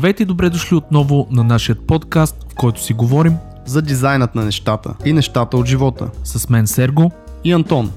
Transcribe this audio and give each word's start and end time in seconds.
Здравейте 0.00 0.22
и 0.22 0.26
добре 0.26 0.50
дошли 0.50 0.76
отново 0.76 1.28
на 1.30 1.44
нашия 1.44 1.76
подкаст, 1.76 2.46
в 2.52 2.54
който 2.54 2.82
си 2.82 2.92
говорим 2.92 3.36
за 3.66 3.82
дизайнът 3.82 4.34
на 4.34 4.44
нещата 4.44 4.94
и 5.04 5.12
нещата 5.12 5.56
от 5.56 5.66
живота. 5.66 6.10
с 6.24 6.48
мен 6.48 6.66
Серго. 6.66 7.12
И 7.44 7.52
Антон. 7.52 7.92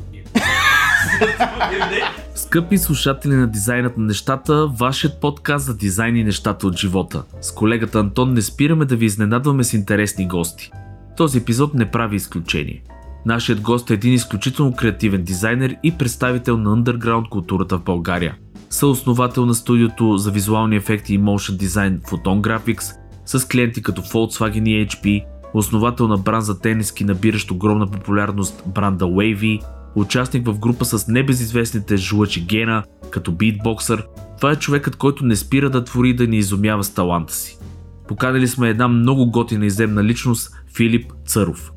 Скъпи 2.36 2.78
слушатели 2.78 3.34
на 3.36 3.48
дизайнът 3.48 3.98
на 3.98 4.06
нещата, 4.06 4.68
вашият 4.68 5.22
подкаст 5.22 5.66
за 5.66 5.78
дизайн 5.78 6.16
и 6.16 6.24
нещата 6.24 6.68
от 6.68 6.78
живота. 6.78 7.24
С 7.42 7.52
колегата 7.52 8.00
Антон 8.00 8.34
не 8.34 8.42
спираме 8.42 8.86
да 8.86 8.96
ви 8.96 9.06
изненадваме 9.06 9.64
с 9.64 9.74
интересни 9.74 10.28
гости. 10.28 10.72
Този 11.18 11.38
епизод 11.38 11.74
не 11.74 11.92
прави 11.92 12.16
изключение. 12.16 12.84
Нашият 13.26 13.62
гост 13.62 13.90
е 13.90 13.94
един 13.94 14.14
изключително 14.14 14.76
креативен 14.76 15.24
дизайнер 15.24 15.76
и 15.84 15.92
представител 15.92 16.58
на 16.58 16.70
underground 16.70 17.30
културата 17.30 17.78
в 17.78 17.84
България. 17.84 18.36
Съосновател 18.74 19.46
на 19.46 19.56
студиото 19.56 20.18
за 20.18 20.32
визуални 20.32 20.76
ефекти 20.76 21.14
и 21.14 21.20
motion 21.20 21.58
дизайн 21.58 22.00
Photon 22.00 22.42
Graphics, 22.42 22.96
с 23.26 23.48
клиенти 23.48 23.84
като 23.84 24.02
Volkswagen 24.02 24.70
и 24.70 24.88
HP, 24.88 25.26
основател 25.54 26.08
на 26.08 26.18
бранд 26.18 26.46
за 26.46 26.60
тениски, 26.60 27.04
набиращ 27.04 27.52
огромна 27.52 27.92
популярност 27.92 28.64
бранда 28.68 29.06
Wavy, 29.06 29.62
участник 29.96 30.48
в 30.48 30.60
група 30.60 30.86
с 30.86 31.08
небезизвестните 31.08 31.98
жлъчи 31.98 32.46
Гена, 32.46 32.84
като 33.10 33.32
битбоксър. 33.32 34.08
Това 34.38 34.52
е 34.52 34.56
човекът, 34.56 34.96
който 34.96 35.26
не 35.26 35.36
спира 35.36 35.70
да 35.70 35.84
твори 35.84 36.14
да 36.14 36.28
ни 36.28 36.38
изумява 36.38 36.84
с 36.84 36.94
таланта 36.94 37.34
си. 37.34 37.58
Поканили 38.08 38.48
сме 38.48 38.70
една 38.70 38.88
много 38.88 39.32
готина 39.32 39.66
иземна 39.66 40.04
личност, 40.04 40.52
Филип 40.76 41.12
Църов. 41.26 41.73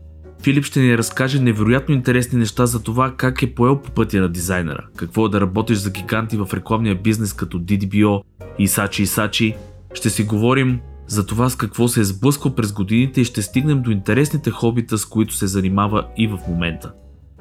Филип 0.46 0.64
ще 0.64 0.80
ни 0.80 0.98
разкаже 0.98 1.40
невероятно 1.40 1.94
интересни 1.94 2.38
неща 2.38 2.66
за 2.66 2.82
това 2.82 3.14
как 3.16 3.42
е 3.42 3.54
поел 3.54 3.82
по 3.82 3.90
пътя 3.90 4.20
на 4.20 4.28
дизайнера, 4.28 4.86
какво 4.96 5.26
е 5.26 5.28
да 5.28 5.40
работиш 5.40 5.78
за 5.78 5.90
гиганти 5.90 6.36
в 6.36 6.48
рекламния 6.54 6.94
бизнес 6.94 7.32
като 7.32 7.58
DDBO, 7.58 8.22
Исачи 8.58 9.02
Исачи. 9.02 9.56
Ще 9.94 10.10
си 10.10 10.22
говорим 10.22 10.80
за 11.06 11.26
това 11.26 11.50
с 11.50 11.56
какво 11.56 11.88
се 11.88 12.00
е 12.00 12.04
сблъскал 12.04 12.54
през 12.54 12.72
годините 12.72 13.20
и 13.20 13.24
ще 13.24 13.42
стигнем 13.42 13.82
до 13.82 13.90
интересните 13.90 14.50
хобита, 14.50 14.98
с 14.98 15.04
които 15.04 15.34
се 15.34 15.46
занимава 15.46 16.06
и 16.16 16.26
в 16.26 16.38
момента. 16.48 16.92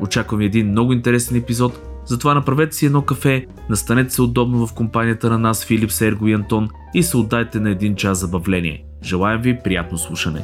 Очаквам 0.01 0.41
един 0.41 0.67
много 0.67 0.93
интересен 0.93 1.37
епизод, 1.37 1.79
затова 2.05 2.33
направете 2.33 2.75
си 2.75 2.85
едно 2.85 3.01
кафе, 3.01 3.45
настанете 3.69 4.13
се 4.13 4.21
удобно 4.21 4.67
в 4.67 4.73
компанията 4.73 5.29
на 5.29 5.39
нас 5.39 5.65
Филип, 5.65 5.91
Серго 5.91 6.27
и 6.27 6.33
Антон 6.33 6.69
и 6.93 7.03
се 7.03 7.17
отдайте 7.17 7.59
на 7.59 7.69
един 7.69 7.95
час 7.95 8.19
забавление. 8.19 8.85
Желаем 9.03 9.41
ви 9.41 9.59
приятно 9.63 9.97
слушане. 9.97 10.41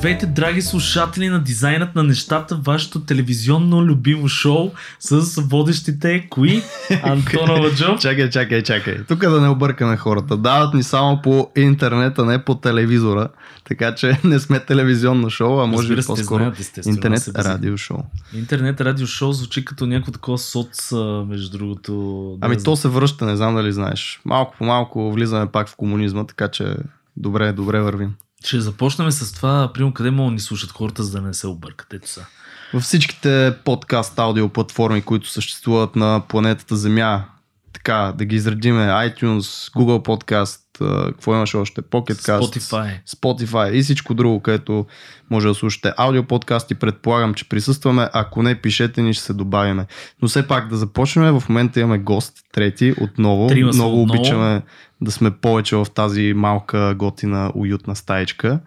Здравейте, 0.00 0.26
драги 0.26 0.62
слушатели 0.62 1.28
на 1.28 1.42
дизайнът 1.42 1.94
на 1.94 2.02
нещата, 2.02 2.56
вашето 2.56 3.00
телевизионно 3.00 3.84
любимо 3.84 4.28
шоу 4.28 4.70
с 5.00 5.42
водещите 5.42 6.26
кои? 6.30 6.62
Антон 7.02 7.50
Аладжов. 7.50 8.00
Чакай, 8.00 8.30
чакай, 8.30 8.62
чакай. 8.62 9.04
Тук 9.08 9.18
да 9.18 9.40
не 9.40 9.48
объркаме 9.48 9.96
хората. 9.96 10.36
Дават 10.36 10.74
ни 10.74 10.82
само 10.82 11.22
по 11.22 11.50
интернета, 11.56 12.24
не 12.24 12.44
по 12.44 12.54
телевизора. 12.54 13.28
Така 13.68 13.94
че 13.94 14.20
не 14.24 14.40
сме 14.40 14.60
телевизионно 14.60 15.30
шоу, 15.30 15.60
а 15.60 15.66
може 15.66 15.88
би 15.88 15.96
Разбира 15.96 16.16
по-скоро 16.16 16.42
знаят, 16.42 16.86
интернет 16.86 17.28
радио 17.28 17.76
шоу. 17.76 17.98
Интернет 18.34 18.80
радио 18.80 19.06
шоу 19.06 19.32
звучи 19.32 19.64
като 19.64 19.86
някакво 19.86 20.12
такова 20.12 20.38
соц, 20.38 20.92
а, 20.92 21.24
между 21.28 21.58
другото. 21.58 21.92
да 22.40 22.46
Ами 22.46 22.62
то 22.62 22.76
се 22.76 22.88
връща, 22.88 23.26
не 23.26 23.36
знам 23.36 23.54
дали 23.54 23.72
знаеш. 23.72 24.20
Малко 24.24 24.54
по 24.58 24.64
малко 24.64 25.12
влизаме 25.12 25.46
пак 25.46 25.68
в 25.68 25.76
комунизма, 25.76 26.24
така 26.24 26.48
че 26.48 26.76
добре, 27.16 27.52
добре 27.52 27.80
вървим. 27.80 28.14
Ще 28.44 28.60
започнем 28.60 29.10
с 29.10 29.32
това, 29.32 29.70
примерно, 29.74 29.94
къде 29.94 30.10
могат 30.10 30.30
да 30.30 30.34
ни 30.34 30.40
слушат 30.40 30.70
хората, 30.70 31.02
за 31.02 31.12
да 31.12 31.20
не 31.20 31.34
се 31.34 31.46
объркат. 31.46 31.94
Ето 31.94 32.08
са. 32.08 32.26
Във 32.74 32.82
всичките 32.82 33.54
подкаст 33.64 34.18
аудио 34.18 34.48
платформи, 34.48 35.02
които 35.02 35.28
съществуват 35.28 35.96
на 35.96 36.22
планетата 36.28 36.76
Земя, 36.76 37.24
така, 37.72 38.14
да 38.18 38.24
ги 38.24 38.36
изредиме, 38.36 38.82
iTunes, 38.82 39.72
Google 39.72 40.04
Podcast, 40.06 40.60
какво 41.06 41.34
имаш 41.34 41.54
още, 41.54 41.82
Pocket 41.82 42.12
Cast, 42.12 42.40
Spotify. 42.40 42.90
Spotify 43.08 43.70
и 43.70 43.82
всичко 43.82 44.14
друго, 44.14 44.40
където 44.40 44.86
може 45.30 45.48
да 45.48 45.54
слушате 45.54 45.92
аудио 45.96 46.24
подкасти. 46.24 46.74
Предполагам, 46.74 47.34
че 47.34 47.48
присъстваме. 47.48 48.08
Ако 48.12 48.42
не, 48.42 48.54
пишете 48.54 49.02
ни, 49.02 49.14
ще 49.14 49.24
се 49.24 49.32
добавиме. 49.32 49.86
Но 50.22 50.28
все 50.28 50.46
пак 50.48 50.68
да 50.68 50.76
започнем. 50.76 51.40
В 51.40 51.48
момента 51.48 51.80
имаме 51.80 51.98
гост, 51.98 52.32
трети, 52.52 52.94
отново. 53.00 53.46
Трима 53.46 53.70
Много 53.74 54.02
отново. 54.02 54.20
обичаме 54.20 54.62
да 55.00 55.10
сме 55.10 55.30
повече 55.30 55.76
в 55.76 55.86
тази 55.94 56.32
малка, 56.36 56.94
готина, 56.94 57.52
уютна 57.54 57.96
стаечка. 57.96 58.60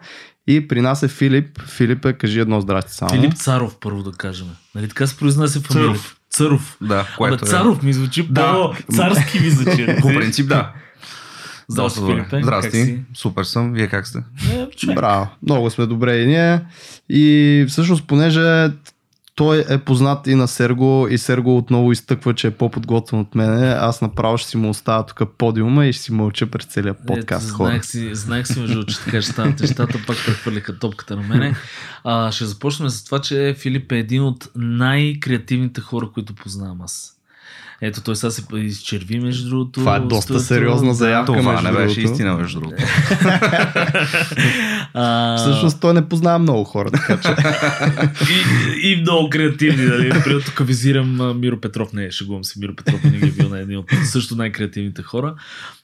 И 0.46 0.68
при 0.68 0.80
нас 0.80 1.02
е 1.02 1.08
Филип. 1.08 1.62
Филипе, 1.62 2.12
кажи 2.12 2.40
едно 2.40 2.60
здрасти 2.60 2.92
само. 2.92 3.10
Филип 3.10 3.34
Царов, 3.34 3.76
първо 3.80 4.02
да 4.02 4.12
кажем. 4.12 4.46
Нали 4.74 4.88
така 4.88 5.06
се 5.06 5.16
произнася 5.16 5.60
фамилията? 5.60 5.98
Царов. 5.98 6.16
Царов. 6.30 6.76
Да, 6.80 6.94
Абе, 6.94 7.08
което 7.18 7.44
е... 7.44 7.48
Царов 7.48 7.82
ми 7.82 7.92
звучи 7.92 8.26
Да. 8.30 8.52
по-царски 8.52 9.40
ми 9.40 9.50
звучи. 9.50 9.96
По 10.00 10.08
принцип, 10.08 10.48
да. 10.48 10.72
Здрасти. 11.68 12.00
Филипе. 12.00 12.42
Здрасти. 12.42 12.98
Супер 13.14 13.44
съм. 13.44 13.72
Вие 13.72 13.88
как 13.88 14.06
сте? 14.06 14.18
Е. 14.88 14.94
Браво, 14.94 15.28
много 15.42 15.70
сме 15.70 15.86
добре 15.86 16.16
и 16.20 16.26
ние. 16.26 16.60
И 17.08 17.64
всъщност, 17.68 18.06
понеже 18.06 18.70
той 19.34 19.64
е 19.68 19.78
познат 19.78 20.26
и 20.26 20.34
на 20.34 20.48
Серго 20.48 21.08
и 21.10 21.18
Серго 21.18 21.56
отново 21.56 21.92
изтъква, 21.92 22.34
че 22.34 22.46
е 22.46 22.50
по-подготвен 22.50 23.20
от 23.20 23.34
мене, 23.34 23.66
аз 23.66 24.00
направо 24.02 24.38
ще 24.38 24.48
си 24.48 24.56
му 24.56 24.68
оставя 24.68 25.06
тук 25.06 25.28
подиума 25.38 25.86
и 25.86 25.92
ще 25.92 26.02
си 26.02 26.12
мълча 26.12 26.46
през 26.46 26.66
целия 26.66 26.94
подкаст. 26.94 27.48
Ето, 27.48 27.56
знаех 27.56 27.84
си, 27.84 28.14
знаех 28.14 28.46
си 28.46 28.60
между, 28.60 28.84
че 28.84 29.00
така 29.04 29.22
ще 29.22 29.32
станат 29.32 29.60
нещата, 29.60 29.98
пак 30.06 30.16
прехвърлиха 30.26 30.78
топката 30.78 31.16
на 31.16 31.22
мене. 31.22 31.54
А, 32.04 32.32
ще 32.32 32.44
започнем 32.44 32.90
с 32.90 33.04
това, 33.04 33.20
че 33.20 33.54
Филип 33.58 33.92
е 33.92 33.98
един 33.98 34.22
от 34.22 34.48
най-креативните 34.56 35.80
хора, 35.80 36.10
които 36.14 36.34
познавам 36.34 36.82
аз. 36.82 37.10
Ето, 37.80 38.00
той 38.00 38.16
сега 38.16 38.30
се 38.30 38.42
изчерви, 38.54 39.20
между 39.20 39.48
другото. 39.48 39.70
Това 39.70 39.96
е 39.96 40.00
доста 40.00 40.22
студиото. 40.22 40.44
сериозна 40.44 40.94
заявка. 40.94 41.32
Това 41.32 41.52
между 41.52 41.66
не 41.68 41.72
беше 41.72 42.00
другото. 42.00 42.12
истина, 42.12 42.36
между 42.36 42.60
другото. 42.60 42.82
А, 44.96 45.36
Всъщност 45.36 45.80
той 45.80 45.94
не 45.94 46.08
познава 46.08 46.38
много 46.38 46.64
хора, 46.64 46.90
така 46.90 47.20
че 47.20 47.34
и, 48.82 48.90
и 48.90 49.00
много 49.00 49.30
креативни. 49.30 49.84
Нали? 49.84 50.10
Примерно 50.10 50.40
тук 50.40 50.66
визирам 50.66 51.40
Миро 51.40 51.60
Петров. 51.60 51.92
Не, 51.92 52.10
шегувам 52.10 52.44
се. 52.44 52.58
Миро 52.58 52.76
Петров 52.76 53.00
винаги 53.02 53.26
е 53.26 53.30
бил 53.30 53.48
на 53.48 53.58
един 53.58 53.78
от 53.78 53.86
също 54.04 54.36
най-креативните 54.36 55.02
хора. 55.02 55.34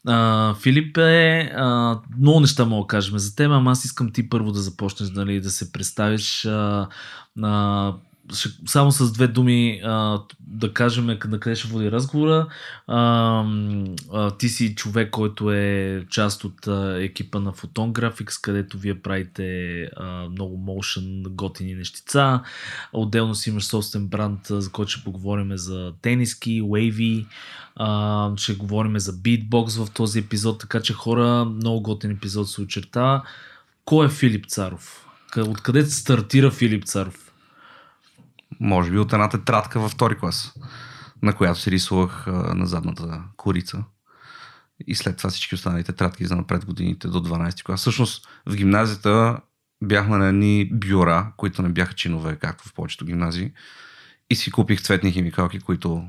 А, 0.06 0.54
Филип 0.54 0.98
е... 0.98 1.52
А, 1.56 1.98
много 2.20 2.40
неща 2.40 2.64
мога 2.64 2.84
да 2.84 2.86
кажем 2.86 3.18
за 3.18 3.36
теб, 3.36 3.50
ама 3.50 3.70
аз 3.70 3.84
искам 3.84 4.12
ти 4.12 4.28
първо 4.28 4.52
да 4.52 4.60
започнеш 4.60 5.10
нали, 5.10 5.40
да 5.40 5.50
се 5.50 5.72
представиш. 5.72 6.44
А, 6.44 6.88
а, 7.42 7.92
само 8.66 8.92
с 8.92 9.12
две 9.12 9.26
думи 9.26 9.80
а, 9.84 10.20
да 10.40 10.72
кажем 10.72 11.06
на 11.06 11.18
къде 11.18 11.56
ще 11.56 11.68
води 11.68 11.90
разговора. 11.90 12.46
А, 12.86 13.44
а, 14.12 14.30
ти 14.30 14.48
си 14.48 14.74
човек, 14.74 15.10
който 15.10 15.52
е 15.52 16.04
част 16.10 16.44
от 16.44 16.66
а, 16.66 16.96
екипа 17.02 17.40
на 17.40 17.52
Photon 17.52 17.92
Graphics, 17.92 18.40
където 18.42 18.78
вие 18.78 19.02
правите 19.02 19.82
а, 19.96 20.28
много 20.30 20.56
motion, 20.56 21.28
готини 21.28 21.74
нещица. 21.74 22.40
Отделно 22.92 23.34
си 23.34 23.50
имаш 23.50 23.64
собствен 23.64 24.06
бранд, 24.06 24.40
за 24.48 24.70
който 24.70 24.90
ще 24.90 25.04
поговорим 25.04 25.56
за 25.56 25.92
тениски, 26.02 26.62
wavy. 26.62 27.26
А, 27.76 28.30
ще 28.36 28.54
говорим 28.54 28.98
за 28.98 29.12
битбокс 29.12 29.76
в 29.76 29.88
този 29.94 30.18
епизод, 30.18 30.60
така 30.60 30.82
че 30.82 30.92
хора, 30.92 31.44
много 31.44 31.82
готин 31.82 32.10
епизод 32.10 32.50
се 32.50 32.60
очертава. 32.60 33.22
Кой 33.84 34.06
е 34.06 34.08
Филип 34.08 34.46
Царов? 34.46 35.06
Къ- 35.32 35.48
Откъде 35.48 35.84
стартира 35.84 36.50
Филип 36.50 36.84
Царов? 36.84 37.29
Може 38.60 38.90
би 38.90 38.98
от 38.98 39.12
една 39.12 39.28
тетрадка 39.28 39.80
във 39.80 39.92
втори 39.92 40.18
клас, 40.18 40.54
на 41.22 41.32
която 41.32 41.60
си 41.60 41.70
рисувах 41.70 42.26
на 42.26 42.66
задната 42.66 43.22
корица. 43.36 43.84
И 44.86 44.94
след 44.94 45.16
това 45.16 45.30
всички 45.30 45.54
останали 45.54 45.84
тетрадки 45.84 46.26
за 46.26 46.36
напред 46.36 46.64
годините 46.64 47.08
до 47.08 47.18
12 47.18 47.62
клас. 47.64 47.80
Всъщност 47.80 48.28
в 48.46 48.56
гимназията 48.56 49.40
бяхме 49.82 50.16
на 50.16 50.26
едни 50.26 50.70
бюра, 50.72 51.32
които 51.36 51.62
не 51.62 51.68
бяха 51.68 51.94
чинове, 51.94 52.36
както 52.36 52.68
в 52.68 52.74
повечето 52.74 53.04
гимназии. 53.04 53.52
И 54.30 54.36
си 54.36 54.50
купих 54.50 54.82
цветни 54.82 55.12
химикалки, 55.12 55.60
които 55.60 56.04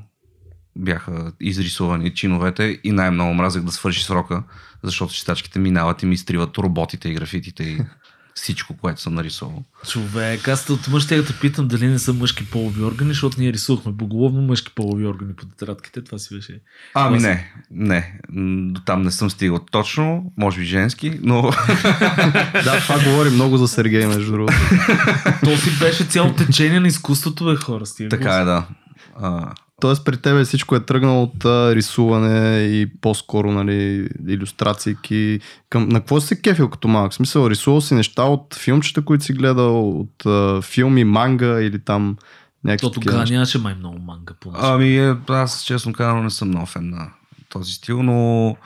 бяха 0.76 1.32
изрисувани 1.40 2.14
чиновете 2.14 2.80
и 2.84 2.92
най-много 2.92 3.34
мразех 3.34 3.62
да 3.62 3.72
свърши 3.72 4.04
срока, 4.04 4.42
защото 4.82 5.14
читачките 5.14 5.58
минават 5.58 6.02
и 6.02 6.06
ми 6.06 6.14
изтриват 6.14 6.58
роботите 6.58 7.08
и 7.08 7.14
графитите 7.14 7.64
и 7.64 7.80
всичко, 8.42 8.76
което 8.76 9.00
съм 9.00 9.14
нарисувал. 9.14 9.64
Човек, 9.88 10.48
аз 10.48 10.70
от 10.70 10.88
мъж 10.88 11.02
ще 11.02 11.24
те 11.24 11.32
питам 11.40 11.68
дали 11.68 11.86
не 11.86 11.98
са 11.98 12.12
мъжки 12.12 12.50
полови 12.50 12.82
органи, 12.82 13.10
защото 13.10 13.40
ние 13.40 13.52
рисувахме 13.52 13.92
боголовно 13.92 14.42
мъжки 14.42 14.72
полови 14.74 15.06
органи 15.06 15.36
по 15.36 15.46
тетрадките. 15.46 16.04
Това 16.04 16.18
си 16.18 16.34
беше. 16.34 16.60
Ами 16.94 17.18
Това 17.18 17.28
не, 17.28 17.52
не. 17.70 18.18
До 18.72 18.80
там 18.80 19.02
не 19.02 19.10
съм 19.10 19.30
стигал 19.30 19.58
точно, 19.70 20.32
може 20.36 20.60
би 20.60 20.66
женски, 20.66 21.20
но 21.22 21.42
да, 22.64 22.80
това 22.80 23.04
говори 23.04 23.30
много 23.30 23.56
за 23.56 23.68
Сергей, 23.68 24.06
между 24.06 24.32
другото. 24.32 24.54
То 25.44 25.56
си 25.56 25.78
беше 25.78 26.04
цяло 26.04 26.34
течение 26.34 26.80
на 26.80 26.88
изкуството, 26.88 27.44
бе, 27.44 27.56
хора. 27.56 27.86
Стига 27.86 28.08
така 28.08 28.34
е 28.34 28.44
да. 28.44 28.66
А, 29.20 29.52
Тоест 29.82 30.04
при 30.04 30.16
тебе 30.16 30.44
всичко 30.44 30.76
е 30.76 30.80
тръгнало 30.80 31.22
от 31.22 31.44
а, 31.44 31.74
рисуване 31.74 32.58
и 32.58 32.90
по-скоро 33.00 33.52
нали, 33.52 34.08
иллюстрации. 34.28 34.96
Към... 35.70 35.88
На 35.88 36.00
какво 36.00 36.20
си 36.20 36.26
се 36.26 36.40
кефил 36.40 36.70
като 36.70 36.88
малък? 36.88 37.12
В 37.12 37.14
смисъл, 37.14 37.50
рисувал 37.50 37.80
си 37.80 37.94
неща 37.94 38.22
от 38.22 38.54
филмчета, 38.54 39.04
които 39.04 39.24
си 39.24 39.32
гледал, 39.32 40.00
от 40.00 40.26
а, 40.26 40.62
филми, 40.62 41.04
манга 41.04 41.62
или 41.62 41.78
там 41.78 42.16
някакви 42.64 42.86
То 42.86 42.90
тогава 42.90 43.18
неща? 43.18 43.34
нямаше 43.34 43.58
май 43.58 43.74
много 43.74 43.98
манга 43.98 44.34
по 44.40 44.52
Ами, 44.54 44.96
е, 44.96 45.16
аз 45.28 45.64
честно 45.64 45.92
казвам 45.92 46.24
не 46.24 46.30
съм 46.30 46.48
много 46.48 46.66
фен 46.66 46.90
на 46.90 47.10
този 47.48 47.72
стил, 47.72 48.02
но 48.02 48.56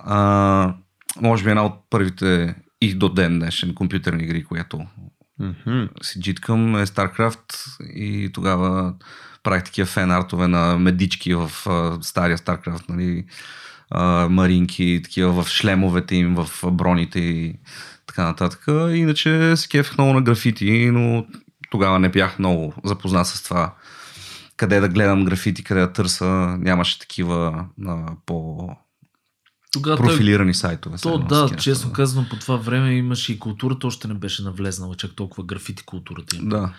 а, 0.00 0.74
може 1.20 1.44
би 1.44 1.50
една 1.50 1.64
от 1.64 1.74
първите 1.90 2.54
и 2.80 2.94
до 2.94 3.08
ден 3.08 3.38
днешен 3.38 3.74
компютърни 3.74 4.22
игри, 4.22 4.44
която 4.44 4.86
Мгм. 5.42 5.84
си 6.02 6.20
джиткам 6.20 6.76
е 6.76 6.86
StarCraft 6.86 7.80
и 7.94 8.30
тогава 8.32 8.94
правих 9.42 9.64
такива 9.64 9.86
фен 9.86 10.10
артове 10.10 10.48
на 10.48 10.78
медички 10.78 11.34
в 11.34 11.50
а, 11.66 11.98
стария 12.02 12.38
StarCraft, 12.38 12.88
нали, 12.88 13.24
маринки, 14.28 15.00
такива 15.04 15.42
в 15.42 15.48
шлемовете 15.48 16.16
им, 16.16 16.34
в 16.34 16.70
броните 16.72 17.18
и 17.18 17.58
така 18.06 18.24
нататък. 18.24 18.64
Иначе 18.94 19.56
се 19.56 19.68
кефих 19.68 19.98
много 19.98 20.14
на 20.14 20.22
графити, 20.22 20.90
но 20.92 21.26
тогава 21.70 21.98
не 21.98 22.08
бях 22.08 22.38
много 22.38 22.74
запознат 22.84 23.26
с 23.26 23.42
това 23.42 23.74
къде 24.56 24.80
да 24.80 24.88
гледам 24.88 25.24
графити, 25.24 25.64
къде 25.64 25.80
да 25.80 25.92
търса. 25.92 26.56
Нямаше 26.58 26.98
такива 26.98 27.66
а, 27.86 28.06
по 28.26 28.68
Тогава 29.72 29.96
профилирани 29.96 30.54
сайтове. 30.54 30.96
То 31.02 31.18
да, 31.18 31.50
честно 31.58 31.92
казвам, 31.92 32.26
по 32.30 32.36
това 32.36 32.56
време 32.56 32.94
имаше 32.94 33.32
и 33.32 33.38
културата, 33.38 33.86
още 33.86 34.08
не 34.08 34.14
беше 34.14 34.42
навлезнала 34.42 34.94
чак 34.94 35.10
толкова 35.10 35.44
графити 35.44 35.82
културата 35.84 36.36
им. 36.36 36.48
Да. 36.48 36.72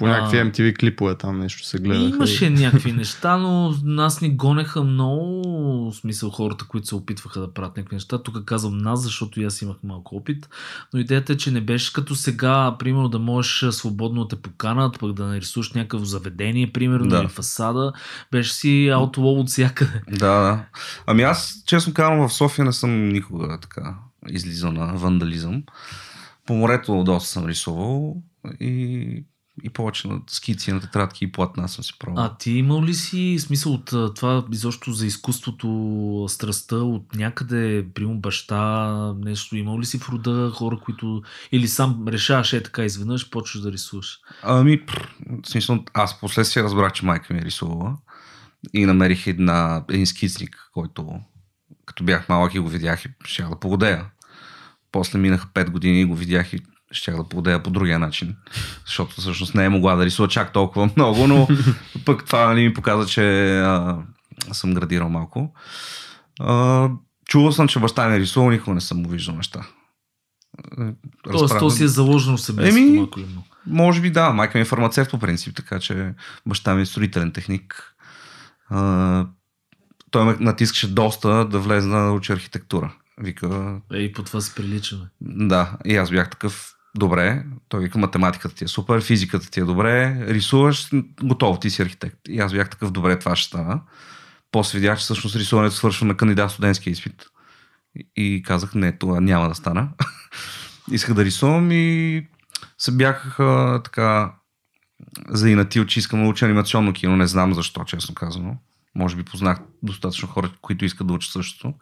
По 0.00 0.06
някакви 0.06 0.38
А. 0.38 0.44
MTV 0.44 0.76
клипове 0.76 1.14
там 1.14 1.38
нещо 1.40 1.64
се 1.66 1.78
гледаха. 1.78 2.04
Имаше 2.04 2.50
някакви 2.50 2.92
неща, 2.92 3.36
но 3.36 3.74
нас 3.84 4.20
ни 4.20 4.30
гонеха 4.36 4.82
много, 4.82 5.42
в 5.90 5.94
смисъл 5.94 6.30
хората, 6.30 6.64
които 6.68 6.86
се 6.86 6.94
опитваха 6.94 7.40
да 7.40 7.52
правят 7.52 7.76
някакви 7.76 7.96
неща. 7.96 8.22
Тук 8.22 8.44
казвам 8.44 8.78
нас, 8.78 9.02
защото 9.02 9.40
и 9.40 9.44
аз 9.44 9.62
имах 9.62 9.76
малко 9.84 10.16
опит, 10.16 10.48
но 10.94 11.00
идеята 11.00 11.32
е, 11.32 11.36
че 11.36 11.50
не 11.50 11.60
беше 11.60 11.92
като 11.92 12.14
сега, 12.14 12.76
примерно 12.78 13.08
да 13.08 13.18
можеш 13.18 13.74
свободно 13.74 14.24
да 14.24 14.28
те 14.36 14.42
поканат, 14.42 14.98
пък 15.00 15.12
да 15.12 15.26
нарисуваш 15.26 15.72
някакво 15.72 16.04
заведение, 16.04 16.72
примерно, 16.72 17.08
Да. 17.08 17.18
или 17.18 17.28
фасада. 17.28 17.92
Беше 18.32 18.52
си 18.52 18.88
аутлоу 18.88 19.40
от 19.40 19.48
всякъде. 19.48 20.02
Да, 20.08 20.16
да. 20.40 20.64
Ами 21.06 21.22
аз, 21.22 21.62
честно 21.66 21.94
казвам, 21.94 22.28
в 22.28 22.32
София 22.32 22.64
не 22.64 22.72
съм 22.72 23.08
никога 23.08 23.58
така 23.62 23.94
излизал 24.28 24.72
на 24.72 24.86
вандализъм. 24.94 25.62
По 26.46 26.54
морето 26.54 27.04
доста 27.04 27.28
съм 27.28 27.46
рисувал 27.46 28.16
и, 28.60 29.24
и 29.62 29.70
повече 29.70 30.08
на 30.08 30.20
скици, 30.26 30.72
на 30.72 30.80
тетрадки 30.80 31.24
и 31.24 31.32
платна 31.32 31.68
съм 31.68 31.84
си 31.84 31.92
пробвал. 31.98 32.24
А 32.24 32.36
ти 32.36 32.50
имал 32.50 32.84
ли 32.84 32.94
си 32.94 33.36
смисъл 33.40 33.72
от 33.72 34.14
това 34.14 34.44
изобщо 34.52 34.92
за 34.92 35.06
изкуството, 35.06 36.26
страстта 36.28 36.76
от 36.76 37.14
някъде, 37.14 37.86
примерно 37.94 38.20
баща, 38.20 39.14
нещо, 39.18 39.56
имал 39.56 39.80
ли 39.80 39.86
си 39.86 39.98
в 39.98 40.08
рода 40.08 40.50
хора, 40.54 40.78
които 40.84 41.22
или 41.52 41.68
сам 41.68 42.04
решаваш 42.08 42.52
е 42.52 42.62
така 42.62 42.84
изведнъж, 42.84 43.30
почваш 43.30 43.62
да 43.62 43.72
рисуваш? 43.72 44.18
Ами, 44.42 44.82
смисъл, 45.46 45.84
аз 45.94 46.20
последствие 46.20 46.62
разбрах, 46.62 46.92
че 46.92 47.06
майка 47.06 47.34
ми 47.34 47.40
е 47.40 47.44
рисувала 47.44 47.96
и 48.74 48.86
намерих 48.86 49.26
една, 49.26 49.84
един 49.88 50.06
скицник, 50.06 50.70
който 50.74 51.20
като 51.86 52.04
бях 52.04 52.28
малък 52.28 52.54
и 52.54 52.58
го 52.58 52.68
видях 52.68 53.04
и 53.04 53.08
щях 53.24 53.48
да 53.48 53.60
погодея. 53.60 54.06
После 54.92 55.18
минаха 55.18 55.48
5 55.54 55.70
години 55.70 56.00
и 56.00 56.04
го 56.04 56.14
видях 56.14 56.52
и 56.52 56.60
щях 56.92 57.16
да 57.16 57.28
погодея 57.28 57.62
по 57.62 57.70
другия 57.70 57.98
начин, 57.98 58.36
защото 58.86 59.20
всъщност 59.20 59.54
не 59.54 59.64
е 59.64 59.68
могла 59.68 59.96
да 59.96 60.06
рисува 60.06 60.28
чак 60.28 60.52
толкова 60.52 60.90
много, 60.96 61.26
но 61.26 61.48
пък 62.04 62.26
това 62.26 62.46
нали, 62.46 62.62
ми 62.62 62.74
показа, 62.74 63.08
че 63.08 63.56
а, 63.60 63.98
съм 64.52 64.74
градирал 64.74 65.08
малко. 65.08 65.54
А, 66.40 66.88
чувал 67.28 67.52
съм, 67.52 67.68
че 67.68 67.78
баща 67.78 68.08
ми 68.08 68.16
е 68.16 68.20
рисувал, 68.20 68.50
никога 68.50 68.74
не 68.74 68.80
съм 68.80 69.02
му 69.02 69.08
виждал 69.08 69.36
неща. 69.36 69.66
Тоест, 71.22 71.58
то 71.58 71.70
си 71.70 71.84
е 71.84 71.88
заложено 71.88 72.36
в 72.36 72.40
семейството, 72.40 72.86
Еми, 72.86 72.96
малко 72.98 73.20
или 73.20 73.26
много. 73.26 73.46
може 73.66 74.00
би 74.00 74.10
да, 74.10 74.30
майка 74.30 74.58
ми 74.58 74.62
е 74.62 74.64
фармацевт 74.64 75.10
по 75.10 75.18
принцип, 75.18 75.56
така 75.56 75.78
че 75.78 76.14
баща 76.46 76.74
ми 76.74 76.82
е 76.82 76.86
строителен 76.86 77.32
техник. 77.32 77.94
А, 78.68 79.26
той 80.10 80.24
ме 80.24 80.36
натискаше 80.40 80.94
доста 80.94 81.44
да 81.44 81.58
влезна 81.58 82.06
да 82.06 82.12
уча 82.12 82.32
архитектура. 82.32 82.92
Вика, 83.18 83.80
Ей, 83.92 84.12
по 84.12 84.22
това 84.22 84.40
се 84.40 84.54
приличаме. 84.54 85.04
да, 85.20 85.78
и 85.84 85.96
аз 85.96 86.10
бях 86.10 86.30
такъв, 86.30 86.74
добре, 86.96 87.44
той 87.68 87.80
вика, 87.80 87.98
математиката 87.98 88.54
ти 88.54 88.64
е 88.64 88.68
супер, 88.68 89.02
физиката 89.02 89.50
ти 89.50 89.60
е 89.60 89.64
добре, 89.64 90.26
рисуваш, 90.26 90.90
готово, 91.22 91.60
ти 91.60 91.70
си 91.70 91.82
архитект. 91.82 92.16
И 92.28 92.40
аз 92.40 92.52
бях 92.52 92.70
такъв, 92.70 92.90
добре, 92.90 93.18
това 93.18 93.36
ще 93.36 93.48
стана. 93.48 93.80
После 94.52 94.78
видях, 94.78 94.98
че 94.98 95.02
всъщност 95.02 95.36
рисуването 95.36 95.76
свършва 95.76 96.06
на 96.06 96.16
кандидат 96.16 96.50
студентски 96.50 96.90
изпит. 96.90 97.26
И 98.16 98.42
казах, 98.46 98.74
не, 98.74 98.98
това 98.98 99.20
няма 99.20 99.48
да 99.48 99.54
стана. 99.54 99.88
Исках 100.90 101.14
да 101.14 101.24
рисувам 101.24 101.72
и 101.72 102.26
се 102.78 102.92
бях 102.92 103.40
а, 103.40 103.82
така 103.82 104.32
заинатил, 105.28 105.84
че 105.84 105.98
искам 105.98 106.22
да 106.22 106.28
уча 106.28 106.44
анимационно 106.44 106.92
кино. 106.92 107.16
Не 107.16 107.26
знам 107.26 107.54
защо, 107.54 107.84
честно 107.84 108.14
казано. 108.14 108.56
Може 108.94 109.16
би 109.16 109.22
познах 109.22 109.58
достатъчно 109.82 110.28
хора, 110.28 110.50
които 110.60 110.84
искат 110.84 111.06
да 111.06 111.12
учат 111.12 111.32
същото. 111.32 111.74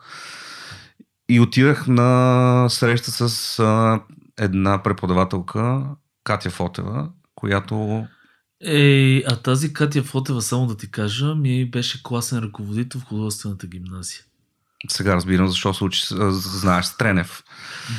И 1.28 1.40
отидах 1.40 1.86
на 1.86 2.66
среща 2.70 3.10
с 3.10 3.58
а, 3.58 4.00
една 4.38 4.82
преподавателка, 4.82 5.86
Катя 6.24 6.50
Фотева, 6.50 7.10
която 7.34 8.06
Ей, 8.60 9.24
а 9.26 9.36
тази 9.36 9.72
Катя 9.72 10.02
Фотева, 10.02 10.42
само 10.42 10.66
да 10.66 10.76
ти 10.76 10.90
кажа, 10.90 11.34
ми 11.34 11.70
беше 11.70 12.02
класен 12.02 12.38
ръководител 12.38 13.00
в 13.00 13.04
художествената 13.04 13.66
гимназия. 13.66 14.20
Сега 14.88 15.14
разбирам 15.14 15.48
защо 15.48 15.74
се 15.74 15.84
учи, 15.84 16.02
знаеш, 16.30 16.86
с 16.86 16.96
Тренев. 16.96 17.44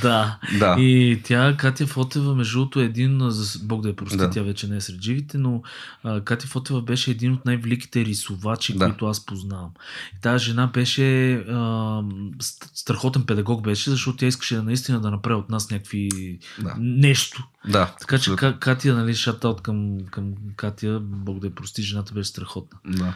Да. 0.02 0.40
Да. 0.60 0.76
И 0.80 1.22
тя, 1.24 1.56
Катя 1.58 1.88
Фотева, 1.88 2.36
между 2.36 2.60
другото, 2.60 2.80
е 2.80 2.84
един, 2.84 3.22
Бог 3.64 3.82
да 3.82 3.88
я 3.90 3.96
прости, 3.96 4.18
Да. 4.18 4.30
тя 4.30 4.42
вече 4.44 4.68
не 4.68 4.76
е 4.76 4.82
сред 4.82 5.02
живите, 5.02 5.38
но 5.38 5.62
а, 6.04 6.22
Катя 6.22 6.48
Фотева 6.48 6.82
беше 6.82 7.12
един 7.12 7.34
от 7.34 7.46
най-великите 7.46 8.06
рисувачи, 8.06 8.74
Да. 8.78 8.86
които 8.86 9.06
аз 9.06 9.26
познавам. 9.26 9.70
И 10.18 10.22
тази 10.22 10.46
жена 10.46 10.68
беше 10.68 11.34
а, 11.34 11.54
ст- 12.38 12.70
страхотен 12.74 13.24
педагог 13.24 13.62
беше, 13.64 13.90
защото 13.90 14.18
тя 14.18 14.26
искаше 14.26 14.62
наистина 14.62 15.02
да 15.02 15.12
направи 15.12 15.40
от 15.40 15.50
нас 15.50 15.72
някакви 15.72 16.10
Да. 16.60 16.76
нещо. 16.80 17.44
Да. 17.68 17.96
Така 18.00 18.18
че. 18.20 18.32
Ка- 18.36 18.58
Катя, 18.60 18.94
нали, 18.94 19.16
шатаут 19.16 19.62
към, 19.62 19.98
към 20.12 20.34
Катя, 20.56 21.00
Бог 21.02 21.40
да 21.40 21.48
я 21.48 21.56
прости, 21.56 21.82
жената 21.84 22.14
беше 22.14 22.30
страхотна. 22.30 22.80
Да. 22.86 23.14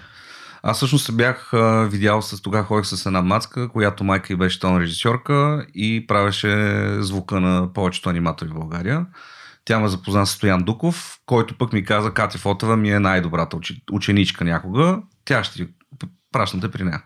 Аз 0.65 0.77
всъщност 0.77 1.05
се 1.05 1.11
бях 1.11 1.51
видял 1.89 2.21
с 2.21 2.41
тогава 2.41 2.63
ходих 2.63 2.85
с 2.85 3.05
една 3.05 3.21
мацка, 3.21 3.69
която 3.69 4.03
майка 4.03 4.33
й 4.33 4.35
беше 4.35 4.59
тон 4.59 4.81
режисьорка 4.81 5.65
и 5.73 6.07
правеше 6.07 6.85
звука 6.99 7.39
на 7.39 7.73
повечето 7.73 8.09
аниматори 8.09 8.49
в 8.49 8.53
България. 8.53 9.05
Тя 9.65 9.79
ме 9.79 9.87
запозна 9.87 10.27
с 10.27 10.31
Стоян 10.31 10.63
Дуков, 10.63 11.19
който 11.25 11.57
пък 11.57 11.73
ми 11.73 11.85
каза, 11.85 12.13
Катя 12.13 12.37
Фотева 12.37 12.77
ми 12.77 12.91
е 12.91 12.99
най-добрата 12.99 13.57
ученичка 13.91 14.43
някога. 14.43 15.01
Тя 15.25 15.43
ще 15.43 15.67
пращам 16.31 16.61
те 16.61 16.71
при 16.71 16.83
нея. 16.83 17.03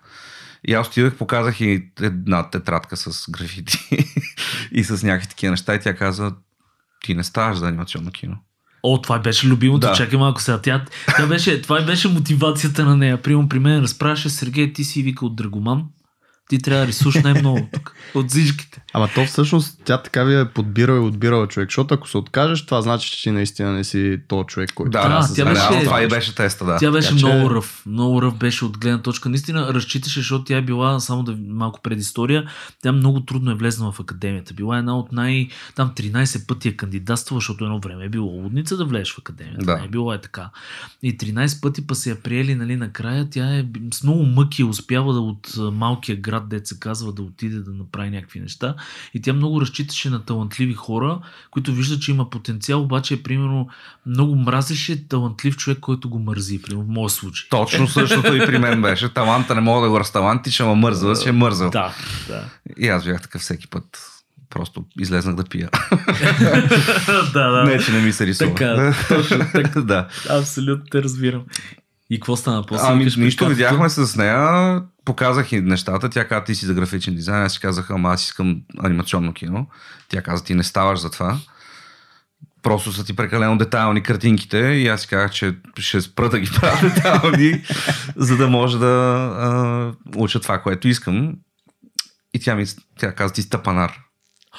И 0.68 0.74
аз 0.74 0.88
отидах, 0.88 1.18
показах 1.18 1.62
и 1.62 1.92
една 2.02 2.50
тетрадка 2.50 2.98
с 2.98 3.32
графити 3.32 3.80
и 4.72 4.84
с 4.84 5.04
някакви 5.04 5.30
такива 5.30 5.52
неща 5.52 5.76
и 5.76 5.80
тя 5.80 5.96
каза, 5.96 6.36
ти 7.06 7.16
не 7.16 7.24
ставаш 7.24 7.58
за 7.58 7.68
анимационно 7.68 8.12
кино. 8.12 8.38
О, 8.84 9.02
това 9.02 9.20
беше 9.20 9.48
любимото. 9.48 9.88
Да. 9.88 9.94
Чакай 9.94 10.20
малко 10.20 10.42
сега. 10.42 10.62
Тя, 10.62 10.86
тя 11.18 11.28
беше, 11.28 11.62
това 11.62 11.82
беше 11.82 12.08
мотивацията 12.08 12.86
на 12.86 12.98
нея. 12.98 13.22
Примерно 13.22 13.50
при 13.50 13.60
мен 13.60 13.82
разправяше 13.82 14.30
Сергей, 14.30 14.74
ти 14.74 14.84
си 14.84 15.04
вика 15.04 15.26
от 15.26 15.36
Драгоман. 15.36 15.84
Ти 16.50 16.60
трябва 16.60 16.82
да 16.82 16.88
рисуваш 16.88 17.16
най-много 17.16 17.68
тук. 17.74 17.94
От 18.16 18.30
всичките. 18.30 18.82
Ама 18.94 19.10
то 19.16 19.26
всъщност 19.26 19.82
тя 19.86 20.02
така 20.02 20.24
ви 20.24 20.40
е 20.40 20.46
подбирала 20.46 20.98
и 20.98 21.02
отбирала 21.02 21.48
човек, 21.48 21.70
защото 21.70 21.94
ако 21.94 22.10
се 22.10 22.18
откажеш, 22.18 22.66
това 22.66 22.82
значи, 22.82 23.12
че 23.12 23.24
ти 23.24 23.32
наистина 23.32 23.72
не 23.72 23.84
си 23.84 24.20
то 24.28 24.44
човек, 24.44 24.72
който 24.76 24.90
Да, 24.92 25.02
трябва 25.02 25.18
да, 25.18 25.24
се 25.24 25.36
тя 25.36 25.44
занимава 25.46 25.70
беше- 25.70 25.82
с 25.82 25.86
това 25.86 26.04
и 26.04 26.08
беше 26.08 26.36
теста, 26.36 26.66
да. 26.66 26.78
Тя 26.78 26.92
беше 26.92 27.08
така 27.08 27.20
че- 27.20 27.26
много 27.26 27.50
ръв. 27.50 27.84
Много 27.86 28.22
ръв 28.22 28.38
беше 28.38 28.66
от 28.66 28.78
гледна 28.78 29.02
точка. 29.02 29.30
Наистина 29.30 29.74
разчиташе, 29.74 30.20
защото 30.20 30.44
тя 30.44 30.58
е 30.58 30.62
била, 30.62 31.00
само 31.00 31.24
да 31.24 31.38
малко 31.48 31.82
предистория, 31.82 32.50
тя 32.84 32.92
много 32.92 33.20
трудно 33.22 33.52
е 33.52 33.56
влезнала 33.56 33.92
в 33.92 34.00
академията. 34.00 34.54
Била 34.54 34.76
е 34.76 34.80
една 34.80 34.98
от 34.98 35.12
най... 35.12 35.48
Там 35.76 35.92
13 35.96 36.48
пъти 36.48 36.68
е 36.68 36.74
кандидатствала, 36.74 37.38
защото 37.38 37.64
едно 37.66 37.80
време 37.80 38.06
е 38.06 38.10
било 38.10 38.28
лудница 38.28 38.78
да 38.78 38.86
влезеш 38.86 39.14
в 39.14 39.20
академията. 39.20 39.66
Да. 39.66 39.78
Не 39.78 39.86
е 39.86 39.90
било 39.90 40.14
е 40.14 40.22
така. 40.22 40.50
И 41.04 41.18
13 41.18 41.62
пъти 41.62 41.88
па 41.88 41.96
се 41.96 42.10
я 42.10 42.16
приели, 42.16 42.56
нали, 42.56 42.76
накрая. 42.76 43.30
Тя 43.30 43.56
е 43.56 43.66
с 43.94 44.04
много 44.04 44.24
мъки 44.24 44.62
е 44.62 44.66
успява 44.66 45.14
да 45.14 45.20
от 45.20 45.54
малкия 45.74 46.16
град, 46.16 46.37
дет 46.40 46.68
се 46.68 46.80
казва, 46.80 47.14
да 47.14 47.22
отиде 47.22 47.60
да 47.60 47.74
направи 47.74 48.10
някакви 48.10 48.40
неща. 48.40 48.76
И 49.14 49.22
тя 49.22 49.34
много 49.34 49.62
разчиташе 49.62 50.10
на 50.10 50.26
талантливи 50.26 50.74
хора, 50.74 51.20
които 51.52 51.74
виждат, 51.74 52.02
че 52.02 52.12
има 52.12 52.30
потенциал, 52.30 52.82
обаче 52.82 53.24
примерно 53.24 53.68
много 54.06 54.36
мразеше 54.36 55.08
талантлив 55.08 55.58
човек, 55.58 55.80
който 55.80 56.10
го 56.10 56.20
мързи, 56.20 56.62
примерно 56.62 56.86
в 56.86 56.94
моят 56.94 57.12
случай. 57.12 57.48
Точно 57.50 57.88
същото 57.88 58.36
и 58.36 58.46
при 58.46 58.58
мен 58.58 58.82
беше. 58.82 59.14
Таланта 59.14 59.56
не 59.56 59.62
мога 59.62 59.86
да 59.86 59.90
го 59.90 60.00
разталанти, 60.00 60.52
ще 60.52 60.64
ме 60.64 60.76
мърза, 60.76 61.16
ще 61.16 61.30
е 61.30 61.32
мързал. 61.32 61.70
Да, 61.70 61.94
да. 62.28 62.46
И 62.78 62.88
аз 62.88 63.06
бях 63.06 63.22
такъв 63.22 63.42
всеки 63.42 63.68
път. 63.68 64.14
Просто 64.50 64.86
излезнах 65.00 65.36
да 65.36 65.44
пия. 65.44 65.70
да, 67.34 67.50
да. 67.52 67.64
Не, 67.64 67.80
че 67.80 67.92
не 67.92 68.02
ми 68.02 68.14
се 68.14 68.26
рисува. 68.26 68.56
Така, 68.56 68.96
точно 69.08 69.38
така. 69.54 69.82
да. 69.82 70.08
Абсолютно 70.30 70.86
те 70.92 71.04
разбирам. 71.04 71.44
И 72.10 72.20
какво 72.20 72.36
стана 72.36 72.64
после? 72.68 72.88
Ами, 72.88 73.00
Викаш, 73.00 73.16
нищо, 73.16 73.46
при 73.46 73.54
видяхме 73.54 73.90
се 73.90 74.06
с 74.06 74.16
нея, 74.16 74.82
показах 75.06 75.52
и 75.52 75.62
нещата. 75.62 76.10
Тя 76.10 76.28
каза, 76.28 76.44
ти 76.44 76.56
си 76.56 76.66
за 76.66 76.74
графичен 76.74 77.16
дизайн. 77.16 77.44
Аз 77.44 77.54
си 77.54 77.60
казах, 77.60 77.92
ама 77.92 78.10
аз 78.10 78.24
искам 78.24 78.62
анимационно 78.84 79.34
кино. 79.34 79.68
Тя 80.10 80.22
каза, 80.22 80.44
ти 80.44 80.56
не 80.56 80.64
ставаш 80.64 81.00
за 81.00 81.12
това. 81.12 81.38
Просто 82.64 82.94
са 82.94 83.06
ти 83.06 83.16
прекалено 83.16 83.58
детайлни 83.58 84.04
картинките 84.04 84.58
и 84.58 84.88
аз 84.88 85.02
си 85.02 85.08
казах, 85.08 85.32
че 85.32 85.56
ще 85.80 86.02
спра 86.02 86.30
да 86.30 86.40
ги 86.40 86.50
правя 86.60 86.90
детайлни, 86.90 87.64
за 88.16 88.38
да 88.38 88.48
може 88.48 88.80
да 88.80 88.86
а, 89.40 89.94
уча 90.16 90.40
това, 90.40 90.62
което 90.62 90.88
искам. 90.88 91.34
И 92.34 92.40
тя 92.40 92.56
ми 92.56 92.66
тя 93.00 93.12
каза, 93.12 93.34
ти 93.34 93.42
стъпанар. 93.42 94.00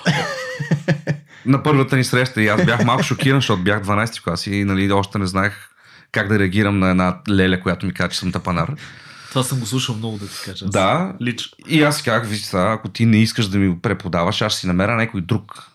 На 1.46 1.62
първата 1.62 1.96
ни 1.96 2.04
среща 2.04 2.42
и 2.42 2.48
аз 2.48 2.64
бях 2.64 2.84
малко 2.84 3.02
шокиран, 3.02 3.38
защото 3.38 3.62
бях 3.62 3.82
12 3.82 4.24
клас 4.24 4.46
и 4.46 4.64
нали, 4.64 4.92
още 4.92 5.18
не 5.18 5.26
знаех 5.26 5.68
как 6.12 6.28
да 6.28 6.38
реагирам 6.38 6.78
на 6.78 6.90
една 6.90 7.18
леля, 7.30 7.60
която 7.60 7.86
ми 7.86 7.94
каза, 7.94 8.08
че 8.08 8.18
съм 8.18 8.32
тапанар. 8.32 8.74
Това 9.28 9.42
съм 9.42 9.60
го 9.60 9.66
слушал 9.66 9.96
много 9.96 10.18
да 10.18 10.28
ти 10.28 10.36
кажа. 10.44 10.66
Да. 10.66 11.14
Лично. 11.22 11.56
И 11.68 11.82
аз 11.82 12.02
казах, 12.02 12.28
виж 12.28 12.42
сега, 12.42 12.72
ако 12.72 12.88
ти 12.88 13.06
не 13.06 13.16
искаш 13.16 13.48
да 13.48 13.58
ми 13.58 13.80
преподаваш, 13.80 14.42
аз 14.42 14.52
ще 14.52 14.60
си 14.60 14.66
намеря 14.66 14.96
някой 14.96 15.20
друг. 15.20 15.70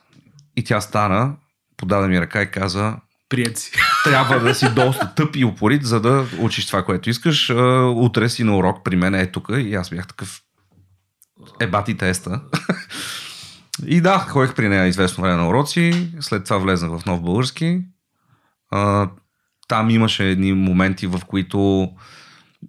И 0.55 0.63
тя 0.63 0.81
стана, 0.81 1.35
подаде 1.77 2.07
ми 2.07 2.21
ръка 2.21 2.41
и 2.41 2.51
каза, 2.51 2.95
Прият 3.29 3.57
си. 3.57 3.71
трябва 4.03 4.39
да 4.39 4.55
си 4.55 4.69
доста 4.69 5.15
тъп 5.15 5.35
и 5.35 5.45
упорит, 5.45 5.85
за 5.85 5.99
да 6.01 6.25
учиш 6.39 6.67
това, 6.67 6.85
което 6.85 7.09
искаш. 7.09 7.49
А, 7.49 7.85
Утре 7.95 8.29
си 8.29 8.43
на 8.43 8.57
урок 8.57 8.83
при 8.83 8.95
мен 8.95 9.15
е 9.15 9.31
тук 9.31 9.47
и 9.57 9.75
аз 9.75 9.89
бях 9.89 10.07
такъв 10.07 10.41
ебати 11.59 11.97
теста. 11.97 12.41
и 13.85 14.01
да, 14.01 14.19
ходих 14.19 14.55
при 14.55 14.69
нея 14.69 14.87
известно 14.87 15.21
време 15.21 15.35
на 15.35 15.47
уроци, 15.47 16.11
след 16.19 16.43
това 16.43 16.57
влезнах 16.57 16.99
в 16.99 17.05
нов 17.05 17.21
български. 17.21 17.81
Там 19.73 19.89
имаше 19.89 20.29
едни 20.29 20.53
моменти, 20.53 21.07
в 21.07 21.21
които 21.27 21.89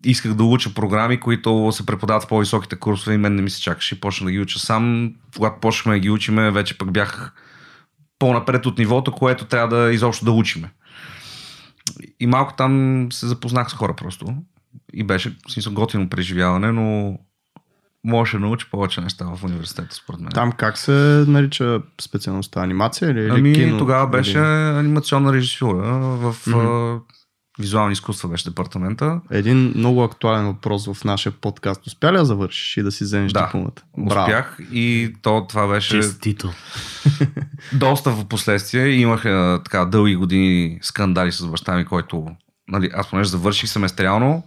исках 0.04 0.34
да 0.34 0.44
уча 0.44 0.75
програми, 0.75 1.20
които 1.20 1.73
се 1.73 1.87
преподават 1.87 2.23
в 2.23 2.28
по-високите 2.28 2.76
курсове 2.76 3.14
и 3.14 3.18
мен 3.18 3.34
не 3.34 3.42
ми 3.42 3.50
се 3.50 3.61
чакаше 3.61 3.94
и 3.94 4.00
почна 4.00 4.25
да 4.25 4.32
ги 4.32 4.40
уча 4.40 4.58
сам. 4.58 5.14
Когато 5.37 5.61
почнахме 5.61 5.92
да 5.94 5.99
ги 5.99 6.11
учиме, 6.11 6.50
вече 6.50 6.78
пък 6.78 6.92
бях 6.92 7.32
по-напред 8.18 8.66
от 8.66 8.78
нивото, 8.78 9.12
което 9.12 9.44
трябва 9.44 9.76
да 9.76 9.92
изобщо 9.92 10.25
да 10.25 10.32
учиме. 10.32 10.70
И 12.20 12.26
малко 12.26 12.54
там 12.56 13.06
се 13.12 13.26
запознах 13.26 13.70
с 13.70 13.75
хора 13.75 13.94
просто. 13.96 14.34
И 14.92 15.04
беше, 15.04 15.37
смисъл, 15.49 15.73
готино 15.73 16.08
преживяване, 16.08 16.73
но 16.73 17.18
можеше 18.04 18.37
да 18.37 18.40
научи 18.40 18.70
повече 18.70 19.00
неща 19.00 19.25
в 19.25 19.44
университета, 19.44 19.94
според 19.94 20.20
мен. 20.20 20.30
Там 20.32 20.52
как 20.52 20.78
се 20.78 21.25
нарича 21.28 21.80
специалността? 22.00 22.62
Анимация 22.62 23.11
или, 23.11 23.20
или 23.20 23.30
ами, 23.30 23.54
кино? 23.54 23.78
тогава 23.78 24.06
беше 24.06 24.38
Или... 24.38 24.78
анимационна 24.78 25.32
режисура 25.32 25.82
в 25.99 26.37
а, 26.49 26.99
визуални 27.58 27.92
изкуства 27.92 28.28
беше 28.28 28.49
департамента. 28.49 29.20
Един 29.30 29.73
много 29.76 30.02
актуален 30.02 30.46
въпрос 30.46 30.92
в 30.92 31.04
нашия 31.04 31.32
подкаст. 31.32 31.87
Успя 31.87 32.12
ли 32.12 32.16
да 32.16 32.25
завършиш 32.25 32.76
и 32.76 32.82
да 32.82 32.92
си 32.92 33.04
вземеш 33.04 33.32
Да, 33.32 33.44
дипломата? 33.46 33.82
Браво. 33.99 34.26
Успях 34.26 34.58
и 34.73 35.14
то 35.23 35.46
това 35.49 35.66
беше 35.66 35.90
Честито. 35.90 36.52
доста 37.73 38.11
в 38.11 38.25
последствие. 38.25 38.88
Имах 38.88 39.25
а, 39.25 39.61
така 39.64 39.84
дълги 39.84 40.16
години 40.16 40.78
скандали 40.82 41.32
с 41.32 41.46
баща 41.46 41.76
ми, 41.76 41.84
който 41.84 42.26
нали, 42.68 42.90
аз 42.94 43.11
понеже 43.11 43.30
завърших 43.30 43.70
семестриално, 43.70 44.42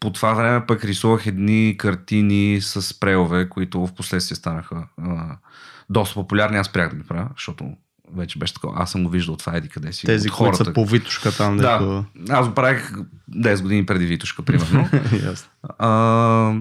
по 0.00 0.12
това 0.12 0.34
време 0.34 0.66
пък 0.66 0.84
рисувах 0.84 1.26
едни 1.26 1.74
картини 1.78 2.60
с 2.60 2.82
спрейове, 2.82 3.48
които 3.48 3.86
в 3.86 3.94
последствие 3.94 4.36
станаха 4.36 4.86
а, 5.02 5.36
доста 5.90 6.14
популярни. 6.14 6.56
Аз 6.56 6.66
спрях 6.66 6.90
да 6.90 6.96
ги 6.96 7.02
правя, 7.02 7.28
защото 7.36 7.72
вече 8.14 8.38
беше 8.38 8.54
такова. 8.54 8.82
Аз 8.82 8.90
съм 8.90 9.04
го 9.04 9.10
виждал 9.10 9.36
това 9.36 9.56
еди 9.56 9.68
къде 9.68 9.92
си. 9.92 10.06
Тези, 10.06 10.28
които 10.28 10.56
са 10.56 10.72
по 10.72 10.86
Витушка 10.86 11.32
там, 11.32 11.56
Да, 11.56 11.72
дето... 11.72 12.04
аз 12.28 12.48
го 12.48 12.54
правих 12.54 12.92
10 13.32 13.62
години 13.62 13.86
преди 13.86 14.06
Витушка, 14.06 14.42
примерно. 14.42 14.88
А, 15.78 16.54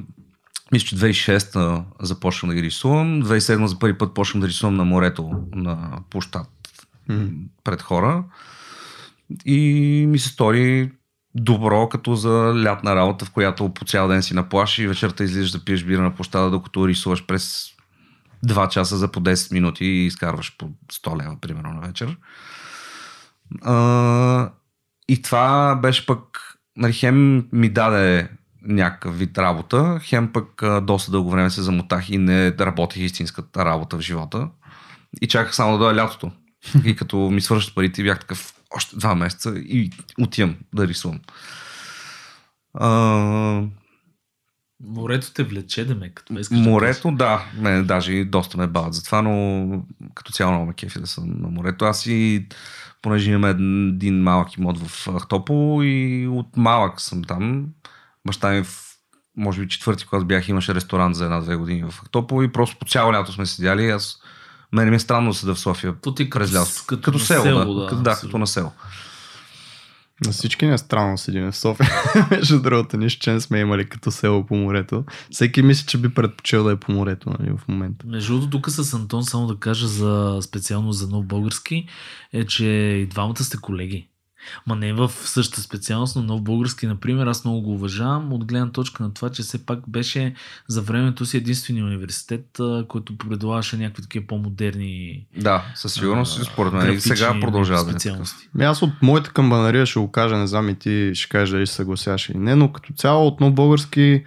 мисля, 0.71 0.87
че 0.87 0.95
2006 0.95 1.83
започнах 2.01 2.49
да 2.49 2.55
ги 2.55 2.63
рисувам. 2.63 3.23
2007 3.23 3.65
за 3.65 3.79
първи 3.79 3.97
път 3.97 4.13
почнах 4.13 4.41
да 4.41 4.47
рисувам 4.47 4.75
на 4.75 4.85
морето 4.85 5.43
на 5.55 5.99
площад 6.09 6.47
пред 7.63 7.81
хора. 7.81 8.23
И 9.45 10.05
ми 10.09 10.19
се 10.19 10.29
стори 10.29 10.91
добро, 11.35 11.89
като 11.89 12.15
за 12.15 12.53
лятна 12.63 12.95
работа, 12.95 13.25
в 13.25 13.31
която 13.31 13.73
по 13.73 13.85
цял 13.85 14.07
ден 14.07 14.23
си 14.23 14.33
на 14.33 14.49
плаш 14.49 14.79
и 14.79 14.87
вечерта 14.87 15.23
излизаш 15.23 15.51
да 15.51 15.65
пиеш 15.65 15.83
бира 15.83 16.01
на 16.01 16.15
площада, 16.15 16.51
докато 16.51 16.87
рисуваш 16.87 17.25
през 17.25 17.69
2 18.45 18.69
часа 18.69 18.97
за 18.97 19.11
по 19.11 19.21
10 19.21 19.53
минути 19.53 19.85
и 19.85 20.05
изкарваш 20.05 20.57
по 20.57 20.69
100 20.93 21.23
лева, 21.23 21.37
примерно, 21.41 21.73
на 21.73 21.87
вечер. 21.87 22.17
А, 23.61 24.51
и 25.07 25.21
това 25.21 25.75
беше 25.75 26.05
пък, 26.05 26.21
нали, 26.77 26.93
хем 26.93 27.47
ми 27.51 27.69
даде 27.69 28.29
някакъв 28.61 29.19
вид 29.19 29.37
работа, 29.37 29.99
хем 30.03 30.33
пък 30.33 30.63
доста 30.81 31.11
дълго 31.11 31.31
време 31.31 31.49
се 31.49 31.61
замотах 31.61 32.09
и 32.09 32.17
не 32.17 32.57
работех 32.59 33.03
истинската 33.03 33.65
работа 33.65 33.97
в 33.97 34.01
живота. 34.01 34.49
И 35.21 35.27
чаках 35.27 35.55
само 35.55 35.71
да 35.71 35.77
дойде 35.77 36.01
лятото. 36.01 36.31
И 36.85 36.95
като 36.95 37.17
ми 37.17 37.41
свършат 37.41 37.75
парите, 37.75 38.03
бях 38.03 38.19
такъв 38.19 38.53
още 38.75 38.95
два 38.95 39.15
месеца 39.15 39.53
и 39.55 39.91
отивам 40.19 40.55
да 40.75 40.87
рисувам. 40.87 41.19
А, 42.73 43.63
Морето 44.83 45.33
те 45.33 45.43
влече, 45.43 45.85
да 45.85 45.95
ме, 45.95 46.09
като 46.09 46.33
ме 46.33 46.39
искаш 46.39 46.57
Морето, 46.57 47.11
да, 47.11 47.45
мен 47.57 47.85
даже 47.85 48.13
и 48.13 48.25
доста 48.25 48.57
ме 48.57 48.67
бават 48.67 48.93
за 48.93 49.03
това, 49.03 49.21
но 49.21 49.83
като 50.15 50.31
цяло 50.31 50.51
много 50.51 50.65
ме 50.65 50.73
кефи 50.73 50.99
да 50.99 51.07
съм 51.07 51.41
на 51.41 51.47
морето. 51.47 51.85
Аз 51.85 52.05
и, 52.05 52.47
понеже 53.01 53.31
имаме 53.31 53.49
един 53.49 54.21
малък 54.23 54.57
имот 54.57 54.87
в 54.87 55.07
Ахтопол 55.19 55.83
и 55.83 56.27
от 56.27 56.57
малък 56.57 57.01
съм 57.01 57.23
там. 57.23 57.67
Баща 58.27 58.51
ми 58.51 58.63
в 58.63 58.89
може 59.37 59.61
би 59.61 59.67
четвърти 59.67 60.07
клас 60.07 60.23
бях, 60.23 60.49
имаше 60.49 60.75
ресторант 60.75 61.15
за 61.15 61.25
една-две 61.25 61.55
години 61.55 61.83
в 61.83 61.93
Ахтопол 62.03 62.43
и 62.43 62.51
просто 62.51 62.77
по 62.79 62.85
цяло 62.85 63.13
лято 63.13 63.31
сме 63.31 63.45
седяли. 63.45 63.89
Аз, 63.89 64.21
мене 64.73 64.89
ми 64.89 64.95
е 64.95 64.99
странно 64.99 65.29
да 65.29 65.37
седа 65.37 65.55
в 65.55 65.59
София 65.59 65.95
То 66.01 66.13
ти 66.13 66.29
през 66.29 66.49
като, 66.51 66.61
лято. 66.61 66.71
като, 66.87 67.01
Като, 67.01 67.19
село, 67.19 67.43
село, 67.43 67.73
да. 67.73 67.81
да, 67.81 67.87
Като, 67.87 68.01
да, 68.01 68.15
като 68.21 68.37
на 68.37 68.47
село. 68.47 68.71
На 70.25 70.31
всички 70.31 70.65
не 70.65 70.73
е 70.73 70.77
странно 70.77 71.11
да 71.11 71.17
седим 71.17 71.51
в 71.51 71.57
София. 71.57 71.89
Между 72.31 72.61
другото, 72.61 72.97
нищо, 72.97 73.23
че 73.23 73.31
не 73.31 73.41
сме 73.41 73.59
имали 73.59 73.89
като 73.89 74.11
село 74.11 74.45
по 74.45 74.55
морето. 74.55 75.03
Всеки 75.31 75.61
мисли, 75.61 75.87
че 75.87 75.97
би 75.97 76.13
предпочел 76.13 76.63
да 76.63 76.71
е 76.71 76.75
по 76.75 76.91
морето 76.91 77.29
нали, 77.39 77.51
в 77.57 77.67
момента. 77.67 78.05
Между 78.07 78.33
другото, 78.33 78.49
тук 78.49 78.69
с 78.69 78.93
Антон, 78.93 79.23
само 79.23 79.47
да 79.47 79.55
кажа 79.55 79.87
за 79.87 80.39
специално 80.41 80.91
за 80.91 81.07
нов 81.07 81.25
български, 81.25 81.87
е, 82.33 82.45
че 82.45 82.65
и 82.65 83.05
двамата 83.05 83.43
сте 83.43 83.57
колеги. 83.57 84.09
Ма 84.67 84.75
не 84.75 84.93
в 84.93 85.11
същата 85.15 85.61
специалност, 85.61 86.15
но 86.15 86.21
нов 86.21 86.41
български, 86.41 86.87
например, 86.87 87.27
аз 87.27 87.45
много 87.45 87.61
го 87.61 87.73
уважавам 87.73 88.33
от 88.33 88.45
гледна 88.45 88.71
точка 88.71 89.03
на 89.03 89.13
това, 89.13 89.29
че 89.29 89.41
все 89.41 89.65
пак 89.65 89.89
беше 89.89 90.33
за 90.67 90.81
времето 90.81 91.25
си 91.25 91.37
единствения 91.37 91.85
университет, 91.85 92.45
който 92.87 93.17
предлагаше 93.17 93.77
някакви 93.77 94.01
такива 94.01 94.27
по-модерни 94.27 95.25
Да, 95.37 95.65
със 95.75 95.93
сигурност, 95.93 96.39
а, 96.39 96.43
според 96.43 96.73
мен. 96.73 96.93
И 96.93 96.99
сега 96.99 97.39
продължава 97.41 97.83
да 97.83 97.89
е 97.89 97.93
специалности. 97.93 98.49
Ами 98.55 98.65
Аз 98.65 98.81
от 98.81 99.01
моята 99.01 99.31
камбанария 99.31 99.85
ще 99.85 99.99
го 99.99 100.11
кажа, 100.11 100.37
не 100.37 100.47
знам 100.47 100.69
и 100.69 100.75
ти 100.75 101.11
ще 101.13 101.29
кажеш 101.29 101.49
дали 101.49 101.67
се 101.67 101.73
съгласяваш 101.73 102.29
или 102.29 102.37
не, 102.37 102.55
но 102.55 102.71
като 102.71 102.93
цяло 102.93 103.27
от 103.27 103.39
нов 103.39 103.53
български 103.53 104.23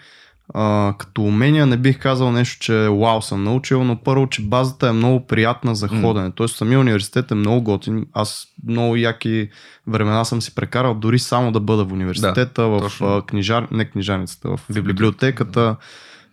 а, 0.55 0.95
като 0.99 1.23
умения 1.23 1.67
не 1.67 1.77
бих 1.77 1.99
казал 1.99 2.33
нещо, 2.33 2.65
че 2.65 2.89
вау 2.89 3.23
съм 3.23 3.45
научил, 3.45 3.85
но 3.85 3.97
първо, 3.97 4.27
че 4.27 4.43
базата 4.43 4.89
е 4.89 4.93
много 4.93 5.27
приятна 5.27 5.75
за 5.75 5.89
ходене. 5.89 6.31
Тоест 6.31 6.57
самия 6.57 6.81
университет 6.81 7.31
е 7.31 7.35
много 7.35 7.63
готин. 7.63 8.07
Аз 8.13 8.47
много 8.67 8.97
яки 8.97 9.49
времена 9.87 10.25
съм 10.25 10.43
си 10.43 10.55
прекарал 10.55 10.95
дори 10.95 11.19
само 11.19 11.53
да 11.53 11.61
бъда 11.61 11.85
в 11.85 11.93
университета, 11.93 12.67
в 12.67 12.81
точно. 12.81 13.23
книжар... 13.27 13.69
не 13.71 13.85
книжарницата, 13.85 14.49
в 14.49 14.61
Библиотека. 14.69 14.93
библиотеката, 14.93 15.77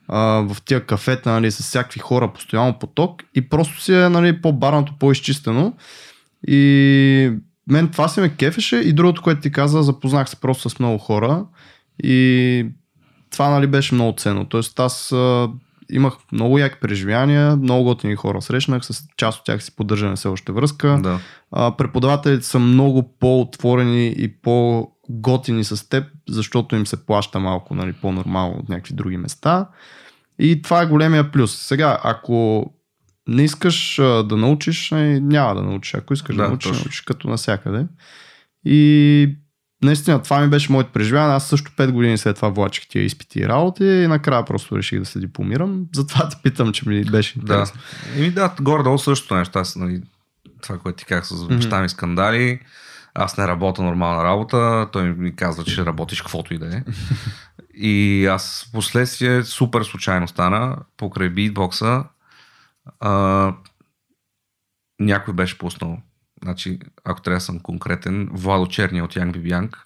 а, 0.08 0.20
в 0.22 0.58
тия 0.66 0.86
кафета, 0.86 1.32
нали, 1.32 1.52
с 1.52 1.64
всякакви 1.64 2.00
хора, 2.00 2.34
постоянно 2.34 2.80
поток 2.80 3.24
и 3.36 3.50
просто 3.50 3.82
си 3.82 3.94
е 3.94 4.10
нали, 4.10 4.42
по-барното, 4.42 4.94
по-изчистено. 5.00 5.74
И 6.48 7.32
мен 7.70 7.88
това 7.88 8.08
се 8.08 8.22
ме 8.22 8.30
кефеше 8.30 8.78
и 8.78 8.94
другото, 8.94 9.22
което 9.22 9.42
ти 9.42 9.52
каза, 9.52 9.84
запознах 9.84 10.30
се 10.30 10.36
просто 10.36 10.70
с 10.70 10.80
много 10.80 10.98
хора 10.98 11.46
и 12.04 12.66
това 13.32 13.50
нали 13.50 13.68
беше 13.68 13.96
много 13.96 14.18
ценно. 14.18 14.46
Тоест 14.46 14.80
аз 14.80 15.12
а, 15.12 15.50
имах 15.92 16.14
много 16.32 16.58
яки 16.58 16.80
преживявания, 16.82 17.56
много 17.56 17.84
готини 17.84 18.16
хора 18.16 18.42
срещнах, 18.42 18.86
с 18.86 19.04
част 19.18 19.40
от 19.40 19.46
тях 19.46 19.64
си 19.64 19.76
поддържаме 19.76 20.16
все 20.16 20.28
още 20.28 20.52
връзка. 20.52 21.00
Да. 21.04 21.20
А, 21.52 21.78
преподавателите 21.78 22.46
са 22.46 22.60
много 22.60 23.16
по-отворени 23.20 24.08
и 24.18 24.28
по-готини 24.28 25.64
с 25.64 25.90
теб, 25.90 26.06
защото 26.30 26.76
им 26.76 26.88
се 26.88 27.06
плаща 27.06 27.40
малко 27.40 27.76
нали, 27.76 27.94
по-нормално 27.94 28.58
от 28.60 28.70
някакви 28.70 28.94
други 28.94 29.18
места. 29.18 29.70
И 30.40 30.62
това 30.62 30.82
е 30.82 30.86
големия 30.86 31.32
плюс. 31.32 31.56
Сега, 31.56 32.00
ако 32.04 32.66
не 33.28 33.44
искаш 33.44 34.00
а, 34.00 34.24
да 34.24 34.38
научиш, 34.38 34.92
нали, 34.92 35.20
няма 35.20 35.56
да 35.56 35.62
научиш. 35.62 35.94
Ако 35.94 36.14
искаш 36.14 36.36
да, 36.36 36.42
Да, 36.42 36.48
научиш, 36.48 36.72
точно. 36.72 36.84
научиш 36.84 37.02
като 37.02 37.30
навсякъде. 37.30 37.86
И 38.66 39.36
наистина 39.84 40.22
това 40.24 40.40
ми 40.42 40.48
беше 40.48 40.72
моето 40.72 40.92
преживяване. 40.92 41.34
Аз 41.36 41.48
също 41.48 41.72
5 41.72 41.92
години 41.92 42.18
след 42.18 42.36
това 42.36 42.50
влачих 42.50 42.88
тия 42.88 43.04
изпити 43.04 43.40
и 43.40 43.48
работи 43.48 43.84
и 43.86 44.08
накрая 44.08 44.46
просто 44.46 44.78
реших 44.78 45.00
да 45.00 45.06
се 45.06 45.20
дипломирам. 45.20 45.86
Затова 45.96 46.30
те 46.30 46.38
питам, 46.44 46.72
че 46.74 46.90
ми 46.90 47.04
беше 47.06 47.34
Да. 47.36 47.42
интересно. 47.42 47.82
Еми 48.16 48.32
да, 48.32 48.56
горе-долу 48.62 48.98
същото 48.98 49.36
нещо. 49.36 49.60
Аз, 49.60 49.76
нали, 49.76 50.02
това, 50.62 50.78
което 50.78 50.98
ти 50.98 51.06
казах 51.06 51.26
с 51.26 51.48
баща 51.48 51.82
ми 51.82 51.90
скандали. 51.90 52.60
аз 53.14 53.38
не 53.38 53.48
работя 53.48 53.82
нормална 53.84 54.24
работа, 54.24 54.88
той 54.92 55.04
ми 55.04 55.36
казва, 55.36 55.64
че 55.64 55.86
работиш 55.86 56.22
каквото 56.22 56.54
и 56.54 56.58
да 56.58 56.76
е. 56.78 56.84
И 57.74 58.26
аз 58.26 58.66
в 58.70 58.72
последствие 58.72 59.44
супер 59.44 59.84
случайно 59.84 60.28
стана, 60.28 60.78
покрай 60.98 61.30
битбокса, 61.30 62.04
а, 63.00 63.54
някой 65.00 65.34
беше 65.34 65.58
пуснал, 65.58 65.98
значи, 66.44 66.80
ако 67.04 67.22
трябва 67.22 67.38
да 67.38 67.42
съм 67.42 67.60
конкретен, 67.60 68.30
Владо 68.34 68.68
Черния 68.68 69.04
от 69.04 69.16
Янг 69.16 69.34
Бибянг, 69.34 69.78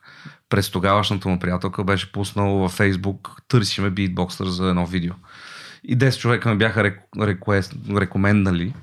през 0.49 0.71
тогавашната 0.71 1.29
му 1.29 1.39
приятелка 1.39 1.83
беше 1.83 2.11
пуснал 2.11 2.57
във 2.57 2.71
Фейсбук, 2.71 3.29
търсиме 3.47 3.89
битбоксър 3.89 4.47
за 4.47 4.69
едно 4.69 4.85
видео. 4.85 5.13
И 5.83 5.97
10 5.97 6.19
човека 6.19 6.49
ме 6.49 6.55
бяха 6.55 6.83
рек, 6.83 6.99
рекуест, 7.21 7.73
рекомендали. 7.89 8.73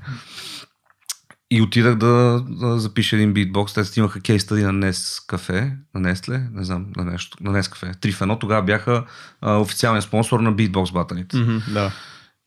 И 1.50 1.62
отидах 1.62 1.94
да, 1.94 2.44
да 2.48 2.78
запиша 2.78 3.16
един 3.16 3.32
битбокс. 3.32 3.74
Те 3.74 3.84
снимаха 3.84 4.20
кейс 4.20 4.42
стади 4.42 4.62
на 4.62 4.72
Нес 4.72 5.20
кафе, 5.26 5.76
на 5.94 6.00
Нестле, 6.00 6.48
не 6.52 6.64
знам, 6.64 6.86
на 6.96 7.04
нещо, 7.04 7.36
на 7.40 7.50
Нес 7.50 7.68
кафе. 7.68 7.92
Три 8.00 8.12
в 8.12 8.20
едно. 8.20 8.38
Тогава 8.38 8.62
бяха 8.62 9.04
а, 9.40 9.56
официален 9.56 10.02
спонсор 10.02 10.40
на 10.40 10.52
битбокс 10.52 10.92
батаните. 10.92 11.36
Mm-hmm, 11.36 11.72
да. 11.72 11.92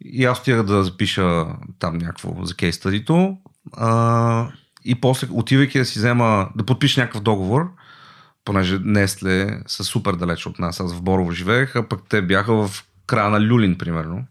И 0.06 0.26
аз 0.26 0.40
отидах 0.40 0.64
да 0.64 0.84
запиша 0.84 1.46
там 1.80 1.98
някакво 1.98 2.46
за 2.46 2.56
кейс 2.56 2.76
стадито. 2.76 3.38
И 4.86 4.96
после, 4.96 5.28
отивайки 5.32 5.80
да 5.80 5.86
си 5.86 6.00
взема, 6.00 6.50
да 6.56 6.66
подпиша 6.66 7.02
някакъв 7.02 7.22
договор, 7.22 7.72
понеже 8.46 8.80
Нестле 8.84 9.62
са 9.68 9.84
супер 9.84 10.14
далеч 10.14 10.46
от 10.46 10.60
нас. 10.60 10.80
Аз 10.80 10.94
в 10.94 11.02
Борово 11.02 11.32
живеех, 11.32 11.76
а 11.76 11.88
пък 11.88 12.00
те 12.10 12.22
бяха 12.22 12.68
в 12.68 12.84
края 13.08 13.30
на 13.30 13.42
Люлин, 13.42 13.78
примерно. 13.78 14.26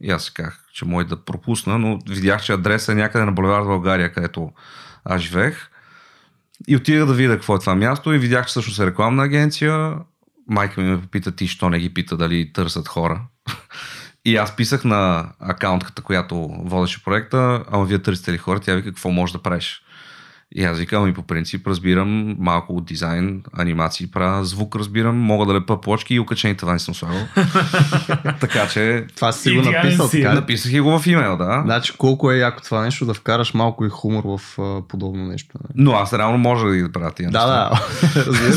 И 0.00 0.10
аз 0.10 0.24
си 0.24 0.34
казах, 0.34 0.64
че 0.72 0.84
може 0.84 1.06
да 1.06 1.24
пропусна, 1.24 1.78
но 1.78 1.98
видях, 2.08 2.42
че 2.42 2.52
адреса 2.52 2.92
е 2.92 2.94
някъде 2.94 3.24
на 3.24 3.32
Боливар 3.32 3.62
България, 3.62 4.12
където 4.12 4.52
аз 5.04 5.20
живеех. 5.20 5.68
И 6.68 6.76
отидах 6.76 7.06
да 7.06 7.14
видя 7.14 7.34
какво 7.34 7.56
е 7.56 7.58
това 7.58 7.74
място 7.74 8.12
и 8.12 8.18
видях, 8.18 8.46
че 8.46 8.50
всъщност 8.50 8.78
е 8.78 8.86
рекламна 8.86 9.22
агенция. 9.22 9.94
Майка 10.48 10.80
ми 10.80 10.90
ме 10.90 11.00
попита 11.00 11.32
ти, 11.32 11.48
що 11.48 11.70
не 11.70 11.78
ги 11.78 11.94
пита 11.94 12.16
дали 12.16 12.52
търсят 12.52 12.88
хора. 12.88 13.22
И 14.24 14.36
аз 14.36 14.56
писах 14.56 14.84
на 14.84 15.28
акаунтката, 15.40 16.02
която 16.02 16.48
водеше 16.48 17.04
проекта, 17.04 17.64
ама 17.70 17.84
вие 17.84 17.98
търсите 17.98 18.32
ли 18.32 18.38
хора? 18.38 18.60
Тя 18.60 18.74
вика, 18.74 18.88
какво 18.88 19.10
можеш 19.10 19.32
да 19.32 19.42
правиш? 19.42 19.82
И 20.54 20.64
аз 20.64 20.78
викам 20.78 21.08
и 21.08 21.14
по 21.14 21.22
принцип 21.22 21.66
разбирам 21.66 22.36
малко 22.38 22.72
от 22.72 22.84
дизайн, 22.84 23.42
анимации 23.52 24.06
правя, 24.06 24.44
звук 24.44 24.76
разбирам, 24.76 25.16
мога 25.16 25.46
да 25.46 25.54
лепа 25.54 25.80
плочки 25.80 26.14
и 26.14 26.20
окачени 26.20 26.54
тавани 26.54 26.80
съм 26.80 26.94
слагал. 26.94 27.20
така 28.40 28.68
че 28.68 29.04
Това 29.16 29.32
си 29.32 29.50
го 29.52 29.62
написал 29.62 30.08
си. 30.08 30.22
така. 30.22 30.34
написах 30.34 30.72
и 30.72 30.80
го 30.80 30.98
в 30.98 31.06
имейл, 31.06 31.36
да. 31.36 31.62
Значи 31.64 31.92
колко 31.92 32.30
е 32.30 32.36
яко 32.36 32.62
това 32.62 32.80
нещо 32.80 33.06
да 33.06 33.14
вкараш 33.14 33.54
малко 33.54 33.86
и 33.86 33.90
хумор 33.90 34.22
в 34.28 34.58
а, 34.58 34.82
подобно 34.82 35.26
нещо. 35.26 35.48
Не? 35.54 35.84
Но 35.84 35.92
аз 35.92 36.12
реално 36.12 36.38
може 36.38 36.66
да 36.66 36.76
ги 36.76 36.92
правя 36.92 37.10
тия 37.10 37.30
Да, 37.30 37.46
да. 37.46 37.70
Разбира 38.16 38.52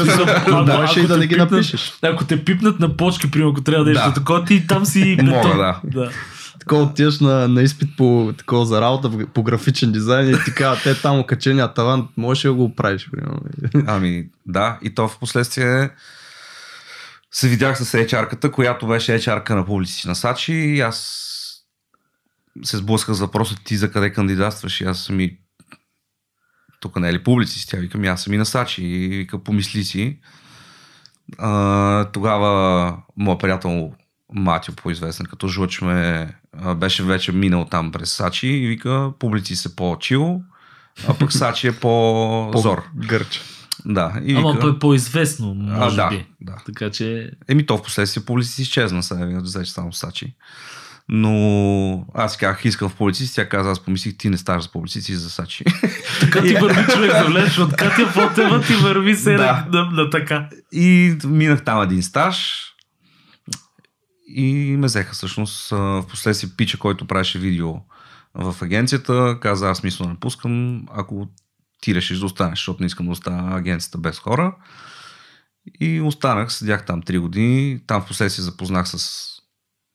се. 0.87 0.99
И 0.99 1.07
да 1.07 1.17
не 1.17 1.27
ги 1.27 1.35
пипнат- 1.35 1.51
напишеш. 1.51 1.93
Ако 2.01 2.25
те 2.25 2.45
пипнат 2.45 2.79
на 2.79 2.97
почки, 2.97 3.31
примерно, 3.31 3.51
ако 3.51 3.61
трябва 3.61 3.85
да 3.85 3.93
Да. 3.93 3.99
нещо 3.99 4.13
такова, 4.13 4.45
ти 4.45 4.67
там 4.67 4.85
си 4.85 5.17
Мога, 5.23 5.79
да. 5.83 6.09
Такова 6.65 6.83
отиваш 6.83 7.19
на, 7.19 7.47
на 7.47 7.61
изпит 7.61 7.89
по 7.97 8.33
такова 8.37 8.65
за 8.65 8.81
работа 8.81 9.27
по 9.33 9.43
графичен 9.43 9.91
дизайн 9.91 10.29
и 10.47 10.51
казват, 10.51 10.83
те 10.83 11.01
там 11.01 11.19
окачения 11.19 11.73
таван, 11.73 12.07
можеш 12.17 12.43
да 12.43 12.53
го 12.53 12.63
оправиш? 12.63 13.09
Примерно. 13.11 13.39
Ами 13.87 14.29
да, 14.45 14.79
и 14.81 14.95
то 14.95 15.07
в 15.07 15.19
последствие 15.19 15.89
се 17.31 17.47
видях 17.47 17.77
с 17.77 17.97
HR-ката, 17.97 18.51
която 18.51 18.87
беше 18.87 19.19
HR-ка 19.19 19.55
на 19.55 19.65
публици 19.65 20.07
на 20.07 20.15
Сачи 20.15 20.53
и 20.53 20.81
аз 20.81 21.21
се 22.63 22.77
сблъсках 22.77 23.15
с 23.15 23.19
въпроса 23.19 23.55
ти 23.63 23.77
за 23.77 23.91
къде 23.91 24.13
кандидатстваш 24.13 24.81
и 24.81 24.83
аз 24.83 24.99
съм 24.99 25.19
и 25.19 25.37
тук 26.79 26.99
не 26.99 27.09
е 27.09 27.13
ли 27.13 27.23
публици, 27.23 27.67
тя 27.67 27.77
вика, 27.77 27.97
ми 27.97 28.07
аз 28.07 28.23
съм 28.23 28.33
и 28.33 28.37
на 28.37 28.45
Сачи 28.45 28.83
и 28.83 29.07
вика, 29.07 29.43
помисли 29.43 29.83
си. 29.83 30.19
А, 31.37 32.11
тогава 32.11 32.97
моят 33.17 33.39
приятел 33.41 33.93
Матио, 34.33 34.75
по-известен 34.75 35.25
като 35.25 35.47
а, 35.47 36.27
беше 36.75 37.03
вече 37.03 37.31
минал 37.31 37.65
там 37.65 37.91
през 37.91 38.13
Сачи 38.13 38.47
и 38.47 38.67
вика, 38.67 39.11
публици 39.19 39.55
се 39.55 39.75
по-чил, 39.75 40.41
а 41.07 41.13
пък 41.13 41.33
Сачи 41.33 41.67
е 41.67 41.71
по-зор. 41.71 42.83
Гърча. 42.95 43.41
Да. 43.85 44.13
И 44.25 44.35
Ама 44.35 44.53
вика, 44.53 44.67
е 44.67 44.79
по-известно, 44.79 45.53
може 45.53 45.95
да, 45.95 46.09
би. 46.09 46.25
да. 46.41 46.55
Така 46.65 46.89
че... 46.89 47.31
Еми 47.47 47.65
то 47.65 47.77
в 47.77 47.83
последствие 47.83 48.25
публици 48.25 48.61
изчезна, 48.61 49.03
сега 49.03 49.25
да 49.25 49.65
само 49.65 49.93
Сачи. 49.93 50.33
Но 51.09 52.05
аз 52.13 52.37
казах, 52.37 52.65
искам 52.65 52.89
в 52.89 52.95
публицисти, 52.95 53.35
тя 53.35 53.49
каза, 53.49 53.71
аз 53.71 53.79
помислих, 53.79 54.17
ти 54.17 54.29
не 54.29 54.37
ставаш 54.37 54.63
за 54.63 54.71
публицисти, 54.71 55.11
си 55.11 55.15
за 55.15 55.29
Сачи. 55.29 55.63
Така 56.19 56.41
ти 56.41 56.53
върви 56.53 56.91
човек 56.93 57.11
да 57.11 57.25
влезеш 57.25 57.57
от 57.57 57.75
Катя 57.75 58.07
Фотева, 58.07 58.61
ти 58.61 58.73
върви 58.73 59.15
се 59.15 59.33
Да. 59.33 59.65
на, 59.71 59.81
на, 59.81 59.91
на 59.91 60.09
така. 60.09 60.49
И 60.71 61.15
минах 61.25 61.63
там 61.63 61.81
един 61.81 62.03
стаж 62.03 62.61
и 64.27 64.75
ме 64.77 64.87
взеха 64.87 65.13
всъщност 65.13 65.69
в 65.69 66.05
последствие 66.09 66.49
пича, 66.57 66.77
който 66.77 67.07
правеше 67.07 67.39
видео 67.39 67.73
в 68.35 68.55
агенцията, 68.61 69.37
каза 69.41 69.69
аз 69.69 69.83
мисля 69.83 70.07
напускам, 70.07 70.85
ако 70.91 71.27
ти 71.81 71.95
решиш 71.95 72.19
да 72.19 72.25
останеш, 72.25 72.59
защото 72.59 72.83
не 72.83 72.87
искам 72.87 73.05
да 73.05 73.11
остана 73.11 73.57
агенцията 73.57 73.97
без 73.97 74.19
хора. 74.19 74.55
И 75.79 76.01
останах, 76.01 76.53
седях 76.53 76.85
там 76.85 77.01
3 77.01 77.19
години, 77.19 77.79
там 77.87 78.01
в 78.01 78.05
последствие 78.05 78.43
запознах 78.43 78.87
с, 78.87 79.25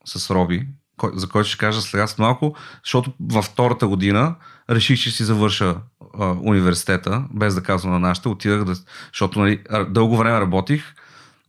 с 0.04 0.30
Роби, 0.30 0.68
кой, 0.96 1.10
за 1.14 1.28
който 1.28 1.48
ще 1.48 1.58
кажа 1.58 1.80
сега 1.80 2.06
след 2.06 2.18
малко, 2.18 2.56
защото 2.84 3.12
във 3.20 3.44
втората 3.44 3.88
година 3.88 4.34
реших, 4.70 5.00
че 5.00 5.10
си 5.10 5.24
завърша 5.24 5.76
а, 6.18 6.26
университета, 6.26 7.24
без 7.34 7.54
да 7.54 7.62
казвам 7.62 7.92
на 7.92 7.98
нашите, 7.98 8.28
отидах 8.28 8.64
да, 8.64 8.74
защото 9.12 9.40
нали, 9.40 9.62
дълго 9.88 10.16
време 10.16 10.40
работих, 10.40 10.94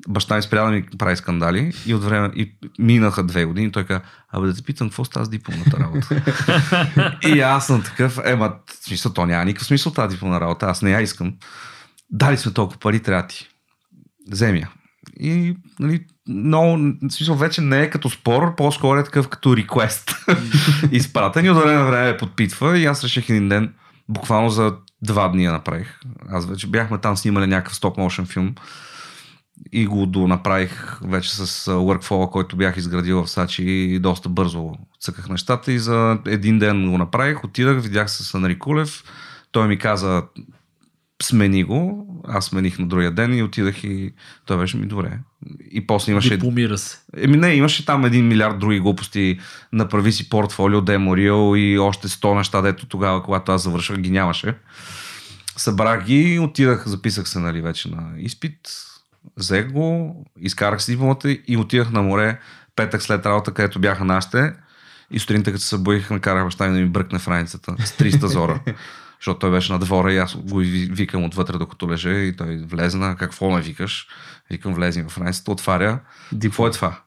баща 0.10 0.36
ми 0.36 0.42
спря 0.42 0.64
да 0.64 0.72
ми 0.72 0.86
прави 0.98 1.18
скандали 1.18 1.74
и 1.86 1.94
от 1.94 2.04
време 2.04 2.32
и 2.36 2.52
минаха 2.80 3.24
две 3.24 3.46
години. 3.46 3.72
Той 3.72 3.84
каза, 3.84 4.02
абе 4.32 4.48
да 4.48 4.56
те 4.56 4.64
питам, 4.64 4.90
какво 4.90 5.06
става 5.06 5.26
с 5.26 5.30
дипломната 5.30 5.80
работа? 5.80 6.24
и 7.28 7.40
аз 7.40 7.68
съм 7.68 7.84
такъв, 7.84 8.20
ема, 8.26 8.54
смисъл, 8.82 9.14
то 9.14 9.26
няма 9.26 9.46
никакъв 9.46 9.68
смисъл 9.68 9.94
тази 9.94 10.16
дипломна 10.16 10.42
работа, 10.42 10.66
аз 10.66 10.82
не 10.82 10.92
я 10.92 11.02
искам. 11.02 11.34
Дали 12.10 12.38
сме 12.38 12.54
толкова 12.54 12.80
пари, 12.80 13.00
трябва 13.00 13.28
ти. 13.28 13.50
Вземи 14.32 14.60
я. 14.60 14.70
И, 15.20 15.58
нали, 15.80 16.06
много, 16.28 16.78
в 16.78 17.12
смисъл, 17.12 17.36
вече 17.36 17.62
не 17.62 17.82
е 17.82 17.90
като 17.90 18.10
спор, 18.10 18.56
по-скоро 18.56 19.00
е 19.00 19.04
такъв 19.04 19.28
като 19.28 19.58
реквест. 19.58 20.16
Изпратен 20.92 21.46
и 21.46 21.50
от 21.50 21.58
време 21.58 21.74
на 21.74 21.86
време 21.86 22.12
ме 22.12 22.18
подпитва 22.18 22.78
и 22.78 22.86
аз 22.86 23.04
реших 23.04 23.30
един 23.30 23.50
ден, 23.50 23.74
буквално 24.10 24.50
за 24.50 24.74
два 25.02 25.28
дни 25.28 25.44
я 25.44 25.52
направих. 25.52 26.00
Аз 26.30 26.46
вече 26.46 26.68
бяхме 26.68 26.98
там 26.98 27.18
снимали 27.18 27.48
някакъв 27.48 27.76
стоп 27.76 27.98
motion 27.98 28.26
филм 28.26 28.56
и 29.72 29.86
го 29.86 30.06
донаправих 30.06 31.00
вече 31.04 31.36
с 31.36 31.72
workflow, 31.72 32.30
който 32.30 32.56
бях 32.56 32.78
изградил 32.78 33.24
в 33.24 33.30
Сачи 33.30 33.64
и 33.64 34.00
доста 34.00 34.30
бързо 34.30 34.72
цъках 35.02 35.30
нещата 35.30 35.72
и 35.72 35.80
за 35.80 36.20
един 36.28 36.60
ден 36.60 36.92
го 36.92 36.98
направих, 36.98 37.44
отидах, 37.44 37.82
видях 37.82 38.12
се 38.12 38.24
с 38.24 38.36
Анри 38.36 38.60
Кулев, 38.60 39.04
той 39.52 39.68
ми 39.68 39.78
каза 39.78 40.24
смени 41.24 41.64
го, 41.64 42.08
аз 42.28 42.46
смених 42.46 42.80
на 42.80 42.88
другия 42.88 43.12
ден 43.12 43.34
и 43.38 43.44
отидах 43.44 43.84
и 43.84 44.14
той 44.46 44.58
беше 44.58 44.78
ми 44.78 44.86
добре. 44.86 45.20
И 45.72 45.88
после 45.88 46.12
имаше... 46.12 46.38
Дипломира 46.38 46.78
се. 46.78 46.98
Еми 47.18 47.38
не, 47.38 47.54
имаше 47.54 47.86
там 47.86 48.06
един 48.06 48.28
милиард 48.28 48.60
други 48.60 48.80
глупости. 48.80 49.40
Направи 49.74 50.12
си 50.12 50.30
портфолио, 50.30 50.82
демо 50.82 51.18
рил 51.18 51.54
и 51.58 51.80
още 51.80 52.08
100 52.08 52.38
неща, 52.38 52.62
дето 52.62 52.86
тогава, 52.86 53.24
когато 53.24 53.52
аз 53.52 53.64
завършвах, 53.64 54.00
ги 54.00 54.12
нямаше. 54.12 54.56
Събрах 55.58 56.06
ги, 56.06 56.40
отидах, 56.40 56.88
записах 56.88 57.30
се 57.30 57.40
нали, 57.40 57.62
вече 57.62 57.90
на 57.90 58.12
изпит, 58.18 58.58
взех 59.38 59.72
го, 59.72 60.16
изкарах 60.40 60.82
си 60.82 60.92
дипломата 60.92 61.32
и 61.48 61.58
отидах 61.58 61.92
на 61.92 62.02
море 62.02 62.40
петък 62.76 63.02
след 63.02 63.26
работа, 63.26 63.54
където 63.54 63.80
бяха 63.80 64.06
нашите. 64.06 64.54
И 65.12 65.20
сутринта, 65.20 65.52
като 65.52 65.62
се 65.64 65.70
събудих, 65.70 66.10
накарах 66.10 66.44
баща 66.44 66.68
ми 66.68 66.74
да 66.74 66.80
ми 66.80 66.90
бръкне 66.90 67.20
в 67.20 67.28
раницата 67.28 67.76
с 67.86 67.92
300 67.92 68.26
зора. 68.26 68.60
Защото 69.20 69.40
той 69.40 69.52
беше 69.52 69.74
на 69.74 69.80
двора 69.80 70.14
и 70.14 70.18
аз 70.18 70.36
го 70.36 70.58
ви- 70.58 70.90
викам 70.92 71.24
отвътре, 71.24 71.58
докато 71.58 71.90
лежа 71.90 72.12
и 72.12 72.36
той 72.36 72.58
влезна. 72.58 73.16
Какво 73.16 73.52
ме 73.52 73.62
викаш? 73.62 74.08
Викам, 74.50 74.74
влезни 74.74 75.04
в 75.10 75.18
раницата, 75.18 75.52
отваря. 75.52 76.00
Какво 76.42 76.68
е 76.68 76.72
това? 76.72 77.00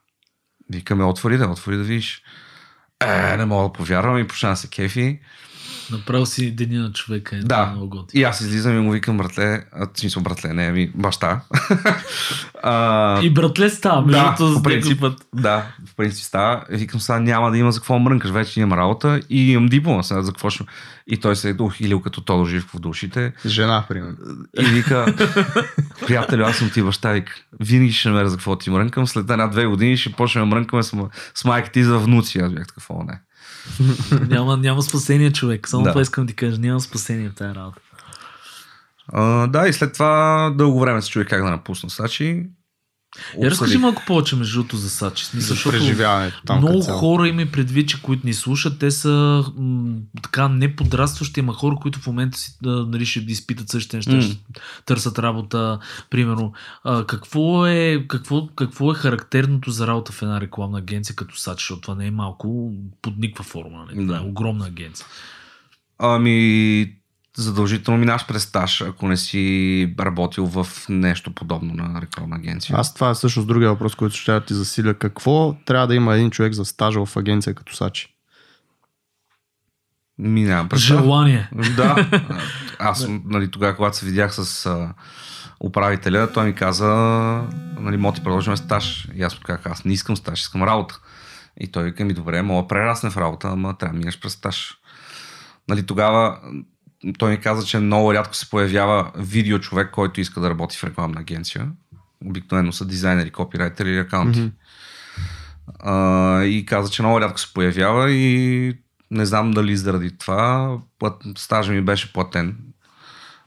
Викаме, 0.70 1.04
отвори 1.04 1.38
да, 1.38 1.48
отвори 1.48 1.76
да 1.76 1.82
видиш. 1.82 2.22
Е, 3.00 3.36
не 3.36 3.44
мога 3.44 3.68
да 3.68 3.72
повярвам 3.72 4.18
и 4.18 4.26
почна 4.26 4.50
да 4.50 4.56
се 4.56 4.68
кефи. 4.68 5.20
Направил 5.90 6.26
си 6.26 6.50
деня 6.50 6.82
на 6.82 6.92
човека. 6.92 7.36
Е, 7.36 7.38
Да. 7.38 7.46
това 7.46 7.66
много 7.66 7.88
готино. 7.88 8.20
И 8.20 8.24
аз 8.24 8.40
излизам 8.40 8.76
и 8.76 8.80
му 8.80 8.92
викам, 8.92 9.16
братле, 9.16 9.64
а, 9.72 9.86
в 9.94 9.98
смисъл, 10.00 10.22
братле, 10.22 10.52
не, 10.52 10.72
ми 10.72 10.90
баща. 10.94 11.40
а, 12.62 13.20
И 13.22 13.30
братле 13.30 13.70
става, 13.70 14.00
между 14.02 14.12
да, 14.22 14.34
другото, 14.38 14.54
по 14.54 14.60
с 14.60 14.62
принцип, 14.62 15.00
някой 15.00 15.16
път. 15.16 15.26
да, 15.34 15.66
в 15.92 15.96
принцип 15.96 16.24
става. 16.24 16.64
И 16.72 16.76
Викам 16.76 17.00
сега 17.00 17.20
няма 17.20 17.50
да 17.50 17.58
има 17.58 17.72
за 17.72 17.80
какво 17.80 17.98
мрънкаш, 17.98 18.30
вече 18.30 18.60
имам 18.60 18.78
работа 18.78 19.20
и 19.30 19.52
имам 19.52 19.66
диплома 19.68 20.02
сега 20.02 20.22
за 20.22 20.32
какво 20.32 20.50
ще... 20.50 20.64
И 21.06 21.16
той 21.16 21.36
се 21.36 21.50
е 21.50 21.62
ухилил 21.62 22.00
като 22.00 22.20
Тодор 22.20 22.46
Живков 22.46 22.78
в 22.80 22.82
душите 22.82 23.32
Жена, 23.46 23.84
примерно. 23.88 24.16
и 24.60 24.64
вика, 24.64 25.14
приятелю, 26.06 26.42
аз 26.44 26.56
съм 26.56 26.70
ти 26.70 26.82
баща, 26.82 27.12
вика, 27.12 27.32
винаги 27.60 27.92
ще 27.92 28.08
намеря 28.08 28.28
за 28.28 28.36
какво 28.36 28.56
ти 28.56 28.70
мрънкам, 28.70 29.06
след 29.06 29.30
една-две 29.30 29.66
години 29.66 29.96
ще 29.96 30.12
почнем 30.12 30.48
мрънкаме 30.48 30.82
с, 30.82 30.96
с 31.34 31.44
майка 31.44 31.70
ти 31.70 31.84
за 31.84 31.98
внуци. 31.98 32.38
Аз 32.38 32.52
бях 32.52 32.66
такъв, 32.66 32.86
не. 33.06 33.20
Няма, 34.28 34.56
няма 34.56 34.82
спасение, 34.82 35.32
човек. 35.32 35.68
Само 35.68 35.82
Да. 35.82 35.90
това 35.90 36.02
искам 36.02 36.26
да 36.26 36.30
ти 36.30 36.36
кажа. 36.36 36.58
Няма 36.58 36.80
спасение 36.80 37.28
в 37.28 37.34
тази 37.34 37.54
работа. 37.54 37.80
А, 39.08 39.46
да, 39.46 39.68
и 39.68 39.72
след 39.72 39.92
това 39.92 40.50
дълго 40.58 40.80
време 40.80 41.02
се 41.02 41.10
чуих 41.10 41.28
как 41.28 41.44
да 41.44 41.50
напусна 41.50 41.90
Сачи. 41.90 42.46
Я 43.34 43.50
разкажи 43.50 43.68
Обсъдих. 43.68 43.80
малко 43.82 44.02
повече 44.06 44.36
между 44.36 44.54
другото 44.54 44.76
за 44.76 44.90
Сачи. 44.90 45.24
Смисъл, 45.24 45.56
За 45.56 45.70
преживяването 45.70 46.42
там. 46.42 46.58
много 46.58 46.80
цяло. 46.80 46.98
хора 46.98 47.28
има 47.28 47.46
предвид, 47.46 47.88
че 47.88 48.02
които 48.02 48.26
ни 48.26 48.34
слушат, 48.34 48.78
те 48.78 48.90
са 48.90 49.08
м- 49.56 49.92
така 50.22 50.48
не 50.48 50.76
подрастващи, 50.76 51.40
ама 51.40 51.52
хора, 51.52 51.76
които 51.76 51.98
в 51.98 52.06
момента 52.06 52.38
си 52.38 52.58
да, 52.62 52.86
нали, 52.86 53.06
ще 53.06 53.20
изпитат 53.20 53.68
същите 53.68 53.96
неща, 53.96 54.12
М. 54.12 54.22
ще 54.22 54.36
търсят 54.84 55.18
работа, 55.18 55.78
примерно. 56.10 56.52
А, 56.84 57.04
какво, 57.04 57.66
е, 57.66 58.04
какво, 58.08 58.46
какво 58.48 58.92
е 58.92 58.96
характерното 58.96 59.70
за 59.70 59.86
работа 59.86 60.12
в 60.12 60.22
една 60.22 60.40
рекламна 60.40 60.78
агенция 60.78 61.16
като 61.16 61.36
САЧ, 61.36 61.56
защото 61.56 61.80
това 61.80 61.94
не 61.94 62.06
е 62.06 62.10
малко 62.10 62.72
под 63.02 63.16
никаква 63.18 63.44
форма, 63.44 63.86
нали? 63.86 64.06
Това 64.06 64.18
Да. 64.18 64.24
е 64.24 64.28
огромна 64.28 64.66
агенция. 64.66 65.06
Ами, 65.98 66.92
задължително 67.36 68.00
минаш 68.00 68.26
през 68.26 68.42
стаж, 68.42 68.80
ако 68.80 69.08
не 69.08 69.16
си 69.16 69.94
работил 70.00 70.46
в 70.46 70.66
нещо 70.88 71.34
подобно 71.34 71.74
на 71.74 72.00
рекламна 72.00 72.36
агенция. 72.36 72.76
Аз 72.78 72.94
това 72.94 73.10
е 73.10 73.14
всъщност 73.14 73.48
другия 73.48 73.70
въпрос, 73.70 73.94
който 73.94 74.16
ще 74.16 74.44
ти 74.44 74.54
засиля. 74.54 74.94
Какво 74.94 75.54
трябва 75.64 75.86
да 75.86 75.94
има 75.94 76.14
един 76.14 76.30
човек 76.30 76.52
за 76.52 76.64
стажа 76.64 77.06
в 77.06 77.16
агенция 77.16 77.54
като 77.54 77.74
Сачи? 77.74 78.14
Минавам 80.18 80.68
през. 80.68 80.80
Желание. 80.80 81.48
Да. 81.76 82.08
Аз, 82.78 83.06
нали, 83.24 83.50
тогава, 83.50 83.76
когато 83.76 83.96
се 83.96 84.06
видях 84.06 84.34
с 84.34 84.66
а, 84.66 84.94
управителя, 85.60 86.32
той 86.32 86.46
ми 86.46 86.54
каза, 86.54 86.86
нали, 87.80 87.96
мога 87.96 88.14
ти 88.14 88.22
продължим 88.22 88.56
стаж. 88.56 89.08
И 89.14 89.22
аз 89.22 89.34
му 89.34 89.40
казах, 89.44 89.66
аз 89.66 89.84
не 89.84 89.92
искам 89.92 90.16
стаж, 90.16 90.40
искам 90.40 90.62
работа. 90.62 91.00
И 91.60 91.72
той 91.72 91.84
вика 91.84 92.04
ми, 92.04 92.14
добре, 92.14 92.42
мога 92.42 92.62
да 92.62 92.68
прерасне 92.68 93.10
в 93.10 93.16
работа, 93.16 93.48
ама 93.48 93.76
трябва 93.78 93.92
да 93.92 93.98
минеш 93.98 94.20
през 94.20 94.32
стаж. 94.32 94.74
Нали, 95.68 95.86
тогава 95.86 96.38
той 97.18 97.30
ми 97.30 97.40
каза, 97.40 97.66
че 97.66 97.78
много 97.78 98.14
рядко 98.14 98.34
се 98.34 98.50
появява 98.50 99.12
видео 99.16 99.58
човек, 99.58 99.90
който 99.90 100.20
иска 100.20 100.40
да 100.40 100.50
работи 100.50 100.78
в 100.78 100.84
рекламна 100.84 101.20
агенция. 101.20 101.72
Обикновено 102.24 102.72
са 102.72 102.84
дизайнери, 102.84 103.30
копирайтери 103.30 103.90
или 103.90 103.98
акаунти. 103.98 104.40
Мгм. 104.40 104.50
А, 105.78 106.42
и 106.44 106.66
каза, 106.66 106.90
че 106.90 107.02
много 107.02 107.20
рядко 107.20 107.40
се 107.40 107.54
появява 107.54 108.10
и 108.10 108.78
не 109.10 109.26
знам 109.26 109.50
дали 109.50 109.76
заради 109.76 110.18
това 110.18 110.78
плат... 110.98 111.22
стажа 111.36 111.72
ми 111.72 111.80
беше 111.80 112.12
платен, 112.12 112.58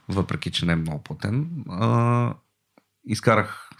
въпреки 0.08 0.50
че 0.50 0.66
не 0.66 0.72
е 0.72 0.76
много 0.76 1.02
платен. 1.02 1.48
А, 1.70 2.34
изкарах 3.06 3.70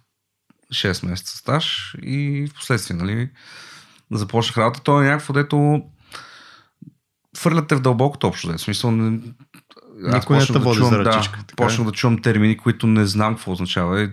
6 0.72 1.06
месеца 1.06 1.36
стаж 1.36 1.96
и 2.02 2.46
в 2.50 2.54
последствие, 2.54 2.96
нали, 2.96 3.30
започнах 4.10 4.58
работа. 4.58 4.80
То 4.82 5.02
е 5.02 5.04
някакво, 5.04 5.32
дето 5.32 5.82
фърляте 7.36 7.76
в 7.76 7.80
дълбокото 7.80 8.26
общо. 8.26 8.52
В 8.52 8.58
смисъл, 8.58 8.90
не... 10.02 10.14
Никой 10.14 10.38
не 10.38 10.46
те 10.46 10.58
води 10.58 10.80
за 10.82 10.98
ръчичка, 10.98 11.36
Да, 11.36 11.52
е. 11.52 11.56
почнах 11.56 11.86
да 11.86 11.92
чувам 11.92 12.22
термини, 12.22 12.56
които 12.56 12.86
не 12.86 13.06
знам 13.06 13.34
какво 13.34 13.52
означава. 13.52 14.10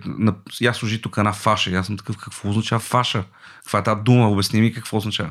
И 0.60 0.66
аз 0.66 0.76
служи 0.76 1.02
тук 1.02 1.14
една 1.18 1.32
фаша. 1.32 1.70
Аз 1.70 1.86
съм 1.86 1.96
такъв, 1.96 2.16
какво 2.16 2.48
означава 2.48 2.80
фаша? 2.80 3.24
Каква 3.62 3.78
е 3.78 3.82
тази 3.82 4.00
дума? 4.00 4.28
Обясни 4.28 4.60
ми 4.60 4.72
какво 4.72 4.96
означава. 4.96 5.30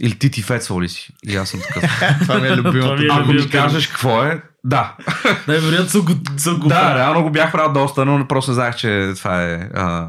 Или 0.00 0.18
ти 0.18 0.30
ти 0.30 0.42
фецвал 0.42 0.80
ли 0.80 0.88
си? 0.88 1.12
И 1.26 1.36
аз 1.36 1.48
съм 1.48 1.60
такъв. 1.60 2.00
това 2.22 2.38
ми 2.38 2.48
е 2.48 2.50
ми 2.50 2.56
любимото. 2.56 3.02
е 3.02 3.06
Ако 3.10 3.32
ми 3.32 3.50
кажеш 3.50 3.86
какво 3.86 4.22
е, 4.22 4.42
да. 4.64 4.96
Най-вероятно 5.48 5.88
са 5.88 6.00
го, 6.00 6.12
са 6.36 6.54
го 6.54 6.68
да, 6.68 6.98
реално 6.98 7.22
го 7.22 7.30
бях 7.30 7.52
правил 7.52 7.72
доста, 7.72 8.04
но 8.04 8.28
просто 8.28 8.50
не 8.50 8.54
знаех, 8.54 8.76
че 8.76 9.12
това 9.16 9.42
е... 9.42 9.68
А... 9.74 10.08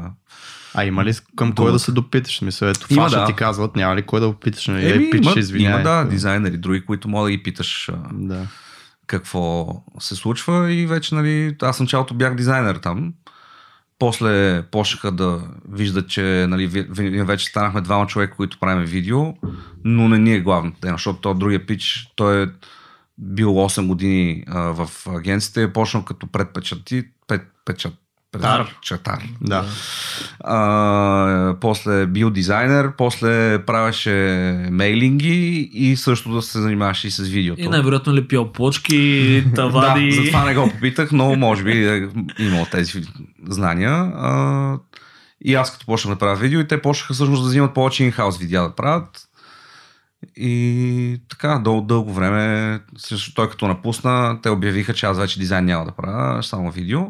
А 0.74 0.84
има 0.84 1.04
ли 1.04 1.14
към 1.36 1.52
кой 1.52 1.72
да 1.72 1.78
се 1.78 1.92
допиташ? 1.92 2.40
Мисля, 2.40 2.68
ето 2.68 2.86
Има, 2.90 3.02
фаша 3.02 3.20
да. 3.20 3.26
ти 3.26 3.32
казват, 3.32 3.76
няма 3.76 3.96
ли 3.96 4.02
кой 4.02 4.20
да 4.20 4.28
опиташ? 4.28 4.66
Нали? 4.66 4.92
Еми, 4.92 5.04
Ей, 5.04 5.10
пич, 5.10 5.26
има, 5.26 5.34
извиняй. 5.36 5.72
има, 5.72 5.82
да, 5.82 6.04
дизайнери, 6.04 6.56
други, 6.56 6.84
които 6.84 7.08
мога 7.08 7.24
да 7.24 7.30
ги 7.30 7.42
питаш 7.42 7.88
а, 7.88 7.92
Да. 8.12 8.46
Какво 9.06 9.66
се 9.98 10.16
случва 10.16 10.72
и 10.72 10.86
вече, 10.86 11.14
нали, 11.14 11.56
аз 11.62 11.80
началото 11.80 12.14
бях 12.14 12.34
дизайнер 12.34 12.76
там. 12.76 13.14
После 13.98 14.62
почнаха 14.62 15.12
да 15.12 15.48
виждат, 15.68 16.08
че 16.08 16.46
нали, 16.48 16.66
вече 17.24 17.46
станахме 17.46 17.80
двама 17.80 18.06
човека, 18.06 18.36
които 18.36 18.58
правим 18.60 18.84
видео, 18.84 19.34
но 19.84 20.08
не 20.08 20.18
ни 20.18 20.34
е 20.34 20.44
тема, 20.80 20.94
защото 20.94 21.20
то 21.20 21.34
другия 21.34 21.66
пич, 21.66 22.12
той 22.16 22.42
е 22.42 22.46
бил 23.18 23.50
8 23.50 23.86
години 23.86 24.44
а, 24.46 24.60
в 24.60 25.06
агенцията 25.06 25.60
и 25.60 25.64
е 25.64 25.72
почнал 25.72 26.04
като 26.04 26.26
предпечати, 26.26 27.04
пет, 27.26 27.42
печат, 27.64 27.94
Тар. 28.42 28.76
Чатар. 28.80 29.22
Да. 29.40 29.64
А, 30.40 31.56
после 31.60 32.06
бил 32.06 32.30
дизайнер, 32.30 32.92
после 32.96 33.64
правеше 33.64 34.12
мейлинги 34.70 35.70
и 35.72 35.96
също 35.96 36.32
да 36.32 36.42
се 36.42 36.60
занимаваше 36.60 37.06
и 37.06 37.10
с 37.10 37.22
видеото. 37.22 37.62
И 37.62 37.68
най-вероятно 37.68 38.12
е 38.12 38.16
лепял 38.16 38.52
плочки, 38.52 39.44
тавади. 39.54 40.10
Да, 40.14 40.22
затова 40.22 40.44
не 40.44 40.54
го 40.54 40.70
попитах, 40.70 41.12
но 41.12 41.36
може 41.36 41.64
би 41.64 41.88
е 41.88 42.08
имал 42.38 42.66
тези 42.70 43.02
знания. 43.48 43.92
А, 44.16 44.78
и 45.44 45.54
аз 45.54 45.72
като 45.72 45.86
почнах 45.86 46.14
да 46.14 46.18
правя 46.18 46.36
видео 46.36 46.60
и 46.60 46.68
те 46.68 46.82
почнаха 46.82 47.14
всъщност 47.14 47.42
да 47.42 47.48
взимат 47.48 47.74
повече 47.74 48.04
инхаус 48.04 48.38
видеа 48.38 48.62
да 48.62 48.74
правят. 48.74 49.28
И 50.36 51.20
така, 51.28 51.58
дъл, 51.58 51.80
дълго 51.80 52.12
време, 52.12 52.80
също 52.96 53.34
той 53.34 53.50
като 53.50 53.68
напусна, 53.68 54.38
те 54.42 54.50
обявиха, 54.50 54.94
че 54.94 55.06
аз 55.06 55.18
вече 55.18 55.38
дизайн 55.38 55.64
няма 55.64 55.84
да 55.84 55.92
правя, 55.92 56.42
само 56.42 56.70
видео. 56.70 57.00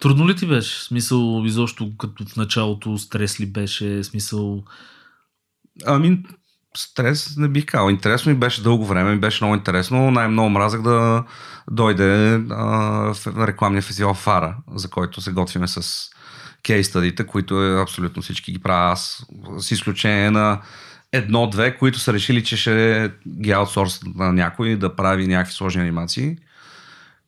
Трудно 0.00 0.28
ли 0.28 0.36
ти 0.36 0.46
беше? 0.46 0.84
Смисъл, 0.84 1.42
изобщо 1.46 1.96
като 1.98 2.24
в 2.24 2.36
началото 2.36 2.98
стрес 2.98 3.40
ли 3.40 3.46
беше? 3.46 4.04
Смисъл, 4.04 4.64
Ами, 5.86 6.22
стрес 6.76 7.36
не 7.36 7.48
бих 7.48 7.66
казал. 7.66 7.90
Интересно 7.90 8.32
ми 8.32 8.38
беше 8.38 8.62
дълго 8.62 8.86
време, 8.86 9.14
ми 9.14 9.20
беше 9.20 9.44
много 9.44 9.56
интересно. 9.56 10.10
Най-много 10.10 10.48
мразах 10.48 10.82
да 10.82 11.24
дойде 11.70 12.34
а, 12.50 12.64
в 13.14 13.46
рекламния 13.46 13.82
фестивал 13.82 14.14
Фара, 14.14 14.56
за 14.74 14.88
който 14.88 15.20
се 15.20 15.32
готвиме 15.32 15.68
с 15.68 16.10
кейс 16.62 16.86
стадите, 16.86 17.26
които 17.26 17.62
е, 17.62 17.82
абсолютно 17.82 18.22
всички 18.22 18.52
ги 18.52 18.58
правя 18.58 18.92
аз, 18.92 19.26
с 19.58 19.70
изключение 19.70 20.30
на 20.30 20.60
едно-две, 21.12 21.76
които 21.78 21.98
са 21.98 22.12
решили, 22.12 22.44
че 22.44 22.56
ще 22.56 23.12
ги 23.28 23.50
аутсорсат 23.50 24.02
на 24.14 24.32
някой 24.32 24.76
да 24.76 24.96
прави 24.96 25.26
някакви 25.26 25.54
сложни 25.54 25.82
анимации. 25.82 26.36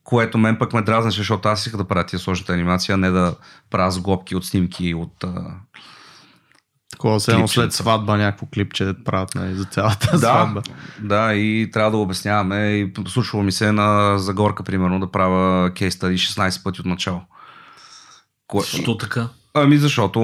Което 0.03 0.37
мен 0.37 0.57
пък 0.57 0.73
ме 0.73 0.81
дразнеше, 0.81 1.17
защото 1.17 1.49
аз 1.49 1.65
исках 1.65 1.77
да 1.77 1.87
правя 1.87 2.05
тия 2.05 2.19
сложните 2.19 2.53
анимации, 2.53 2.93
а 2.93 2.97
не 2.97 3.09
да 3.09 3.35
правя 3.69 3.91
сглобки 3.91 4.35
от 4.35 4.45
снимки 4.45 4.93
от 4.93 5.23
а, 5.23 5.55
Такова 6.93 7.19
се 7.19 7.31
едно 7.31 7.47
след 7.47 7.73
сватба 7.73 8.17
някакво 8.17 8.45
клипче 8.45 8.85
да 8.85 9.03
правят 9.03 9.35
нали, 9.35 9.55
за 9.55 9.65
цялата 9.65 10.11
да, 10.11 10.17
сватба. 10.17 10.61
Да, 10.99 11.33
и 11.33 11.71
трябва 11.71 11.91
да 11.91 11.97
обясняваме. 11.97 12.69
И 12.69 12.93
случвало 13.07 13.43
ми 13.43 13.51
се 13.51 13.71
на 13.71 14.17
Загорка, 14.17 14.63
примерно, 14.63 14.99
да 14.99 15.11
правя 15.11 15.73
кейс 15.73 15.93
стади 15.93 16.17
16 16.17 16.63
пъти 16.63 16.81
от 16.81 16.85
начало. 16.85 17.21
Кое... 18.47 18.63
що 18.63 18.97
така? 18.97 19.29
Ами 19.53 19.77
защото 19.77 20.19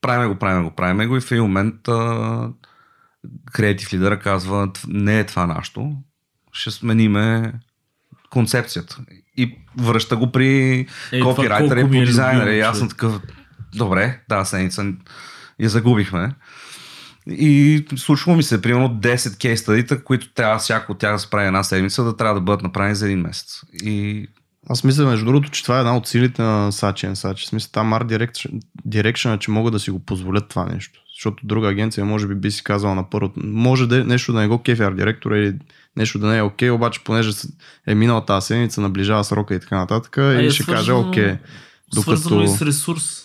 правиме 0.00 0.26
го, 0.26 0.38
правиме 0.38 0.64
го, 0.64 0.70
правиме 0.70 1.06
го 1.06 1.16
и 1.16 1.20
в 1.20 1.32
един 1.32 1.42
момент 1.42 1.88
а, 1.88 2.48
креатив 3.52 3.92
лидера 3.92 4.18
казва, 4.18 4.72
«Т- 4.72 4.80
не 4.88 5.18
е 5.18 5.26
това 5.26 5.46
нашето, 5.46 5.92
ще 6.52 6.70
смениме 6.70 7.52
концепцията. 8.30 8.98
И 9.36 9.58
връща 9.76 10.16
го 10.16 10.32
при 10.32 10.86
Е, 11.12 11.20
копирайтера 11.20 11.80
и 11.80 11.82
по 11.82 11.90
дизайнера. 11.90 12.54
И 12.54 12.60
аз 12.60 12.78
съм 12.78 12.88
такъв, 12.88 13.20
добре, 13.74 14.20
тази 14.28 14.50
седмица 14.50 14.92
я 15.60 15.68
загубихме. 15.68 16.34
И 17.26 17.84
случва 17.96 18.36
ми 18.36 18.42
се, 18.42 18.62
примерно 18.62 18.88
10 18.88 19.40
кейс 19.40 19.60
стадита, 19.60 20.04
които 20.04 20.32
трябва 20.32 20.58
всяко 20.58 20.92
от 20.92 20.98
тях 20.98 21.12
да 21.12 21.18
се 21.18 21.30
прави 21.30 21.46
една 21.46 21.62
седмица, 21.62 22.04
да 22.04 22.16
трябва 22.16 22.34
да 22.34 22.40
бъдат 22.40 22.62
направени 22.62 22.94
за 22.94 23.06
един 23.06 23.20
месец. 23.20 23.60
И 23.82 24.26
Аз 24.68 24.84
мисля, 24.84 25.06
между 25.06 25.24
другото, 25.24 25.50
че 25.50 25.62
това 25.62 25.76
е 25.76 25.80
една 25.80 25.96
от 25.96 26.08
силите 26.08 26.42
на 26.42 26.72
Сачи 26.72 27.08
Сачи. 27.14 27.44
В 27.44 27.48
смисъл, 27.48 27.70
там 27.72 27.92
Art 27.92 28.04
Direction, 28.04 28.60
Direction 28.88 29.34
е, 29.34 29.38
че 29.38 29.50
могат 29.50 29.72
да 29.72 29.78
си 29.78 29.90
го 29.90 29.98
позволят 29.98 30.48
това 30.48 30.64
нещо. 30.64 31.00
Защото 31.14 31.46
друга 31.46 31.68
агенция 31.68 32.04
може 32.04 32.26
би 32.26 32.34
би 32.34 32.50
си 32.50 32.64
казала 32.64 32.94
на 32.94 33.10
първото. 33.10 33.40
Може 33.44 33.88
да 33.88 34.00
е 34.00 34.04
нещо 34.04 34.32
да 34.32 34.40
не 34.40 34.48
го 34.48 34.62
кефи 34.62 34.82
арт 34.82 34.96
директора 34.96 35.38
или 35.38 35.54
нещо 35.96 36.18
да 36.18 36.26
не 36.26 36.38
е 36.38 36.42
окей, 36.42 36.70
обаче 36.70 37.04
понеже 37.04 37.30
е 37.86 37.94
минала 37.94 38.24
тази 38.24 38.46
седмица, 38.46 38.80
наближава 38.80 39.24
срока 39.24 39.54
и 39.54 39.60
така 39.60 39.76
нататък, 39.76 40.16
и 40.16 40.46
е 40.46 40.50
ще 40.50 40.64
каже 40.64 40.82
свързано- 40.84 41.08
окей. 41.08 41.36
Свързано 41.94 42.36
и 42.36 42.44
Докато... 42.44 42.58
с 42.58 42.62
ресурс. 42.62 43.20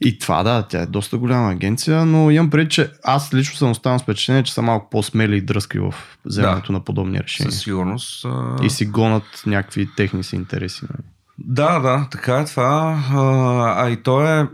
И 0.00 0.18
това 0.18 0.42
да, 0.42 0.62
тя 0.62 0.80
е 0.80 0.86
доста 0.86 1.18
голяма 1.18 1.50
агенция, 1.50 2.04
но 2.04 2.30
имам 2.30 2.50
преди, 2.50 2.70
че 2.70 2.90
аз 3.04 3.34
лично 3.34 3.56
съм 3.56 3.70
останал 3.70 3.98
с 3.98 4.02
впечатление, 4.02 4.42
че 4.42 4.54
са 4.54 4.62
малко 4.62 4.90
по-смели 4.90 5.36
и 5.36 5.40
дръзки 5.40 5.78
в 5.78 5.94
вземането 6.24 6.72
на 6.72 6.80
подобни 6.80 7.20
решения. 7.20 7.52
със 7.52 7.60
сигурност. 7.62 8.24
а, 8.24 8.56
И 8.62 8.70
си 8.70 8.86
гонат 8.86 9.22
някакви 9.46 9.88
техни 9.96 10.24
си 10.24 10.36
интереси. 10.36 10.80
нали. 10.82 11.02
Да, 11.38 11.78
да, 11.78 12.08
така 12.10 12.38
е 12.38 12.44
това. 12.44 13.02
А, 13.10 13.84
а 13.84 13.90
и 13.90 14.02
то 14.02 14.26
е 14.28 14.48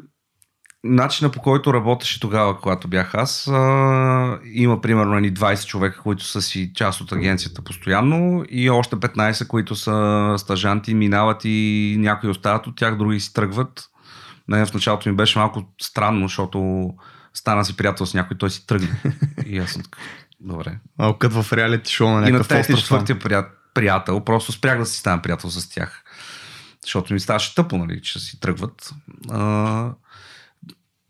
начина 0.84 1.30
по 1.30 1.40
който 1.40 1.74
работеше 1.74 2.20
тогава, 2.20 2.60
когато 2.60 2.88
бях 2.88 3.14
аз. 3.14 3.48
А, 3.48 4.38
има 4.44 4.80
примерно 4.80 5.16
едни 5.16 5.32
20 5.32 5.66
човека, 5.66 6.00
които 6.02 6.24
са 6.24 6.42
си 6.42 6.72
част 6.74 7.00
от 7.00 7.12
агенцията 7.12 7.62
постоянно 7.62 8.44
и 8.50 8.70
още 8.70 8.96
15, 8.96 9.46
които 9.46 9.76
са 9.76 10.34
стажанти, 10.38 10.94
минават 10.94 11.40
и 11.44 11.96
някои 11.98 12.30
остават 12.30 12.66
от 12.66 12.76
тях, 12.76 12.96
други 12.96 13.20
си 13.20 13.34
тръгват. 13.34 13.88
Не, 14.48 14.66
в 14.66 14.74
началото 14.74 15.08
ми 15.08 15.16
беше 15.16 15.38
малко 15.38 15.62
странно, 15.82 16.28
защото 16.28 16.90
стана 17.34 17.64
си 17.64 17.76
приятел 17.76 18.06
с 18.06 18.14
някой, 18.14 18.38
той 18.38 18.50
си 18.50 18.66
тръгне. 18.66 19.00
И 19.46 19.58
аз 19.58 19.70
съм 19.70 19.82
такъв, 19.82 20.00
добре. 20.40 20.78
Малко 20.98 21.18
като 21.18 21.42
в 21.42 21.52
реалити 21.52 21.92
шоу 21.92 22.08
на 22.08 22.14
на 22.14 22.20
някакъв 22.20 22.46
и 22.46 22.66
там. 22.66 22.76
четвъртия 22.76 23.18
прият, 23.18 23.46
приятел, 23.74 24.20
просто 24.20 24.52
спрях 24.52 24.78
да 24.78 24.86
си 24.86 24.98
ставам 24.98 25.22
приятел 25.22 25.50
с 25.50 25.68
тях. 25.68 26.02
защото 26.82 27.14
ми 27.14 27.20
ставаше 27.20 27.54
тъпо, 27.54 27.78
нали, 27.78 28.02
че 28.02 28.20
си 28.20 28.40
тръгват. 28.40 28.94
А, 29.30 29.90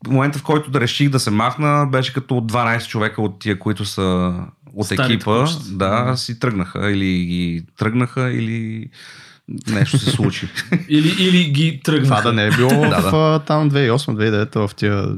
момента, 0.09 0.39
в 0.39 0.43
който 0.43 0.71
да 0.71 0.81
реших 0.81 1.09
да 1.09 1.21
се 1.21 1.31
махна, 1.31 1.87
беше 1.91 2.13
като 2.13 2.35
12 2.35 2.89
човека 2.89 3.23
от 3.23 3.39
тия, 3.39 3.59
които 3.59 3.85
са 3.85 4.35
от 4.75 4.87
Старите 4.87 5.15
екипа, 5.15 5.41
кучета. 5.41 5.71
да, 5.71 6.17
си 6.17 6.39
тръгнаха 6.39 6.91
или 6.91 7.25
ги 7.25 7.65
тръгнаха, 7.79 8.33
или 8.33 8.89
нещо 9.69 9.99
се 9.99 10.11
случи. 10.11 10.49
Или, 10.89 11.15
или 11.19 11.45
ги 11.45 11.81
тръгнаха. 11.85 12.07
Това 12.07 12.23
да 12.23 12.33
не 12.33 12.47
е 12.47 12.51
било 12.51 12.69
Да, 12.71 13.01
в 13.03 13.43
там 13.47 13.71
2008-2009 13.71 14.69
в 14.69 14.75
тия 14.75 15.09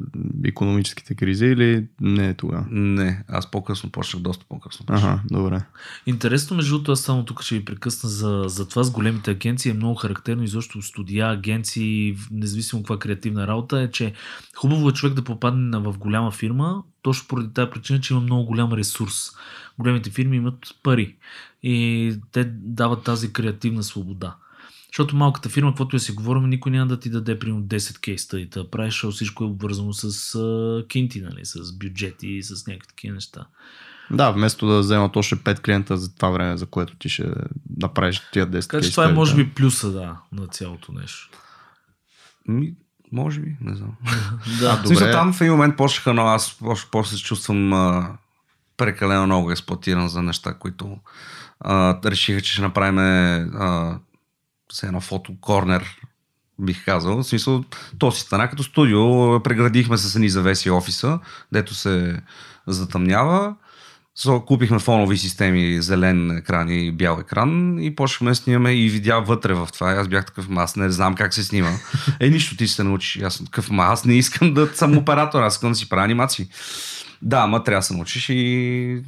економическите 0.44 1.14
кризи 1.14 1.46
или 1.46 1.86
не 2.00 2.28
е 2.28 2.34
тогава? 2.34 2.66
Не, 2.70 3.24
аз 3.28 3.50
по-късно 3.50 3.90
почнах, 3.90 4.22
доста 4.22 4.44
по-късно. 4.48 4.86
почнах. 4.86 5.04
Ага, 5.04 5.20
добре. 5.30 5.60
Интересно, 6.06 6.56
между 6.56 6.70
другото, 6.70 6.92
аз 6.92 7.00
само 7.00 7.24
тук 7.24 7.42
ще 7.42 7.54
ви 7.54 7.64
прекъсна 7.64 8.08
за, 8.08 8.44
за 8.46 8.68
това 8.68 8.82
с 8.82 8.90
големите 8.90 9.30
агенции. 9.30 9.70
Е 9.70 9.74
много 9.74 9.94
характерно 9.94 10.42
и 10.42 10.48
защо 10.48 10.82
студия, 10.82 11.28
агенции, 11.28 12.16
независимо 12.30 12.82
каква 12.82 12.98
креативна 12.98 13.46
работа 13.46 13.80
е, 13.80 13.90
че 13.90 14.12
хубаво 14.56 14.88
е 14.88 14.92
човек 14.92 15.14
да 15.14 15.24
попадне 15.24 15.60
на- 15.60 15.80
в 15.82 15.98
голяма 15.98 16.30
фирма, 16.30 16.82
точно 17.02 17.28
поради 17.28 17.52
тази 17.54 17.70
причина, 17.70 18.00
че 18.00 18.14
има 18.14 18.22
много 18.22 18.44
голям 18.44 18.72
ресурс. 18.72 19.14
Големите 19.78 20.10
фирми 20.10 20.36
имат 20.36 20.54
пари 20.82 21.14
и 21.66 22.16
те 22.32 22.44
дават 22.44 23.04
тази 23.04 23.32
креативна 23.32 23.82
свобода. 23.82 24.36
Защото 24.86 25.16
малката 25.16 25.48
фирма, 25.48 25.70
каквото 25.70 25.96
я 25.96 26.00
си 26.00 26.12
говорим, 26.12 26.48
никой 26.48 26.72
няма 26.72 26.86
да 26.86 27.00
ти 27.00 27.10
даде 27.10 27.38
примерно 27.38 27.62
10 27.62 28.00
кейста 28.00 28.40
и 28.40 28.46
да 28.46 28.70
правиш, 28.70 28.94
защото 28.94 29.14
всичко 29.14 29.44
е 29.44 29.46
обвързано 29.46 29.92
с 29.92 30.34
а, 30.34 30.84
кинти, 30.88 31.20
нали, 31.20 31.40
с 31.44 31.78
бюджети 31.78 32.28
и 32.28 32.42
с 32.42 32.66
някакви 32.66 32.88
такива 32.88 33.14
неща. 33.14 33.46
Да, 34.10 34.30
вместо 34.30 34.66
да 34.66 34.78
вземат 34.78 35.16
още 35.16 35.36
5 35.36 35.60
клиента 35.60 35.96
за 35.96 36.14
това 36.14 36.30
време, 36.30 36.56
за 36.56 36.66
което 36.66 36.96
ти 36.96 37.08
ще 37.08 37.32
направиш 37.80 38.22
тия 38.32 38.46
10 38.46 38.50
Така 38.50 38.76
че 38.80 38.86
кейс 38.86 38.90
това 38.90 39.08
е 39.08 39.12
може 39.12 39.36
би 39.36 39.50
плюса, 39.50 39.92
да, 39.92 40.16
на 40.32 40.46
цялото 40.46 40.92
нещо. 40.92 41.30
Ми, 42.48 42.74
може 43.12 43.40
би, 43.40 43.56
не 43.60 43.76
знам. 43.76 43.96
Да, 44.60 44.76
смисъл, 44.76 45.06
Добре. 45.06 45.12
там 45.12 45.32
в 45.32 45.40
един 45.40 45.52
момент 45.52 45.76
почнаха, 45.76 46.14
но 46.14 46.22
аз 46.22 46.58
после 46.90 47.16
се 47.16 47.22
чувствам 47.22 47.72
а, 47.72 48.18
прекалено 48.76 49.26
много 49.26 49.50
експлуатиран 49.50 50.08
за 50.08 50.22
неща, 50.22 50.54
които 50.54 50.98
а, 51.60 51.98
решиха, 52.04 52.40
че 52.40 52.52
ще 52.52 52.62
направим 52.62 52.98
а, 52.98 53.98
с 54.72 54.82
едно 54.82 55.00
фотокорнер, 55.00 56.00
бих 56.58 56.84
казал. 56.84 57.16
В 57.16 57.24
смисъл, 57.24 57.64
то 57.98 58.12
си 58.12 58.20
стана 58.20 58.50
като 58.50 58.62
студио, 58.62 59.40
преградихме 59.42 59.96
с 59.96 60.14
едни 60.14 60.28
завеси 60.28 60.70
офиса, 60.70 61.18
дето 61.52 61.74
се 61.74 62.20
затъмнява. 62.66 63.54
So, 64.18 64.44
купихме 64.44 64.78
фонови 64.78 65.18
системи, 65.18 65.82
зелен 65.82 66.30
екран 66.30 66.68
и 66.70 66.92
бял 66.92 67.18
екран 67.20 67.78
и 67.78 67.96
почнахме 67.96 68.30
да 68.30 68.34
снимаме 68.34 68.72
и 68.72 68.88
видя 68.88 69.20
вътре 69.20 69.54
в 69.54 69.68
това. 69.72 69.92
И 69.92 69.96
аз 69.96 70.08
бях 70.08 70.26
такъв, 70.26 70.48
«Ма, 70.48 70.62
аз 70.62 70.76
не 70.76 70.90
знам 70.90 71.14
как 71.14 71.34
се 71.34 71.44
снима. 71.44 71.70
Е, 72.20 72.28
нищо 72.28 72.56
ти 72.56 72.68
се 72.68 72.82
научиш. 72.82 73.16
И 73.16 73.22
Аз 73.22 73.34
съм 73.34 73.46
такъв, 73.46 73.70
ма 73.70 73.82
аз 73.82 74.04
не 74.04 74.14
искам 74.14 74.54
да 74.54 74.70
съм 74.74 74.98
оператор, 74.98 75.42
аз 75.42 75.54
искам 75.54 75.70
да 75.70 75.76
си 75.76 75.88
правя 75.88 76.04
анимации. 76.04 76.48
Да, 77.22 77.38
ама 77.38 77.64
трябва 77.64 77.78
да 77.78 77.82
се 77.82 77.94
научиш 77.94 78.28
и 78.28 79.02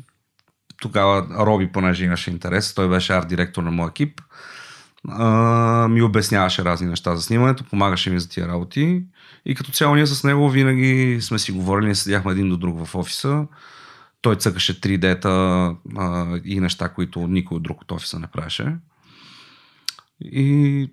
тогава 0.80 1.26
Роби, 1.46 1.72
понеже 1.72 2.04
имаше 2.04 2.30
интерес, 2.30 2.74
той 2.74 2.88
беше 2.88 3.12
арт-директор 3.12 3.62
на 3.62 3.70
моя 3.70 3.88
екип, 3.88 4.20
а, 5.08 5.88
ми 5.88 6.02
обясняваше 6.02 6.64
разни 6.64 6.88
неща 6.88 7.16
за 7.16 7.22
снимането, 7.22 7.64
помагаше 7.64 8.10
ми 8.10 8.20
за 8.20 8.28
тия 8.28 8.48
работи 8.48 9.04
и 9.44 9.54
като 9.54 9.72
цяло 9.72 9.94
ние 9.94 10.06
с 10.06 10.24
него 10.24 10.50
винаги 10.50 11.18
сме 11.20 11.38
си 11.38 11.52
говорили, 11.52 11.94
седяхме 11.94 12.32
един 12.32 12.48
до 12.48 12.56
друг 12.56 12.86
в 12.86 12.94
офиса, 12.94 13.46
той 14.20 14.36
цъкаше 14.36 14.80
3D-та 14.80 15.30
а, 15.96 16.40
и 16.44 16.60
неща, 16.60 16.88
които 16.88 17.26
никой 17.26 17.60
друг 17.60 17.82
от 17.82 17.92
офиса 17.92 18.18
не 18.18 18.26
правеше. 18.26 18.76
И 20.20 20.90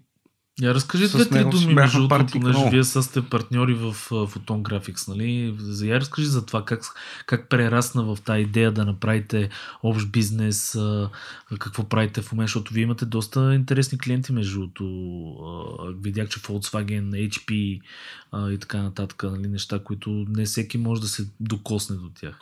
Я 0.62 0.74
разкажи 0.74 1.08
две-три 1.08 1.44
думи, 1.44 1.74
между 1.74 2.08
другото, 2.08 2.32
понеже 2.32 2.58
много. 2.58 2.70
вие 2.72 2.84
са 2.84 3.04
сте 3.04 3.22
партньори 3.22 3.74
в 3.74 3.96
Photon 4.10 4.62
Graphics, 4.62 5.08
нали? 5.08 5.58
Я 5.90 6.00
разкажи 6.00 6.28
за 6.28 6.46
това, 6.46 6.66
как, 6.66 6.82
как 7.26 7.50
прерасна 7.50 8.04
в 8.04 8.18
тази 8.26 8.42
идея 8.42 8.72
да 8.72 8.86
направите 8.86 9.50
общ 9.84 10.12
бизнес, 10.12 10.78
какво 11.60 11.84
правите 11.84 12.22
в 12.22 12.32
момента, 12.32 12.48
защото 12.48 12.74
вие 12.74 12.84
имате 12.84 13.06
доста 13.06 13.56
интересни 13.56 13.98
клиенти, 13.98 14.32
между 14.32 14.60
другото. 14.60 15.96
Видях, 16.02 16.30
че 16.30 16.40
Volkswagen, 16.40 17.30
HP 17.30 17.82
и 18.34 18.58
така 18.60 18.82
нататък, 18.84 19.24
нали? 19.24 19.48
неща, 19.48 19.80
които 19.84 20.10
не 20.30 20.46
всеки 20.46 20.78
може 20.78 21.02
да 21.02 21.08
се 21.08 21.28
докосне 21.40 21.96
до 21.96 22.10
тях. 22.10 22.40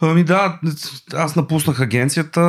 Ами 0.00 0.24
да, 0.24 0.60
аз 1.14 1.36
напуснах 1.36 1.80
агенцията. 1.80 2.40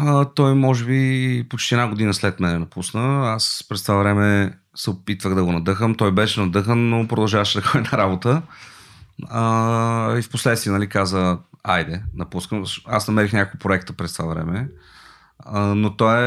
А, 0.00 0.24
той 0.24 0.54
може 0.54 0.84
би 0.84 1.46
почти 1.50 1.74
една 1.74 1.88
година 1.88 2.14
след 2.14 2.40
мен 2.40 2.60
напусна. 2.60 3.32
Аз 3.32 3.64
през 3.68 3.82
това 3.82 3.94
време 3.94 4.52
се 4.74 4.90
опитвах 4.90 5.34
да 5.34 5.44
го 5.44 5.52
надъхам. 5.52 5.94
Той 5.94 6.12
беше 6.12 6.40
надъхан, 6.40 6.88
но 6.88 7.08
продължаваше 7.08 7.60
да 7.60 7.66
ходи 7.66 7.88
на 7.92 7.98
работа. 7.98 8.42
А, 9.30 10.18
и 10.18 10.22
в 10.22 10.30
последствие 10.30 10.72
нали, 10.72 10.88
каза, 10.88 11.38
айде, 11.64 12.02
напускам. 12.14 12.64
Аз 12.86 13.08
намерих 13.08 13.32
няколко 13.32 13.58
проекта 13.58 13.92
през 13.92 14.12
това 14.12 14.34
време. 14.34 14.68
А, 15.38 15.60
но 15.60 15.96
той 15.96 16.18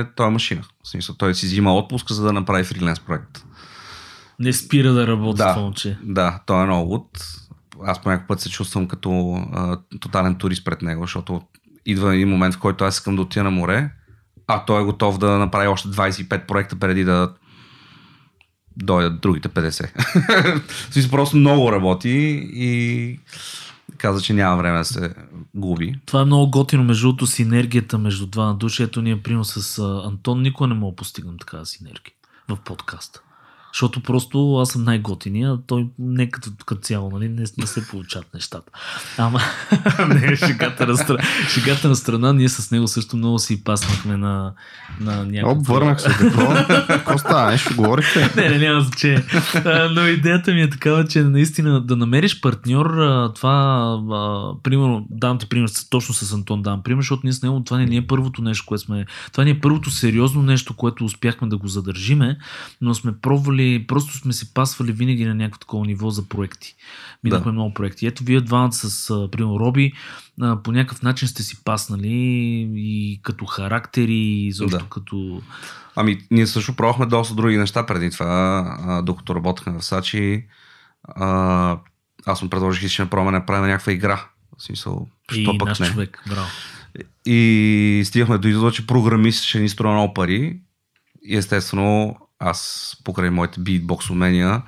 е, 0.00 0.06
той 0.16 0.26
е 0.26 0.30
машина. 0.30 0.62
В 0.84 0.88
смисъл, 0.88 1.14
той 1.14 1.34
си 1.34 1.46
взима 1.46 1.74
отпуск, 1.74 2.12
за 2.12 2.22
да 2.22 2.32
направи 2.32 2.64
фриленс 2.64 3.00
проект. 3.00 3.44
Не 4.38 4.52
спира 4.52 4.92
да 4.92 5.06
работи 5.06 5.38
Да. 5.38 5.52
това 5.52 5.62
момче. 5.62 5.98
Да, 6.02 6.40
той 6.46 6.62
е 6.62 6.66
много 6.66 6.90
луд. 6.90 7.08
Аз 7.84 8.02
по 8.02 8.10
път 8.28 8.40
се 8.40 8.50
чувствам 8.50 8.88
като 8.88 9.32
а, 9.52 9.78
тотален 10.00 10.34
турист 10.34 10.64
пред 10.64 10.82
него, 10.82 11.02
защото 11.02 11.42
идва 11.86 12.14
един 12.14 12.28
момент, 12.28 12.54
в 12.54 12.58
който 12.58 12.84
аз 12.84 12.94
искам 12.94 13.16
да 13.16 13.22
отида 13.22 13.44
на 13.44 13.50
море, 13.50 13.90
а 14.46 14.64
той 14.64 14.82
е 14.82 14.84
готов 14.84 15.18
да 15.18 15.38
направи 15.38 15.68
още 15.68 15.88
25 15.88 16.46
проекта 16.46 16.76
преди 16.76 17.04
да 17.04 17.34
дойдат 18.76 19.20
другите 19.20 19.48
50. 19.48 20.60
В 20.90 20.92
смисъл, 20.92 21.10
просто 21.10 21.36
много 21.36 21.72
работи 21.72 22.10
и 22.52 23.20
каза, 23.98 24.20
че 24.20 24.32
няма 24.32 24.56
време 24.56 24.78
да 24.78 24.84
се 24.84 25.14
губи. 25.54 25.94
Това 26.06 26.20
е 26.20 26.24
много 26.24 26.50
готино, 26.50 26.84
между 26.84 27.06
другото, 27.06 27.26
синергията 27.26 27.98
между 27.98 28.26
двама 28.26 28.54
души. 28.54 28.82
Ето 28.82 29.02
ние, 29.02 29.22
примерно 29.22 29.44
с 29.44 29.78
Антон, 30.04 30.42
никога 30.42 30.68
не 30.68 30.74
мога 30.74 30.92
да 30.92 30.96
постигнем 30.96 31.38
такава 31.38 31.66
синергия 31.66 32.14
в 32.48 32.56
подкаста. 32.64 33.20
Защото 33.72 34.02
просто 34.02 34.56
аз 34.56 34.68
съм 34.68 34.84
най-готиния, 34.84 35.58
той 35.66 35.86
не 35.98 36.30
като, 36.30 36.50
като 36.66 36.80
цяло, 36.80 37.10
нали, 37.10 37.28
не, 37.28 37.44
не 37.58 37.66
се 37.66 37.88
получават 37.88 38.34
нещата. 38.34 38.72
Ама, 39.18 39.40
не, 40.08 40.36
шегата 40.36 40.86
на, 40.86 40.96
страна, 40.96 41.22
шегата 41.48 41.88
на 41.88 41.96
страна, 41.96 42.32
ние 42.32 42.48
с 42.48 42.70
него 42.70 42.88
също 42.88 43.16
много 43.16 43.38
си 43.38 43.64
паснахме 43.64 44.16
на, 44.16 44.52
на 45.00 45.24
някакво... 45.24 45.50
Обвърнах 45.50 46.00
се. 46.00 46.08
Какво? 46.08 46.54
Какво 46.86 47.18
става? 47.18 47.50
Нещо 47.50 47.76
говорихте? 47.76 48.30
Не, 48.36 48.48
не, 48.48 48.58
няма 48.58 48.80
значение. 48.80 49.24
Но 49.90 50.06
идеята 50.06 50.52
ми 50.52 50.62
е 50.62 50.70
такава, 50.70 51.04
че 51.04 51.22
наистина 51.22 51.80
да 51.80 51.96
намериш 51.96 52.40
партньор, 52.40 52.86
това, 53.34 54.58
примерно, 54.62 55.06
давам 55.10 55.38
ти 55.38 55.48
пример, 55.48 55.70
точно 55.90 56.14
с 56.14 56.32
Антон 56.32 56.62
давам 56.62 56.82
пример, 56.82 57.02
защото 57.02 57.20
ние 57.24 57.32
с 57.32 57.42
него, 57.42 57.62
това 57.64 57.78
не 57.78 57.86
ни 57.86 57.96
е 57.96 58.06
първото 58.06 58.42
нещо, 58.42 58.64
което 58.66 58.84
сме, 58.84 59.06
това 59.32 59.44
не 59.44 59.50
е 59.50 59.60
първото 59.60 59.90
сериозно 59.90 60.42
нещо, 60.42 60.76
което 60.76 61.04
успяхме 61.04 61.48
да 61.48 61.56
го 61.56 61.68
задържиме, 61.68 62.38
но 62.80 62.94
сме 62.94 63.12
пробвали, 63.22 63.57
просто 63.88 64.16
сме 64.16 64.32
се 64.32 64.54
пасвали 64.54 64.92
винаги 64.92 65.24
на 65.24 65.34
някакво 65.34 65.58
такова 65.58 65.86
ниво 65.86 66.10
за 66.10 66.28
проекти. 66.28 66.74
Минахме 67.24 67.44
Да. 67.44 67.52
много 67.52 67.74
проекти. 67.74 68.06
Ето 68.06 68.24
вие 68.24 68.40
двамата 68.40 68.72
с, 68.72 69.08
примерно, 69.32 69.60
Роби, 69.60 69.92
по 70.64 70.72
някакъв 70.72 71.02
начин 71.02 71.28
сте 71.28 71.42
си 71.42 71.64
паснали 71.64 72.08
и 72.76 73.20
като 73.22 73.46
характери, 73.46 74.16
и 74.18 74.52
защо 74.52 74.78
Да. 74.78 74.84
като... 74.90 75.42
Ами, 75.96 76.18
ние 76.30 76.46
също 76.46 76.76
пробвахме 76.76 77.06
доста 77.06 77.34
други 77.34 77.56
неща 77.56 77.86
преди 77.86 78.10
това, 78.10 79.02
докато 79.04 79.34
работехме 79.34 79.78
в 79.78 79.84
Сачи. 79.84 80.44
А, 81.04 81.78
аз 82.26 82.42
му 82.42 82.50
предложих, 82.50 82.82
че 82.82 82.88
ще 82.88 83.02
направим, 83.02 83.32
направим 83.32 83.66
някаква 83.70 83.92
игра. 83.92 84.24
В 84.58 84.62
смисъл, 84.62 85.08
И 85.34 85.42
що 85.42 85.58
пък 85.58 85.68
наш 85.68 85.78
не. 85.78 85.86
човек. 85.86 86.22
Браво. 86.28 86.48
И 87.26 88.02
стигахме 88.06 88.38
до 88.38 88.48
извода, 88.48 88.72
че 88.72 88.86
програмист 88.86 89.44
ще 89.44 89.60
ни 89.60 89.68
струва 89.68 89.92
много 89.94 90.14
пари. 90.14 90.60
И 91.22 91.36
естествено, 91.36 92.16
аз 92.38 92.96
покрай 93.04 93.30
моите 93.30 93.60
битбокс 93.60 94.10
умения, 94.10 94.62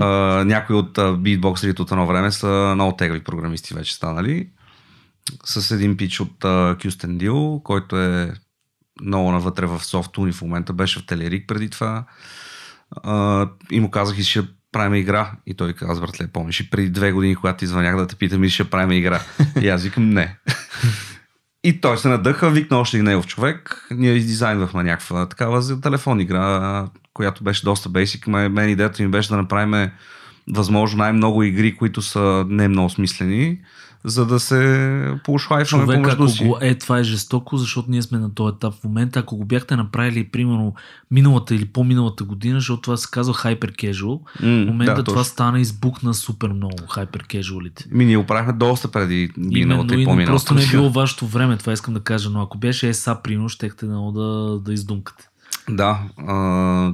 а, 0.00 0.06
някои 0.44 0.76
от 0.76 1.22
битбоксерите 1.22 1.82
от 1.82 1.90
едно 1.90 2.06
време 2.06 2.32
са 2.32 2.72
много 2.74 2.96
тегли 2.96 3.24
програмисти 3.24 3.74
вече 3.74 3.94
станали. 3.94 4.48
С 5.44 5.70
един 5.70 5.96
пич 5.96 6.20
от 6.20 6.44
Кюстен 6.82 7.18
Дил, 7.18 7.60
който 7.64 8.00
е 8.00 8.34
много 9.02 9.32
навътре 9.32 9.66
в 9.66 9.84
софтуни 9.84 10.32
в 10.32 10.42
момента, 10.42 10.72
беше 10.72 11.00
в 11.00 11.06
Телерик 11.06 11.48
преди 11.48 11.70
това. 11.70 12.04
А, 12.90 13.48
и 13.70 13.80
му 13.80 13.90
казах, 13.90 14.18
и 14.18 14.22
ще 14.22 14.42
правим 14.72 14.94
игра. 14.94 15.32
И 15.46 15.54
той 15.54 15.72
каза, 15.72 16.00
братле, 16.00 16.26
помниш 16.26 16.60
и 16.60 16.70
преди 16.70 16.90
две 16.90 17.12
години, 17.12 17.36
когато 17.36 17.58
ти 17.58 17.66
звънях 17.66 17.96
да 17.96 18.06
те 18.06 18.16
питам, 18.16 18.44
и 18.44 18.50
ще 18.50 18.70
правим 18.70 18.98
игра. 18.98 19.20
И 19.60 19.68
аз 19.68 19.82
викам, 19.82 20.10
не. 20.10 20.36
И 21.66 21.80
той 21.80 21.98
се 21.98 22.08
надъха, 22.08 22.50
викна 22.50 22.78
още 22.78 22.98
и 22.98 23.02
негов 23.02 23.26
човек. 23.26 23.86
Ние 23.90 24.12
издизайнвахме 24.12 24.82
някаква 24.82 25.28
такава 25.28 25.62
за 25.62 25.80
телефон 25.80 26.20
игра, 26.20 26.86
която 27.14 27.44
беше 27.44 27.64
доста 27.64 27.88
бейсик. 27.88 28.26
Ме- 28.26 28.48
Мен 28.48 28.70
идеята 28.70 29.02
ми 29.02 29.08
беше 29.08 29.28
да 29.28 29.36
направим 29.36 29.90
възможно 30.52 30.98
най-много 30.98 31.42
игри, 31.42 31.76
които 31.76 32.02
са 32.02 32.46
не 32.48 32.68
много 32.68 32.90
смислени, 32.90 33.58
за 34.04 34.26
да 34.26 34.40
се 34.40 35.14
поушлайфваме 35.24 35.94
помежду 35.94 36.28
си. 36.28 36.44
го... 36.44 36.58
Е, 36.60 36.74
това 36.74 36.98
е 36.98 37.04
жестоко, 37.04 37.56
защото 37.56 37.90
ние 37.90 38.02
сме 38.02 38.18
на 38.18 38.34
този 38.34 38.54
етап 38.56 38.74
в 38.74 38.84
момента. 38.84 39.18
Ако 39.18 39.36
го 39.36 39.44
бяхте 39.44 39.76
направили, 39.76 40.28
примерно, 40.28 40.74
миналата 41.10 41.54
или 41.54 41.64
по-миналата 41.64 42.24
година, 42.24 42.60
защото 42.60 42.82
това 42.82 42.96
се 42.96 43.08
казва 43.10 43.34
hyper 43.34 43.76
casual, 43.76 44.20
в 44.40 44.66
момента 44.66 44.94
да, 44.94 45.04
това 45.04 45.20
точно. 45.20 45.32
стана 45.32 45.60
избухна 45.60 46.14
супер 46.14 46.48
много, 46.48 46.76
hyper 46.78 47.26
casualите. 47.26 47.84
Ми, 47.90 48.04
ние 48.04 48.16
го 48.16 48.26
правихме 48.26 48.52
доста 48.52 48.88
преди 48.88 49.30
Именно, 49.36 49.52
миналата 49.52 49.94
и 49.94 50.02
и 50.02 50.04
по-миналата. 50.04 50.32
просто 50.32 50.54
не 50.54 50.62
е 50.62 50.66
било 50.66 50.90
вашето 50.90 51.26
време, 51.26 51.56
това 51.56 51.72
искам 51.72 51.94
да 51.94 52.00
кажа, 52.00 52.30
но 52.30 52.42
ако 52.42 52.58
беше 52.58 52.88
ЕСА, 52.88 53.18
прино, 53.22 53.48
щехте 53.48 53.86
много 53.86 54.12
да, 54.12 54.58
да 54.58 54.72
издумкате. 54.72 55.28
Да. 55.70 55.98
А, 56.16 56.92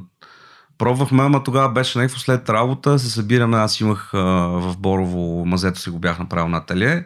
пробвахме, 0.83 1.23
ама 1.23 1.45
тогава 1.45 1.69
беше 1.69 1.99
някакво 1.99 2.19
след 2.19 2.49
работа. 2.49 2.99
Се 2.99 3.11
събираме. 3.11 3.57
Аз 3.57 3.81
имах 3.81 4.15
а, 4.15 4.19
в 4.49 4.77
Борово 4.79 5.47
мазето 5.47 5.81
си 5.81 5.91
го 5.91 5.99
бях 5.99 6.19
направил 6.19 6.49
на 6.49 6.57
ателие. 6.57 7.05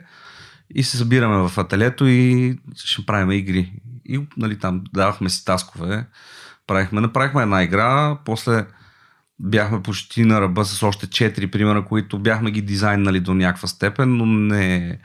И 0.75 0.83
се 0.83 0.97
събираме 0.97 1.49
в 1.49 1.59
ателието 1.59 2.07
и 2.07 2.59
ще 2.77 3.07
правим 3.07 3.31
игри. 3.31 3.73
И 4.05 4.21
нали, 4.37 4.59
там 4.59 4.85
давахме 4.95 5.31
си 5.31 5.45
таскове. 5.45 6.07
Правихме, 6.67 7.01
направихме 7.01 7.43
една 7.43 7.63
игра. 7.63 8.19
После 8.25 8.67
бяхме 9.41 9.83
почти 9.83 10.25
на 10.25 10.41
ръба 10.41 10.65
с 10.65 10.83
още 10.83 11.07
4 11.07 11.51
примера, 11.51 11.85
които 11.85 12.19
бяхме 12.19 12.51
ги 12.51 12.63
дизайнали 12.63 13.21
до 13.21 13.35
някаква 13.35 13.69
степен, 13.69 14.17
но 14.17 14.27
не. 14.27 14.99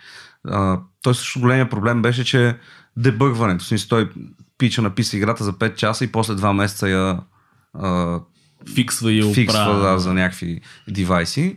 А, 0.48 0.80
той 1.02 1.16
също 1.16 1.40
големия 1.40 1.70
проблем 1.70 2.02
беше, 2.02 2.26
че 2.26 2.58
дебъгването. 2.98 3.66
Смисъл, 3.66 3.90
той 3.90 4.12
пича 4.58 4.82
написа 4.82 5.18
играта 5.18 5.44
за 5.44 5.54
5 5.54 5.76
часа 5.76 6.04
и 6.04 6.12
после 6.12 6.34
2 6.34 6.54
месеца 6.54 6.90
я 6.90 7.20
Фиксва 8.76 9.12
и 9.12 9.34
фиксва 9.34 9.62
оправя. 9.62 9.92
да, 9.92 10.00
за 10.00 10.14
някакви 10.14 10.62
девайси. 10.88 11.56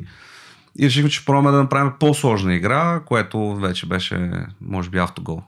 И 0.79 0.87
решихме, 0.87 1.11
че 1.11 1.25
пробваме 1.25 1.51
да 1.51 1.62
направим 1.62 1.93
по-сложна 2.01 2.55
игра, 2.55 3.03
което 3.07 3.57
вече 3.57 3.87
беше, 3.87 4.31
може 4.61 4.90
би, 4.90 4.99
автогол. 4.99 5.43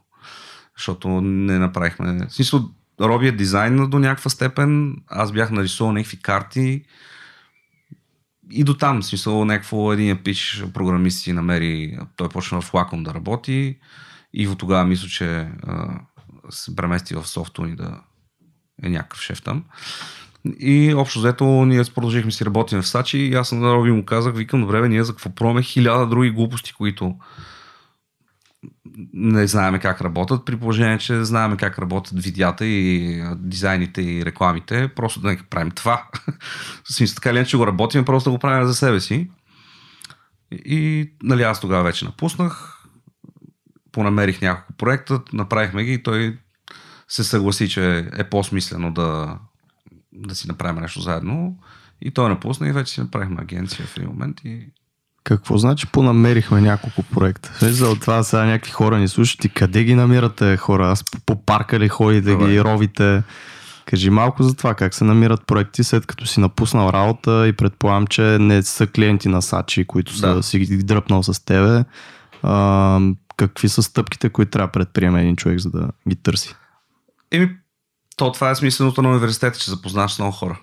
Защото 0.77 1.09
не 1.21 1.59
направихме... 1.59 2.27
В 2.27 2.35
смисъл, 2.35 2.71
Роби 3.01 3.29
е 3.29 3.33
дизайн 3.33 3.91
до 3.91 3.99
някаква 3.99 4.31
степен. 4.31 4.97
Аз 5.07 5.33
бях 5.33 5.51
нарисувал 5.51 5.93
някакви 5.93 6.23
карти. 6.23 6.85
И 8.51 8.65
до 8.65 8.75
там, 8.75 9.03
в 9.03 9.07
смисъл, 9.07 9.45
някакво 9.45 9.93
един 9.93 10.17
пич 10.17 10.65
програмист 10.75 11.23
си 11.23 11.33
намери, 11.33 11.99
той 12.17 12.29
почна 12.29 12.61
в 12.61 12.73
Wacom 12.73 13.03
да 13.03 13.15
работи. 13.15 13.79
И 14.33 14.49
от 14.49 14.59
тогава 14.59 14.85
мисля, 14.85 15.09
че 15.09 15.49
а, 15.67 16.01
се 16.51 16.77
премести 16.77 17.15
в 17.15 17.27
софтуни 17.27 17.77
да 17.77 18.01
е 18.83 18.89
някакъв 18.89 19.21
шеф 19.21 19.43
там. 19.43 19.65
И 20.59 20.95
общо 20.95 21.19
взето 21.19 21.45
ние 21.45 21.83
продължихме 21.95 22.31
си 22.31 22.45
работим 22.45 22.83
в 22.83 22.89
Сачи 22.89 23.19
и 23.19 23.35
аз 23.35 23.53
на 23.53 23.75
Роби 23.75 23.91
му 23.91 24.05
казах, 24.05 24.35
викам, 24.35 24.61
добре, 24.61 24.81
бе, 24.81 24.89
ние 24.89 25.05
за 25.05 25.13
какво 25.13 25.31
пробваме 25.31 25.63
хиляда 25.63 26.07
други 26.07 26.31
глупости, 26.31 26.73
които 26.73 27.15
не 29.13 29.47
знаеме 29.47 29.79
как 29.79 30.01
работят, 30.01 30.45
при 30.45 30.57
положение, 30.57 30.99
че 30.99 31.25
знаеме 31.25 31.57
как 31.57 31.79
работят 31.79 32.23
видеята 32.23 32.67
и 32.67 33.23
дизайните 33.37 34.03
и 34.03 34.25
рекламите, 34.25 34.89
просто 34.89 35.21
да 35.21 35.29
не 35.29 35.43
правим 35.51 35.71
това. 35.71 36.09
В 36.85 36.93
смисъл, 36.93 37.15
така 37.15 37.31
или 37.31 37.37
иначе 37.37 37.57
го 37.57 37.67
работим, 37.67 38.05
просто 38.05 38.31
да 38.31 38.35
го 38.35 38.39
правим 38.39 38.67
за 38.67 38.75
себе 38.75 39.01
си. 39.01 39.31
И, 40.53 41.11
нали, 41.23 41.43
аз 41.43 41.61
тогава 41.61 41.85
вече 41.85 42.05
напуснах, 42.05 42.83
понамерих 43.93 44.43
няколко 44.43 44.73
проекта, 44.73 45.21
направихме 45.33 45.85
ги 45.85 45.93
и 45.93 46.03
той 46.03 46.39
се 47.09 47.25
съгласи, 47.25 47.69
че 47.69 48.09
е 48.17 48.25
по-смислено 48.25 48.93
да, 48.93 49.39
да 50.17 50.35
си 50.35 50.49
направим 50.49 50.81
нещо 50.83 51.01
заедно. 51.01 51.57
И 52.03 52.11
той 52.11 52.29
напусна 52.29 52.69
и 52.69 52.73
вече 52.73 52.93
си 52.93 53.01
направихме 53.01 53.37
агенция 53.41 53.87
в 53.87 53.97
един 53.97 54.09
момент 54.09 54.41
и 54.45 54.67
Какво 55.25 55.59
значи 55.59 55.87
понамерихме 55.87 56.61
няколко 56.61 57.03
проекта? 57.03 57.53
За 57.63 57.95
това 57.95 58.23
сега 58.23 58.45
някакви 58.45 58.71
хора 58.73 58.99
ни 58.99 59.09
слушат 59.09 59.45
и 59.45 59.49
къде 59.49 59.85
ги 59.85 59.95
намирате 59.95 60.57
хора? 60.57 60.91
Аз 60.91 61.05
по- 61.05 61.21
по 61.27 61.43
парка 61.43 61.79
ли 61.79 61.89
ходите, 61.89 62.31
Добре. 62.31 62.47
ги 62.47 62.61
ровите? 62.61 63.23
Кажи 63.85 64.11
малко 64.11 64.43
за 64.43 64.55
това, 64.55 64.75
как 64.75 64.95
се 64.95 65.05
намират 65.05 65.47
проекти 65.47 65.85
след 65.85 66.07
като 66.07 66.27
си 66.27 66.41
напуснал 66.41 66.89
работа 66.89 67.49
и 67.49 67.53
предполагам, 67.53 68.07
че 68.07 68.23
не 68.23 68.63
са 68.63 68.87
клиенти 68.87 69.29
на 69.29 69.43
Сачи, 69.43 69.85
които 69.85 70.15
са 70.15 70.35
Да. 70.35 70.43
си 70.43 70.59
ги 70.59 70.77
дръпнал 70.77 71.23
с 71.23 71.45
тебе. 71.45 71.85
А, 72.43 73.01
какви 73.37 73.69
са 73.69 73.83
стъпките, 73.83 74.29
които 74.29 74.51
трябва 74.51 74.67
да 74.69 74.73
предприеме 74.73 75.21
един 75.21 75.37
човек, 75.37 75.59
за 75.59 75.71
да 75.71 75.89
ги 76.09 76.17
търси? 76.17 76.55
Еми, 77.31 77.51
то 78.17 78.33
това 78.33 78.51
е 78.51 78.55
смисленото 78.55 79.03
на 79.03 79.09
университета, 79.09 79.59
че 79.59 79.71
запознаваш 79.71 80.13
с 80.13 80.19
много 80.19 80.33
хора. 80.33 80.61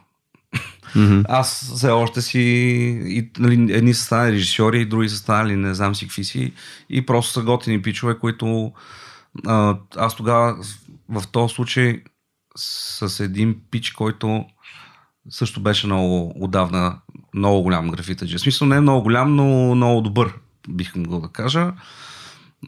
Мгм. 0.96 1.22
Аз 1.30 1.74
все 1.76 1.90
още 1.90 2.22
си, 2.22 2.40
и, 3.06 3.32
нали, 3.40 3.74
едни 3.74 3.94
са 3.94 4.04
станали 4.04 4.32
режисьори, 4.32 4.86
други 4.86 5.10
са 5.10 5.18
станали 5.18 5.56
не 5.56 5.74
знам 5.74 5.96
си 5.96 6.06
какви 6.08 6.24
си, 6.24 6.54
и 6.90 7.06
просто 7.06 7.32
са 7.32 7.42
готини 7.42 7.82
пичове, 7.82 8.20
които 8.20 8.72
а, 9.48 9.78
аз 9.98 10.16
тогава 10.16 10.58
в 11.10 11.28
този 11.32 11.54
случай 11.54 12.04
с 12.56 13.20
един 13.24 13.56
пич, 13.72 13.92
който 13.92 14.46
също 15.30 15.62
беше 15.62 15.88
много 15.88 16.34
отдавна 16.36 17.00
много 17.34 17.64
голям 17.64 17.90
графитаджи. 17.90 18.38
В 18.38 18.42
смисъл 18.42 18.68
не 18.68 18.76
е 18.76 18.82
много 18.82 19.04
голям, 19.04 19.36
но 19.36 19.76
много 19.76 20.02
добър, 20.02 20.34
бих 20.70 20.96
могъл 20.96 21.22
да 21.22 21.28
кажа. 21.28 21.74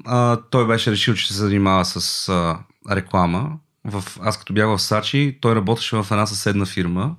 А, 0.05 0.37
той 0.49 0.67
беше 0.67 0.91
решил, 0.91 1.15
че 1.15 1.27
се 1.27 1.33
занимава 1.33 1.85
с 1.85 2.29
а, 2.29 2.59
реклама. 2.95 3.57
В, 3.85 4.03
аз 4.21 4.39
като 4.39 4.53
бях 4.53 4.67
в 4.67 4.79
Сачи, 4.79 5.37
той 5.41 5.55
работеше 5.55 5.95
в 5.95 6.07
една 6.11 6.25
съседна 6.25 6.65
фирма 6.65 7.15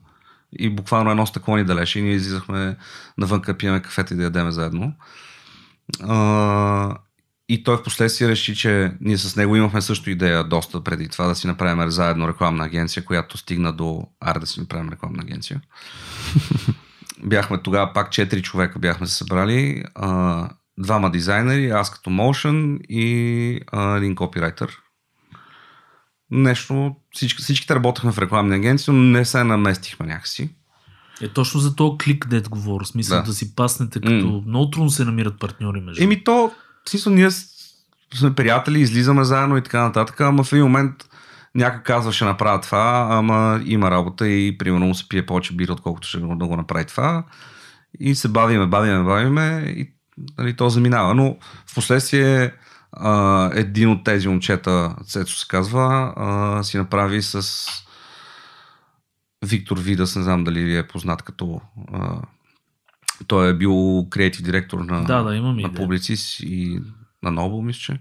и 0.59 0.71
буквално 0.71 1.11
едно 1.11 1.27
стъкло 1.27 1.57
ни 1.57 1.65
далеше 1.65 1.99
и 1.99 2.03
ние 2.03 2.15
излизахме 2.15 2.77
навънка, 3.19 3.57
пиеме 3.57 3.83
кафета 3.83 4.15
и 4.15 4.17
да 4.17 4.23
ядеме 4.23 4.51
заедно. 4.51 4.93
А, 6.03 6.97
и 7.49 7.65
той 7.65 7.77
в 7.77 7.83
последствие 7.83 8.29
реши, 8.29 8.57
че 8.57 8.93
ние 9.01 9.19
с 9.19 9.37
него 9.37 9.57
имахме 9.57 9.81
също 9.81 10.11
идея 10.11 10.45
доста 10.45 10.85
преди 10.85 11.09
това 11.09 11.27
да 11.27 11.35
си 11.35 11.47
направим 11.47 11.91
заедно 11.91 12.29
рекламна 12.29 12.65
агенция, 12.65 13.05
която 13.05 13.39
стигна 13.39 13.73
до 13.73 14.03
аре 14.21 14.39
да 14.39 14.47
си 14.47 14.61
направим 14.61 14.89
рекламна 14.89 15.23
агенция. 15.23 15.61
бяхме 17.25 17.63
тогава 17.63 17.93
пак 17.93 18.09
4 18.09 18.43
човека 18.43 18.79
бяхме 18.79 19.07
се 19.07 19.15
събрали. 19.15 19.85
А, 19.95 20.49
двама 20.79 21.11
дизайнери, 21.11 21.71
аз 21.71 21.91
като 21.91 22.11
motion 22.11 22.81
и 22.89 23.61
а, 23.73 23.97
един 23.97 24.15
копирайтер. 24.15 24.79
Нещо, 26.31 26.95
всички, 27.13 27.43
всичките 27.43 27.75
работехме 27.75 28.13
в 28.13 28.19
рекламни 28.19 28.55
агенции, 28.57 28.95
но 28.95 29.01
не 29.01 29.25
се 29.25 29.45
наместихме 29.45 30.07
някакси. 30.07 30.51
Е 31.23 31.29
точно 31.29 31.61
за 31.61 31.77
този 31.77 31.99
клик, 31.99 32.29
дет 32.29 32.49
говоря. 32.49 32.85
Смисъл 32.85 33.19
да, 33.19 33.23
Да. 33.25 33.33
си 33.33 33.55
паснете, 33.57 34.01
като 34.01 34.13
М. 34.27 34.43
много 34.47 34.71
трудно 34.71 34.91
се 34.91 35.05
намират 35.05 35.39
партньори 35.41 35.81
между. 35.81 36.05
Еми 36.05 36.25
то, 36.25 36.53
смисъл, 36.89 37.13
ние 37.13 37.29
сме 38.15 38.35
приятели, 38.35 38.81
излизаме 38.81 39.25
заедно 39.25 39.57
и 39.57 39.63
така 39.63 39.83
нататък, 39.83 40.21
ама 40.21 40.45
в 40.45 40.53
един 40.53 40.65
момент 40.65 40.95
някой 41.55 41.83
казва 41.83 42.13
ще 42.13 42.25
направя 42.25 42.61
това, 42.61 43.09
ама 43.11 43.61
има 43.65 43.91
работа 43.91 44.29
и 44.29 44.59
примерно 44.59 44.87
му 44.87 44.95
се 44.95 45.09
пие 45.09 45.27
повече 45.27 45.55
бира, 45.57 45.73
отколкото 45.73 46.09
ще 46.09 46.19
да 46.19 46.27
го 46.47 46.57
направи 46.57 46.85
това. 46.85 47.25
И 48.01 48.15
се 48.15 48.29
бавиме, 48.29 48.67
бавиме, 48.67 49.05
бавиме 49.05 49.65
и 49.77 49.91
нали, 50.39 50.57
то 50.57 50.69
заминава. 50.69 51.15
Но 51.15 51.37
в 51.67 51.75
последствие 51.75 52.53
а, 52.93 53.51
един 53.55 53.91
от 53.91 54.05
тези 54.05 54.29
момчета, 54.29 54.97
Цецо 55.05 55.37
се 55.37 55.49
казва, 55.49 56.15
а, 56.17 56.63
си 56.63 56.79
направи 56.79 57.23
с 57.23 57.67
Виктор 59.47 59.79
Видас, 59.79 60.17
не 60.17 60.23
знам 60.23 60.45
дали 60.45 60.65
ви 60.65 60.77
е 60.77 60.87
познат 60.87 61.23
като 61.23 61.61
а, 61.93 62.23
той 63.27 63.51
е 63.51 63.55
бил 63.55 64.07
креатив 64.11 64.43
директор 64.43 64.79
на, 64.79 65.05
Да, 65.05 65.23
да, 65.23 65.37
имам 65.37 65.57
на. 65.57 65.71
Publicis 65.71 66.45
и 66.45 66.83
на 67.23 67.33
Noble, 67.33 67.65
мисля, 67.65 67.81
че. 67.81 68.01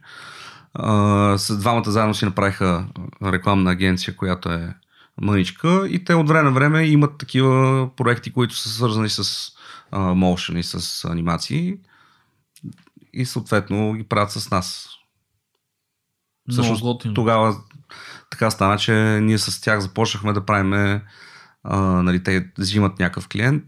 А, 0.73 1.37
с 1.37 1.57
двамата 1.57 1.91
заедно 1.91 2.13
си 2.13 2.25
направиха 2.25 2.85
рекламна 3.23 3.71
агенция, 3.71 4.15
която 4.15 4.49
е 4.49 4.73
мъничка 5.21 5.87
и 5.89 6.03
те 6.03 6.13
от 6.13 6.27
време 6.27 6.43
на 6.43 6.51
време 6.51 6.83
имат 6.83 7.17
такива 7.17 7.89
проекти, 7.95 8.33
които 8.33 8.55
са 8.55 8.69
свързани 8.69 9.09
с 9.09 9.51
а, 9.91 9.99
motion 9.99 10.57
и 10.59 10.63
с 10.63 11.05
анимации 11.05 11.77
и 13.15 13.25
съответно 13.25 13.93
ги 13.93 14.03
правят 14.03 14.31
с 14.31 14.51
нас. 14.51 14.89
Всъщност, 16.49 16.81
готино. 16.81 17.13
тогава 17.13 17.55
така 18.29 18.51
стана, 18.51 18.77
че 18.77 18.93
ние 19.21 19.37
с 19.37 19.61
тях 19.61 19.79
започнахме 19.79 20.33
да 20.33 20.45
правим, 20.45 21.01
а, 21.63 21.77
нали, 21.79 22.23
те 22.23 22.51
взимат 22.57 22.99
някакъв 22.99 23.27
клиент 23.27 23.63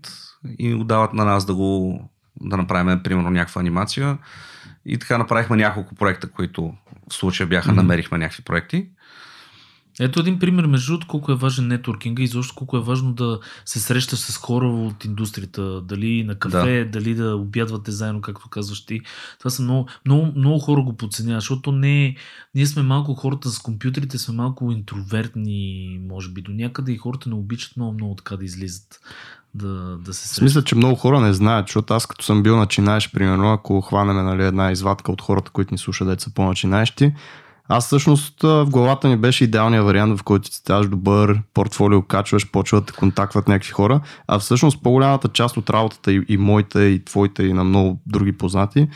и 0.60 0.74
го 0.74 0.84
дават 0.84 1.14
на 1.14 1.26
нас 1.26 1.46
да 1.46 1.56
го 1.56 2.02
да 2.42 2.58
направим, 2.58 3.04
примерно, 3.04 3.30
някаква 3.30 3.62
анимация. 3.62 4.18
И 4.86 4.98
така 4.98 5.18
направихме 5.18 5.58
няколко 5.58 5.96
проекта, 5.96 6.32
които 6.32 6.74
в 7.10 7.14
случая 7.14 7.48
бяха, 7.48 7.72
Мгм. 7.72 7.78
намерихме 7.78 8.18
някакви 8.18 8.44
проекти. 8.44 8.90
Ето 10.00 10.20
един 10.20 10.40
пример, 10.40 10.66
между 10.66 10.92
другото, 10.92 11.08
колко 11.08 11.32
е 11.32 11.36
важен 11.36 11.68
нетворкинга 11.68 12.24
и 12.24 12.28
защо 12.28 12.56
колко 12.56 12.78
е 12.78 12.82
важно 12.82 13.14
да 13.14 13.40
се 13.66 13.80
срещаш 13.80 14.20
с 14.20 14.38
хора 14.38 14.68
от 14.68 15.06
индустрията. 15.06 15.82
Дали 15.82 16.24
на 16.24 16.36
кафе, 16.36 16.84
да. 16.84 16.92
дали 16.92 17.16
да 17.16 17.36
обядвате 17.36 17.92
заедно, 17.92 18.22
както 18.22 18.50
казваш 18.50 18.86
ти. 18.86 19.02
Това 19.40 19.52
са 19.52 19.62
много, 19.62 19.88
много, 20.06 20.32
много 20.36 20.60
хора 20.60 20.82
го 20.82 20.98
подценяват, 20.98 21.42
защото 21.42 21.72
не, 21.72 22.16
ние 22.56 22.66
сме 22.66 22.84
малко 22.84 23.14
хората 23.14 23.50
с 23.50 23.60
компютрите, 23.60 24.18
сме 24.18 24.36
малко 24.36 24.72
интровертни, 24.72 26.00
може 26.10 26.30
би, 26.30 26.42
до 26.42 26.52
някъде 26.52 26.92
и 26.92 26.98
хората 26.98 27.30
не 27.30 27.36
обичат 27.36 27.78
много, 27.78 27.94
много 27.94 28.16
така 28.16 28.38
да 28.38 28.46
излизат. 28.46 29.00
Да, 29.54 29.98
да 29.98 30.14
се 30.14 30.28
срещат. 30.28 30.44
Мисля, 30.44 30.64
че 30.64 30.76
много 30.76 30.96
хора 30.96 31.20
не 31.20 31.34
знаят, 31.34 31.68
защото 31.68 31.94
аз 31.94 32.06
като 32.06 32.26
съм 32.26 32.44
бил 32.44 32.58
начинаеш, 32.58 33.12
примерно, 33.12 33.54
ако 33.54 33.82
хванеме 33.82 34.24
нали, 34.24 34.44
една 34.44 34.72
извадка 34.72 35.12
от 35.12 35.22
хората, 35.22 35.52
които 35.52 35.74
ни 35.74 35.78
слушат, 35.78 36.08
деца 36.08 36.32
по-начинаещи, 36.36 37.14
аз 37.68 37.86
всъщност 37.86 38.44
в 38.44 38.68
главата 38.70 39.08
ми 39.08 39.18
беше 39.18 39.44
идеалният 39.44 39.86
вариант, 39.86 40.20
в 40.20 40.24
който 40.24 40.50
ти 40.50 40.56
ставаш 40.56 40.88
добър, 40.88 41.40
портфолио 41.54 42.02
качваш, 42.02 42.52
почват 42.52 42.86
да 42.86 42.94
контактват 42.94 43.48
някакви 43.48 43.72
хора, 43.72 44.02
а 44.28 44.40
всъщност 44.40 44.84
по-голямата 44.84 45.28
част 45.28 45.58
от 45.58 45.70
работата 45.70 46.12
и, 46.12 46.26
и 46.28 46.38
моята, 46.38 46.86
и 46.86 47.06
твоите, 47.06 47.44
и 47.44 47.54
на 47.54 47.64
много 47.64 48.02
други 48.06 48.38
познати, 48.38 48.88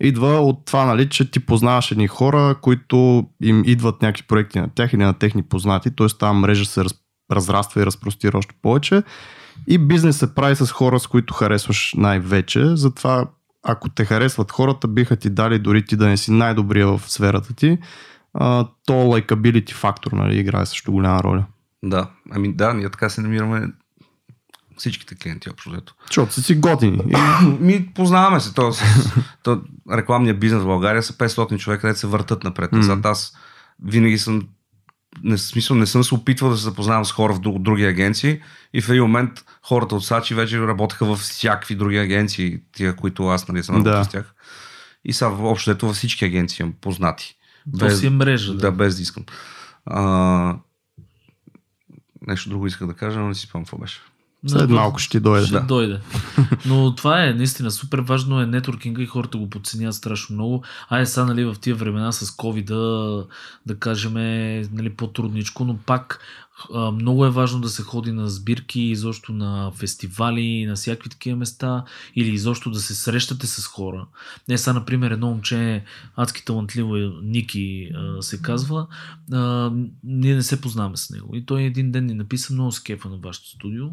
идва 0.00 0.40
от 0.40 0.64
това, 0.64 0.84
нали, 0.84 1.08
че 1.08 1.30
ти 1.30 1.40
познаваш 1.40 1.90
едни 1.90 2.06
хора, 2.06 2.54
които 2.60 3.26
им 3.42 3.62
идват 3.66 4.02
някакви 4.02 4.26
проекти 4.26 4.58
на 4.58 4.68
тях 4.74 4.92
или 4.92 5.02
на 5.02 5.14
техни 5.14 5.42
познати, 5.42 5.96
т.е. 5.96 6.06
тази 6.06 6.34
мрежа 6.36 6.64
се 6.64 6.84
раз, 6.84 6.94
разраства 7.32 7.82
и 7.82 7.86
разпростира 7.86 8.38
още 8.38 8.54
повече 8.62 9.02
и 9.66 9.78
бизнес 9.78 10.18
се 10.18 10.34
прави 10.34 10.56
с 10.56 10.66
хора, 10.66 11.00
с 11.00 11.06
които 11.06 11.34
харесваш 11.34 11.94
най-вече, 11.96 12.76
затова 12.76 13.26
ако 13.62 13.88
те 13.88 14.04
харесват 14.04 14.52
хората, 14.52 14.88
биха 14.88 15.16
ти 15.16 15.30
дали 15.30 15.58
дори 15.58 15.84
ти 15.84 15.96
да 15.96 16.06
не 16.06 16.16
си 16.16 16.32
най-добрия 16.32 16.86
в 16.86 17.02
сферата 17.06 17.54
ти, 17.54 17.78
а, 18.34 18.68
то 18.86 18.94
лайкабилити 18.94 19.74
фактор 19.74 20.12
нали, 20.12 20.38
играе 20.38 20.66
също 20.66 20.92
голяма 20.92 21.22
роля. 21.22 21.44
Да, 21.82 22.10
ами 22.30 22.52
да, 22.52 22.74
ние 22.74 22.90
така 22.90 23.08
се 23.08 23.20
намираме 23.20 23.68
всичките 24.76 25.14
клиенти 25.14 25.50
общо 25.50 25.70
взето. 25.70 25.94
Защото 26.06 26.32
си 26.32 26.42
си 26.42 26.54
готини. 26.54 27.00
Ми 27.60 27.92
познаваме 27.94 28.40
се. 28.40 28.54
То, 28.54 28.72
с, 28.72 28.82
то, 29.42 29.62
рекламния 29.92 30.34
бизнес 30.34 30.62
в 30.62 30.66
България 30.66 31.02
са 31.02 31.12
500 31.12 31.58
човека, 31.58 31.80
където 31.80 32.00
се 32.00 32.06
въртат 32.06 32.44
напред. 32.44 32.70
Mm. 32.70 33.06
Аз 33.06 33.36
винаги 33.84 34.18
съм 34.18 34.42
не, 35.22 35.38
смисъл, 35.38 35.76
не 35.76 35.86
съм 35.86 36.04
се 36.04 36.14
опитвал 36.14 36.50
да 36.50 36.56
се 36.56 36.62
запознавам 36.62 37.04
с 37.04 37.12
хора 37.12 37.34
в 37.34 37.40
друг, 37.40 37.62
други 37.62 37.84
агенции 37.84 38.40
и 38.74 38.80
в 38.80 38.88
един 38.88 39.02
момент 39.02 39.44
хората 39.62 39.94
от 39.94 40.04
Сачи 40.04 40.34
вече 40.34 40.60
работеха 40.60 41.06
в 41.06 41.16
всякакви 41.16 41.74
други 41.74 41.98
агенции, 41.98 42.60
тия, 42.72 42.96
които 42.96 43.26
аз 43.26 43.48
нали, 43.48 43.62
съм 43.62 43.82
да. 43.82 44.04
с 44.04 44.08
тях. 44.08 44.34
И 45.04 45.12
са 45.12 45.26
общо 45.26 45.70
ето 45.70 45.86
във 45.86 45.96
всички 45.96 46.24
агенции 46.24 46.62
имам 46.62 46.74
познати. 46.80 47.36
То 47.78 47.86
без, 47.86 48.00
си 48.00 48.06
е 48.06 48.10
мрежа. 48.10 48.52
Да, 48.52 48.58
да 48.58 48.72
без 48.72 48.96
да 48.96 49.02
искам. 49.02 49.24
А, 49.86 50.56
нещо 52.26 52.48
друго 52.48 52.66
исках 52.66 52.86
да 52.86 52.94
кажа, 52.94 53.18
но 53.18 53.28
не 53.28 53.34
си 53.34 53.46
спомням 53.46 53.64
какво 53.64 53.78
беше. 53.78 54.00
След 54.46 54.70
малко 54.70 54.98
ще 54.98 55.10
ти 55.10 55.20
дойде. 55.20 55.46
Ще 55.46 55.54
да. 55.54 55.60
дойде. 55.60 56.00
Но 56.66 56.94
това 56.94 57.24
е 57.24 57.32
наистина 57.32 57.70
супер 57.70 57.98
важно 57.98 58.40
е 58.40 58.46
нетворкинга 58.46 59.02
и 59.02 59.06
хората 59.06 59.38
го 59.38 59.50
подценяват 59.50 59.94
страшно 59.94 60.34
много. 60.34 60.64
Айде 60.88 61.06
сега 61.06 61.26
нали, 61.26 61.44
в 61.44 61.54
тия 61.60 61.76
времена 61.76 62.12
с 62.12 62.30
COVID 62.30 62.64
да, 62.64 63.26
да 63.66 63.78
кажем 63.78 64.12
нали, 64.72 64.90
по-трудничко, 64.96 65.64
но 65.64 65.76
пак 65.76 66.20
много 66.92 67.26
е 67.26 67.30
важно 67.30 67.60
да 67.60 67.68
се 67.68 67.82
ходи 67.82 68.12
на 68.12 68.28
сбирки, 68.28 68.80
изобщо 68.80 69.32
на 69.32 69.72
фестивали, 69.72 70.66
на 70.66 70.74
всякакви 70.74 71.10
такива 71.10 71.36
места 71.36 71.84
или 72.16 72.28
изобщо 72.28 72.70
да 72.70 72.80
се 72.80 72.94
срещате 72.94 73.46
с 73.46 73.66
хора. 73.66 74.06
Не 74.48 74.58
сега, 74.58 74.74
например, 74.74 75.10
едно 75.10 75.30
момче, 75.30 75.84
адски 76.16 76.44
талантливо 76.44 76.96
е, 76.96 77.12
Ники 77.22 77.90
се 78.20 78.42
казва, 78.42 78.86
ние 80.04 80.34
не 80.34 80.42
се 80.42 80.60
познаваме 80.60 80.96
с 80.96 81.10
него. 81.10 81.36
И 81.36 81.46
той 81.46 81.62
един 81.62 81.92
ден 81.92 82.06
ни 82.06 82.14
написа 82.14 82.52
много 82.52 82.72
скефа 82.72 83.08
на 83.08 83.16
вашето 83.16 83.48
студио 83.48 83.86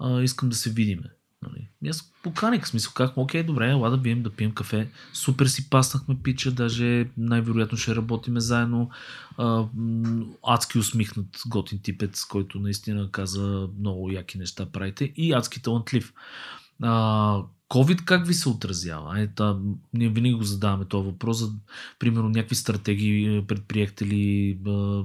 а, 0.00 0.22
искам 0.22 0.48
да 0.48 0.56
се 0.56 0.70
видиме. 0.70 1.19
Нали. 1.42 1.68
И 1.82 1.88
аз 1.88 2.12
поканих, 2.22 2.66
смисъл, 2.66 2.92
как, 2.94 3.16
окей, 3.16 3.42
добре, 3.42 3.70
ела 3.70 3.90
да 3.90 3.96
бием, 3.96 4.22
да 4.22 4.30
пием 4.30 4.52
кафе. 4.52 4.90
Супер 5.12 5.46
си 5.46 5.70
паснахме 5.70 6.16
пича, 6.22 6.50
даже 6.50 7.10
най-вероятно 7.16 7.78
ще 7.78 7.96
работиме 7.96 8.40
заедно. 8.40 8.90
А, 9.38 9.66
адски 10.46 10.78
усмихнат 10.78 11.42
готин 11.46 11.78
типец, 11.82 12.24
който 12.24 12.60
наистина 12.60 13.10
каза 13.10 13.68
много 13.78 14.10
яки 14.10 14.38
неща 14.38 14.66
правите 14.66 15.04
и 15.16 15.32
адски 15.32 15.62
талантлив. 15.62 16.14
А, 16.82 17.42
COVID 17.70 18.04
как 18.04 18.26
ви 18.26 18.34
се 18.34 18.48
отразява? 18.48 19.20
Ета, 19.20 19.56
ние 19.94 20.08
винаги 20.08 20.34
го 20.34 20.44
задаваме 20.44 20.84
този 20.84 21.06
въпрос. 21.06 21.38
За, 21.38 21.48
примерно 21.98 22.28
някакви 22.28 22.54
стратегии 22.54 23.36
е, 23.36 23.46
предприехте 23.46 24.06
ли, 24.06 24.58
а, 24.68 25.02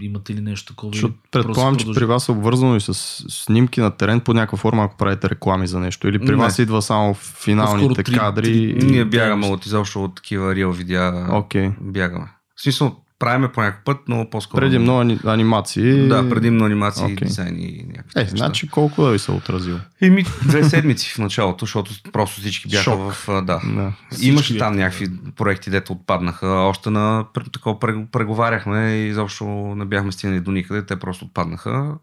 имате 0.00 0.34
ли 0.34 0.40
нещо 0.40 0.72
такова? 0.72 1.12
Предполагам, 1.30 1.76
че 1.76 1.86
при 1.94 2.04
вас 2.04 2.28
е 2.28 2.32
обвързано 2.32 2.76
и 2.76 2.80
с 2.80 2.94
снимки 3.28 3.80
на 3.80 3.90
терен 3.90 4.20
по 4.20 4.34
някаква 4.34 4.58
форма, 4.58 4.84
ако 4.84 4.96
правите 4.96 5.30
реклами 5.30 5.66
за 5.66 5.80
нещо. 5.80 6.08
Или 6.08 6.18
при 6.18 6.30
не. 6.30 6.36
вас 6.36 6.58
идва 6.58 6.82
само 6.82 7.14
финалните 7.14 8.02
три, 8.02 8.14
кадри. 8.14 8.76
Три, 8.80 8.86
ние 8.86 9.04
бягаме 9.04 9.46
от 9.46 9.66
изобщо 9.66 10.04
от 10.04 10.14
такива 10.14 10.54
реал 10.54 10.72
видеа. 10.72 11.12
Okay. 11.28 11.72
Бягаме. 11.80 12.26
В 12.56 12.62
смисъл, 12.62 13.03
правиме 13.24 13.52
по 13.52 13.60
някакъв 13.60 13.84
път, 13.84 13.98
но 14.08 14.30
по-скоро. 14.30 14.60
Предимно 14.60 15.18
анимации. 15.24 16.08
Да, 16.08 16.28
предимно 16.28 16.64
анимации, 16.64 17.04
okay. 17.04 17.24
дизайни 17.24 17.62
и 17.62 17.86
някакви. 17.86 18.20
Е, 18.20 18.26
значи 18.26 18.68
колко 18.68 19.02
да 19.02 19.10
ви 19.10 19.18
се 19.18 19.32
отразил? 19.32 19.78
Еми, 20.00 20.24
две 20.48 20.64
седмици 20.64 21.10
в 21.14 21.18
началото, 21.18 21.64
защото 21.64 21.90
просто 22.12 22.40
всички 22.40 22.68
бяха 22.68 22.82
Шок. 22.82 23.12
в. 23.12 23.26
Да. 23.28 23.60
да. 23.64 23.92
Имаше 24.20 24.58
там 24.58 24.76
някакви 24.76 25.08
проекти, 25.36 25.70
дето 25.70 25.92
отпаднаха. 25.92 26.48
Още 26.48 26.90
на 26.90 27.24
такова 27.52 27.78
преговаряхме 28.12 28.90
и 28.90 29.08
изобщо 29.08 29.44
не 29.76 29.84
бяхме 29.84 30.12
стигнали 30.12 30.40
до 30.40 30.50
никъде, 30.50 30.86
те 30.86 30.96
просто 30.96 31.24
отпаднаха. 31.24 31.94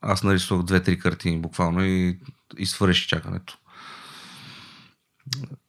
Аз 0.00 0.22
нарисувах 0.22 0.64
две-три 0.64 0.98
картини 0.98 1.38
буквално 1.38 1.84
и, 1.84 2.18
и 2.58 2.66
свърши 2.66 3.08
чакането. 3.08 3.58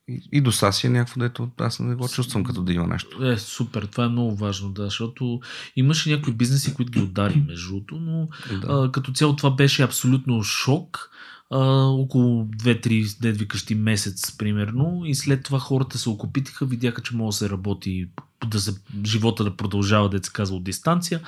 И, 0.08 0.30
и 0.32 0.42
до 0.42 0.52
си 0.52 0.88
е 0.88 0.90
някакво, 0.90 1.20
дето 1.20 1.50
аз 1.60 1.80
не 1.80 1.96
го 1.96 2.10
чувствам 2.10 2.44
като 2.44 2.64
да 2.64 2.74
има 2.74 2.88
нещо. 2.88 3.26
Е, 3.26 3.38
супер, 3.38 3.84
това 3.84 4.06
е 4.06 4.10
много 4.10 4.36
важно, 4.36 4.70
да, 4.70 4.84
защото 4.84 5.40
имаше 5.76 6.10
някои 6.10 6.34
бизнеси, 6.34 6.74
които 6.74 6.92
ги 6.92 7.00
удари 7.00 7.44
между 7.48 7.68
другото, 7.68 7.96
но 7.96 8.28
да. 8.60 8.68
а, 8.68 8.92
като 8.92 9.12
цяло 9.12 9.36
това 9.36 9.52
беше 9.52 9.84
абсолютно 9.84 10.44
шок. 10.44 11.10
А, 11.52 11.60
около 11.86 12.46
2-3 12.46 13.22
дед 13.22 13.38
викащи 13.38 13.76
месец, 13.76 14.38
примерно, 14.38 15.02
и 15.06 15.16
след 15.16 15.44
това 15.44 15.60
хората 15.60 15.98
се 15.98 16.10
окупитиха, 16.10 16.66
видяха, 16.66 17.02
че 17.02 17.16
може 17.16 17.36
да 17.36 17.38
се 17.38 17.50
работи, 17.50 18.10
да 18.48 18.60
се, 18.60 18.76
живота 19.06 19.44
да 19.44 19.58
продължава, 19.58 20.10
да 20.10 20.24
се 20.24 20.32
казва 20.34 20.58
от 20.58 20.64
дистанция. 20.64 21.22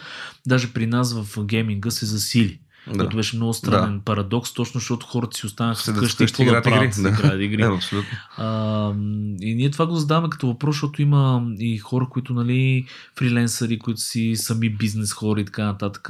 Даже 0.48 0.74
при 0.74 0.88
нас 0.88 1.14
в 1.14 1.46
гейминга 1.46 1.92
се 1.92 2.06
засили 2.06 2.60
да. 2.92 2.98
което 2.98 3.18
беше 3.18 3.36
много 3.36 3.54
странен 3.54 3.98
да. 3.98 4.04
парадокс, 4.04 4.54
точно 4.54 4.80
защото 4.80 5.06
хората 5.06 5.38
си 5.38 5.46
останаха 5.46 5.94
вкъщи 5.94 6.24
и 6.24 6.28
какво 6.28 6.46
да 6.46 6.62
правят, 6.62 6.96
да 7.02 7.10
играят 7.10 7.42
игри. 7.42 7.62
Да, 7.62 7.74
абсолютно. 7.76 8.18
А, 8.38 8.94
и 9.42 9.56
ние 9.56 9.72
това 9.72 9.86
го 9.86 9.96
задаваме 9.96 10.30
като 10.30 10.48
въпрос, 10.48 10.76
защото 10.76 11.02
има 11.02 11.48
и 11.60 11.78
хора, 11.78 12.08
които, 12.10 12.34
нали, 12.34 12.86
фриленсъри, 13.18 13.80
които 13.80 14.02
си 14.02 14.34
сами 14.36 14.70
бизнес 14.70 15.14
хора 15.14 15.42
и 15.42 15.46
така 15.46 15.66
нататък. 15.66 16.10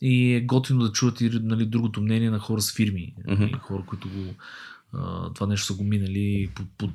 И 0.00 0.34
е 0.34 0.40
готино 0.40 0.80
да 0.80 0.92
чуят 0.92 1.20
и 1.20 1.30
нали, 1.42 1.66
другото 1.66 2.00
мнение 2.00 2.30
на 2.30 2.38
хора 2.38 2.60
с 2.60 2.74
фирми. 2.74 3.14
Mm-hmm. 3.28 3.58
Хора, 3.58 3.82
които 3.86 4.08
го, 4.08 4.34
а, 4.92 5.32
това 5.32 5.46
нещо 5.46 5.66
са 5.66 5.74
го 5.74 5.84
минали 5.84 6.50
по, 6.54 6.62
по 6.78 6.88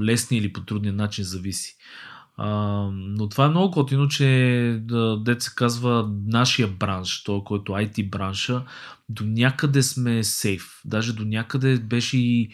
лесния 0.00 0.38
или 0.38 0.52
по 0.52 0.60
трудния 0.60 0.92
начин, 0.92 1.24
зависи. 1.24 1.76
А, 1.76 2.11
но 2.38 3.28
това 3.30 3.44
е 3.44 3.48
много 3.48 3.70
готино, 3.70 4.08
че 4.08 4.80
дет 5.18 5.42
се 5.42 5.54
казва 5.54 6.10
нашия 6.26 6.68
бранш, 6.68 7.22
той, 7.22 7.44
който 7.44 7.72
IT 7.72 8.10
бранша, 8.10 8.64
до 9.08 9.24
някъде 9.24 9.82
сме 9.82 10.24
сейф. 10.24 10.80
Даже 10.84 11.12
до 11.12 11.24
някъде 11.24 11.78
беше 11.78 12.18
и 12.18 12.50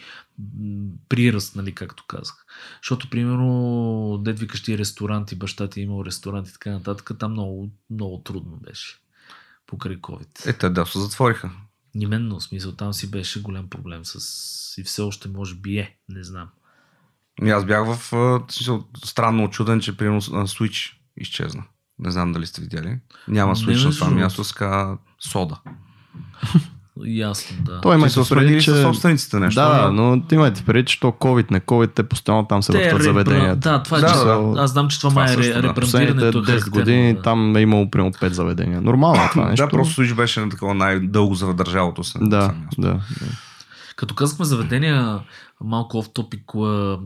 приръст, 1.09 1.55
нали, 1.55 1.75
както 1.75 2.03
казах. 2.07 2.45
Защото, 2.83 3.09
примерно, 3.09 4.21
дед 4.23 4.39
викащи 4.39 4.77
ресторанти, 4.77 5.35
баща 5.35 5.69
ти 5.69 5.79
е 5.79 5.83
имал 5.83 6.05
ресторант 6.05 6.47
и 6.47 6.53
така 6.53 6.71
нататък, 6.71 7.11
там 7.19 7.31
много, 7.31 7.69
много 7.89 8.21
трудно 8.23 8.57
беше. 8.57 8.97
Покрай 9.67 9.97
COVID. 9.97 10.49
Ето, 10.49 10.69
да, 10.69 10.85
се 10.85 10.99
затвориха. 10.99 11.51
Именно, 11.95 12.39
в 12.39 12.43
смисъл, 12.43 12.71
там 12.71 12.93
си 12.93 13.11
беше 13.11 13.41
голям 13.41 13.69
проблем 13.69 14.01
с... 14.05 14.77
И 14.77 14.83
все 14.83 15.01
още 15.01 15.29
може 15.29 15.55
би 15.55 15.77
е, 15.77 15.97
не 16.09 16.23
знам. 16.23 16.49
И 17.45 17.49
аз 17.49 17.65
бях 17.65 17.85
в 17.85 18.13
смисъл, 18.51 18.83
странно 19.05 19.43
очуден, 19.43 19.79
че 19.79 19.97
примерно 19.97 20.21
Switch 20.21 20.93
изчезна. 21.17 21.63
Не 21.99 22.11
знам 22.11 22.31
дали 22.31 22.45
сте 22.45 22.61
видяли. 22.61 22.97
Няма 23.27 23.55
Switch 23.55 23.85
на 23.85 23.91
това 23.91 24.09
място, 24.11 24.43
ска 24.43 24.97
сода. 25.19 25.59
Ясно, 27.05 27.57
да. 27.61 27.81
Той 27.81 27.95
има 27.95 28.09
се 28.09 28.35
преди, 28.35 28.61
че... 28.61 28.81
собствениците 28.81 29.39
нещо. 29.39 29.61
Да, 29.61 29.91
но 29.93 30.21
имайте 30.31 30.63
преди, 30.63 30.85
че 30.85 30.99
то 30.99 31.07
COVID, 31.07 31.51
не 31.51 31.59
COVID, 31.59 31.93
те 31.93 32.03
постоянно 32.03 32.45
там 32.45 32.63
се 32.63 32.71
въртат 32.71 33.03
заведенията. 33.03 33.71
Да, 33.71 33.83
това 33.83 33.97
е 33.97 34.01
да, 34.01 34.25
да. 34.25 34.61
Аз 34.61 34.71
знам, 34.71 34.87
че 34.87 34.99
това, 34.99 35.09
това 35.09 35.23
май 35.23 35.33
е 35.33 35.63
ребрандирането. 35.63 36.45
10 36.45 36.69
години 36.69 37.13
да. 37.13 37.21
там 37.21 37.55
е 37.55 37.61
имало 37.61 37.91
примерно 37.91 38.13
5 38.13 38.27
заведения. 38.27 38.81
Нормално 38.81 39.23
е 39.23 39.29
това 39.29 39.49
нещо. 39.49 39.65
Да, 39.65 39.71
просто 39.71 40.01
Switch 40.01 40.15
беше 40.15 40.39
на 40.39 40.49
такова 40.49 40.73
най-дълго 40.73 41.35
задържалото 41.35 42.03
се. 42.03 42.19
Да, 42.21 42.53
да, 42.77 42.93
да. 42.93 42.99
Като 43.99 44.15
казахме 44.15 44.45
заведения, 44.45 45.23
малко 45.61 45.97
оф 45.97 46.09
топик 46.09 46.51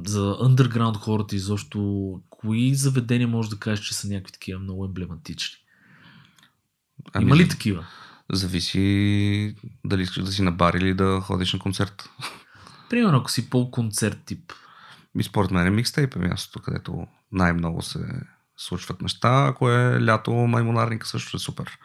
за 0.05 0.37
underground 0.41 0.97
хората 0.97 1.35
изобщо, 1.35 2.21
кои 2.29 2.75
заведения 2.75 3.27
може 3.27 3.49
да 3.49 3.59
кажеш, 3.59 3.85
че 3.85 3.93
са 3.93 4.07
някакви 4.07 4.31
такива 4.31 4.59
много 4.59 4.85
емблематични? 4.85 5.57
Ами, 7.13 7.25
Има 7.25 7.35
ли 7.35 7.49
такива? 7.49 7.85
Зависи 8.31 9.55
дали 9.85 10.01
искаш 10.01 10.23
да 10.23 10.31
си 10.31 10.41
на 10.41 10.51
бар 10.51 10.73
или 10.73 10.93
да 10.93 11.21
ходиш 11.21 11.53
на 11.53 11.59
концерт. 11.59 12.09
Примерно, 12.89 13.17
ако 13.17 13.31
си 13.31 13.49
по-концерт 13.49 14.19
тип. 14.25 14.53
И 15.19 15.23
според 15.23 15.51
мен 15.51 15.67
е 15.67 15.69
микстейп 15.69 16.15
е 16.15 16.19
мястото, 16.19 16.59
където 16.59 17.07
най-много 17.31 17.81
се 17.81 17.99
случват 18.57 19.01
неща. 19.01 19.45
Ако 19.49 19.69
е 19.69 20.05
лято, 20.05 20.31
маймонарника 20.31 21.07
също 21.07 21.37
е 21.37 21.39
супер. 21.39 21.77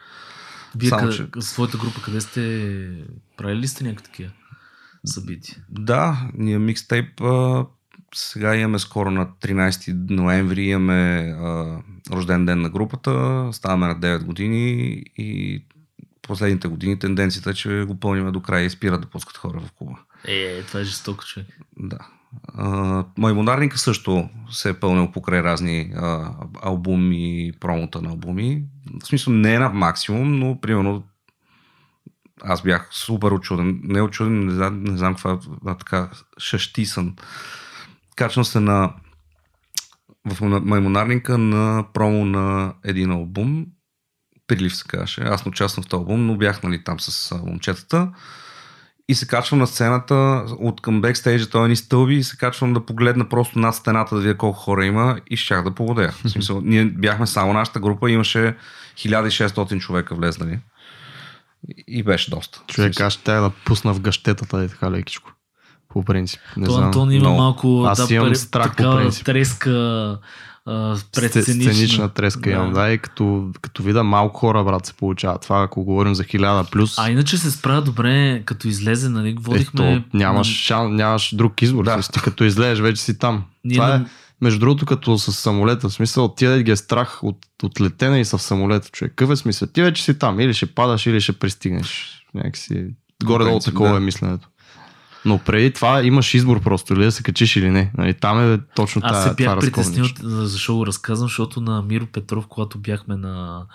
Вие 0.76 0.88
Само, 0.88 1.02
къде, 1.02 1.16
че- 1.16 1.40
своята 1.40 1.78
група, 1.78 2.02
къде 2.02 2.20
сте 2.20 3.04
правили 3.36 3.58
ли 3.58 3.68
сте 3.68 3.84
някакви 3.84 4.04
такива 4.04 4.30
събития? 5.08 5.56
Да, 5.70 6.28
ние 6.34 6.58
микстейп 6.58 7.20
сега 8.14 8.56
имаме 8.56 8.78
скоро 8.78 9.10
на 9.10 9.26
13 9.26 10.10
ноември 10.10 10.64
имаме 10.64 11.18
а, 11.40 11.76
рожден 12.10 12.46
ден 12.46 12.60
на 12.60 12.70
групата, 12.70 13.48
ставаме 13.52 13.86
на 13.86 14.00
9 14.00 14.24
години 14.24 15.02
и 15.16 15.62
последните 16.22 16.68
години 16.68 16.98
тенденцията 16.98 17.50
е, 17.50 17.54
че 17.54 17.84
го 17.88 18.00
пълним 18.00 18.32
до 18.32 18.42
края 18.42 18.64
и 18.64 18.70
спират 18.70 19.00
да 19.00 19.06
пускат 19.06 19.36
хора 19.36 19.60
в 19.60 19.72
клуба. 19.72 19.98
Е, 20.24 20.62
това 20.62 20.80
е 20.80 20.84
жестоко, 20.84 21.24
човек. 21.24 21.46
Да. 21.76 21.98
Маймонарника 23.18 23.78
също 23.78 24.28
се 24.50 24.68
е 24.68 24.74
пълнил 24.74 25.12
покрай 25.12 25.42
разни 25.42 25.92
а, 25.96 26.34
албуми, 26.62 27.52
промота 27.60 28.02
на 28.02 28.10
албуми. 28.10 28.62
В 29.02 29.06
смисъл 29.06 29.32
не 29.32 29.54
е 29.54 29.58
на 29.58 29.68
максимум, 29.68 30.38
но 30.38 30.60
примерно 30.60 31.02
аз 32.44 32.62
бях 32.62 32.88
супер 32.90 33.30
очуден. 33.30 33.80
Не 33.84 34.02
очуден, 34.02 34.46
не 34.46 34.52
знам, 34.52 34.84
не 34.84 34.96
знам 34.96 35.14
каква 35.14 35.38
а, 35.66 35.74
така 35.74 36.10
шащисан. 36.38 37.16
Качвам 38.16 38.44
се 38.44 38.60
на 38.60 38.92
в 40.24 40.60
Маймонарника 40.60 41.38
на 41.38 41.84
промо 41.92 42.24
на 42.24 42.74
един 42.84 43.10
албум. 43.10 43.66
Прилив 44.46 44.76
се 44.76 44.84
казваше. 44.88 45.20
Аз 45.20 45.44
не 45.44 45.50
участвам 45.50 45.84
в 45.84 45.88
този 45.88 45.98
албум, 45.98 46.26
но 46.26 46.36
бях 46.36 46.62
нали, 46.62 46.84
там 46.84 47.00
с 47.00 47.38
момчетата. 47.38 48.12
И 49.08 49.14
се 49.14 49.26
качвам 49.26 49.58
на 49.58 49.66
сцената 49.66 50.44
от 50.58 50.80
към 50.80 51.00
бекстейджа, 51.00 51.50
той 51.50 51.68
ни 51.68 51.76
стълби 51.76 52.14
и 52.14 52.24
се 52.24 52.36
качвам 52.36 52.72
да 52.72 52.86
погледна 52.86 53.28
просто 53.28 53.58
над 53.58 53.74
стената 53.74 54.14
да 54.14 54.20
видя 54.20 54.36
колко 54.36 54.58
хора 54.58 54.84
има 54.84 55.20
и 55.30 55.36
щях 55.36 55.64
да 55.64 55.74
поводея. 55.74 56.12
В 56.24 56.30
смисъл, 56.30 56.60
ние 56.60 56.84
бяхме 56.84 57.26
само 57.26 57.52
нашата 57.52 57.80
група, 57.80 58.10
имаше 58.10 58.56
1600 58.96 59.78
човека 59.78 60.14
влезнали. 60.14 60.58
И- 61.88 62.02
беше 62.02 62.30
доста. 62.30 62.60
Човек, 62.66 63.00
аз 63.00 63.12
ще 63.12 63.32
да 63.32 63.50
пусна 63.64 63.94
в 63.94 64.00
гъщетата 64.00 64.64
и 64.64 64.68
така 64.68 64.90
лекичко. 64.90 65.32
По 65.88 66.04
принцип. 66.04 66.40
Не 66.56 66.66
То 66.66 66.72
знам. 66.72 66.84
Антон 66.84 67.12
има 67.12 67.20
много. 67.20 67.36
малко 67.36 67.84
Аз 67.88 68.08
да, 68.08 68.14
имам 68.14 68.34
страх 68.34 68.70
по 68.70 68.76
такава 68.76 68.96
принцип. 69.00 69.24
треска 69.26 70.18
предсценична. 71.14 71.72
Сценична 71.72 72.08
треска 72.08 72.50
имам, 72.50 72.72
да, 72.72 72.92
и 72.92 72.98
като, 72.98 73.48
като 73.60 73.82
видя 73.82 74.04
малко 74.04 74.38
хора, 74.40 74.64
брат, 74.64 74.86
се 74.86 74.94
получава. 74.94 75.38
Това, 75.38 75.62
ако 75.62 75.84
говорим 75.84 76.14
за 76.14 76.24
хиляда 76.24 76.64
плюс, 76.64 76.98
А 76.98 77.10
иначе 77.10 77.38
се 77.38 77.50
справя 77.50 77.82
добре, 77.82 78.42
като 78.44 78.68
излезе, 78.68 79.08
нали, 79.08 79.36
водихме... 79.40 79.92
е, 79.92 79.98
то, 80.00 80.18
нямаш, 80.18 80.46
шан, 80.46 80.96
нямаш 80.96 81.34
друг 81.34 81.62
избор. 81.62 81.84
Да. 81.84 81.96
Да. 81.96 82.02
Ти 82.02 82.20
като 82.20 82.44
излезеш, 82.44 82.80
вече 82.80 83.02
си 83.02 83.18
там. 83.18 83.44
Ние 83.64 83.74
Това 83.76 83.94
е, 83.94 84.04
между 84.40 84.60
другото, 84.60 84.86
като 84.86 85.18
с 85.18 85.32
самолета. 85.32 85.88
В 85.88 85.92
смисъл, 85.92 86.34
тия 86.34 86.62
ги 86.62 86.70
е 86.70 86.76
страх 86.76 87.24
от, 87.24 87.38
от 87.62 87.80
летене 87.80 88.20
и 88.20 88.24
са 88.24 88.38
в 88.38 88.42
самолета, 88.42 88.88
човек. 88.88 89.12
Какъв 89.12 89.30
е 89.30 89.36
смисъл? 89.36 89.68
Ти 89.68 89.82
вече 89.82 90.02
си 90.04 90.18
там. 90.18 90.40
Или 90.40 90.54
ще 90.54 90.66
падаш, 90.66 91.06
или 91.06 91.20
ще 91.20 91.32
пристигнеш. 91.32 92.22
Някакси. 92.34 92.86
Горе-долу 93.24 93.60
такова 93.60 93.90
да. 93.90 93.96
е 93.96 94.00
мисленето. 94.00 94.48
Но 95.24 95.38
преди 95.38 95.72
това 95.72 96.02
имаш 96.02 96.34
избор 96.34 96.60
просто, 96.60 96.94
или 96.94 97.04
да 97.04 97.12
се 97.12 97.22
качиш 97.22 97.56
или 97.56 97.70
не. 97.70 97.92
Нали, 97.98 98.14
там 98.14 98.52
е 98.54 98.58
точно 98.74 99.02
Аз 99.04 99.12
тая, 99.12 99.28
се 99.28 99.34
бях 99.34 99.58
притеснил, 99.58 100.04
защо 100.22 100.76
го 100.76 100.86
разказвам, 100.86 101.28
защото 101.28 101.60
на 101.60 101.82
Миро 101.82 102.06
Петров, 102.06 102.46
когато 102.46 102.78
бяхме 102.78 103.16
на 103.16 103.66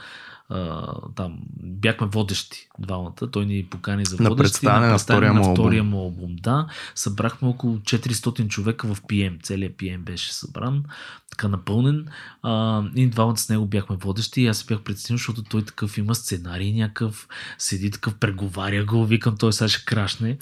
а, 0.53 0.93
там, 1.15 1.37
бяхме 1.63 2.07
водещи 2.07 2.67
двамата, 2.79 3.31
той 3.31 3.45
ни 3.45 3.65
покани 3.65 4.05
за 4.05 4.23
На 4.23 4.29
водещи. 4.29 4.51
представяне 4.51 4.87
на 4.87 4.93
представяне 4.93 5.27
втория 5.27 5.33
му 5.33 5.49
на 5.49 5.53
втория 5.55 5.79
албум. 5.81 5.91
му 5.91 5.99
албум. 6.03 6.35
Да, 6.35 6.67
събрахме 6.95 7.47
около 7.47 7.77
400 7.77 8.47
човека 8.47 8.93
в 8.95 9.01
PM. 9.01 9.43
Целият 9.43 9.73
PM 9.73 9.97
беше 9.97 10.33
събран, 10.33 10.83
така 11.31 11.47
напълнен. 11.47 12.07
А, 12.43 12.83
и 12.95 13.07
двамата 13.07 13.37
с 13.37 13.49
него 13.49 13.65
бяхме 13.65 13.95
водещи 13.95 14.41
и 14.41 14.47
аз 14.47 14.57
се 14.57 14.65
бях 14.65 14.81
притеснил, 14.81 15.17
защото 15.17 15.43
той 15.43 15.65
такъв 15.65 15.97
има 15.97 16.15
сценарий 16.15 16.73
някакъв, 16.73 17.27
седи 17.57 17.91
такъв, 17.91 18.15
преговаря 18.15 18.85
го, 18.85 19.05
викам 19.05 19.37
той 19.37 19.53
сега 19.53 19.67
ще 19.67 19.85
крашне. 19.85 20.37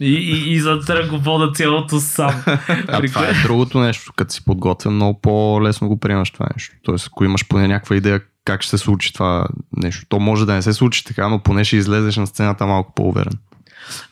И, 0.00 0.14
и, 0.14 0.52
и 0.52 0.60
за 0.60 0.78
да 0.78 1.08
го 1.08 1.18
вода 1.18 1.52
цялото 1.52 2.00
сам. 2.00 2.42
А 2.88 3.02
това 3.06 3.28
е 3.28 3.42
другото 3.42 3.78
нещо. 3.78 4.12
Като 4.16 4.34
си 4.34 4.44
подготвен, 4.44 4.92
много 4.92 5.20
по-лесно 5.20 5.88
го 5.88 6.00
приемаш 6.00 6.30
това 6.30 6.48
нещо. 6.54 6.74
Тоест, 6.82 7.06
ако 7.06 7.24
имаш 7.24 7.48
поне 7.48 7.68
някаква 7.68 7.96
идея 7.96 8.20
как 8.46 8.62
ще 8.62 8.70
се 8.70 8.78
случи 8.78 9.12
това 9.12 9.48
нещо. 9.76 10.06
То 10.08 10.20
може 10.20 10.46
да 10.46 10.54
не 10.54 10.62
се 10.62 10.72
случи 10.72 11.04
така, 11.04 11.28
но 11.28 11.42
поне 11.42 11.64
ще 11.64 11.76
излезеш 11.76 12.16
на 12.16 12.26
сцената 12.26 12.66
малко 12.66 12.92
по-уверен. 12.94 13.38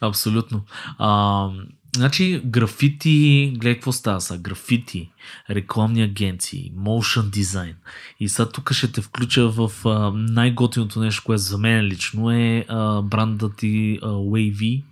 Абсолютно. 0.00 0.64
А, 0.98 1.48
значи, 1.96 2.42
графити, 2.44 3.52
гледай 3.56 3.74
какво 3.74 3.92
става 3.92 4.20
сега. 4.20 4.38
Графити, 4.38 5.10
рекламни 5.50 6.02
агенции, 6.02 6.72
motion 6.78 7.30
дизайн. 7.30 7.74
И 8.20 8.28
сега 8.28 8.48
тук 8.48 8.72
ще 8.72 8.92
те 8.92 9.00
включа 9.00 9.48
в 9.48 9.70
а, 9.84 10.12
най-готиното 10.14 11.00
нещо, 11.00 11.22
което 11.24 11.42
за 11.42 11.58
мен 11.58 11.84
лично 11.84 12.30
е 12.30 12.64
а, 12.68 13.02
брандът 13.02 13.56
ти 13.56 13.98
а, 14.02 14.06
Wavy, 14.06 14.82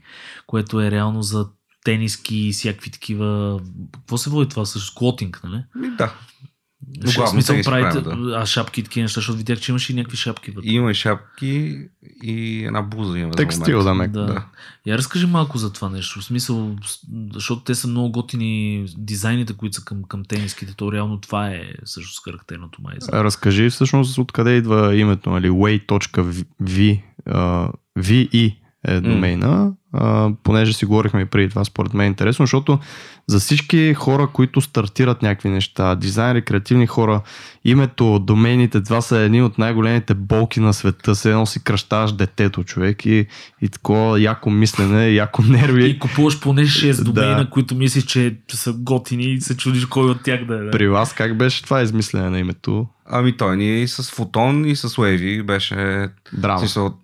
което 0.46 0.80
е 0.80 0.90
реално 0.90 1.22
за 1.22 1.48
тениски 1.84 2.36
и 2.36 2.52
всякакви 2.52 2.90
такива... 2.90 3.60
Какво 3.92 4.18
се 4.18 4.30
води 4.30 4.48
това? 4.48 4.66
Също 4.66 4.94
клотинг, 4.94 5.40
нали? 5.44 5.62
Ми, 5.74 5.88
да. 5.96 6.14
Но 6.96 7.10
Ще- 7.10 7.16
главно 7.16 7.32
смисъл 7.32 7.62
правите, 7.64 8.04
правим, 8.04 8.26
а 8.26 8.46
шапки 8.46 8.80
и 8.80 8.84
такива 8.84 9.02
неща, 9.02 9.20
защото 9.20 9.38
видях, 9.38 9.60
че 9.60 9.72
имаш 9.72 9.90
и 9.90 9.94
някакви 9.94 10.16
шапки 10.16 10.50
вътре. 10.50 10.68
Има 10.68 10.90
и 10.90 10.94
шапки 10.94 11.78
и 12.22 12.64
една 12.64 12.82
буза 12.82 13.12
за 13.12 13.30
Текстил 13.30 13.82
да 13.82 13.94
ме. 13.94 14.08
Да. 14.08 14.26
Да. 14.26 14.44
Я 14.86 14.98
разкажи 14.98 15.26
малко 15.26 15.58
за 15.58 15.72
това 15.72 15.88
нещо. 15.88 16.20
В 16.20 16.24
смисъл, 16.24 16.76
с- 16.86 16.98
защото 17.32 17.62
те 17.62 17.74
са 17.74 17.88
много 17.88 18.12
готини 18.12 18.86
дизайните, 18.96 19.52
които 19.52 19.76
са 19.76 19.84
към, 19.84 20.02
към 20.04 20.24
тениските. 20.24 20.74
То 20.76 20.92
реално 20.92 21.20
това 21.20 21.48
е 21.48 21.62
също 21.84 22.22
характерното 22.24 22.82
май. 22.82 22.94
Разкажи 23.12 23.70
всъщност 23.70 24.18
откъде 24.18 24.56
идва 24.56 24.96
името, 24.96 25.30
нали? 25.30 25.50
way.v 25.50 27.02
а, 27.26 27.68
VE 27.98 28.56
е 28.84 29.00
домейна, 29.00 29.72
а, 29.92 30.30
понеже 30.42 30.72
си 30.72 30.84
говорихме 30.84 31.20
и 31.20 31.26
преди 31.26 31.48
това, 31.48 31.64
според 31.64 31.94
мен 31.94 32.04
е 32.04 32.08
интересно, 32.08 32.42
защото 32.42 32.78
за 33.26 33.40
всички 33.40 33.94
хора, 33.94 34.26
които 34.32 34.60
стартират 34.60 35.22
някакви 35.22 35.48
неща, 35.48 35.94
дизайнери, 35.94 36.42
креативни 36.42 36.86
хора, 36.86 37.20
името, 37.64 38.18
домейните, 38.18 38.82
това 38.82 39.00
са 39.00 39.18
едни 39.18 39.42
от 39.42 39.58
най-големите 39.58 40.14
болки 40.14 40.60
на 40.60 40.74
света. 40.74 41.14
Се 41.14 41.30
едно 41.30 41.46
си 41.46 41.64
кръщаваш 41.64 42.12
детето, 42.12 42.64
човек, 42.64 43.06
и, 43.06 43.26
и 43.62 43.68
такова 43.68 44.20
яко 44.20 44.50
мислене, 44.50 45.10
яко 45.10 45.42
нерви. 45.48 45.86
И 45.86 45.98
купуваш 45.98 46.40
поне 46.40 46.62
6 46.62 46.96
Да. 46.96 47.04
домейна, 47.04 47.50
които 47.50 47.74
мислиш, 47.74 48.04
че 48.04 48.36
са 48.52 48.72
готини 48.72 49.24
и 49.24 49.40
се 49.40 49.56
чудиш 49.56 49.86
кой 49.86 50.10
от 50.10 50.22
тях 50.22 50.44
да 50.44 50.54
е. 50.54 50.58
Да. 50.58 50.70
При 50.70 50.88
вас 50.88 51.12
как 51.12 51.36
беше 51.36 51.62
това 51.62 51.82
измислене 51.82 52.30
на 52.30 52.38
името? 52.38 52.86
Ами 53.06 53.36
той 53.36 53.56
ни 53.56 53.82
и 53.82 53.88
с 53.88 54.10
фотон 54.10 54.64
и 54.64 54.76
с 54.76 54.88
Wavy 54.88 55.42
беше... 55.42 56.08
Драма. 56.32 56.58
Смисъл, 56.58 56.94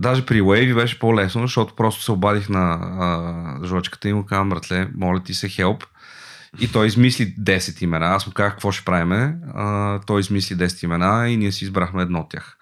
Даже 0.00 0.26
при 0.26 0.40
Wavy 0.42 0.74
беше 0.74 0.98
по-лесно, 0.98 1.40
защото 1.42 1.74
просто 1.74 2.02
се 2.02 2.12
обадих 2.12 2.48
на 2.48 2.72
а, 2.98 3.66
жлъчката 3.66 4.08
и 4.08 4.12
му 4.12 4.26
казвам, 4.26 4.48
братле, 4.48 4.88
моля 4.96 5.20
ти 5.22 5.34
се, 5.34 5.48
хелп. 5.48 5.84
И 6.60 6.72
той 6.72 6.86
измисли 6.86 7.34
10 7.34 7.82
имена. 7.82 8.06
Аз 8.06 8.26
му 8.26 8.32
казах 8.32 8.52
какво 8.52 8.72
ще 8.72 8.84
правиме. 8.84 9.36
А, 9.54 9.98
той 10.00 10.20
измисли 10.20 10.56
10 10.56 10.84
имена 10.84 11.28
и 11.30 11.36
ние 11.36 11.52
си 11.52 11.64
избрахме 11.64 12.02
едно 12.02 12.18
от 12.20 12.30
тях. 12.30 12.58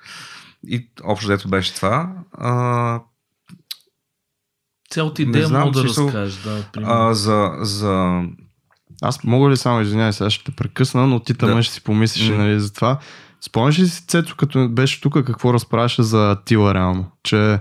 И 0.68 0.91
общо 1.05 1.28
дето 1.28 1.49
беше 1.49 1.74
това. 1.74 2.12
А, 2.32 3.01
Цялата 4.91 5.22
идея 5.22 5.47
знам, 5.47 5.61
мога 5.61 5.72
да 5.72 5.80
смисъл, 5.80 6.07
разкажеш. 6.07 6.34
Да, 6.34 6.64
а, 6.76 7.14
за, 7.14 7.53
за 7.61 8.22
Аз 9.03 9.24
мога 9.24 9.51
ли 9.51 9.57
само, 9.57 9.80
извинявай, 9.80 10.12
сега 10.12 10.30
ще 10.30 10.45
те 10.45 10.57
прекъсна, 10.57 11.07
но 11.07 11.20
ти 11.20 11.34
там 11.34 11.55
Да. 11.55 11.62
ще 11.62 11.74
си 11.74 11.84
помислиш 11.84 12.28
М. 12.28 12.36
нали, 12.36 12.61
за 12.61 12.72
това. 12.72 12.99
Спомняш 13.41 13.78
ли 13.78 13.86
си, 13.89 14.07
Цецо, 14.07 14.36
като 14.36 14.68
беше 14.68 15.01
тук, 15.01 15.24
какво 15.26 15.55
разправяше 15.55 16.03
за 16.03 16.36
Тила 16.45 16.74
реално? 16.74 17.07
Че 17.22 17.59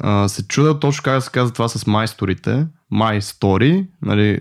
а, 0.00 0.28
се 0.28 0.48
чуда 0.48 0.78
точно 0.80 1.02
как 1.02 1.14
да 1.14 1.20
се 1.20 1.30
казва 1.30 1.52
това 1.52 1.68
с 1.68 1.86
майсторите. 1.86 2.66
Story, 2.92 3.86
нали, 4.02 4.40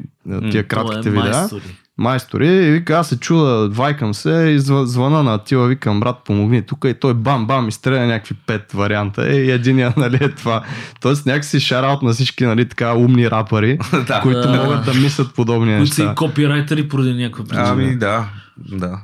тия 0.51 0.63
То 0.63 0.75
кратките 0.75 1.09
е 1.09 1.11
видеа. 1.11 1.32
майстори. 1.32 1.61
Майстори, 1.97 2.47
и 2.47 2.71
вика, 2.71 2.93
аз 2.93 3.09
се 3.09 3.19
чуда, 3.19 3.69
вайкам 3.69 4.13
се 4.13 4.30
и 4.30 4.59
зв- 4.59 4.84
звъна 4.84 5.23
на 5.23 5.38
Тила, 5.38 5.67
викам, 5.67 5.99
брат, 5.99 6.15
помогни 6.25 6.61
тук 6.61 6.86
и 6.86 6.93
той 6.93 7.13
бам-бам 7.13 7.67
изстреля 7.67 8.05
някакви 8.05 8.36
пет 8.47 8.71
варианта 8.71 9.32
и 9.32 9.51
единия, 9.51 9.93
нали, 9.97 10.17
е 10.21 10.30
това. 10.30 10.63
Тоест 11.01 11.25
някакси 11.25 11.59
шараут 11.59 12.01
на 12.01 12.11
всички, 12.11 12.45
нали, 12.45 12.69
така 12.69 12.93
умни 12.93 13.32
рапъри, 13.32 13.77
да. 14.07 14.19
които 14.21 14.49
могат 14.49 14.86
да 14.86 14.93
мислят 14.93 15.34
подобни 15.36 15.77
Които 15.77 15.93
са 15.93 16.01
неща. 16.01 16.11
и 16.11 16.15
копирайтери 16.15 16.89
поради 16.89 17.13
някаква 17.13 17.43
причина. 17.43 17.69
Ами 17.69 17.95
да, 17.97 18.25
да. 18.57 18.99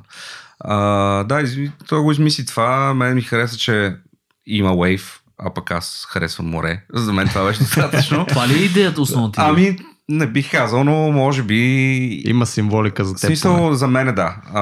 А, 0.59 0.75
да, 1.23 1.41
изми- 1.41 1.71
той 1.87 2.01
го 2.01 2.11
измисли 2.11 2.45
това. 2.45 2.93
Мен 2.93 3.15
ми 3.15 3.21
хареса, 3.21 3.57
че 3.57 3.95
има 4.47 4.69
Wave, 4.69 5.03
а 5.37 5.53
пък 5.53 5.71
аз 5.71 6.07
харесвам 6.09 6.47
море. 6.47 6.83
За 6.93 7.13
мен 7.13 7.27
това 7.27 7.45
беше 7.45 7.59
достатъчно. 7.63 8.25
Това 8.25 8.47
ли 8.47 8.53
е 8.53 8.65
идеята 8.65 9.01
основната? 9.01 9.41
Ами, 9.43 9.77
Не 10.09 10.27
бих 10.27 10.51
казал, 10.51 10.83
но 10.83 11.11
може 11.11 11.43
би... 11.43 11.61
Има 12.25 12.45
символика 12.45 13.05
за 13.05 13.13
теб. 13.13 13.19
смисъл, 13.19 13.57
поне. 13.57 13.75
за 13.75 13.87
мен 13.87 14.07
е 14.07 14.11
да. 14.11 14.35
А, 14.53 14.61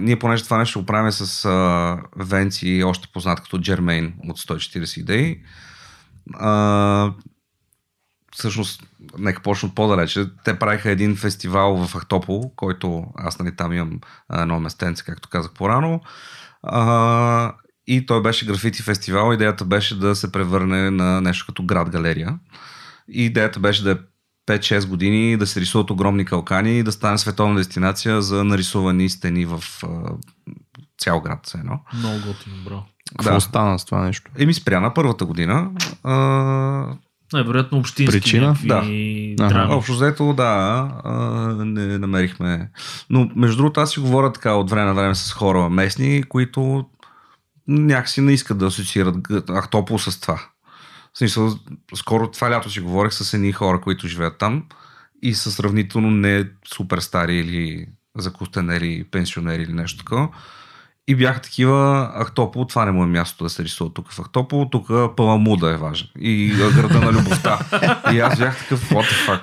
ние 0.00 0.18
понеже 0.18 0.44
това 0.44 0.58
нещо 0.58 0.80
го 0.80 0.86
правим 0.86 1.12
с 1.12 1.44
а, 1.44 1.96
Венци, 2.16 2.82
още 2.86 3.08
познат 3.12 3.40
като 3.40 3.58
Джермейн 3.58 4.12
от 4.28 4.38
140 4.38 5.00
идеи. 5.00 5.38
А, 6.34 7.10
всъщност, 8.34 8.82
нека 9.18 9.42
почна 9.42 9.68
от 9.68 9.74
по-далече. 9.74 10.26
Те 10.44 10.58
правиха 10.58 10.90
един 10.90 11.16
фестивал 11.16 11.86
в 11.86 11.98
Ахтопол, 11.98 12.52
който 12.56 13.04
аз 13.16 13.38
нали, 13.38 13.56
там 13.56 13.72
имам 13.72 14.00
едно 14.32 14.60
местенце, 14.60 15.04
както 15.04 15.28
казах 15.28 15.52
по-рано. 15.52 16.00
А, 16.62 17.54
и 17.86 18.06
той 18.06 18.22
беше 18.22 18.46
графити 18.46 18.82
фестивал. 18.82 19.32
Идеята 19.32 19.64
беше 19.64 19.98
да 19.98 20.16
се 20.16 20.32
превърне 20.32 20.90
на 20.90 21.20
нещо 21.20 21.46
като 21.46 21.62
град-галерия. 21.62 22.38
И 23.08 23.24
идеята 23.24 23.60
беше 23.60 23.84
да 23.84 23.90
е 23.90 23.96
5-6 24.46 24.88
години 24.88 25.36
да 25.36 25.46
се 25.46 25.60
рисуват 25.60 25.90
огромни 25.90 26.24
калкани 26.24 26.78
и 26.78 26.82
да 26.82 26.92
стане 26.92 27.18
световна 27.18 27.56
дестинация 27.56 28.22
за 28.22 28.44
нарисувани 28.44 29.08
стени 29.08 29.46
в 29.46 29.64
а, 29.82 29.86
цял 30.98 31.20
град. 31.20 31.40
Все 31.46 31.58
едно. 31.58 31.80
Много 31.94 32.16
готино, 32.26 32.56
бро. 32.64 32.84
Какво 33.18 33.34
да. 33.34 33.40
стана 33.40 33.78
с 33.78 33.84
това 33.84 34.00
нещо? 34.00 34.30
Еми 34.38 34.54
спря 34.54 34.80
на 34.80 34.94
първата 34.94 35.24
година. 35.24 35.70
А, 36.02 36.96
Най-вероятно 37.32 37.78
общински 37.78 38.12
Причина? 38.12 38.46
някакви 38.46 39.34
Да. 39.38 39.48
драми. 39.48 39.74
общо 39.74 39.92
взето, 39.92 40.32
да, 40.32 40.90
а, 41.04 41.14
не 41.64 41.98
намерихме. 41.98 42.70
Но 43.10 43.30
между 43.36 43.56
другото, 43.56 43.80
аз 43.80 43.90
си 43.90 44.00
говоря 44.00 44.32
така 44.32 44.52
от 44.52 44.70
време 44.70 44.86
на 44.86 44.94
време 44.94 45.14
с 45.14 45.32
хора 45.32 45.70
местни, 45.70 46.22
които 46.22 46.84
някакси 47.68 48.20
не 48.20 48.32
искат 48.32 48.58
да 48.58 48.66
асоциират 48.66 49.16
Ахтопол 49.50 49.98
с 49.98 50.20
това. 50.20 50.40
В 51.14 51.18
смисъл, 51.18 51.58
скоро 51.94 52.30
това 52.30 52.50
лято 52.50 52.70
си 52.70 52.80
говорих 52.80 53.12
с 53.12 53.34
едни 53.34 53.52
хора, 53.52 53.80
които 53.80 54.08
живеят 54.08 54.38
там 54.38 54.64
и 55.22 55.34
са 55.34 55.50
сравнително 55.50 56.10
не 56.10 56.44
супер 56.74 56.98
стари 56.98 57.36
или 57.36 57.86
закостенели 58.18 59.04
пенсионери 59.10 59.62
или 59.62 59.72
нещо 59.72 59.98
такова. 59.98 60.28
И 61.08 61.14
бяха 61.14 61.40
такива, 61.40 62.10
Ахтопол, 62.22 62.64
това 62.64 62.84
не 62.84 62.92
му 62.92 63.02
е 63.04 63.06
място 63.06 63.44
да 63.44 63.50
се 63.50 63.64
рисува 63.64 63.90
тук 63.94 64.12
в 64.12 64.20
Ахтопол, 64.22 64.68
тук 64.72 64.88
Паламуда 65.16 65.70
е 65.70 65.76
важен. 65.76 66.08
И 66.20 66.54
града 66.76 67.00
на 67.00 67.12
любовта. 67.12 67.58
и 68.12 68.20
аз 68.20 68.38
бях 68.38 68.58
такъв, 68.58 68.90
what 68.90 69.02
the 69.02 69.28
fuck. 69.28 69.40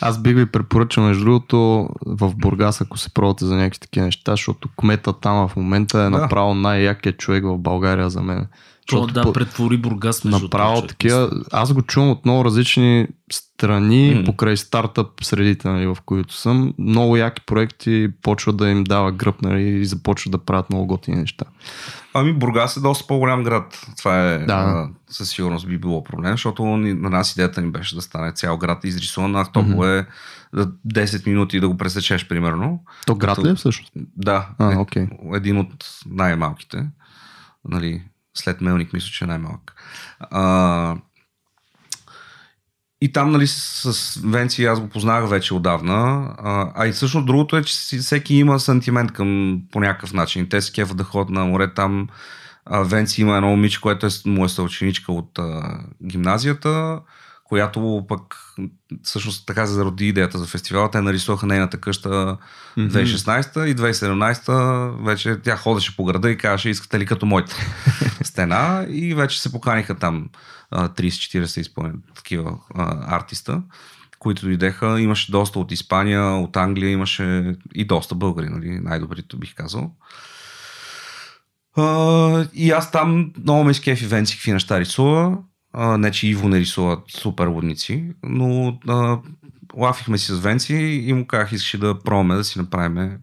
Аз 0.00 0.22
бих 0.22 0.34
ви 0.36 0.46
препоръчал, 0.46 1.04
между 1.04 1.24
другото, 1.24 1.88
в 2.06 2.34
Бургас, 2.36 2.80
ако 2.80 2.98
се 2.98 3.14
пробвате 3.14 3.44
за 3.44 3.56
някакви 3.56 3.80
такива 3.80 4.06
неща, 4.06 4.32
защото 4.32 4.68
кмета 4.76 5.12
там 5.12 5.48
в 5.48 5.56
момента 5.56 5.98
е 5.98 6.02
Да. 6.02 6.10
направо 6.10 6.54
най-якият 6.54 7.18
човек 7.18 7.44
в 7.44 7.58
България 7.58 8.10
за 8.10 8.22
мен. 8.22 8.46
То, 8.86 9.06
да, 9.06 9.22
по- 9.22 9.32
претвори 9.32 9.76
Бургас 9.76 10.24
между 10.24 10.42
направо 10.42 10.74
другото, 10.74 10.88
такива. 10.88 11.30
Аз 11.52 11.72
го 11.72 11.82
чувам 11.82 12.10
от 12.10 12.24
много 12.24 12.44
различни 12.44 13.06
страни, 13.32 14.14
М. 14.14 14.24
покрай 14.24 14.56
стартъп 14.56 15.24
средите, 15.24 15.68
нали, 15.68 15.86
в 15.86 15.96
които 16.06 16.34
съм. 16.34 16.74
Много 16.78 17.16
яки 17.16 17.42
проекти 17.42 18.08
почват 18.22 18.56
да 18.56 18.68
им 18.68 18.84
дава 18.84 19.12
гръб 19.12 19.42
нали, 19.42 19.62
и 19.62 19.84
започват 19.84 20.32
да 20.32 20.38
правят 20.38 20.70
много 20.70 20.86
готини 20.86 21.16
неща. 21.16 21.44
Ами 22.14 22.32
Бургас 22.32 22.76
е 22.76 22.80
доста 22.80 23.06
по-голям 23.06 23.42
град. 23.42 23.86
Това 23.98 24.20
е 24.22 24.38
Да. 24.38 24.54
а, 24.54 24.88
със 25.08 25.30
сигурност 25.30 25.68
би 25.68 25.78
било 25.78 26.04
проблем, 26.04 26.32
защото 26.32 26.64
ни, 26.66 26.92
на 26.92 27.10
нас 27.10 27.32
идеята 27.32 27.62
ни 27.62 27.70
беше 27.70 27.94
да 27.94 28.02
стане 28.02 28.32
цял 28.32 28.56
град 28.56 28.84
изрисуван. 28.84 29.34
Ахтопол 29.36 29.86
е 29.86 30.06
за 30.52 30.66
10 30.88 31.26
минути 31.26 31.60
да 31.60 31.68
го 31.68 31.76
пресечеш 31.76 32.28
примерно. 32.28 32.80
То 33.06 33.14
град 33.14 33.36
Като- 33.36 33.46
ли 33.46 33.50
е 33.50 33.54
всъщност? 33.54 33.92
Да, 34.16 34.48
А, 34.58 34.72
е, 34.72 34.76
окей. 34.76 35.06
един 35.34 35.58
от 35.58 35.74
най-малките. 36.06 36.86
Нали, 37.68 38.02
след 38.34 38.60
Мелник 38.60 38.92
мисля, 38.92 39.08
че 39.08 39.24
е 39.24 39.26
най-малък. 39.26 39.74
А, 40.20 40.96
и 43.00 43.12
там, 43.12 43.30
нали, 43.30 43.46
с, 43.46 44.20
Венци 44.24 44.64
аз 44.64 44.80
го 44.80 44.88
познах 44.88 45.28
вече 45.28 45.54
отдавна. 45.54 46.28
А, 46.38 46.72
а 46.74 46.86
и 46.86 46.92
всъщност 46.92 47.26
другото 47.26 47.56
е, 47.56 47.62
че 47.62 47.74
всеки 47.98 48.34
има 48.34 48.60
сантимент 48.60 49.12
към 49.12 49.60
по 49.72 49.80
някакъв 49.80 50.12
начин. 50.12 50.48
Те 50.48 50.60
се 50.60 50.72
кефат 50.72 50.96
да 50.96 51.04
ходят 51.04 51.30
на 51.30 51.44
море 51.44 51.74
там. 51.74 52.08
А, 52.66 52.80
Венци 52.82 53.20
има 53.20 53.36
едно 53.36 53.48
момиче, 53.48 53.80
което 53.80 54.06
е, 54.06 54.10
му 54.26 54.44
е 54.44 54.48
съученичка 54.48 55.12
от 55.12 55.38
а, 55.38 55.78
гимназията, 56.06 57.00
която 57.44 58.04
пък 58.08 58.36
всъщност 59.02 59.46
така 59.46 59.66
се 59.66 59.72
зароди 59.72 60.08
идеята 60.08 60.38
за 60.38 60.46
фестивала. 60.46 60.90
Те 60.90 61.00
нарисуваха 61.00 61.46
нейната 61.46 61.80
къща 61.80 62.36
2016 62.78 63.64
и 63.64 63.76
2017 63.76 65.04
вече 65.04 65.40
тя 65.42 65.56
ходеше 65.56 65.96
по 65.96 66.04
града 66.04 66.30
и 66.30 66.36
казваше, 66.36 66.70
искате 66.70 66.98
ли 66.98 67.06
като 67.06 67.26
моята 67.26 67.56
стена 68.24 68.86
и 68.88 69.14
вече 69.14 69.42
се 69.42 69.52
поканиха 69.52 69.94
там 69.94 70.28
а, 70.70 70.88
30-40 70.88 71.60
изпълнени 71.60 71.98
такива 72.14 72.58
а, 72.74 73.16
артиста, 73.16 73.62
които 74.18 74.46
дойдеха. 74.46 75.00
Имаше 75.00 75.32
доста 75.32 75.58
от 75.58 75.72
Испания, 75.72 76.22
от 76.22 76.56
Англия, 76.56 76.90
имаше 76.90 77.56
и 77.74 77.84
доста 77.84 78.14
българи, 78.14 78.48
нали? 78.48 78.80
най-добрите 78.82 79.36
бих 79.36 79.54
казал. 79.54 79.90
А, 81.76 82.46
и 82.54 82.70
аз 82.70 82.90
там 82.90 83.32
много 83.38 83.64
ме 83.64 83.70
изкефи 83.70 84.06
Венци 84.06 84.36
какви 84.36 84.52
неща 84.52 84.80
рисува. 84.80 85.38
А, 85.76 85.98
не, 85.98 86.10
че 86.10 86.26
Иво 86.26 86.48
не 86.48 86.60
рисува 86.60 87.02
супер 87.08 87.46
лудници, 87.46 88.12
но 88.22 88.78
а, 88.88 89.18
лафихме 89.76 90.18
си 90.18 90.32
с 90.32 90.38
Венци 90.38 90.74
и 90.74 91.12
му 91.12 91.26
казах, 91.26 91.52
искаше 91.52 91.78
да 91.78 91.98
пробваме 91.98 92.34
да 92.34 92.44
си 92.44 92.58
направим 92.58 93.18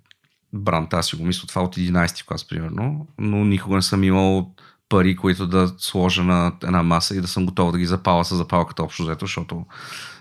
бранд. 0.54 0.94
Аз 0.94 1.08
си 1.08 1.16
го 1.16 1.26
мисля 1.26 1.48
това 1.48 1.62
от 1.62 1.76
11 1.76 2.26
клас, 2.26 2.48
примерно, 2.48 3.08
но 3.20 3.46
никога 3.46 3.76
не 3.76 3.82
съм 3.82 4.04
имал 4.04 4.52
пари, 4.90 5.16
които 5.16 5.48
да 5.48 5.74
сложа 5.78 6.24
на 6.24 6.52
една 6.64 6.84
маса 6.84 7.16
и 7.16 7.22
да 7.22 7.28
съм 7.28 7.46
готов 7.46 7.72
да 7.72 7.78
ги 7.78 7.86
запаля 7.86 8.26
с 8.26 8.36
запалката 8.36 8.84
общо 8.84 9.04
взето, 9.04 9.26
защото 9.26 9.66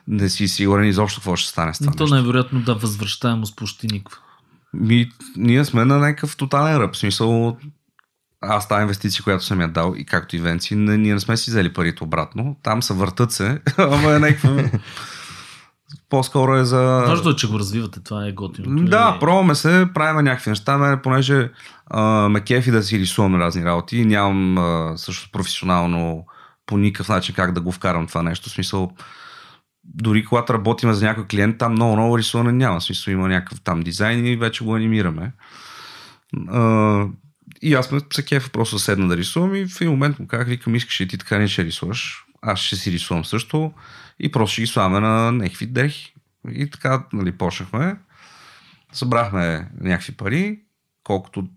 не 0.08 0.28
си 0.28 0.48
сигурен 0.48 0.88
изобщо 0.88 1.20
какво 1.20 1.36
ще 1.36 1.50
стане 1.50 1.74
с 1.74 1.78
това 1.78 1.90
Но 1.90 1.96
то 1.96 2.06
най-вероятно 2.06 2.60
да 2.60 2.74
възвръщаемост 2.74 3.56
почти 3.56 3.86
никаква. 3.86 4.18
Ми, 4.74 5.10
ние 5.36 5.64
сме 5.64 5.84
на 5.84 5.98
някакъв 5.98 6.36
тотален 6.36 6.76
ръб. 6.76 6.94
В 6.94 6.98
смисъл, 6.98 7.56
аз 8.40 8.68
тази 8.68 8.82
инвестиция, 8.82 9.24
която 9.24 9.44
съм 9.44 9.60
я 9.60 9.68
дал 9.68 9.94
и 9.96 10.04
както 10.04 10.36
и 10.36 10.38
Венци, 10.38 10.74
не, 10.74 10.96
ние 10.96 11.14
не 11.14 11.20
сме 11.20 11.36
си 11.36 11.50
взели 11.50 11.72
парите 11.72 12.04
обратно. 12.04 12.56
Там 12.62 12.82
са 12.82 12.94
въртат 12.94 13.32
се, 13.32 13.60
ама 13.78 14.12
е 14.12 14.18
някакво... 14.18 14.48
По-скоро 16.08 16.56
е 16.56 16.64
за... 16.64 17.04
Важно 17.06 17.30
е, 17.30 17.36
че 17.36 17.48
го 17.48 17.58
развивате, 17.58 18.00
това 18.00 18.26
е 18.26 18.32
готино. 18.32 18.84
Да, 18.84 19.16
пробваме 19.20 19.54
се, 19.54 19.86
правим 19.94 20.24
някакви 20.24 20.50
неща, 20.50 20.78
мен, 20.78 21.00
понеже 21.02 21.50
а, 21.86 22.28
ме 22.28 22.40
кефи 22.40 22.70
да 22.70 22.82
си 22.82 22.98
рисуваме 22.98 23.38
разни 23.38 23.64
работи, 23.64 24.04
нямам 24.04 24.58
а, 24.58 24.92
също 24.96 25.30
професионално 25.32 26.24
по 26.66 26.78
никакъв 26.78 27.08
начин 27.08 27.34
как 27.34 27.52
да 27.52 27.60
го 27.60 27.72
вкарам 27.72 28.06
това 28.06 28.22
нещо. 28.22 28.48
В 28.48 28.52
смисъл, 28.52 28.92
дори 29.84 30.24
когато 30.24 30.54
работим 30.54 30.92
за 30.92 31.06
някой 31.06 31.26
клиент, 31.26 31.58
там 31.58 31.72
много, 31.72 31.96
много 31.96 32.18
рисуване 32.18 32.52
няма. 32.52 32.80
В 32.80 32.84
смисъл, 32.84 33.12
има 33.12 33.28
някакъв 33.28 33.60
там 33.60 33.80
дизайн 33.80 34.26
и 34.26 34.36
вече 34.36 34.64
го 34.64 34.74
анимираме. 34.74 35.32
А, 36.48 37.06
и 37.62 37.74
аз 37.74 37.92
ме 37.92 38.00
се 38.12 38.24
кефа 38.24 38.50
просто 38.50 38.78
седна 38.78 39.08
да 39.08 39.16
рисувам 39.16 39.54
и 39.54 39.66
в 39.66 39.80
един 39.80 39.90
момент 39.90 40.18
му 40.18 40.26
казах, 40.26 40.48
викам, 40.48 40.74
искаш 40.74 41.00
ли 41.00 41.08
ти 41.08 41.18
така 41.18 41.38
не 41.38 41.48
ще 41.48 41.64
рисуваш? 41.64 42.24
Аз 42.42 42.60
ще 42.60 42.76
си 42.76 42.92
рисувам 42.92 43.24
също 43.24 43.72
и 44.20 44.32
просто 44.32 44.52
ще 44.52 44.62
ги 44.62 44.66
слагаме 44.66 45.00
на 45.00 45.32
някакви 45.32 45.66
дрехи. 45.66 46.14
И 46.52 46.70
така, 46.70 47.06
нали, 47.12 47.32
почнахме. 47.32 47.96
Събрахме 48.92 49.70
някакви 49.80 50.12
пари, 50.12 50.60
колкото 51.04 51.48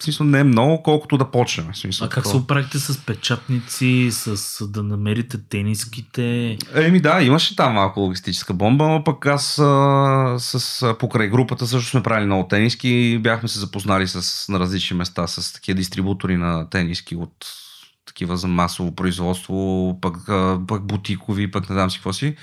в 0.00 0.04
смисъл 0.04 0.26
не 0.26 0.40
е 0.40 0.44
много, 0.44 0.82
колкото 0.82 1.18
да 1.18 1.30
почнем. 1.30 1.74
Смисъл, 1.74 2.06
А 2.06 2.08
как 2.08 2.24
се 2.24 2.30
такова. 2.30 2.44
оправихте 2.44 2.78
с 2.78 2.98
печатници, 2.98 4.08
с 4.10 4.66
да 4.68 4.82
намерите 4.82 5.38
тениските? 5.48 6.56
Еми 6.74 7.00
да, 7.00 7.22
имаше 7.22 7.56
там 7.56 7.72
малко 7.72 8.00
логистическа 8.00 8.54
бомба, 8.54 8.88
но 8.88 9.04
пък 9.04 9.26
аз 9.26 9.58
а, 9.58 10.36
с, 10.38 10.82
а, 10.82 10.98
покрай 10.98 11.28
групата 11.28 11.66
също 11.66 11.90
сме 11.90 12.02
правили 12.02 12.26
много 12.26 12.48
тениски 12.48 13.18
бяхме 13.22 13.48
се 13.48 13.58
запознали 13.58 14.08
с, 14.08 14.48
на 14.48 14.60
различни 14.60 14.96
места 14.96 15.26
с 15.26 15.52
такива 15.52 15.76
дистрибутори 15.76 16.36
на 16.36 16.70
тениски 16.70 17.16
от 17.16 17.46
такива 18.06 18.36
за 18.36 18.48
масово 18.48 18.94
производство, 18.94 19.98
пък, 20.00 20.28
а, 20.28 20.60
пък 20.66 20.86
бутикови, 20.86 21.50
пък 21.50 21.70
не 21.70 21.74
знам 21.74 21.90
си 21.90 21.98
какво 21.98 22.12
си. 22.12 22.36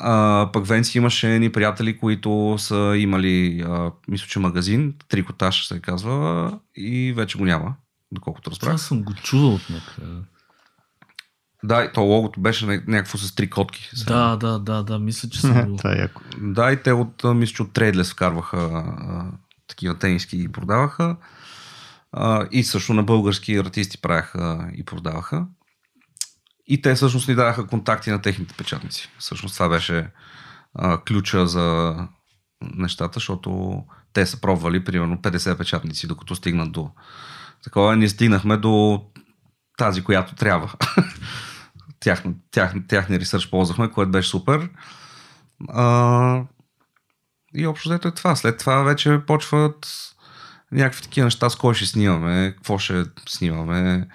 А, 0.00 0.50
пък 0.52 0.66
Венци 0.66 0.98
имаше 0.98 1.34
едни 1.34 1.52
приятели, 1.52 1.98
които 1.98 2.56
са 2.58 2.94
имали, 2.98 3.64
а, 3.66 3.92
мисля, 4.08 4.26
че 4.28 4.38
магазин, 4.38 4.94
трикотаж 5.08 5.66
се 5.66 5.80
казва, 5.80 6.52
и 6.76 7.12
вече 7.16 7.38
го 7.38 7.44
няма, 7.44 7.74
доколкото 8.12 8.50
разбрах. 8.50 8.68
Това 8.68 8.78
съм 8.78 9.02
го 9.02 9.14
чувал 9.14 9.54
от 9.54 9.70
някъде. 9.70 10.12
Да, 11.64 11.84
и 11.84 11.92
то 11.94 12.02
логото 12.02 12.40
беше 12.40 12.66
ня- 12.66 12.88
някакво 12.88 13.18
с 13.18 13.34
три 13.34 13.50
котки. 13.50 13.90
Да, 14.06 14.36
да, 14.36 14.58
да, 14.58 14.82
да, 14.82 14.98
мисля, 14.98 15.28
че 15.28 15.40
съм 15.40 15.68
го... 15.68 15.88
Е. 15.88 16.08
Да, 16.38 16.72
и 16.72 16.82
те 16.82 16.92
от, 16.92 17.24
мисля, 17.24 17.54
че 17.54 17.62
от 17.62 17.72
Трейдлес 17.72 18.12
вкарваха 18.12 18.58
а, 18.58 19.24
такива 19.66 19.98
тениски 19.98 20.36
и 20.42 20.48
продаваха. 20.48 21.16
А, 22.12 22.46
и 22.52 22.64
също 22.64 22.94
на 22.94 23.02
български 23.02 23.56
артисти 23.56 23.98
правяха 23.98 24.70
и 24.74 24.84
продаваха. 24.84 25.46
И 26.66 26.82
те 26.82 26.94
всъщност 26.94 27.28
ни 27.28 27.34
даваха 27.34 27.66
контакти 27.66 28.10
на 28.10 28.22
техните 28.22 28.54
печатници. 28.54 29.10
Всъщност 29.18 29.54
това 29.54 29.68
беше 29.68 30.08
а, 30.74 31.00
ключа 31.00 31.46
за 31.46 31.96
нещата, 32.62 33.14
защото 33.14 33.82
те 34.12 34.26
са 34.26 34.40
пробвали 34.40 34.84
примерно 34.84 35.16
50 35.16 35.58
печатници, 35.58 36.06
докато 36.06 36.34
стигнат 36.34 36.72
до 36.72 36.90
такова. 37.64 37.96
Ние 37.96 38.08
стигнахме 38.08 38.56
до 38.56 39.04
тази, 39.78 40.04
която 40.04 40.34
трябва. 40.34 40.72
Тяхна, 42.00 42.34
тях, 42.50 42.74
тяхния 42.88 43.20
ресърч 43.20 43.50
ползвахме, 43.50 43.90
което 43.90 44.10
беше 44.10 44.28
супер. 44.28 44.70
А, 45.68 46.42
и 47.54 47.66
общо 47.66 47.88
взето 47.88 48.08
е 48.08 48.14
това. 48.14 48.36
След 48.36 48.58
това 48.58 48.82
вече 48.82 49.20
почват 49.26 49.88
някакви 50.72 51.02
такива 51.02 51.24
неща, 51.24 51.50
с 51.50 51.56
кой 51.56 51.74
ще 51.74 51.86
снимаме, 51.86 52.52
какво 52.56 52.78
ще 52.78 53.04
снимаме, 53.28 54.08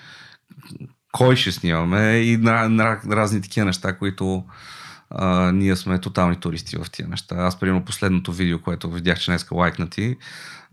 кой 1.11 1.35
ще 1.35 1.51
снимаме 1.51 2.17
и 2.17 2.37
на, 2.37 2.69
на, 2.69 2.99
на 3.05 3.15
разни 3.15 3.41
такива 3.41 3.65
неща, 3.65 3.97
които 3.97 4.45
а, 5.09 5.51
ние 5.51 5.75
сме 5.75 5.99
тотални 5.99 6.35
туристи 6.35 6.77
в 6.77 6.91
тия 6.91 7.07
неща. 7.07 7.35
Аз, 7.35 7.59
примерно, 7.59 7.85
последното 7.85 8.33
видео, 8.33 8.61
което 8.61 8.91
видях, 8.91 9.19
че 9.19 9.31
днеска 9.31 9.55
лайкнати, 9.55 10.17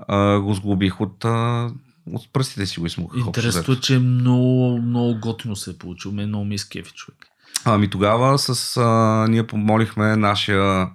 а, 0.09 0.39
го 0.39 0.55
сглобих 0.55 1.01
от, 1.01 1.24
а, 1.24 1.70
от 2.12 2.32
пръстите 2.32 2.66
си 2.66 2.80
го 2.80 2.86
измух. 2.86 3.12
Интересно 3.16 3.74
е, 3.74 3.80
че 3.80 3.99
много, 3.99 4.78
много 4.82 5.20
готино 5.20 5.57
се 5.57 5.70
е 5.70 5.78
получил. 5.78 6.12
Мен 6.12 6.28
много 6.28 6.45
ми 6.45 6.55
е 6.55 6.59
скефи 6.59 6.93
човек. 6.93 7.26
Ами 7.64 7.91
тогава 7.91 8.39
с, 8.39 8.76
а, 8.76 9.26
ние 9.28 9.47
помолихме 9.47 10.16
нашия 10.16 10.91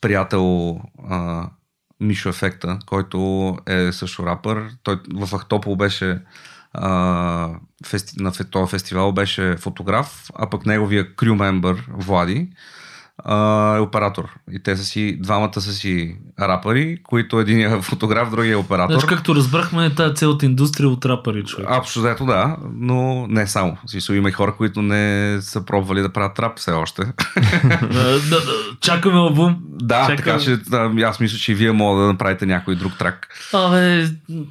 приятел 0.00 0.80
а, 1.08 1.50
Мишо 2.00 2.28
Ефекта, 2.28 2.78
който 2.86 3.58
е 3.66 3.92
също 3.92 4.26
рапър. 4.26 4.70
Той 4.82 5.00
в 5.14 5.38
Ахтопол 5.38 5.76
беше 5.76 6.18
фести, 7.86 8.22
на 8.22 8.32
този 8.32 8.70
фестивал 8.70 9.12
беше 9.12 9.56
фотограф, 9.56 10.30
а 10.34 10.50
пък 10.50 10.66
неговия 10.66 11.16
крю 11.16 11.34
мембър 11.34 11.86
Влади 11.88 12.48
а, 13.18 13.76
е 13.76 13.80
оператор. 13.80 14.28
И 14.52 14.62
те 14.62 14.76
са 14.76 14.84
си, 14.84 15.18
двамата 15.20 15.60
са 15.60 15.72
си 15.72 16.16
рапъри, 16.40 16.98
които 17.02 17.40
един 17.40 17.60
е 17.60 17.82
фотограф, 17.82 18.30
другия 18.30 18.52
е 18.52 18.56
оператор. 18.56 18.92
Знаеш, 18.92 19.04
както 19.04 19.34
разбрахме, 19.34 19.94
тази 19.94 20.14
цялата 20.14 20.46
индустрия 20.46 20.88
от 20.88 21.06
рапъри, 21.06 21.44
човек. 21.44 21.66
Абсолютно 21.70 22.26
да, 22.26 22.56
но 22.74 23.26
не 23.26 23.46
само. 23.46 23.76
Смисъл, 23.86 24.14
има 24.14 24.28
и 24.28 24.32
хора, 24.32 24.54
които 24.56 24.82
не 24.82 25.38
са 25.40 25.66
пробвали 25.66 26.00
да 26.00 26.12
правят 26.12 26.38
рап 26.38 26.58
все 26.58 26.70
още. 26.70 27.02
Да, 27.92 28.20
да, 28.20 28.40
да, 28.40 28.52
Чакаме 28.80 29.16
албум. 29.16 29.56
да, 29.68 30.00
Чакам. 30.00 30.16
така 30.16 30.38
че 30.38 30.56
да, 30.56 30.92
аз 31.02 31.20
мисля, 31.20 31.38
че 31.38 31.52
и 31.52 31.54
вие 31.54 31.72
мога 31.72 32.00
да 32.00 32.06
направите 32.06 32.46
някой 32.46 32.76
друг 32.76 32.98
трак. 32.98 33.28
Абе, 33.52 34.08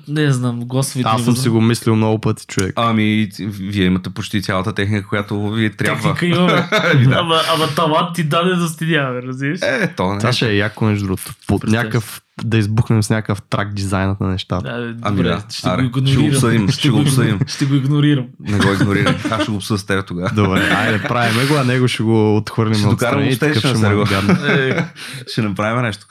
не 0.07 0.31
знам, 0.31 0.59
гласовите 0.59 1.09
Аз 1.13 1.23
съм 1.23 1.35
си 1.35 1.49
го 1.49 1.61
мислил 1.61 1.95
много 1.95 2.21
пъти, 2.21 2.45
човек. 2.47 2.73
Ами, 2.75 3.29
вие 3.39 3.85
имате 3.85 4.09
почти 4.09 4.41
цялата 4.41 4.73
техника, 4.73 5.07
която 5.07 5.49
ви 5.49 5.75
трябва. 5.75 6.13
Техника 6.13 6.25
имаме. 6.25 6.69
ама, 7.15 7.41
ама 7.55 7.67
талант 7.75 8.15
ти 8.15 8.23
даде 8.23 8.50
да 8.55 8.67
стидяваме, 8.67 9.21
разбираш? 9.21 9.59
Е, 9.61 9.93
то 9.97 10.13
не. 10.13 10.19
Това 10.19 10.33
ще 10.33 10.49
е 10.49 10.55
яко 10.55 10.85
между 10.85 11.05
другото. 11.05 11.33
По 11.47 11.59
Представяш 11.59 11.83
някакъв, 11.83 12.21
да 12.43 12.57
избухнем 12.57 13.03
с 13.03 13.09
някакъв 13.09 13.41
трак 13.41 13.73
дизайнът 13.73 14.19
на 14.21 14.27
нещата. 14.27 14.63
Да, 14.63 14.95
Ами 15.01 15.17
добре, 15.17 15.29
да, 15.29 15.43
ще 15.49 15.69
аре, 15.69 15.83
го 15.87 15.99
игнорирам. 15.99 16.09
ще 16.11 16.19
го 16.21 16.27
обсъдим, 16.27 16.69
ще 16.69 16.89
го 16.89 16.95
го- 16.95 17.01
обсъдим. 17.01 17.39
Ще 17.47 17.65
го 17.65 17.75
игнорирам. 17.75 18.27
Не 18.39 18.57
го 18.57 18.73
игнорирай. 18.73 19.15
Аз 19.31 19.41
ще 19.41 19.51
го 19.51 19.57
обсъда 19.57 19.77
с 19.77 19.85
теб 19.85 20.07
тогава. 20.07 20.29
Добре, 20.35 20.59
айде, 20.59 21.01
правиме 21.01 21.45
го, 21.45 21.55
а 21.55 21.63
него 21.63 21.87
ще 21.87 22.03
го 22.03 22.37
отхвърлим 22.37 22.75
Ще 22.75 22.85
от 22.87 22.91
докарам 22.91 23.19
Station, 23.23 23.59
ще 23.59 23.67
му 23.87 24.01
е 24.47 24.85
ще 25.27 25.41
направим 25.41 25.81
нещо. 25.81 26.05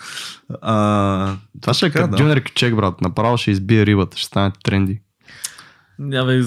А, 0.62 1.34
Това 1.60 1.74
ще 1.74 1.86
е 1.86 1.90
като 1.90 2.08
да. 2.08 2.16
дюнер 2.16 2.42
чек, 2.54 2.74
брат. 2.74 3.00
Направо 3.00 3.36
ще 3.36 3.50
избие 3.50 3.86
рибата, 3.86 4.16
ще 4.16 4.26
стане 4.26 4.52
тренди. 4.64 5.00
Абе, 6.14 6.42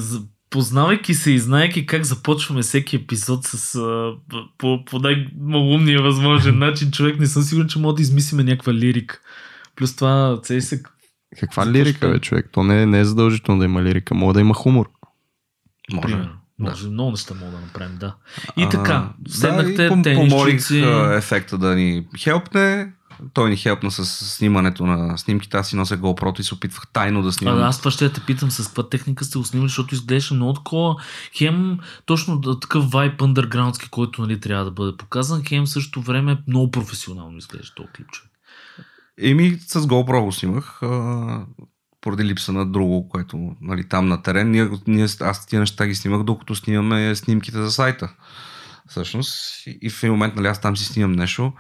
познавайки 0.54 1.14
се 1.14 1.32
и 1.32 1.40
знаеки 1.40 1.86
как 1.86 2.04
започваме 2.04 2.62
всеки 2.62 2.96
епизод 2.96 3.44
с 3.44 3.76
а, 3.76 4.12
по, 4.58 4.86
по 4.86 5.00
най-малумния 5.00 6.02
възможен 6.02 6.60
начин, 6.60 6.92
човек 6.92 7.20
не 7.20 7.26
съм 7.26 7.44
сигурен, 7.44 7.68
че 7.68 7.80
може 7.80 7.96
да 7.96 8.02
измислиме 8.02 8.44
някаква 8.44 8.74
лирика. 8.74 9.20
Плюс 9.76 9.96
това, 9.96 10.40
цей 10.44 10.62
се... 10.62 10.84
Каква 11.40 11.64
Защо 11.64 11.78
лирика, 11.78 12.10
бе, 12.10 12.20
човек? 12.20 12.50
То 12.52 12.64
не, 12.64 12.82
е- 12.82 12.86
не 12.86 13.00
е 13.00 13.06
задължително 13.06 13.60
да 13.60 13.66
има 13.66 13.84
лирика, 13.84 14.16
може 14.16 14.34
да 14.34 14.40
има 14.42 14.54
хумор. 14.54 14.90
може. 15.94 16.08
Примерно. 16.08 16.32
Да. 16.60 16.70
Може, 16.70 16.88
много 16.88 17.12
неща 17.12 17.34
мога 17.34 17.52
да 17.52 17.60
направим, 17.60 17.98
да. 18.00 18.16
И 18.58 18.64
А, 18.64 18.70
така, 18.70 19.10
да, 19.20 19.32
седнахте, 19.32 19.72
и 19.72 19.90
пом- 19.90 20.16
помолих 20.16 20.72
ефекта 21.18 21.58
да 21.58 21.76
ни 21.76 22.08
хелпне. 22.20 22.94
Той 23.34 23.50
ни 23.50 23.58
хелпна 23.58 23.92
с 23.92 24.06
снимането 24.06 24.86
на 24.86 25.18
снимките. 25.18 25.58
Аз 25.58 25.68
си 25.68 25.76
нося 25.76 25.98
GoPro 25.98 26.40
и 26.40 26.44
се 26.44 26.54
опитвах 26.54 26.88
тайно 26.94 27.22
да 27.22 27.28
А, 27.28 27.32
снимам. 27.32 27.58
да, 27.58 27.64
аз 27.64 27.80
това 27.80 27.92
ще 27.92 28.14
те 28.14 28.22
питам 28.22 28.52
с 28.52 28.68
каква 28.68 28.90
техника 28.90 29.26
сте 29.26 29.38
го 29.38 29.46
снимали, 29.46 29.68
защото 29.70 29.96
изглеждаше 29.96 30.34
много 30.34 30.54
такова. 30.54 30.96
Хем 31.38 31.80
точно 32.06 32.42
такъв 32.42 32.92
вайп 32.92 33.22
undergroundски, 33.22 33.90
който 33.90 34.22
нали, 34.22 34.40
трябва 34.40 34.66
да 34.66 34.72
бъде 34.72 34.98
показан, 34.98 35.44
хем 35.48 35.66
в 35.66 35.70
същото 35.70 36.02
време 36.02 36.38
много 36.48 36.72
професионално 36.72 37.38
изглежда 37.38 37.72
този 37.76 37.90
клип. 37.96 38.08
човек. 38.12 38.30
Еми, 39.22 39.58
с 39.68 39.82
GoPro 39.82 40.24
го 40.24 40.32
снимах. 40.32 40.84
А, 40.84 41.46
поради 42.02 42.24
липса 42.24 42.52
на 42.52 42.66
друго, 42.72 43.10
което 43.10 43.56
нали, 43.62 43.90
там 43.90 44.08
на 44.08 44.22
терен. 44.22 44.52
Ние, 44.52 44.70
ние, 44.88 45.08
аз 45.22 45.46
тия 45.46 45.60
неща 45.60 45.88
ги 45.88 45.96
снимах, 45.96 46.24
докато 46.24 46.56
снимаме 46.56 47.16
снимките 47.16 47.58
за 47.62 47.72
сайта. 47.72 48.14
Всъщност. 48.88 49.34
И 49.82 49.90
в 49.90 50.04
един 50.04 50.12
момент, 50.14 50.36
нали, 50.36 50.48
аз 50.48 50.62
там 50.62 50.78
си 50.78 50.86
снимам 50.86 51.12
нещо. 51.12 51.54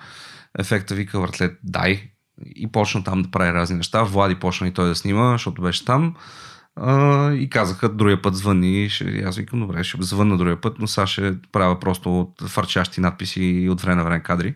Ефекта 0.60 0.95
вика 0.95 1.20
въртлет, 1.20 1.60
дай. 1.64 2.10
И 2.56 2.72
почна 2.72 3.04
там 3.04 3.22
да 3.22 3.32
прави 3.32 3.54
разни 3.54 3.78
неща. 3.78 4.04
Влади 4.04 4.36
почна 4.36 4.68
и 4.68 4.74
той 4.74 4.88
да 4.88 4.95
снима, 4.95 5.32
защото 5.32 5.62
беше 5.62 5.86
там. 5.86 6.16
А, 6.76 7.32
и 7.34 7.49
казаха, 7.49 7.89
другия 7.89 8.22
път 8.22 8.36
звъни. 8.36 8.89
Ще, 8.89 9.04
и 9.04 9.22
аз 9.22 9.38
викам, 9.38 9.60
добре, 9.60 9.84
ще 9.84 9.97
звънна 9.99 10.38
другия 10.38 10.62
път, 10.62 10.76
но 10.80 10.88
сега 10.88 11.08
ще 11.08 11.36
правя 11.51 11.80
просто 11.80 12.20
от 12.20 12.49
фарчащи 12.49 13.01
надписи 13.01 13.43
и 13.43 13.70
от 13.70 13.82
време 13.82 13.95
на 13.95 14.04
време 14.04 14.24
кадри. 14.24 14.56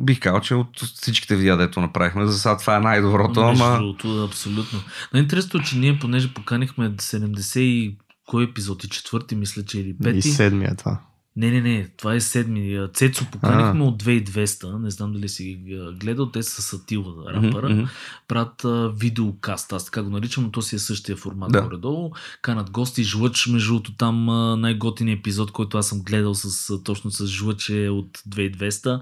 Бих 0.00 0.20
казал, 0.20 0.40
че 0.40 0.54
от 0.54 0.80
всичките 0.80 1.36
видеа, 1.36 1.56
дето 1.56 1.80
направихме, 1.80 2.26
за 2.26 2.38
сега 2.38 2.56
това 2.56 2.76
е 2.76 2.80
най-доброто, 2.80 3.40
ама... 3.40 3.78
другото, 3.78 4.24
абсолютно. 4.24 4.80
Най-интересното 5.12 5.58
е, 5.58 5.62
че 5.62 5.78
ние, 5.78 5.98
понеже 5.98 6.34
поканихме 6.34 6.90
70 6.90 7.58
и 7.58 7.98
кой 8.26 8.44
епизод? 8.44 8.84
И 8.84 8.88
четвърти, 8.88 9.36
мисля, 9.36 9.64
че 9.64 9.80
или 9.80 9.88
И 9.88 9.98
пети. 10.02 10.22
седмия 10.22 10.70
е 10.72 10.76
това. 10.76 11.00
Не, 11.36 11.50
не, 11.50 11.60
не, 11.60 11.88
това 11.96 12.14
е 12.14 12.20
седми. 12.20 12.76
А, 12.76 12.88
Цецо 12.88 13.24
поканихме 13.32 13.84
от 13.84 14.02
2200, 14.02 14.78
не 14.78 14.90
знам 14.90 15.12
дали 15.12 15.28
си 15.28 15.44
ги 15.44 15.80
гледал, 16.00 16.30
те 16.30 16.42
са 16.42 16.62
Сатила, 16.62 17.32
рапъра. 17.32 17.68
Мгм. 17.68 17.84
правят 18.28 18.64
а, 18.64 18.92
видеокаст, 18.96 19.72
аз 19.72 19.84
така 19.84 20.02
го 20.02 20.10
наричам, 20.10 20.44
но 20.44 20.50
то 20.50 20.62
си 20.62 20.76
е 20.76 20.78
същия 20.78 21.16
формат 21.16 21.52
Да. 21.52 21.62
горе-долу. 21.62 22.10
Канат 22.42 22.70
гости, 22.70 23.04
Жлъч, 23.04 23.46
между 23.46 23.68
другото 23.72 23.96
там 23.96 24.24
най-готиният 24.60 25.18
епизод, 25.20 25.52
който 25.52 25.78
аз 25.78 25.88
съм 25.88 26.02
гледал 26.02 26.34
с, 26.34 26.78
точно 26.84 27.10
с 27.10 27.26
Жлъч 27.26 27.68
е 27.68 27.88
от 27.88 28.18
2200. 28.28 29.00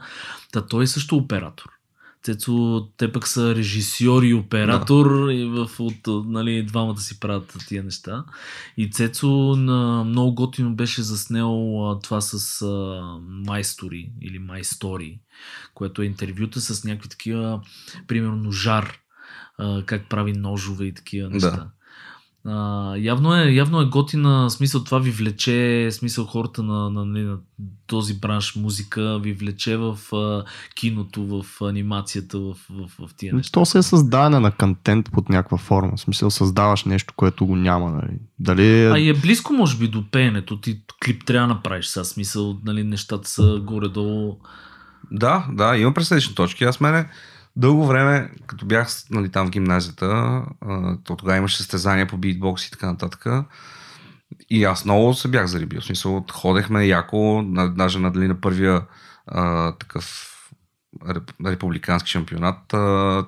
Та 0.52 0.66
той 0.66 0.84
е 0.84 0.86
също 0.86 1.16
оператор. 1.16 1.70
Цецо, 2.22 2.88
те 2.96 3.12
пък 3.12 3.28
са 3.28 3.54
режисьор 3.54 4.22
и 4.22 4.34
оператор 4.34 5.30
и 5.30 5.44
в, 5.44 5.70
от, 5.78 6.26
нали, 6.26 6.62
двамата 6.62 6.98
си 6.98 7.20
правят 7.20 7.56
тия 7.68 7.82
неща. 7.84 8.24
И 8.76 8.90
Цецо 8.90 9.28
на, 9.56 10.04
много 10.04 10.34
готино 10.34 10.74
беше 10.74 11.02
заснел 11.02 11.84
а, 11.90 11.98
това 11.98 12.20
с 12.20 12.62
а, 12.62 13.02
майстори 13.28 14.12
или 14.20 14.38
майстори, 14.38 15.18
което 15.74 16.02
е 16.02 16.06
интервюта 16.06 16.60
с 16.60 16.84
някакви 16.84 17.08
такива, 17.08 17.60
примерно 18.06 18.52
жар, 18.52 18.98
а, 19.58 19.82
как 19.86 20.08
прави 20.08 20.32
ножове 20.32 20.84
и 20.84 20.94
такива 20.94 21.30
неща. 21.30 21.50
Да. 21.50 21.70
А, 22.44 22.96
явно, 22.96 23.36
е, 23.36 23.50
явно 23.50 23.80
е 23.80 23.84
готина, 23.84 24.50
смисъл 24.50 24.84
това 24.84 24.98
ви 24.98 25.10
влече, 25.10 25.88
смисъл 25.90 26.24
хората 26.24 26.62
на, 26.62 26.90
на, 26.90 27.04
на, 27.04 27.20
на 27.22 27.38
този 27.86 28.20
бранш 28.20 28.56
музика 28.56 29.18
ви 29.18 29.32
влече 29.32 29.76
в 29.76 29.98
а, 30.12 30.44
киното, 30.74 31.22
в 31.26 31.62
анимацията, 31.62 32.38
в, 32.38 32.56
в, 32.70 33.06
в 33.06 33.14
тия 33.16 33.34
неща. 33.34 33.52
То 33.52 33.64
се 33.64 33.78
е 33.78 33.82
създаване 33.82 34.40
на 34.40 34.52
контент 34.52 35.10
под 35.12 35.28
някаква 35.28 35.58
форма. 35.58 35.98
Смисъл 35.98 36.30
създаваш 36.30 36.84
нещо, 36.84 37.14
което 37.16 37.46
го 37.46 37.56
няма. 37.56 37.90
Нали? 37.90 38.18
Дали 38.38 38.84
А 38.84 38.98
е... 38.98 39.00
и 39.00 39.08
е 39.08 39.14
близко, 39.14 39.52
може 39.52 39.76
би, 39.76 39.88
до 39.88 40.10
пеенето. 40.10 40.60
Ти 40.60 40.80
клип 41.04 41.24
трябва 41.24 41.48
да 41.48 41.54
направиш 41.54 41.86
сега. 41.86 42.04
Смисъл, 42.04 42.58
нали, 42.64 42.84
нещата 42.84 43.28
са 43.28 43.60
горе-долу. 43.64 44.36
Да, 45.10 45.46
да, 45.52 45.76
има 45.76 45.94
пресечни 45.94 46.34
точки. 46.34 46.64
Аз 46.64 46.80
мене 46.80 47.08
дълго 47.56 47.86
време, 47.86 48.30
като 48.46 48.66
бях 48.66 48.88
нали, 49.10 49.30
там 49.30 49.46
в 49.46 49.50
гимназията, 49.50 50.42
то 51.04 51.16
тогава 51.16 51.38
имаше 51.38 51.56
състезания 51.56 52.06
по 52.06 52.16
битбокс 52.16 52.66
и 52.66 52.70
така 52.70 52.86
нататък. 52.86 53.26
И 54.50 54.64
аз 54.64 54.84
много 54.84 55.14
се 55.14 55.28
бях 55.28 55.46
зарибил. 55.46 55.80
В 55.80 55.84
смисъл, 55.84 56.24
ходехме 56.32 56.86
яко, 56.86 57.44
даже 57.76 57.98
на, 57.98 58.10
дали, 58.12 58.28
на 58.28 58.40
първия 58.40 58.82
а, 59.26 59.72
такъв 59.76 60.26
реп- 61.04 61.50
републикански 61.50 62.10
шампионат. 62.10 62.74
А, 62.74 63.24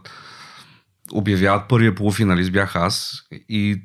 обявяват 1.13 1.69
първия 1.69 1.95
полуфиналист, 1.95 2.53
бях 2.53 2.77
аз 2.77 3.23
и 3.31 3.83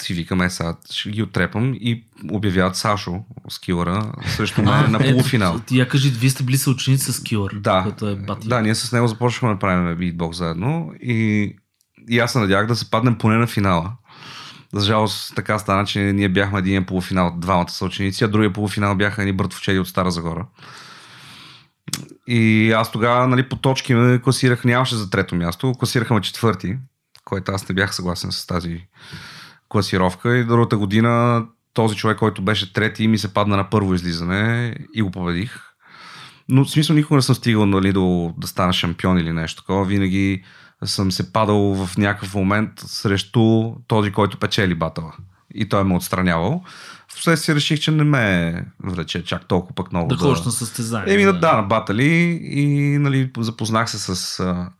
си 0.00 0.14
викаме 0.14 0.50
сега, 0.50 0.76
ще 0.90 1.10
ги 1.10 1.22
отрепам 1.22 1.74
и 1.74 2.04
обявяват 2.30 2.76
Сашо, 2.76 3.20
скилъра, 3.48 4.12
срещу 4.26 4.62
мен 4.62 4.90
на 4.90 4.98
полуфинал. 4.98 5.60
Ти 5.66 5.78
я 5.78 5.88
кажи, 5.88 6.10
вие 6.10 6.30
сте 6.30 6.42
били 6.42 6.56
съученици 6.56 7.12
с 7.12 7.22
Килър. 7.22 7.54
Да, 7.54 7.82
Който 7.82 8.08
е 8.08 8.16
бати. 8.16 8.48
да, 8.48 8.60
ние 8.62 8.74
с 8.74 8.92
него 8.92 9.08
започнахме 9.08 9.54
да 9.54 9.58
правим 9.58 9.96
битбокс 9.98 10.38
заедно 10.38 10.92
и, 11.02 11.50
и 12.08 12.18
аз 12.18 12.32
се 12.32 12.38
надявах 12.38 12.66
да 12.66 12.76
се 12.76 12.90
паднем 12.90 13.18
поне 13.18 13.36
на 13.36 13.46
финала. 13.46 13.92
За 14.74 14.86
жалост 14.86 15.32
така 15.36 15.58
стана, 15.58 15.84
че 15.84 16.00
ние 16.00 16.28
бяхме 16.28 16.58
един 16.58 16.84
полуфинал 16.84 17.26
от 17.26 17.40
двамата 17.40 17.68
съученици, 17.68 18.24
а 18.24 18.28
другия 18.28 18.52
полуфинал 18.52 18.94
бяха 18.94 19.22
едни 19.22 19.32
братовчеди 19.32 19.78
от 19.78 19.88
Стара 19.88 20.10
Загора. 20.10 20.46
И 22.26 22.72
аз 22.72 22.92
тогава, 22.92 23.28
нали, 23.28 23.48
по 23.48 23.56
точки 23.56 23.94
ме 23.94 24.18
класирах, 24.18 24.64
нямаше 24.64 24.96
за 24.96 25.10
трето 25.10 25.34
място, 25.34 25.72
класирахме 25.78 26.20
четвърти, 26.20 26.76
който 27.24 27.52
аз 27.52 27.68
не 27.68 27.74
бях 27.74 27.94
съгласен 27.94 28.32
с 28.32 28.46
тази 28.46 28.86
класировка 29.72 30.36
и 30.36 30.44
другата 30.44 30.76
година 30.76 31.44
този 31.74 31.96
човек, 31.96 32.18
който 32.18 32.42
беше 32.42 32.72
трети, 32.72 33.08
ми 33.08 33.18
се 33.18 33.34
падна 33.34 33.56
на 33.56 33.70
първо 33.70 33.94
излизане 33.94 34.74
и 34.94 35.02
го 35.02 35.10
победих. 35.10 35.60
Но 36.48 36.64
в 36.64 36.70
смисъл 36.70 36.96
никога 36.96 37.16
не 37.16 37.22
съм 37.22 37.34
стигал 37.34 37.66
нали, 37.66 37.92
до 37.92 38.34
да 38.38 38.46
стана 38.46 38.72
шампион 38.72 39.18
или 39.18 39.32
нещо 39.32 39.62
такова. 39.62 39.84
Винаги 39.84 40.44
съм 40.84 41.12
се 41.12 41.32
падал 41.32 41.86
в 41.86 41.96
някакъв 41.98 42.34
момент 42.34 42.70
срещу 42.76 43.72
този, 43.86 44.12
който 44.12 44.38
печели 44.38 44.74
батъла. 44.74 45.12
И 45.54 45.68
той 45.68 45.84
ме 45.84 45.96
отстранявал. 45.96 46.64
Впоследствие 47.12 47.54
реших, 47.54 47.80
че 47.80 47.90
не 47.90 48.04
ме 48.04 48.54
влече 48.84 49.24
чак 49.24 49.48
толкова 49.48 49.74
пък 49.74 49.92
много. 49.92 50.08
Да 50.08 50.16
ходиш 50.16 50.44
на 50.44 50.52
състезание. 50.52 51.14
Еми, 51.14 51.24
да, 51.24 51.32
да, 51.32 51.56
на 51.56 51.62
батали 51.62 52.40
и 52.42 52.98
нали, 52.98 53.30
запознах 53.38 53.90
се 53.90 53.98
с 53.98 54.40
а, 54.40 54.70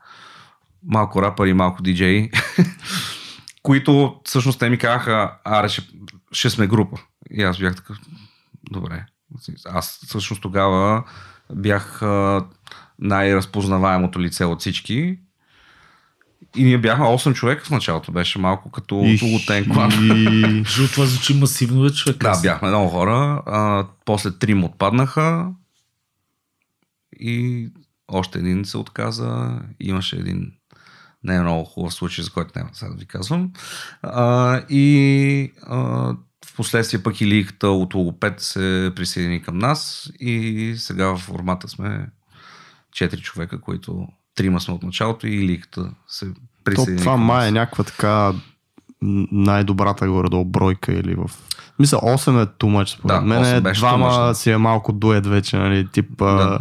малко 0.86 1.22
рапър 1.22 1.46
и 1.46 1.52
малко 1.52 1.82
диджей, 1.82 2.30
които 3.62 4.20
всъщност 4.24 4.58
те 4.58 4.70
ми 4.70 4.78
казаха, 4.78 5.32
аре, 5.44 5.68
ще, 5.68 5.82
ще 6.32 6.50
сме 6.50 6.66
група. 6.66 6.96
И 7.30 7.42
аз 7.42 7.58
бях 7.58 7.76
такъв, 7.76 7.96
добре. 8.70 9.06
Аз 9.66 10.00
всъщност 10.06 10.42
тогава 10.42 11.04
бях 11.54 12.02
най-разпознаваемото 12.98 14.20
лице 14.20 14.44
от 14.44 14.60
всички. 14.60 15.18
И 16.56 16.64
ние 16.64 16.78
бяхме 16.78 17.04
8 17.04 17.34
човека 17.34 17.64
в 17.64 17.70
началото. 17.70 18.12
Беше 18.12 18.38
малко 18.38 18.70
като 18.70 18.94
Лутен 19.22 19.68
клан. 19.72 19.90
И... 20.02 20.64
Това 20.92 21.06
звучи 21.06 21.34
масивно, 21.34 21.82
бе, 21.82 21.90
човек. 21.90 22.16
Да, 22.16 22.40
бяхме 22.42 22.68
много 22.68 22.88
хора. 22.88 23.42
А, 23.46 23.86
после 24.04 24.38
трим 24.38 24.64
отпаднаха. 24.64 25.50
И 27.20 27.68
още 28.08 28.38
един 28.38 28.64
се 28.64 28.78
отказа. 28.78 29.60
Имаше 29.80 30.16
един 30.16 30.52
не 31.24 31.36
е 31.36 31.40
много 31.40 31.64
хубав 31.64 31.94
случай, 31.94 32.24
за 32.24 32.30
който 32.30 32.52
няма 32.56 32.70
сега 32.72 32.90
да 32.90 32.96
ви 32.96 33.06
казвам. 33.06 33.50
А, 34.02 34.60
и 34.68 35.52
а, 35.62 35.76
в 36.46 36.56
последствие 36.56 37.02
пък 37.02 37.20
и 37.20 37.26
лигата 37.26 37.68
от 37.68 37.94
Логопед 37.94 38.40
се 38.40 38.92
присъедини 38.96 39.42
към 39.42 39.58
нас 39.58 40.10
и 40.20 40.74
сега 40.78 41.06
в 41.06 41.18
формата 41.18 41.68
сме 41.68 42.08
4 42.96 43.20
човека, 43.20 43.60
които 43.60 44.08
трима 44.34 44.60
сме 44.60 44.74
от 44.74 44.82
началото 44.82 45.26
и 45.26 45.38
лигата 45.38 45.90
се 46.08 46.26
То, 46.26 46.40
присъедини 46.64 46.98
това 46.98 47.12
към 47.12 47.22
май 47.22 47.48
е 47.48 47.52
някаква 47.52 47.84
така 47.84 48.32
най-добрата 49.32 50.08
горе-долу 50.08 50.44
бройка 50.44 50.92
или 50.92 51.14
в... 51.14 51.30
Мисля, 51.78 51.98
8 51.98 52.42
е 52.42 52.46
too 52.46 52.82
much, 52.82 52.98
според 52.98 53.16
Да, 53.16 53.20
мен. 53.20 53.44
8 53.44 53.56
Е, 53.56 53.72
двама 53.72 54.34
си 54.34 54.50
е 54.50 54.56
малко 54.56 54.92
дует 54.92 55.26
вече, 55.26 55.56
нали, 55.56 55.88
тип... 55.92 56.18
Да. 56.18 56.58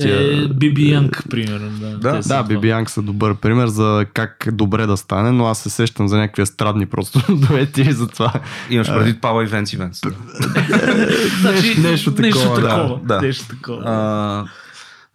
Да. 0.00 0.08
Е, 0.08 0.48
Биби 0.48 0.90
Янг, 0.90 1.22
примерно. 1.30 1.70
Да, 1.70 1.98
Да, 1.98 2.16
Те 2.16 2.22
са 2.22 2.28
Да, 2.28 2.42
това. 2.42 2.54
Биби 2.54 2.68
Янг 2.68 2.90
са 2.90 3.02
добър 3.02 3.34
пример 3.34 3.66
за 3.66 4.06
как 4.14 4.48
добре 4.52 4.86
да 4.86 4.96
стане, 4.96 5.30
но 5.30 5.46
аз 5.46 5.58
се 5.58 5.70
сещам 5.70 6.08
за 6.08 6.16
някакви 6.16 6.42
естрадни 6.42 6.86
просто 6.86 7.20
дуети 7.36 7.82
и 7.82 7.92
затова. 7.92 8.32
Имаш 8.70 8.88
преди 8.88 9.20
Пава 9.20 9.42
и 9.42 9.46
Венци 9.46 9.76
Венц. 9.76 10.00
Да. 10.00 10.10
Значи, 11.40 11.80
нещо 11.80 12.14
такова, 12.14 12.26
Нещо 12.26 12.60
да, 12.60 12.68
такова. 12.68 13.00
да. 13.04 13.20
Нещо 13.20 13.48
такова. 13.48 13.82
А, 13.86 14.44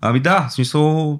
ами 0.02 0.20
да, 0.20 0.48
в 0.50 0.54
смисъл, 0.54 1.20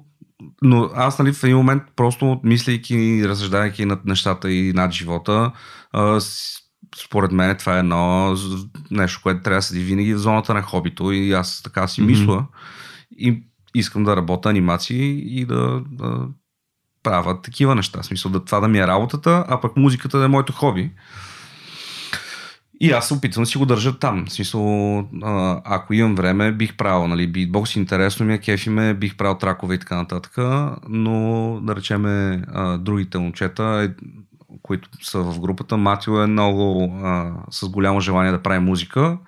но 0.62 0.90
аз 0.94 1.18
нали, 1.18 1.32
в 1.32 1.44
един 1.44 1.56
момент 1.56 1.82
просто 1.96 2.40
мислейки, 2.44 3.22
разсъждайки 3.28 3.84
над 3.84 4.04
нещата 4.04 4.50
и 4.50 4.72
над 4.72 4.92
живота, 4.92 5.50
а, 5.92 6.20
според 7.04 7.32
мен 7.32 7.56
това 7.56 7.76
е 7.76 7.78
едно 7.78 8.34
нещо, 8.90 9.20
което 9.22 9.42
трябва 9.42 9.58
да 9.58 9.62
седи 9.62 9.80
винаги 9.80 10.14
в 10.14 10.18
зоната 10.18 10.54
на 10.54 10.62
хобито 10.62 11.12
и 11.12 11.32
аз 11.32 11.62
така 11.62 11.88
си 11.88 12.00
Мгм. 12.00 12.10
мисля 12.10 12.46
и 13.18 13.42
искам 13.78 14.04
да 14.04 14.16
работя 14.16 14.48
анимации 14.48 15.38
и 15.40 15.44
да, 15.44 15.82
да 15.90 16.20
правя 17.02 17.42
такива 17.42 17.74
неща. 17.74 18.02
В 18.02 18.06
смисъл 18.06 18.30
да 18.30 18.44
това 18.44 18.60
да 18.60 18.68
ми 18.68 18.78
е 18.78 18.86
работата, 18.86 19.44
а 19.48 19.60
пък 19.60 19.76
музиката 19.76 20.18
да 20.18 20.24
е 20.24 20.28
моето 20.28 20.52
хоби. 20.52 20.90
И 22.80 22.92
аз 22.92 23.08
се 23.08 23.14
опитвам 23.14 23.42
да 23.42 23.46
си 23.46 23.58
го 23.58 23.66
държа 23.66 23.98
там. 23.98 24.26
В 24.26 24.32
смисъл, 24.32 24.98
ако 25.64 25.94
имам 25.94 26.14
време, 26.14 26.52
бих 26.52 26.76
правил, 26.76 27.08
нали, 27.08 27.26
битбокс, 27.26 27.76
интересно 27.76 28.26
ми 28.26 28.34
е, 28.34 28.38
кефи 28.38 28.70
ме, 28.70 28.94
бих 28.94 29.16
правил 29.16 29.38
тракове 29.38 29.74
и 29.74 29.78
така 29.78 29.96
нататък, 29.96 30.36
но 30.88 31.58
да 31.62 31.76
речеме 31.76 32.42
другите 32.78 33.18
момчета, 33.18 33.64
е, 33.64 34.04
които 34.62 34.88
са 35.02 35.22
в 35.22 35.40
групата, 35.40 35.76
Матио 35.76 36.22
е 36.22 36.26
много 36.26 36.92
а, 37.02 37.32
с 37.50 37.68
голямо 37.68 38.00
желание 38.00 38.32
да 38.32 38.42
прави 38.42 38.58
музика. 38.58 39.18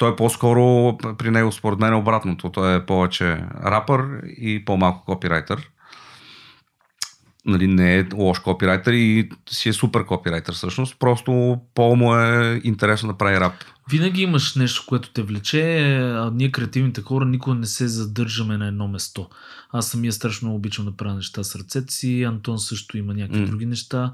Той 0.00 0.12
е 0.12 0.16
по-скоро, 0.16 0.96
при 1.18 1.30
него 1.30 1.52
според 1.52 1.78
мен 1.78 1.92
е 1.92 1.96
обратното. 1.96 2.50
Той 2.50 2.76
е 2.76 2.86
повече 2.86 3.44
рапър 3.64 4.20
и 4.24 4.64
по-малко 4.64 5.04
копирайтер. 5.04 5.70
Нали, 7.46 7.66
не 7.66 7.98
е 7.98 8.06
лош 8.14 8.38
копирайтер 8.38 8.92
и 8.92 9.28
си 9.50 9.68
е 9.68 9.72
супер 9.72 10.04
копирайтер 10.04 10.52
всъщност. 10.52 10.98
Просто 10.98 11.60
по-му 11.74 12.16
е 12.16 12.60
интересно 12.64 13.08
да 13.08 13.18
прави 13.18 13.40
рап. 13.40 13.52
Винаги 13.90 14.22
имаш 14.22 14.54
нещо, 14.54 14.84
което 14.86 15.10
те 15.10 15.22
влече. 15.22 15.86
А 16.00 16.30
ние 16.34 16.52
креативните 16.52 17.02
хора 17.02 17.24
никога 17.24 17.56
не 17.56 17.66
се 17.66 17.88
задържаме 17.88 18.56
на 18.58 18.66
едно 18.66 18.88
место. 18.88 19.28
Аз 19.72 19.88
самия 19.88 20.12
страшно 20.12 20.54
обичам 20.54 20.84
да 20.84 20.96
правя 20.96 21.14
неща 21.14 21.44
с 21.44 21.56
ръцете 21.56 21.94
си. 21.94 22.22
Антон 22.22 22.58
също 22.58 22.98
има 22.98 23.14
някакви 23.14 23.40
М. 23.40 23.46
други 23.46 23.66
неща. 23.66 24.12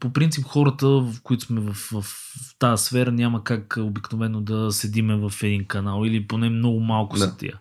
По 0.00 0.12
принцип 0.12 0.44
хората, 0.44 0.86
в 0.88 1.14
които 1.22 1.44
сме 1.44 1.60
в, 1.60 1.72
в, 1.72 2.02
в 2.02 2.58
тази 2.58 2.84
сфера, 2.84 3.12
няма 3.12 3.44
как 3.44 3.78
обикновено 3.80 4.40
да 4.40 4.72
седиме 4.72 5.16
в 5.16 5.32
един 5.42 5.64
канал 5.64 6.02
или 6.04 6.26
поне 6.26 6.48
много 6.50 6.80
малко 6.80 7.16
Да. 7.16 7.24
са 7.24 7.36
тия. 7.36 7.58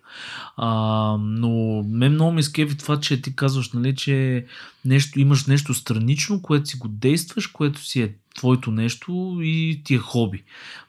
А, 0.57 0.71
но 1.19 1.83
мен 1.87 2.13
много 2.13 2.31
ми 2.31 2.43
скефи 2.43 2.77
това, 2.77 2.99
че 2.99 3.21
ти 3.21 3.35
казваш, 3.35 3.71
нали, 3.71 3.95
че 3.95 4.45
нещо, 4.85 5.19
имаш 5.19 5.45
нещо 5.45 5.73
странично, 5.73 6.41
което 6.41 6.69
си 6.69 6.77
го 6.77 6.87
действаш, 6.87 7.47
което 7.47 7.85
си 7.85 8.01
е 8.01 8.13
твоето 8.35 8.71
нещо 8.71 9.39
и 9.41 9.81
ти 9.83 9.95
е 9.95 9.97
хоби. 9.97 10.43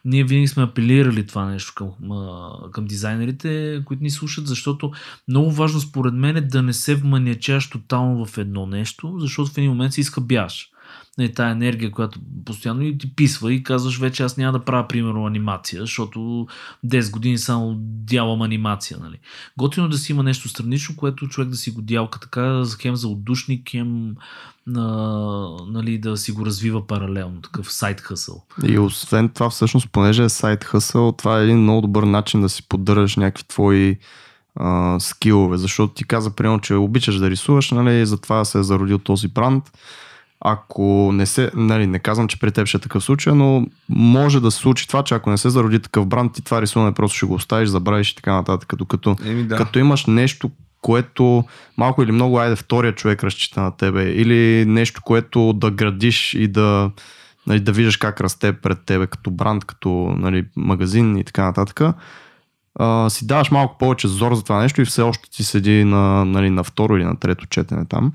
Ние 0.05 0.25
винаги 0.25 0.49
сме 0.49 0.63
апелирали 0.63 1.27
това 1.27 1.45
нещо 1.45 1.73
към, 1.75 1.91
към 2.73 2.85
дизайнерите, 2.85 3.83
които 3.85 4.03
ни 4.03 4.11
слушат, 4.11 4.47
защото 4.47 4.93
много 5.29 5.53
важно 5.53 5.81
според 5.81 6.15
мен 6.15 6.37
е 6.37 6.41
да 6.41 6.63
не 6.63 6.73
се 6.73 6.95
вманячаш 6.95 7.71
тотално 7.71 8.27
в 8.27 8.39
едно 8.39 8.67
нещо, 8.67 9.19
защото 9.19 9.51
в 9.51 9.59
един 9.59 9.71
момент 9.71 9.93
си 9.93 10.01
изхъбяш. 10.01 10.72
Не, 11.19 11.33
тая 11.33 11.53
енергия, 11.53 11.91
която 11.91 12.21
постоянно 12.45 12.83
и 12.83 12.99
ти 12.99 13.15
писва 13.15 13.53
и 13.53 13.63
казваш 13.63 13.99
вече 13.99 14.23
аз 14.23 14.37
няма 14.37 14.59
да 14.59 14.65
правя 14.65 14.89
примерно 14.89 15.27
анимация, 15.27 15.81
защото 15.81 16.47
10 16.87 17.11
години 17.11 17.39
само 17.39 17.75
дявам 17.79 18.43
анимация. 18.43 18.99
Нали. 19.03 19.19
Готино 19.59 19.89
да 19.89 19.99
си 19.99 20.13
има 20.13 20.23
нещо 20.23 20.49
странично, 20.49 20.97
което 20.97 21.29
човек 21.29 21.51
да 21.51 21.57
си 21.57 21.71
го 21.71 21.83
дялка 21.83 22.21
така, 22.21 22.63
хем 22.81 22.97
за 22.97 23.09
отдушник, 23.09 23.71
хем 23.71 24.15
на, 24.67 25.57
нали, 25.69 25.99
да 25.99 26.17
си 26.17 26.33
го 26.33 26.47
развива 26.47 26.87
паралелно, 26.87 27.41
такъв 27.41 27.73
сайт 27.73 28.01
хъсъл. 28.01 28.45
И 28.67 28.79
освен 28.79 29.29
това, 29.29 29.51
всъщност, 29.51 29.89
понеже 29.93 30.25
е 30.25 30.29
сайт 30.29 30.65
хъсъл, 30.65 31.13
това 31.13 31.41
е 31.41 31.45
един 31.45 31.59
много 31.59 31.81
добър 31.81 32.03
начин 32.03 32.41
да 32.41 32.49
си 32.49 32.69
поддържаш 32.69 33.17
някакви 33.17 33.45
твои 33.49 33.99
а, 34.55 35.01
скилове, 35.01 35.57
защото 35.57 35.95
ти 35.95 36.05
каза, 36.05 36.31
примерно, 36.31 36.61
че 36.61 36.75
обичаш 36.75 37.19
да 37.19 37.31
рисуваш, 37.31 37.71
нали, 37.71 38.07
затова 38.07 38.45
се 38.45 38.59
е 38.59 38.63
зародил 38.63 38.99
този 38.99 39.29
бранд. 39.29 39.65
Ако 40.45 41.11
не 41.13 41.27
се, 41.27 41.51
нали, 41.55 41.87
не 41.87 41.99
казвам, 41.99 42.29
че 42.29 42.41
при 42.41 42.53
теб 42.53 42.67
ще 42.67 42.77
е 42.77 42.81
такъв 42.81 43.05
случай, 43.05 43.33
но 43.33 43.67
може 43.89 44.41
да 44.41 44.51
се 44.51 44.59
случи 44.59 44.89
това, 44.89 45.03
че 45.03 45.15
ако 45.15 45.31
не 45.31 45.39
се 45.39 45.51
зароди 45.51 45.79
такъв 45.79 46.07
бранд, 46.07 46.33
ти 46.33 46.45
това 46.45 46.63
рисуване 46.63 46.93
просто 46.93 47.17
ще 47.17 47.27
го 47.27 47.35
оставиш, 47.35 47.69
забравиш 47.69 48.11
и 48.11 48.17
така 48.17 48.33
нататък. 48.33 48.73
Докато 48.77 49.17
Еми 49.25 49.45
да. 49.45 49.57
като 49.57 49.79
имаш 49.79 50.07
нещо, 50.07 50.51
което 50.81 51.45
малко 51.77 52.03
или 52.03 52.13
много, 52.13 52.39
айде, 52.39 52.57
втория 52.57 52.95
човек 52.95 53.25
разчита 53.25 53.61
на 53.61 53.77
тебе, 53.77 54.03
или 54.03 54.65
нещо, 54.67 55.03
което 55.05 55.53
да 55.53 55.71
градиш 55.71 56.35
и 56.35 56.49
да, 56.49 56.91
нали, 57.47 57.61
да 57.61 57.73
виждаш 57.73 57.97
как 57.97 58.21
расте 58.21 58.53
пред 58.53 58.79
тебе 58.87 59.07
като 59.07 59.31
бранд, 59.31 59.65
като 59.65 60.15
нали, 60.19 60.45
магазин 60.57 61.17
и 61.17 61.25
така 61.25 61.45
нататък, 61.45 61.81
а, 62.75 63.11
си 63.11 63.27
даваш 63.27 63.51
малко 63.51 63.79
повече 63.79 64.09
зор 64.09 64.35
за 64.35 64.43
това 64.43 64.63
нещо 64.63 64.83
и 64.83 64.85
все 64.85 65.03
още 65.03 65.31
ти 65.31 65.45
седи 65.45 65.85
на, 65.85 66.25
нали, 66.25 66.51
на 66.51 66.65
второ 66.65 66.97
или 66.97 67.05
на 67.05 67.17
трето 67.17 67.47
четене 67.47 67.85
там. 67.85 68.13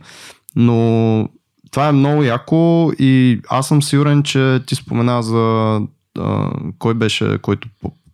Но 0.56 1.30
това 1.72 1.88
е 1.88 1.92
много 1.92 2.24
яко 2.24 2.92
и 3.00 3.40
аз 3.50 3.68
съм 3.68 3.84
сигурен, 3.84 4.24
че 4.24 4.60
ти 4.66 4.76
спомена 4.76 5.24
за 5.24 5.82
а, 6.20 6.52
кой 6.80 6.94
беше, 6.94 7.38
който 7.38 7.68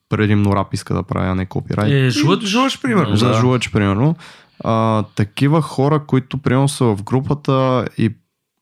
предимно 0.10 0.56
рап 0.56 0.74
иска 0.74 0.94
да 0.94 1.04
прави, 1.04 1.28
а 1.30 1.36
не 1.36 1.46
копирайт. 1.46 1.92
Е, 1.92 2.10
жлъч, 2.10 2.44
жлъч, 2.46 2.82
примерно. 2.82 3.16
За 3.16 3.28
Да. 3.28 3.34
жлъч, 3.34 3.72
примерно. 3.72 4.16
А, 4.64 5.04
такива 5.16 5.62
хора, 5.62 6.00
които 6.08 6.38
примерно 6.38 6.70
са 6.70 6.86
в 6.86 7.04
групата 7.04 7.86
и, 7.98 8.10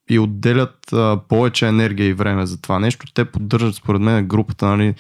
и 0.10 0.20
отделят 0.20 0.94
а, 0.94 1.20
повече 1.30 1.68
енергия 1.68 2.08
и 2.08 2.14
време 2.14 2.46
за 2.46 2.62
това 2.62 2.80
нещо, 2.80 3.06
те 3.14 3.26
поддържат 3.26 3.76
според 3.76 4.02
мен 4.02 4.28
групата 4.28 4.66
нали, 4.66 4.96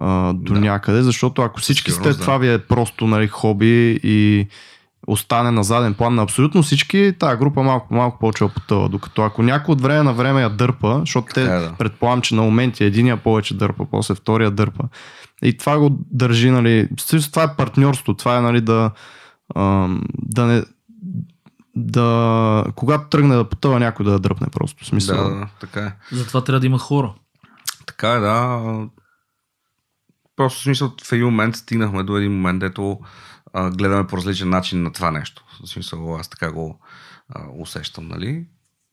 а, 0.00 0.32
до 0.32 0.54
Да. 0.54 0.60
някъде, 0.60 1.02
защото 1.02 1.42
ако 1.42 1.60
всички 1.60 1.90
сте, 1.90 2.08
да. 2.08 2.18
това 2.18 2.38
ви 2.38 2.52
е 2.52 2.58
просто 2.58 3.06
нали, 3.06 3.28
хоби 3.28 4.00
и 4.02 4.46
остане 5.08 5.50
на 5.50 5.64
заден 5.64 5.94
план 5.94 6.14
на 6.14 6.22
абсолютно 6.22 6.62
всички, 6.62 7.14
тази 7.18 7.36
група 7.36 7.62
малко, 7.62 7.94
малко 7.94 8.18
почва 8.18 8.48
потъва. 8.48 8.88
Докато 8.88 9.22
ако 9.22 9.42
някой 9.42 9.72
от 9.72 9.80
време 9.80 10.02
на 10.02 10.12
време 10.12 10.42
я 10.42 10.50
дърпа, 10.50 11.00
защото 11.00 11.34
те 11.34 11.42
е, 11.42 11.46
да. 11.46 11.74
предполагам, 11.78 12.20
че 12.20 12.34
на 12.34 12.42
моменти 12.42 12.84
единия 12.84 13.16
повече 13.16 13.56
дърпа, 13.56 13.86
после 13.90 14.14
втория 14.14 14.50
дърпа. 14.50 14.84
И 15.42 15.58
това 15.58 15.78
го 15.78 15.98
държи, 16.10 16.50
нали, 16.50 16.88
това 17.32 17.42
е 17.42 17.56
партньорство, 17.56 18.14
това 18.14 18.38
е, 18.38 18.40
нали, 18.40 18.60
да, 18.60 18.90
да 20.14 20.46
не, 20.46 20.62
да, 21.76 22.64
когато 22.74 23.08
тръгне 23.08 23.36
да 23.36 23.48
потъва 23.48 23.80
някой 23.80 24.04
да 24.04 24.12
я 24.12 24.18
дръпне 24.18 24.46
просто. 24.52 24.84
Смисъл. 24.84 25.16
Да, 25.16 25.34
да, 25.34 25.48
така 25.60 25.80
е. 25.80 25.92
Затова 26.12 26.44
трябва 26.44 26.60
да 26.60 26.66
има 26.66 26.78
хора. 26.78 27.14
Така 27.86 28.12
е, 28.12 28.20
да. 28.20 28.60
Просто 30.36 30.60
в 30.60 30.62
смисъл 30.62 30.92
в 31.04 31.12
един 31.12 31.24
момент 31.24 31.56
стигнахме 31.56 32.02
до 32.02 32.16
един 32.16 32.32
момент, 32.32 32.60
дето 32.60 32.98
гледаме 33.54 34.06
по 34.06 34.16
различен 34.16 34.48
начин 34.48 34.82
на 34.82 34.92
това 34.92 35.10
нещо. 35.10 35.44
В 35.64 35.68
смисъл, 35.68 36.16
аз 36.16 36.28
така 36.28 36.52
го 36.52 36.80
а, 37.28 37.44
усещам, 37.58 38.08
нали? 38.08 38.46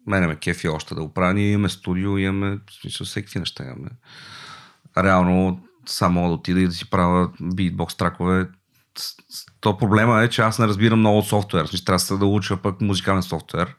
Мене 0.08 0.28
ме 0.28 0.36
кефи 0.36 0.68
още 0.68 0.96
да 0.96 1.02
го 1.02 1.14
правя. 1.14 1.34
Ние 1.34 1.52
имаме 1.52 1.70
студио, 1.70 2.18
имаме 2.18 2.60
в 2.70 2.74
смисъл, 2.82 3.06
всеки 3.06 3.40
неща 3.40 3.64
имаме. 3.64 3.90
Реално, 4.98 5.60
само 5.86 6.28
да 6.28 6.34
отида 6.34 6.60
и 6.60 6.68
да 6.68 6.72
си 6.72 6.90
правя 6.90 7.30
битбокс 7.42 7.96
тракове. 7.96 8.50
То 9.60 9.78
проблема 9.78 10.24
е, 10.24 10.30
че 10.30 10.42
аз 10.42 10.60
не 10.60 10.68
разбирам 10.68 11.00
много 11.00 11.18
от 11.18 11.28
софтуер. 11.28 11.66
Смисъл, 11.66 11.86
Трябва 11.86 12.18
да 12.18 12.26
уча 12.26 12.58
пък 12.58 12.82
музикален 12.82 13.24
софтуер, 13.24 13.76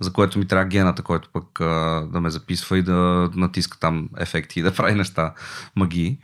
за 0.00 0.12
което 0.12 0.38
ми 0.38 0.48
трябва 0.48 0.64
гената, 0.64 1.02
който 1.02 1.28
пък 1.32 1.60
а, 1.60 2.08
да 2.12 2.20
ме 2.20 2.30
записва 2.30 2.78
и 2.78 2.82
да 2.82 3.30
натиска 3.34 3.78
там 3.78 4.08
ефекти 4.18 4.60
и 4.60 4.62
да 4.62 4.74
прави 4.74 4.94
неща, 4.94 5.34
магии. 5.76 6.18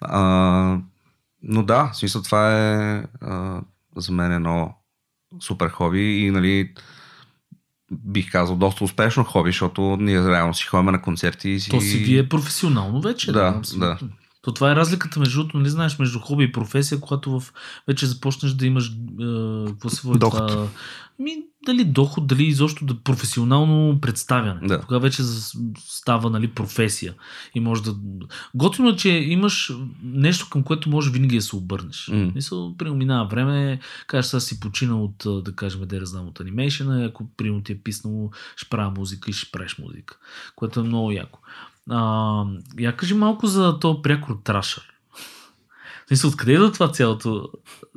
А, 0.00 0.78
но 1.44 1.62
да, 1.62 1.90
в 1.92 1.96
смисъл 1.96 2.22
това 2.22 2.58
е 2.58 3.04
а, 3.20 3.60
за 3.96 4.12
мен 4.12 4.32
едно 4.32 4.74
супер 5.40 5.68
хоби 5.68 6.18
и 6.18 6.30
нали 6.30 6.74
бих 7.92 8.32
казал 8.32 8.56
доста 8.56 8.84
успешно 8.84 9.24
хоби, 9.24 9.50
защото 9.50 9.96
ние 10.00 10.28
реално 10.28 10.54
си 10.54 10.66
ходим 10.66 10.90
на 10.90 11.02
концерти 11.02 11.50
и 11.50 11.60
си... 11.60 11.70
То 11.70 11.80
си 11.80 11.98
вие 11.98 12.28
професионално 12.28 13.00
вече. 13.00 13.32
Да, 13.32 13.54
абсолютно. 13.58 14.08
То 14.42 14.54
това 14.54 14.72
е 14.72 14.76
разликата 14.76 15.20
между 15.20 15.38
другото, 15.38 15.58
нали 15.58 15.68
знаеш, 15.68 15.98
между 15.98 16.18
хоби 16.18 16.44
и 16.44 16.52
професия, 16.52 17.00
когато 17.00 17.40
в, 17.40 17.52
вече 17.88 18.06
започнеш 18.06 18.52
да 18.52 18.66
имаш 18.66 18.88
е, 18.88 18.92
какво 19.66 19.88
се 19.88 20.00
води 20.08 20.20
това? 20.20 20.66
Ми, 21.18 21.36
дали 21.66 21.84
доход, 21.84 22.26
дали 22.26 22.44
изобщо 22.44 22.84
да 22.84 23.00
професионално 23.00 24.00
представяне. 24.00 24.68
Да. 24.68 24.80
Тогава 24.80 25.00
вече 25.00 25.22
става 25.78 26.30
нали, 26.30 26.48
професия. 26.48 27.14
И 27.54 27.60
може 27.60 27.82
да... 27.82 27.94
Готино 28.54 28.88
е, 28.88 28.96
че 28.96 29.08
имаш 29.08 29.72
нещо 30.02 30.48
към 30.50 30.62
което 30.62 30.90
може 30.90 31.10
винаги 31.10 31.36
да 31.36 31.42
се 31.42 31.56
обърнеш. 31.56 32.08
М. 32.12 32.32
Мисъл, 32.34 32.76
примерно 32.76 32.98
минава 32.98 33.28
време, 33.28 33.80
кажеш, 34.06 34.30
сега 34.30 34.40
си 34.40 34.60
починал 34.60 35.04
от, 35.04 35.44
да 35.44 35.52
кажем, 35.56 35.80
да 35.84 36.06
знам, 36.06 36.28
от 36.28 36.40
анимейшена, 36.40 37.04
ако 37.04 37.28
примерно 37.36 37.62
ти 37.62 37.72
е 37.72 37.78
писнало, 37.78 38.30
ще 38.56 38.68
правя 38.68 38.92
музика 38.96 39.30
и 39.30 39.34
ще 39.34 39.50
правиш 39.50 39.78
музика, 39.78 40.16
което 40.56 40.80
е 40.80 40.82
много 40.82 41.12
яко. 41.12 41.38
А, 41.90 42.44
я 42.78 42.96
кажи 42.96 43.14
малко 43.14 43.46
за 43.46 43.78
то 43.78 44.02
пряко 44.02 44.36
трашър. 44.36 44.93
Мисля, 46.10 46.28
откъде 46.28 46.52
идва 46.52 46.72
това 46.72 46.92
цялото, 46.92 47.48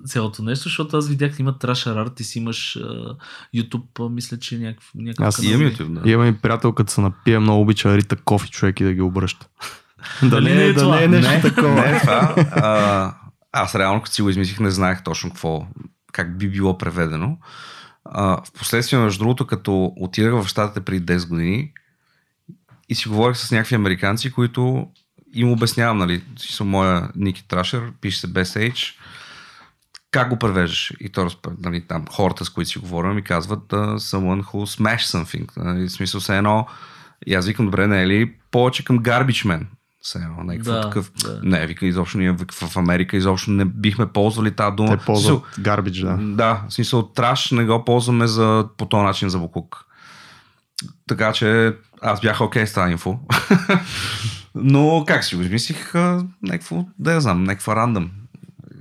цялото 0.06 0.44
нещо, 0.44 0.64
защото 0.64 0.98
аз 0.98 1.10
видях, 1.10 1.40
има 1.40 1.60
трашър 1.60 1.96
арт 1.96 2.20
и 2.20 2.24
си 2.24 2.40
имаш 2.40 2.76
а, 2.76 3.16
YouTube, 3.56 4.06
а, 4.06 4.10
мисля, 4.10 4.40
че 4.40 4.58
някакъв, 4.58 4.92
някакъв 4.96 5.28
Аз. 5.28 5.44
Имам? 5.44 5.62
YouTube, 5.62 6.02
да. 6.02 6.10
Имам 6.12 6.28
и 6.28 6.38
приятел, 6.38 6.74
като 6.74 6.92
се 6.92 7.02
напия, 7.02 7.40
много 7.40 7.62
обича 7.62 7.98
рита 7.98 8.16
кофи 8.16 8.50
човек 8.50 8.80
и 8.80 8.84
да 8.84 8.94
ги 8.94 9.02
обръща. 9.02 9.48
да 10.22 10.30
Дали 10.30 10.50
не, 10.50 10.56
не 10.56 10.64
е 10.64 10.68
е, 10.68 10.74
да 10.74 10.82
това? 10.82 10.96
не 10.96 11.04
е 11.04 11.08
нещо 11.08 11.30
не, 11.30 11.42
такова. 11.42 11.76
Не 11.76 11.98
е 11.98 12.00
това. 12.00 12.36
А, 12.52 13.16
аз 13.52 13.76
реално, 13.76 14.02
като 14.02 14.16
си 14.16 14.22
го 14.22 14.30
измислих, 14.30 14.60
не 14.60 14.72
знаех 14.72 15.04
точно 15.04 15.30
какво, 15.30 15.68
как 16.12 16.38
би 16.38 16.50
било 16.50 16.78
преведено. 16.78 17.38
А, 18.06 18.42
впоследствие, 18.44 19.00
между 19.00 19.20
другото, 19.20 19.48
като 19.48 19.94
отидах 19.98 20.34
в 20.34 20.48
Штатите 20.48 20.82
преди 20.82 21.06
10 21.06 21.28
години 21.28 21.72
и 22.90 22.96
си 22.96 23.10
говорих 23.10 23.38
с 23.38 23.52
някакви 23.52 23.76
американци, 23.76 24.32
които 24.32 24.88
им 25.38 25.52
обяснявам, 25.52 25.98
нали, 25.98 26.24
съм 26.38 26.68
моя 26.68 27.10
Ники 27.16 27.48
Трашер, 27.48 27.92
пише 28.02 28.20
се 28.20 28.28
без 28.28 28.54
H, 28.54 28.94
как 30.12 30.30
го 30.30 30.40
превеждаш? 30.40 30.94
И 31.00 31.10
то, 31.10 31.30
нали, 31.60 31.82
там 31.82 32.06
хората, 32.12 32.46
с 32.46 32.50
които 32.50 32.70
си 32.70 32.80
говорим, 32.80 33.16
ми 33.16 33.22
казват 33.22 33.70
someone 33.70 34.44
who 34.44 34.80
smash 34.82 35.00
something. 35.02 35.58
Нали, 35.58 35.88
в 35.88 35.92
смисъл 35.92 36.22
се 36.22 36.38
едно, 36.38 36.68
и 37.28 37.34
аз 37.34 37.46
викам, 37.48 37.66
добре, 37.66 37.88
не 37.88 38.02
е 38.04 38.08
ли 38.08 38.34
повече 38.52 38.84
към 38.86 39.00
garbage 39.00 39.46
man? 39.46 39.66
Все 40.02 40.20
едно, 40.20 40.44
някакъв 40.44 40.74
Да, 40.74 40.82
такъв. 40.82 41.12
да. 41.24 41.40
Не, 41.44 41.68
вика, 41.68 41.86
изобщо 41.86 42.18
ние 42.18 42.32
в 42.32 42.78
Америка 42.78 43.18
изобщо 43.18 43.52
не 43.52 43.66
бихме 43.66 44.06
ползвали 44.08 44.52
тази 44.52 44.76
дума. 44.76 44.98
Те 44.98 45.06
ползват 45.06 45.44
гарбидж, 45.60 46.00
да. 46.00 46.18
Да, 46.22 46.64
в 46.70 46.74
смисъл 46.74 47.08
траш 47.08 47.52
не 47.52 47.66
го 47.66 47.86
ползваме 47.86 48.28
за, 48.28 48.68
по 48.78 48.86
този 48.86 49.04
начин 49.04 49.30
за 49.30 49.40
буклук. 49.40 49.87
Така 51.08 51.34
че 51.34 51.74
аз 52.02 52.22
бях 52.22 52.42
окей 52.42 52.68
с 52.68 52.74
тази 52.74 52.92
инфо. 52.92 53.20
Но 54.56 55.04
как 55.08 55.24
си 55.24 55.36
го 55.36 55.42
измислих? 55.42 55.94
Някакво, 56.44 56.86
да 57.00 57.14
я 57.14 57.22
знам, 57.22 57.44
някаква 57.44 57.76
рандъм. 57.76 58.12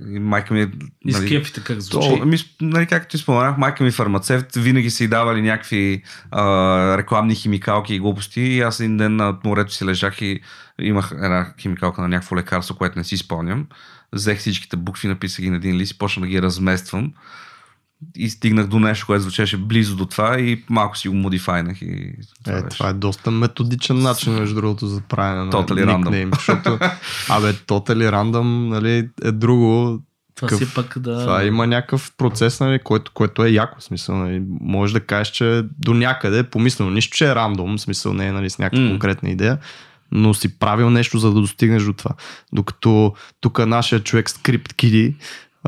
И 0.09 0.19
майка 0.19 0.53
ми... 0.53 0.61
е, 0.61 0.71
И 1.05 1.11
нали, 1.11 1.27
кефите 1.27 1.63
как 1.63 1.79
звучи. 1.79 2.07
то, 2.19 2.25
ми, 2.25 2.37
нали, 2.61 2.85
както 2.85 3.11
ти 3.11 3.17
споменах, 3.17 3.57
майка 3.57 3.83
ми 3.83 3.89
е 3.89 3.91
фармацевт, 3.91 4.55
винаги 4.55 4.89
са 4.89 5.03
й 5.03 5.07
давали 5.07 5.41
някакви 5.41 6.03
а, 6.31 6.97
рекламни 6.97 7.35
химикалки 7.35 7.95
и 7.95 7.99
глупости. 7.99 8.41
И 8.41 8.61
аз 8.61 8.79
един 8.79 8.97
ден 8.97 9.15
на 9.15 9.37
морето 9.43 9.73
си 9.73 9.85
лежах 9.85 10.21
и 10.21 10.39
имах 10.81 11.11
една 11.11 11.53
химикалка 11.59 12.01
на 12.01 12.07
някакво 12.07 12.35
лекарство, 12.35 12.75
което 12.75 12.97
не 12.97 13.03
си 13.03 13.17
спомням. 13.17 13.67
Взех 14.13 14.39
всичките 14.39 14.77
букви, 14.77 15.07
написах 15.07 15.41
ги 15.41 15.49
на 15.49 15.55
един 15.55 15.75
лист 15.75 15.91
и 15.91 15.97
почнах 15.97 16.21
да 16.21 16.27
ги 16.27 16.41
размествам. 16.41 17.13
И 18.15 18.29
стигнах 18.29 18.67
до 18.67 18.79
нещо, 18.79 19.05
което 19.05 19.21
звучеше 19.21 19.57
близо 19.57 19.95
до 19.95 20.05
това 20.05 20.39
и 20.39 20.63
малко 20.69 20.97
си 20.97 21.09
го 21.09 21.15
модифайнах. 21.15 21.81
И 21.81 22.11
това 22.43 22.57
Е, 22.57 22.61
беше. 22.61 22.77
това 22.77 22.89
е 22.89 22.93
доста 22.93 23.31
методичен 23.31 23.99
начин, 23.99 24.33
между 24.33 24.55
другото, 24.55 24.87
за 24.87 25.01
правене 25.01 25.45
на 25.45 25.51
Totally 25.51 25.85
random. 25.85 25.97
никнейм, 25.97 26.31
защото, 26.33 26.69
абе, 27.29 27.53
totally 27.53 28.11
random, 28.11 28.43
нали, 28.67 28.89
е 29.23 29.31
друго. 29.31 29.99
това 30.35 30.47
такъв- 30.47 30.57
си 30.59 30.63
е 30.63 30.75
пак 30.75 30.99
да... 30.99 31.19
Това 31.19 31.43
има 31.43 31.67
някакъв 31.67 32.11
процес, 32.17 32.59
нали, 32.59 32.79
който, 32.79 33.11
който 33.13 33.43
е 33.43 33.49
яко, 33.49 33.81
смисъл, 33.81 34.17
нали, 34.17 34.41
може 34.61 34.93
да 34.93 34.99
кажеш, 34.99 35.27
че 35.27 35.63
до 35.79 35.93
някъде 35.93 36.39
е 36.39 36.43
помислено, 36.43 36.91
нищо, 36.91 37.17
че 37.17 37.27
е 37.27 37.35
рандом, 37.35 37.79
смисъл 37.79 38.13
не 38.13 38.27
е 38.27 38.31
нали, 38.31 38.49
с 38.49 38.59
някаква 38.59 38.83
М. 38.83 38.89
конкретна 38.89 39.29
идея, 39.29 39.57
но 40.11 40.33
си 40.33 40.59
правил 40.59 40.89
нещо, 40.89 41.17
за 41.17 41.27
да 41.27 41.41
достигнеш 41.41 41.83
до 41.83 41.93
това. 41.93 42.11
Докато 42.53 43.13
тук 43.41 43.59
нашия 43.59 43.99
човек 43.99 44.29
Скрипт 44.29 44.73
Киди, 44.73 45.15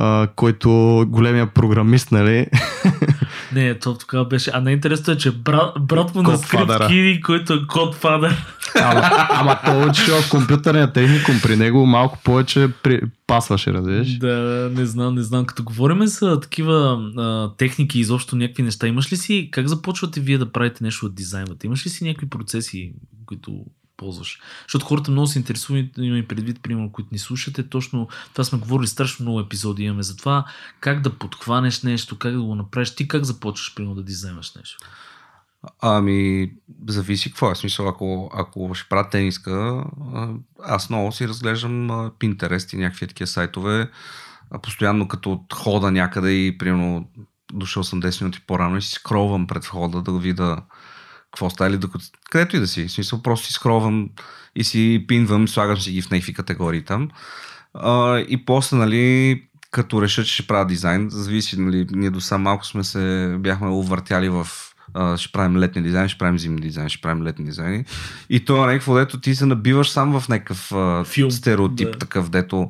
а, 0.02 0.28
който 0.36 0.70
големия 1.10 1.48
програмист, 1.48 2.12
нали, 2.12 2.48
Не, 3.54 3.80
то 3.80 3.98
тогава 3.98 4.26
беше... 4.26 4.52
А 4.54 4.62
най-интересното 4.62 5.12
е, 5.12 5.18
че 5.18 5.32
брат, 5.32 5.74
брат 5.82 6.16
му 6.16 6.22
на 6.22 6.38
скрипт 6.38 6.88
Киди, 6.88 7.22
който 7.22 7.54
е 7.54 7.68
Кодфадър. 7.68 8.46
ама, 8.76 9.02
ама 9.30 9.60
той 9.66 9.84
е 9.84 9.86
учил 9.86 10.16
в 10.16 10.30
компютърния 10.30 10.94
техникум, 10.94 11.36
при 11.44 11.56
него 11.56 11.86
малко 11.86 12.18
повече 12.24 12.70
при... 12.84 13.02
пасваше, 13.28 13.74
разбираш? 13.74 14.18
Да, 14.18 14.72
не 14.76 14.86
знам, 14.86 15.16
не 15.16 15.22
знам. 15.22 15.46
Като 15.46 15.64
говорим 15.64 16.08
за 16.08 16.40
такива 16.40 17.00
а, 17.18 17.58
техники 17.58 17.98
и 17.98 18.02
изобщо 18.02 18.36
някакви 18.36 18.64
неща, 18.64 18.88
имаш 18.88 19.12
ли 19.12 19.18
си, 19.18 19.50
как 19.52 19.68
започвате 19.68 20.20
вие 20.20 20.38
да 20.38 20.52
правите 20.52 20.84
нещо 20.84 21.06
от 21.06 21.16
дизайнвате? 21.16 21.68
Имаш 21.68 21.86
ли 21.86 21.90
си 21.90 22.04
някакви 22.04 22.30
процеси, 22.30 22.94
които 23.26 23.66
ползваш? 24.00 24.40
Защото 24.64 24.86
хората 24.86 25.12
много 25.12 25.28
се 25.28 25.40
интересуват, 25.40 25.86
има 25.98 26.18
и 26.18 26.28
предвид, 26.28 26.64
примерно, 26.64 26.92
които 26.92 27.10
ни 27.12 27.20
слушате, 27.20 27.70
точно 27.70 28.08
това 28.32 28.44
сме 28.44 28.60
говорили, 28.60 28.88
страшно 28.88 29.24
много 29.24 29.40
епизоди 29.40 29.84
имаме 29.84 30.04
за 30.04 30.18
това, 30.18 30.46
как 30.80 31.02
да 31.02 31.18
подхванеш 31.18 31.84
нещо, 31.84 32.18
как 32.18 32.34
да 32.34 32.42
го 32.42 32.56
направиш. 32.56 32.96
Ти 32.96 33.08
как 33.08 33.24
започваш, 33.24 33.76
примерно, 33.76 33.96
да 33.96 34.04
дизайнваш 34.04 34.56
нещо? 34.56 34.78
Ами, 35.82 36.52
зависи 36.88 37.30
какво 37.30 37.52
е. 37.52 37.56
Смисъл, 37.56 37.88
ако, 37.88 38.32
ако 38.34 38.74
ще 38.74 38.90
правя 38.90 39.10
тениска, 39.10 39.84
аз 40.64 40.90
много 40.90 41.12
си 41.12 41.28
разглеждам 41.28 41.90
Pinterest 42.20 42.74
и 42.74 42.78
някакви 42.78 43.08
такива 43.08 43.28
сайтове, 43.28 43.92
постоянно 44.62 45.08
като 45.08 45.44
хода 45.54 45.92
някъде 45.92 46.32
и 46.32 46.58
примерно 46.58 47.10
дошъл 47.54 47.84
съм 47.84 48.02
10 48.02 48.22
минути 48.22 48.42
по-рано 48.48 48.78
и 48.78 48.82
си 48.82 48.92
скролвам 48.92 49.48
пред 49.48 49.66
входа 49.66 50.02
да 50.02 50.20
видя 50.20 50.62
какво 51.32 51.50
става 51.50 51.70
или 51.70 51.78
докато, 51.78 52.06
където 52.30 52.56
и 52.56 52.60
да 52.60 52.68
си. 52.68 52.88
В 52.88 52.92
смисъл, 52.92 53.22
просто 53.22 53.48
си 53.48 53.54
скролвам 53.54 54.10
и 54.56 54.64
си 54.64 55.06
пинвам, 55.08 55.48
слагам 55.48 55.78
си 55.78 55.92
ги 55.92 56.02
в 56.02 56.12
някакви 56.12 56.34
категории 56.34 56.84
там. 56.84 57.10
А, 57.74 58.18
и 58.20 58.46
после, 58.46 58.78
нали, 58.78 59.44
като 59.72 60.02
реша, 60.02 60.24
че 60.24 60.34
ще 60.34 60.48
правя 60.48 60.66
дизайн, 60.66 61.10
зависи, 61.10 61.60
нали, 61.60 61.88
ние 61.92 62.10
до 62.10 62.22
сам 62.22 62.42
малко 62.42 62.66
сме 62.66 62.84
се, 62.84 63.36
бяхме 63.40 63.68
увъртяли 63.68 64.30
в 64.30 64.48
а, 64.94 65.18
ще 65.18 65.32
правим 65.32 65.58
летни 65.58 65.82
дизайн, 65.82 66.10
ще 66.10 66.18
правим 66.18 66.40
зимни 66.40 66.62
дизайн, 66.62 66.90
ще 66.90 67.02
правим 67.02 67.24
летни 67.24 67.46
дизайни. 67.46 67.86
И 68.30 68.46
то 68.46 68.64
е 68.64 68.68
някакво, 68.68 68.96
дето 68.96 69.20
ти 69.20 69.36
се 69.36 69.46
набиваш 69.46 69.90
сам 69.90 70.20
в 70.20 70.30
някакъв 70.30 70.72
а, 70.72 71.04
Филм, 71.04 71.32
стереотип, 71.32 71.92
да. 71.92 71.98
такъв, 71.98 72.30
дето 72.30 72.70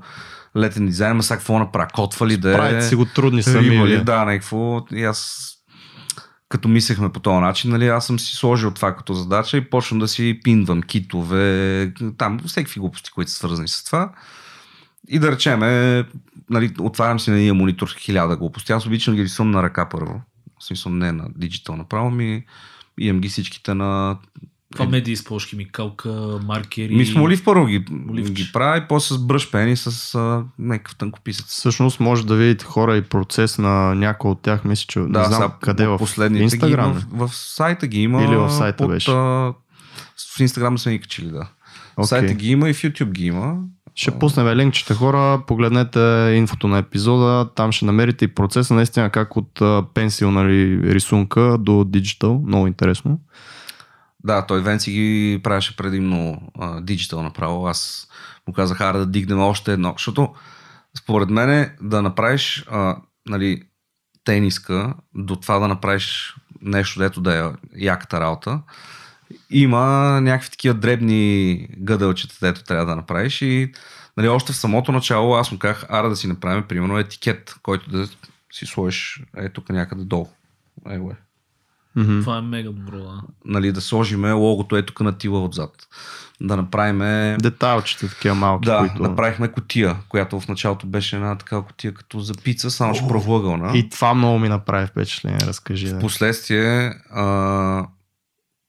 летен 0.58 0.86
дизайн, 0.86 1.16
ма 1.16 1.24
сега 1.24 1.38
какво 1.38 1.60
направя? 1.60 1.88
Котва 1.94 2.28
ли 2.28 2.38
да 2.38 2.52
е? 2.52 2.58
Правите 2.58 2.82
си 2.82 2.96
го 2.96 3.06
трудни 3.06 3.44
сами. 3.44 3.70
Ли? 3.70 3.76
или? 3.76 4.04
Да, 4.04 4.26
някакво. 4.26 4.86
И 4.92 5.04
аз 5.04 5.50
като 6.50 6.68
мислехме 6.68 7.12
по 7.12 7.20
този 7.20 7.40
начин, 7.40 7.72
нали, 7.72 7.88
аз 7.88 8.08
съм 8.08 8.20
си 8.20 8.36
сложил 8.36 8.72
това 8.72 8.96
като 8.96 9.14
задача 9.14 9.58
и 9.58 9.70
почвам 9.70 10.00
да 10.00 10.08
си 10.08 10.40
пинвам 10.44 10.82
китове, 10.82 11.94
там 12.18 12.40
всеки 12.46 12.80
глупости, 12.80 13.12
които 13.12 13.32
са 13.32 13.38
свързани 13.38 13.68
с 13.68 13.84
това. 13.84 14.12
И 15.08 15.20
да 15.20 15.32
речеме, 15.32 16.04
нали, 16.50 16.74
отварям 16.80 17.20
си 17.20 17.32
на 17.32 17.40
един 17.40 17.56
монитор 17.56 17.96
хиляда 17.98 18.38
глупости. 18.38 18.72
Аз 18.72 18.86
обичам 18.86 19.16
ги 19.16 19.24
рисувам 19.24 19.52
на 19.52 19.64
ръка 19.64 19.90
първо. 19.90 20.22
В 20.60 20.64
смисъл 20.64 20.92
не 20.92 21.12
на 21.12 21.30
диджитал 21.36 21.76
направо 21.76 22.12
ми. 22.12 22.46
Имам 23.00 23.22
ги 23.22 23.30
всичките 23.30 23.74
на... 23.74 24.18
Това 24.74 24.86
медии 24.86 25.12
използваш 25.12 25.50
химикалка, 25.50 26.40
маркери. 26.46 26.96
Ми 26.96 27.06
с 27.06 27.16
молив 27.16 27.44
първо 27.44 27.66
ги, 27.66 27.86
Моливче. 27.90 28.34
ги 28.34 28.50
правя 28.54 28.78
и 28.78 28.88
после 28.90 29.16
с 29.16 29.18
бръш 29.18 29.52
пени 29.52 29.76
с 29.76 30.16
а, 30.16 30.44
някакъв 30.60 30.96
тънкописец. 30.96 31.46
Всъщност 31.46 32.00
може 32.00 32.26
да 32.26 32.36
видите 32.36 32.66
хора 32.66 32.98
и 32.98 33.02
процес 33.02 33.58
на 33.58 33.96
някой 33.96 34.32
от 34.32 34.42
тях, 34.42 34.66
мисля, 34.66 34.86
че 34.88 35.00
не 35.00 35.06
знам 35.06 35.34
сега 35.34 35.54
къде 35.62 35.88
в 35.88 35.98
последните 35.98 36.44
Инстаграм. 36.44 36.94
Ги 36.94 37.06
има, 37.12 37.26
в, 37.26 37.30
в, 37.30 37.36
сайта 37.36 37.88
ги 37.88 38.02
има. 38.02 38.24
Или 38.24 38.36
в 38.36 38.50
сайта 38.50 38.78
под, 38.78 38.90
беше? 38.90 39.12
А, 39.12 39.54
в 40.36 40.40
Инстаграм 40.40 40.78
сме 40.78 40.92
ги 40.92 41.00
качили, 41.00 41.30
да. 41.30 41.40
В 41.40 41.98
Окей. 41.98 42.08
сайта 42.08 42.34
ги 42.34 42.52
има 42.52 42.70
и 42.70 42.74
в 42.74 42.82
YouTube 42.82 43.12
ги 43.12 43.26
има. 43.26 43.58
Ще 43.96 44.12
пуснем 44.12 44.58
линкчета 44.58 44.94
хора, 44.94 45.42
погледнете 45.48 46.34
инфото 46.36 46.68
на 46.68 46.78
епизода, 46.78 47.50
там 47.56 47.72
ще 47.72 47.86
намерите 47.86 48.26
и 48.26 48.28
процеса 48.28 48.74
наистина 48.74 49.10
как 49.10 49.38
от 49.38 49.62
пенсил 49.94 50.32
нали, 50.32 50.80
рисунка 50.94 51.58
до 51.60 51.84
диджитал, 51.84 52.44
много 52.46 52.68
интересно. 52.68 53.20
Да, 54.24 54.46
той 54.46 54.62
Венци 54.62 54.92
ги 54.92 55.40
правеше 55.44 55.78
предимно 55.78 56.42
диджитал 56.82 57.24
направо. 57.24 57.68
Аз 57.68 58.08
му 58.48 58.54
казах, 58.54 58.82
ара 58.82 58.98
да 58.98 59.06
дигнем 59.06 59.40
още 59.40 59.74
едно, 59.74 59.94
защото 59.98 60.34
според 60.98 61.30
мен 61.30 61.76
да 61.82 62.02
направиш 62.02 62.66
а, 62.70 62.98
нали, 63.28 63.64
тениска 64.24 64.94
до 65.16 65.36
това 65.36 65.60
да 65.60 65.68
направиш 65.68 66.36
нещо, 66.62 67.00
дето 67.00 67.22
да 67.22 67.40
е 67.40 67.52
яката 67.76 68.20
работа, 68.20 68.62
има 69.50 69.86
някакви 70.22 70.50
такива 70.50 70.74
дребни 70.74 71.68
гъдълчета, 71.78 72.36
дето 72.42 72.64
трябва 72.64 72.86
да 72.86 72.96
направиш 72.96 73.42
и 73.42 73.72
нали, 74.18 74.28
още 74.28 74.54
в 74.54 74.56
самото 74.56 74.92
начало 74.92 75.36
аз 75.36 75.52
му 75.52 75.60
казах, 75.60 75.86
ара 75.90 76.10
да 76.10 76.16
си 76.16 76.28
направим 76.28 76.64
примерно 76.68 77.00
етикет, 77.00 77.56
който 77.64 77.90
да 77.90 78.08
си 78.52 78.66
сложиш 78.66 79.24
е 79.38 79.50
тук 79.50 79.70
някъде 79.70 80.04
долу. 80.04 80.28
Е. 80.90 81.29
Mm-hmm. 82.00 82.22
Това 82.22 82.38
е 82.38 82.42
мега 82.42 82.70
добро, 82.70 82.98
да. 82.98 83.22
Нали, 83.46 83.72
да 83.72 83.82
сложиме 83.82 84.32
логото 84.32 84.78
е 84.78 84.86
тук 84.86 85.00
на 85.00 85.18
тила 85.18 85.44
отзад. 85.44 85.88
Да 86.42 86.58
направим... 86.58 87.38
Деталчета 87.38 88.10
такива 88.10 88.36
малки. 88.36 88.66
Да, 88.66 88.80
които... 88.80 89.04
направихме 89.04 89.48
котия, 89.48 89.96
която 90.10 90.40
в 90.40 90.48
началото 90.48 90.88
беше 90.88 91.16
една 91.16 91.36
такава 91.36 91.66
котия 91.66 91.94
като 91.94 92.20
за 92.20 92.34
пица, 92.34 92.72
само 92.72 92.94
че 92.94 93.08
провъгълна. 93.08 93.78
И 93.78 93.90
това 93.90 94.14
много 94.14 94.40
ми 94.40 94.50
направи 94.50 94.88
впечатление, 94.88 95.40
разкажи. 95.40 95.90
Да. 95.90 95.98
Впоследствие 95.98 96.94
а, 97.12 97.86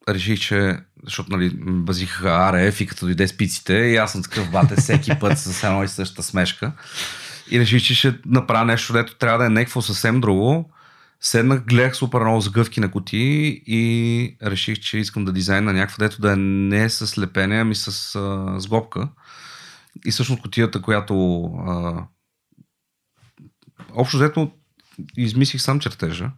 реших, 0.09 0.41
че 0.41 0.79
защото 1.05 1.31
нали, 1.31 1.51
базиха 1.61 2.31
АРФ 2.31 2.81
и 2.81 2.87
като 2.87 3.07
дойде 3.07 3.29
спиците 3.29 3.75
и 3.75 3.97
аз 3.97 4.13
съм 4.13 4.23
такъв 4.23 4.51
бате 4.51 4.77
всеки 4.77 5.13
път 5.21 5.39
с 5.39 5.65
едно 5.65 5.85
и 5.85 5.89
същата 5.89 6.23
смешка. 6.23 6.73
И 7.51 7.61
реших, 7.61 7.83
че 7.83 7.95
ще 7.95 8.19
направя 8.27 8.65
нещо, 8.65 8.93
дето 8.93 9.15
трябва 9.15 9.39
да 9.39 9.47
е 9.47 9.49
някакво 9.49 9.83
съвсем 9.83 10.21
друго. 10.21 10.71
Седнах, 11.23 11.65
гледах 11.65 11.97
супер 11.97 12.21
много 12.21 12.41
сгъвки 12.41 12.81
на 12.81 12.91
кутии 12.91 13.63
и 13.67 14.37
реших, 14.43 14.81
че 14.81 14.99
искам 14.99 15.25
да 15.25 15.33
дизайна 15.33 15.73
някакво, 15.73 15.99
дето 15.99 16.21
да 16.21 16.33
е 16.33 16.37
не 16.37 16.91
с 16.91 17.19
лепене, 17.19 17.61
ами 17.61 17.75
с 17.75 18.15
а, 18.15 18.61
сгобка. 18.61 19.09
И 20.07 20.11
всъщност 20.11 20.43
кутията, 20.43 20.83
която 20.83 21.43
а, 21.45 22.05
общо 23.95 24.17
взето 24.17 24.51
измислих 25.17 25.61
сам 25.61 25.81
чертежа, 25.81 26.31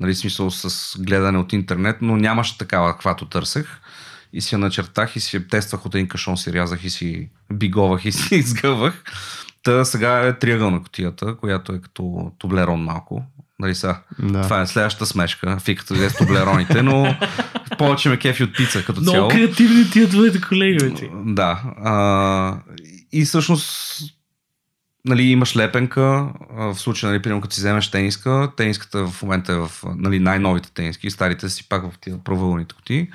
нали, 0.00 0.14
смисъл 0.14 0.50
с 0.50 0.96
гледане 0.98 1.38
от 1.38 1.52
интернет, 1.52 1.96
но 2.02 2.16
нямаше 2.16 2.58
такава, 2.58 2.92
каквато 2.92 3.28
търсех. 3.28 3.80
И 4.32 4.40
си 4.40 4.54
я 4.54 4.58
начертах 4.58 5.16
и 5.16 5.20
си 5.20 5.36
я 5.36 5.48
тествах 5.48 5.86
от 5.86 5.94
един 5.94 6.08
кашон, 6.08 6.36
си 6.36 6.52
рязах 6.52 6.84
и 6.84 6.90
си 6.90 7.30
биговах 7.52 8.04
и 8.04 8.12
си 8.12 8.34
изгъвах. 8.34 9.04
Та 9.62 9.84
сега 9.84 10.26
е 10.26 10.38
триъгълна 10.38 10.82
котията, 10.82 11.36
която 11.36 11.72
е 11.72 11.80
като 11.80 12.32
тублерон 12.38 12.84
малко. 12.84 13.24
Нали 13.60 13.74
са? 13.74 13.96
Да. 14.18 14.42
Това 14.42 14.60
е 14.60 14.66
следващата 14.66 15.06
смешка, 15.06 15.58
фиката 15.60 16.04
е 16.04 16.10
с 16.10 16.16
тублероните, 16.16 16.82
но 16.82 17.16
повече 17.78 18.08
ме 18.08 18.16
кефи 18.16 18.44
от 18.44 18.56
пица 18.56 18.84
като 18.84 19.00
цяло. 19.00 19.16
Много 19.16 19.30
креативни 19.30 19.90
тия 19.90 20.08
двоите 20.08 20.40
колеги, 20.40 20.78
вече. 20.84 21.10
Да. 21.24 21.62
А, 21.84 22.56
и 23.12 23.24
всъщност 23.24 24.00
нали, 25.04 25.22
имаш 25.22 25.56
лепенка, 25.56 26.28
в 26.50 26.74
случая, 26.74 27.10
нали, 27.10 27.22
примерно, 27.22 27.40
като 27.40 27.54
си 27.54 27.60
вземеш 27.60 27.90
тениска, 27.90 28.52
тениската 28.56 29.06
в 29.06 29.22
момента 29.22 29.52
е 29.52 29.56
в 29.56 29.70
нали, 29.96 30.18
най-новите 30.18 30.72
тениски, 30.74 31.10
старите 31.10 31.48
си 31.48 31.68
пак 31.68 31.90
в 31.90 31.98
тия 32.00 32.24
провълните 32.24 32.74
кутии, 32.74 33.08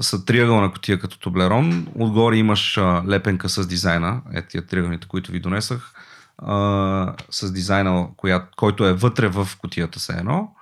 са 0.00 0.24
триъгълна 0.24 0.72
котия 0.72 0.98
като 0.98 1.18
тублерон, 1.18 1.86
отгоре 1.94 2.36
имаш 2.36 2.78
а, 2.78 3.02
лепенка 3.08 3.48
с 3.48 3.66
дизайна, 3.66 4.20
е 4.34 4.42
тия 4.42 4.66
триъгълните, 4.66 5.08
които 5.08 5.32
ви 5.32 5.40
донесах, 5.40 5.92
а, 6.38 7.14
с 7.30 7.52
дизайна, 7.52 8.08
коя, 8.16 8.46
който 8.56 8.86
е 8.86 8.92
вътре 8.92 9.28
в 9.28 9.48
котията 9.58 10.00
се 10.00 10.12
едно, 10.12 10.54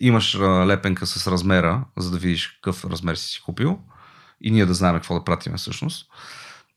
имаш 0.00 0.34
а, 0.34 0.66
лепенка 0.66 1.06
с 1.06 1.26
размера, 1.26 1.84
за 1.96 2.10
да 2.10 2.18
видиш 2.18 2.48
какъв 2.48 2.84
размер 2.84 3.14
си 3.14 3.28
си 3.28 3.42
купил 3.42 3.78
и 4.40 4.50
ние 4.50 4.66
да 4.66 4.74
знаем 4.74 4.94
какво 4.94 5.14
да 5.14 5.24
пратиме 5.24 5.56
всъщност. 5.56 6.06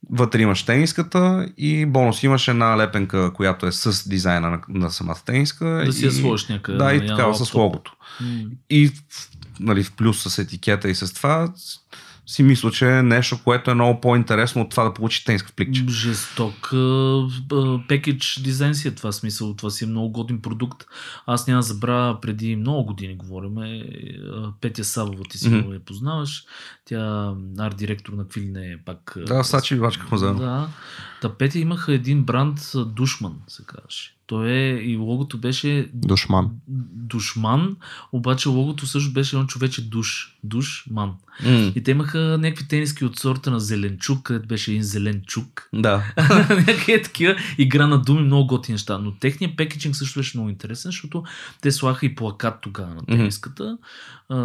Вътре 0.09 0.41
имаш 0.41 0.63
тениската 0.63 1.49
и 1.57 1.85
бонус 1.85 2.23
имаш 2.23 2.47
една 2.47 2.77
лепенка, 2.77 3.33
която 3.33 3.65
е 3.65 3.71
с 3.71 4.09
дизайна 4.09 4.49
на, 4.49 4.61
на 4.69 4.89
самата 4.89 5.17
тениска. 5.25 5.83
Да 5.85 5.93
си 5.93 6.05
я 6.05 6.11
сложиш 6.11 6.47
някъде. 6.47 6.77
Да, 6.77 6.93
и 6.93 7.07
такава 7.07 7.35
с 7.35 7.53
логото. 7.53 7.95
Mm. 8.23 8.49
И 8.69 8.91
нали, 9.59 9.83
в 9.83 9.91
плюс 9.95 10.23
с 10.23 10.37
етикета 10.37 10.89
и 10.89 10.95
с 10.95 11.13
това 11.13 11.53
си 12.27 12.43
мисля, 12.43 12.71
че 12.71 12.89
е 12.89 13.03
нещо, 13.03 13.39
което 13.43 13.71
е 13.71 13.73
много 13.73 14.01
по-интересно 14.01 14.61
от 14.61 14.69
това 14.69 14.83
да 14.83 14.93
получи 14.93 15.25
тениска 15.25 15.49
в 15.49 15.53
пликче. 15.53 15.85
Жесток 15.87 16.73
пекедж 17.87 18.41
дизайн 18.43 18.75
си 18.75 18.87
е 18.87 18.95
това 18.95 19.11
смисъл. 19.11 19.53
Това 19.53 19.69
си 19.69 19.83
е 19.83 19.87
много 19.87 20.09
годин 20.09 20.41
продукт. 20.41 20.85
Аз 21.25 21.47
няма 21.47 21.61
забравя 21.61 22.21
преди 22.21 22.55
много 22.55 22.85
години 22.85 23.15
говориме. 23.15 23.85
Петя 24.61 24.83
Савова, 24.83 25.23
ти 25.29 25.37
си 25.37 25.49
mm-hmm. 25.49 25.73
я 25.73 25.79
познаваш. 25.79 26.43
Тя 26.85 27.33
арт 27.59 27.77
директор 27.77 28.13
на 28.13 28.27
Квилине 28.27 28.71
е 28.71 28.77
пак. 28.77 29.17
Да, 29.27 29.43
Сачи 29.43 29.79
бачкахме 29.79 30.17
заедно. 30.17 30.39
Да. 30.39 30.67
Та 31.21 31.29
Петя 31.29 31.59
имаха 31.59 31.93
един 31.93 32.23
бранд 32.23 32.59
Душман, 32.75 33.35
се 33.47 33.63
казваше. 33.65 34.15
Той 34.27 34.49
е 34.49 34.81
и 34.81 34.97
логото 34.97 35.37
беше 35.37 35.89
Душман. 35.93 36.49
Душман, 36.67 37.75
обаче 38.11 38.49
логото 38.49 38.87
също 38.87 39.13
беше 39.13 39.35
едно 39.35 39.47
човече 39.47 39.89
душ. 39.89 40.37
Душман. 40.43 41.13
Mm. 41.43 41.73
И 41.73 41.83
те 41.83 41.91
имаха 41.91 42.19
някакви 42.19 42.67
тениски 42.67 43.05
от 43.05 43.19
сорта 43.19 43.51
на 43.51 43.59
Зеленчук, 43.59 44.23
където 44.23 44.47
беше 44.47 44.71
един 44.71 44.83
Зеленчук. 44.83 45.69
Да. 45.73 46.13
някакви 46.49 47.01
такива 47.01 47.35
игра 47.57 47.87
на 47.87 48.01
думи, 48.01 48.21
много 48.21 48.47
готини 48.47 48.73
неща. 48.73 48.97
Но 48.97 49.11
техният 49.11 49.57
пекетинг 49.57 49.95
също 49.95 50.19
беше 50.19 50.37
много 50.37 50.49
интересен, 50.49 50.91
защото 50.91 51.23
те 51.61 51.71
слаха 51.71 52.05
и 52.05 52.15
плакат 52.15 52.61
тогава 52.61 52.95
на 52.95 53.05
тениската. 53.05 53.63
Mm-hmm. 53.63 53.77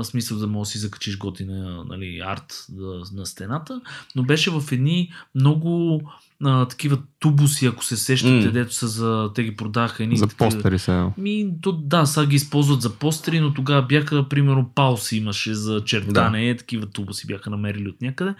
Смисъл 0.02 0.38
да 0.38 0.46
можеш 0.46 0.68
да 0.68 0.72
си 0.72 0.78
закачиш 0.78 1.18
готина 1.18 1.84
нали, 1.84 2.20
арт 2.24 2.66
да, 2.68 3.02
на 3.12 3.26
стената. 3.26 3.80
Но 4.16 4.22
беше 4.22 4.50
в 4.50 4.62
едни 4.72 5.12
много 5.34 6.02
а, 6.44 6.68
такива 6.68 6.98
тубуси, 7.20 7.66
ако 7.66 7.84
се 7.84 7.96
сещате, 7.96 8.48
mm. 8.48 8.50
дето 8.50 8.74
са 8.74 8.88
за... 8.88 9.30
Те 9.34 9.44
ги 9.44 9.56
продаха. 9.56 10.02
Едни, 10.02 10.16
за 10.16 10.26
такива... 10.26 10.48
постери 10.48 10.78
сега. 10.78 11.10
Ми, 11.18 11.52
то, 11.62 11.72
да, 11.72 12.06
сега 12.06 12.26
ги 12.26 12.36
използват 12.36 12.82
за 12.82 12.94
постери, 12.94 13.40
но 13.40 13.54
тогава 13.54 13.82
бяха, 13.82 14.28
примерно, 14.28 14.70
пауси 14.74 15.16
имаше 15.16 15.54
за 15.54 15.84
чертане, 15.84 16.52
да. 16.52 16.58
такива 16.58 16.86
тубуси 16.86 17.26
бяха 17.26 17.50
намерили 17.50 17.88
от 17.88 18.02
някъде. 18.02 18.34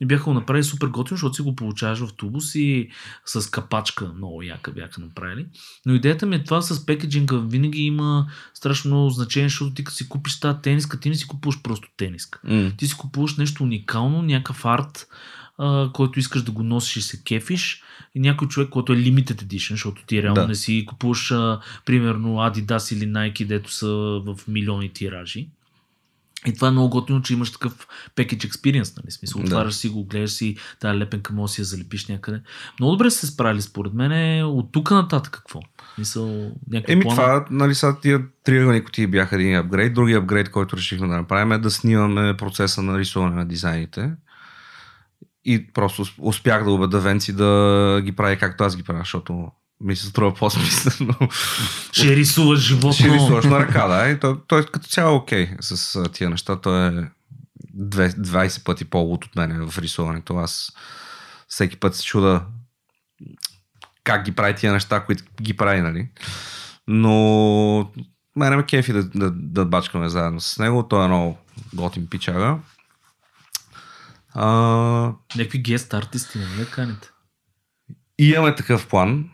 И 0.00 0.06
бяха 0.06 0.24
го 0.24 0.34
направили 0.34 0.64
супер 0.64 0.86
готино, 0.86 1.16
защото 1.16 1.34
си 1.34 1.42
го 1.42 1.56
получаваш 1.56 1.98
в 1.98 2.12
тубус 2.12 2.54
и 2.54 2.88
с 3.24 3.50
капачка 3.50 4.12
много 4.16 4.42
яка 4.42 4.72
бяха 4.72 5.00
направили. 5.00 5.46
Но 5.86 5.94
идеята 5.94 6.26
ми 6.26 6.36
е 6.36 6.44
това 6.44 6.62
с 6.62 6.86
пекеджинга 6.86 7.36
винаги 7.36 7.82
има 7.82 8.26
страшно 8.54 8.90
много 8.90 9.10
значение, 9.10 9.48
защото 9.48 9.74
ти 9.74 9.84
като 9.84 9.96
си 9.96 10.08
купиш 10.08 10.40
тази 10.40 10.58
тениска, 10.62 11.00
ти 11.00 11.08
не 11.08 11.14
си 11.14 11.26
купуваш 11.26 11.62
просто 11.62 11.88
тениска. 11.96 12.40
Mm. 12.46 12.76
Ти 12.76 12.86
си 12.86 12.96
купуваш 12.96 13.36
нещо 13.36 13.62
уникално, 13.62 14.22
някакъв 14.22 14.64
арт, 14.64 15.06
а, 15.58 15.90
който 15.92 16.18
искаш 16.18 16.42
да 16.42 16.50
го 16.50 16.62
носиш 16.62 16.96
и 16.96 17.02
се 17.02 17.22
кефиш 17.22 17.82
и 18.14 18.20
някой 18.20 18.48
човек, 18.48 18.68
който 18.68 18.92
е 18.92 18.96
limited 18.96 19.44
edition, 19.44 19.70
защото 19.70 20.04
ти 20.06 20.22
реално 20.22 20.42
да. 20.42 20.48
не 20.48 20.54
си 20.54 20.84
купуваш 20.86 21.30
а, 21.30 21.60
примерно 21.84 22.28
Adidas 22.28 22.94
или 22.94 23.12
Nike, 23.12 23.46
дето 23.46 23.72
са 23.72 23.86
в 24.26 24.36
милиони 24.48 24.92
тиражи. 24.92 25.48
И 26.46 26.54
това 26.54 26.68
е 26.68 26.70
много 26.70 26.90
готино, 26.90 27.22
че 27.22 27.32
имаш 27.32 27.52
такъв 27.52 27.88
package 28.16 28.48
experience, 28.48 28.96
нали? 28.96 29.10
Смисъл, 29.10 29.40
отваряш 29.40 29.72
да. 29.72 29.78
си 29.78 29.88
го, 29.88 30.04
гледаш 30.04 30.30
си 30.30 30.56
тази 30.80 30.98
лепенка, 30.98 31.32
може 31.32 31.52
си 31.52 31.60
я 31.60 31.64
залепиш 31.64 32.06
някъде. 32.06 32.40
Много 32.80 32.92
добре 32.92 33.10
се 33.10 33.26
справили 33.26 33.62
според 33.62 33.94
мен. 33.94 34.44
От 34.44 34.72
тук 34.72 34.90
нататък 34.90 35.32
какво? 35.32 35.60
Мисъл, 35.98 36.52
Еми 36.88 37.02
плана? 37.02 37.16
това, 37.16 37.46
нали 37.50 37.74
са 37.74 37.96
тия 38.02 38.24
триъгълни 38.44 38.84
кутии 38.84 39.06
бяха 39.06 39.36
един 39.36 39.56
апгрейд. 39.56 39.94
Другия 39.94 40.18
апгрейд, 40.18 40.50
който 40.50 40.76
решихме 40.76 41.08
да 41.08 41.16
направим 41.16 41.52
е 41.52 41.58
да 41.58 41.70
снимаме 41.70 42.36
процеса 42.36 42.82
на 42.82 42.98
рисуване 42.98 43.36
на 43.36 43.48
дизайните. 43.48 44.10
И 45.48 45.66
просто 45.72 46.04
успях 46.18 46.64
да 46.64 46.70
убеда 46.70 47.00
Венци 47.00 47.32
да 47.32 48.00
ги 48.04 48.12
прави 48.12 48.38
както 48.38 48.64
аз 48.64 48.76
ги 48.76 48.82
правя, 48.82 48.98
защото 48.98 49.48
ми 49.80 49.96
се 49.96 50.06
струва 50.06 50.34
по-смислено. 50.34 51.14
Ще 51.92 52.16
рисуваш 52.16 52.60
животно. 52.60 52.92
Ще 52.92 53.10
рисуваш 53.10 53.44
на 53.44 53.58
ръка, 53.60 53.86
да. 53.86 54.10
И 54.10 54.20
той, 54.20 54.36
той 54.46 54.66
като 54.66 54.88
цяло 54.88 55.14
е 55.14 55.16
окей 55.16 55.46
okay 55.46 55.56
с 55.60 56.02
тия 56.12 56.30
неща. 56.30 56.56
Той 56.56 56.88
е 56.88 57.10
20 57.76 58.64
пъти 58.64 58.84
по-луд 58.84 59.24
от 59.24 59.36
мен 59.36 59.68
в 59.68 59.78
рисуването. 59.78 60.36
Аз 60.36 60.72
всеки 61.48 61.76
път 61.76 61.94
се 61.94 62.04
чуда 62.04 62.42
как 64.04 64.24
ги 64.24 64.32
прави 64.32 64.54
тия 64.54 64.72
неща, 64.72 65.00
които 65.00 65.24
ги 65.42 65.56
прави, 65.56 65.80
нали? 65.80 66.08
Но 66.88 67.90
мене 68.36 68.56
ме 68.56 68.62
кефи 68.62 68.92
да, 68.92 69.02
да, 69.02 69.30
да 69.30 69.64
бачкаме 69.64 70.08
заедно 70.08 70.40
с 70.40 70.58
него. 70.58 70.88
Той 70.88 71.04
е 71.04 71.08
много 71.08 71.38
готин 71.74 72.06
пичага. 72.06 72.58
А... 74.38 75.12
Някакви 75.36 75.58
гест 75.58 75.94
артисти, 75.94 76.38
не 76.38 76.44
ли 76.44 76.66
каните? 76.70 77.08
И 78.18 78.28
имаме 78.28 78.54
такъв 78.54 78.86
план. 78.86 79.30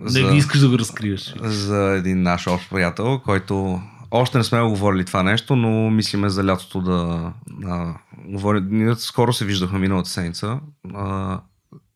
За, 0.00 0.20
искаш 0.20 0.60
да 0.60 0.68
го 0.68 0.78
разкриеш. 0.78 1.34
За 1.42 1.94
един 1.98 2.22
наш 2.22 2.46
общ 2.46 2.70
приятел, 2.70 3.20
който 3.24 3.80
още 4.10 4.38
не 4.38 4.44
сме 4.44 4.62
говорили 4.62 5.04
това 5.04 5.22
нещо, 5.22 5.56
но 5.56 5.90
мислиме 5.90 6.28
за 6.28 6.44
лятото 6.44 6.80
да 6.80 7.32
а, 7.66 7.94
говорим. 8.24 8.68
Ние 8.70 8.94
скоро 8.94 9.32
се 9.32 9.44
виждахме 9.44 9.78
миналата 9.78 10.10
седмица. 10.10 10.60
А, 10.94 11.40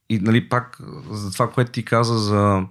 и 0.08 0.18
нали, 0.18 0.48
пак 0.48 0.78
за 1.10 1.32
това, 1.32 1.50
което 1.50 1.70
ти 1.70 1.84
каза 1.84 2.18
за 2.18 2.62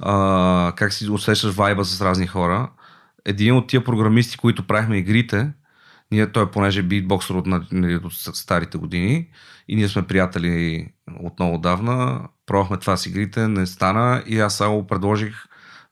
а, 0.00 0.72
как 0.76 0.92
си 0.92 1.10
усещаш 1.10 1.54
вайба 1.54 1.84
с 1.84 2.00
разни 2.00 2.26
хора, 2.26 2.70
един 3.24 3.56
от 3.56 3.66
тия 3.66 3.84
програмисти, 3.84 4.36
които 4.36 4.66
правихме 4.66 4.96
игрите, 4.96 5.50
ние, 6.12 6.32
той 6.32 6.50
понеже 6.50 6.80
е 6.80 6.82
битбоксър 6.82 7.34
от, 7.34 7.46
нали, 7.72 7.96
от 7.96 8.12
старите 8.12 8.78
години 8.78 9.28
и 9.68 9.76
ние 9.76 9.88
сме 9.88 10.06
приятели 10.06 10.86
от 11.20 11.38
много 11.38 11.58
давна, 11.58 12.28
пробвахме 12.46 12.76
това 12.76 12.96
с 12.96 13.06
игрите, 13.06 13.48
не 13.48 13.66
стана 13.66 14.22
и 14.26 14.40
аз 14.40 14.56
само 14.56 14.86
предложих 14.86 15.34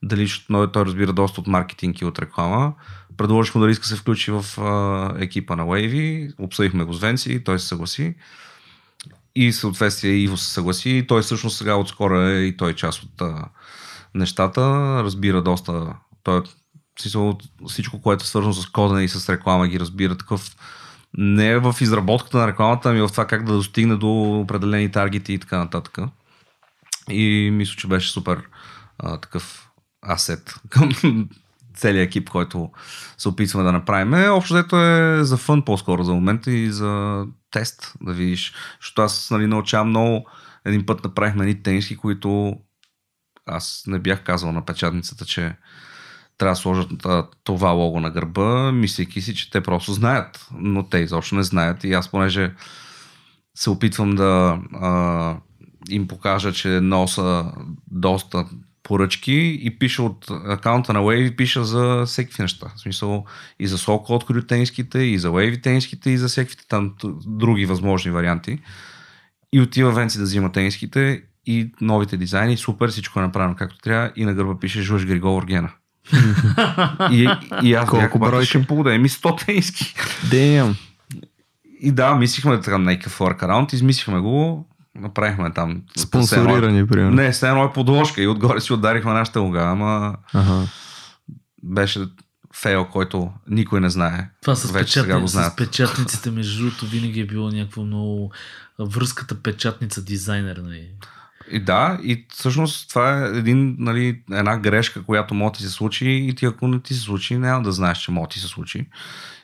дали, 0.03 0.29
но 0.49 0.71
той 0.71 0.85
разбира 0.85 1.13
доста 1.13 1.41
от 1.41 1.47
маркетинг 1.47 2.01
и 2.01 2.05
от 2.05 2.19
реклама, 2.19 2.73
предложих 3.17 3.55
му 3.55 3.61
дали 3.61 3.71
иска 3.71 3.85
се 3.85 3.95
включи 3.95 4.31
в 4.31 4.45
а, 4.57 5.13
екипа 5.23 5.55
на 5.55 5.63
Wavy, 5.63 6.33
обсъдихме 6.39 6.83
го 6.83 6.93
с 6.93 7.01
Венци, 7.01 7.43
той 7.43 7.59
се 7.59 7.67
съгласи. 7.67 8.15
И 9.35 9.51
съответствие 9.51 10.11
Иво 10.11 10.37
се 10.37 10.53
съгласи. 10.53 10.89
И 10.89 11.07
той 11.07 11.21
всъщност 11.21 11.57
сега 11.57 11.75
отскоро 11.75 12.21
е 12.21 12.39
и 12.39 12.57
той 12.57 12.71
е 12.71 12.75
част 12.75 13.03
от 13.03 13.21
а, 13.21 13.49
нещата, 14.15 14.61
разбира 15.03 15.41
доста, 15.41 15.95
той 16.23 16.41
всичко, 17.67 18.01
което 18.01 18.23
е 18.23 18.27
свързано 18.27 18.53
с 18.53 18.65
кодене 18.65 19.03
и 19.03 19.09
с 19.09 19.29
реклама 19.29 19.67
ги 19.67 19.79
разбира 19.79 20.17
такъв 20.17 20.55
не 21.17 21.49
е 21.49 21.59
в 21.59 21.75
изработката 21.81 22.37
на 22.37 22.47
рекламата, 22.47 22.89
ами 22.89 23.01
в 23.01 23.07
това 23.07 23.27
как 23.27 23.45
да 23.45 23.53
достигне 23.53 23.95
до 23.95 24.39
определени 24.39 24.91
таргети 24.91 25.33
и 25.33 25.39
така 25.39 25.57
нататък. 25.57 25.97
И 27.09 27.49
мисля, 27.53 27.75
че 27.77 27.87
беше 27.87 28.11
супер 28.11 28.41
а, 28.99 29.17
такъв 29.17 29.69
асет 30.01 30.55
към 30.69 30.89
целият 31.75 32.07
екип, 32.07 32.29
който 32.29 32.71
се 33.17 33.29
опитваме 33.29 33.65
да 33.65 33.71
направим. 33.71 34.31
Общо 34.31 34.53
взето 34.53 34.81
е 34.81 35.23
за 35.23 35.37
фън 35.37 35.61
по-скоро 35.61 36.03
за 36.03 36.13
момента 36.13 36.51
и 36.51 36.71
за 36.71 37.23
тест, 37.51 37.93
да 38.01 38.13
видиш. 38.13 38.53
Защото 38.81 39.01
аз 39.01 39.31
нали, 39.31 39.47
научавам 39.47 39.89
много. 39.89 40.29
Един 40.65 40.85
път 40.85 41.03
направихме 41.03 41.43
едни 41.43 41.63
тениски, 41.63 41.97
които 41.97 42.57
аз 43.45 43.83
не 43.87 43.99
бях 43.99 44.23
казал 44.23 44.51
на 44.51 44.65
печатницата, 44.65 45.25
че 45.25 45.55
трябва 46.37 46.51
да 46.51 46.55
сложат 46.55 46.91
това 47.43 47.69
лого 47.69 47.99
на 47.99 48.09
гърба, 48.09 48.71
мислейки 48.71 49.21
си, 49.21 49.35
че 49.35 49.49
те 49.49 49.61
просто 49.61 49.93
знаят, 49.93 50.47
но 50.59 50.83
те 50.83 50.97
изобщо 50.97 51.35
не 51.35 51.43
знаят 51.43 51.83
и 51.83 51.93
аз 51.93 52.11
понеже 52.11 52.53
се 53.57 53.69
опитвам 53.69 54.15
да 54.15 54.59
а, 54.73 55.35
им 55.89 56.07
покажа, 56.07 56.53
че 56.53 56.67
носа 56.67 57.51
доста 57.91 58.45
поръчки 58.83 59.59
и 59.61 59.79
пиша 59.79 60.03
от 60.03 60.25
акаунта 60.29 60.93
на 60.93 60.99
Wave, 60.99 61.35
пиша 61.35 61.63
за 61.63 62.03
всеки 62.05 62.41
неща. 62.41 62.71
В 62.75 62.79
смисъл 62.79 63.25
и 63.59 63.67
за 63.67 63.77
Soul 63.77 64.07
Code 64.07 64.47
тениските, 64.47 64.99
и 64.99 65.19
за 65.19 65.29
Wave 65.29 65.63
тениските, 65.63 66.09
и 66.09 66.17
за 66.17 66.27
всеки 66.27 66.55
там 66.67 66.95
други 67.25 67.65
възможни 67.65 68.11
варианти. 68.11 68.59
И 69.53 69.61
отива 69.61 69.91
Венци 69.91 70.17
да 70.17 70.23
взима 70.23 70.51
тениските 70.51 71.21
и 71.45 71.71
новите 71.81 72.17
дизайни, 72.17 72.57
супер, 72.57 72.89
всичко 72.89 73.19
е 73.19 73.21
направено 73.21 73.55
както 73.55 73.77
трябва 73.77 74.11
и 74.15 74.25
на 74.25 74.33
гърба 74.33 74.59
пише 74.59 74.81
Жуж 74.81 75.05
Григор 75.05 75.45
Гена. 75.45 75.69
И, 77.11 77.29
и 77.63 77.73
аз 77.73 77.89
Колко 77.89 78.19
бройки? 78.19 78.45
ще 78.47 78.65
поудем 78.65 79.01
ми 79.01 79.09
100 79.09 79.45
тениски. 79.45 79.95
Damn. 80.25 80.75
И 81.81 81.91
да, 81.91 82.15
мислихме 82.15 82.61
така 82.61 82.77
някакъв 82.77 83.19
workaround, 83.19 83.73
измислихме 83.73 84.19
го, 84.19 84.67
направихме 84.95 85.53
там. 85.53 85.81
Спонсорирани, 85.97 86.87
примерно. 86.87 87.15
Не, 87.15 87.33
с 87.33 87.43
едно 87.43 87.63
е 87.63 87.73
подложка 87.73 88.21
и 88.21 88.27
отгоре 88.27 88.61
си 88.61 88.73
ударихме 88.73 89.13
нашата 89.13 89.39
луга, 89.39 89.61
ама 89.61 90.15
ага. 90.33 90.67
беше 91.63 92.05
фейл, 92.55 92.85
който 92.85 93.31
никой 93.47 93.81
не 93.81 93.89
знае. 93.89 94.29
Това 94.41 94.55
с, 94.55 94.71
Вече 94.71 95.03
го 95.03 95.27
знаят. 95.27 95.53
с 95.53 95.55
печатниците, 95.55 96.31
между 96.31 96.61
другото, 96.63 96.85
винаги 96.85 97.19
е 97.19 97.25
било 97.25 97.49
някакво 97.49 97.83
много 97.83 98.31
връзката 98.79 99.35
печатница-дизайнер. 99.35 100.57
Нали? 100.57 100.89
И 101.51 101.59
да, 101.59 101.99
и 102.03 102.25
всъщност 102.29 102.89
това 102.89 103.25
е 103.25 103.37
един, 103.37 103.75
нали, 103.79 104.21
една 104.31 104.57
грешка, 104.57 105.03
която 105.03 105.33
може 105.33 105.51
да 105.51 105.57
ти 105.57 105.63
се 105.63 105.69
случи 105.69 106.09
и 106.09 106.35
ти 106.35 106.45
ако 106.45 106.67
не 106.67 106.79
ти 106.79 106.93
се 106.93 107.01
случи, 107.01 107.37
няма 107.37 107.63
да 107.63 107.71
знаеш, 107.71 107.97
че 107.97 108.11
може 108.11 108.27
да 108.27 108.33
ти 108.33 108.39
се 108.39 108.47
случи. 108.47 108.85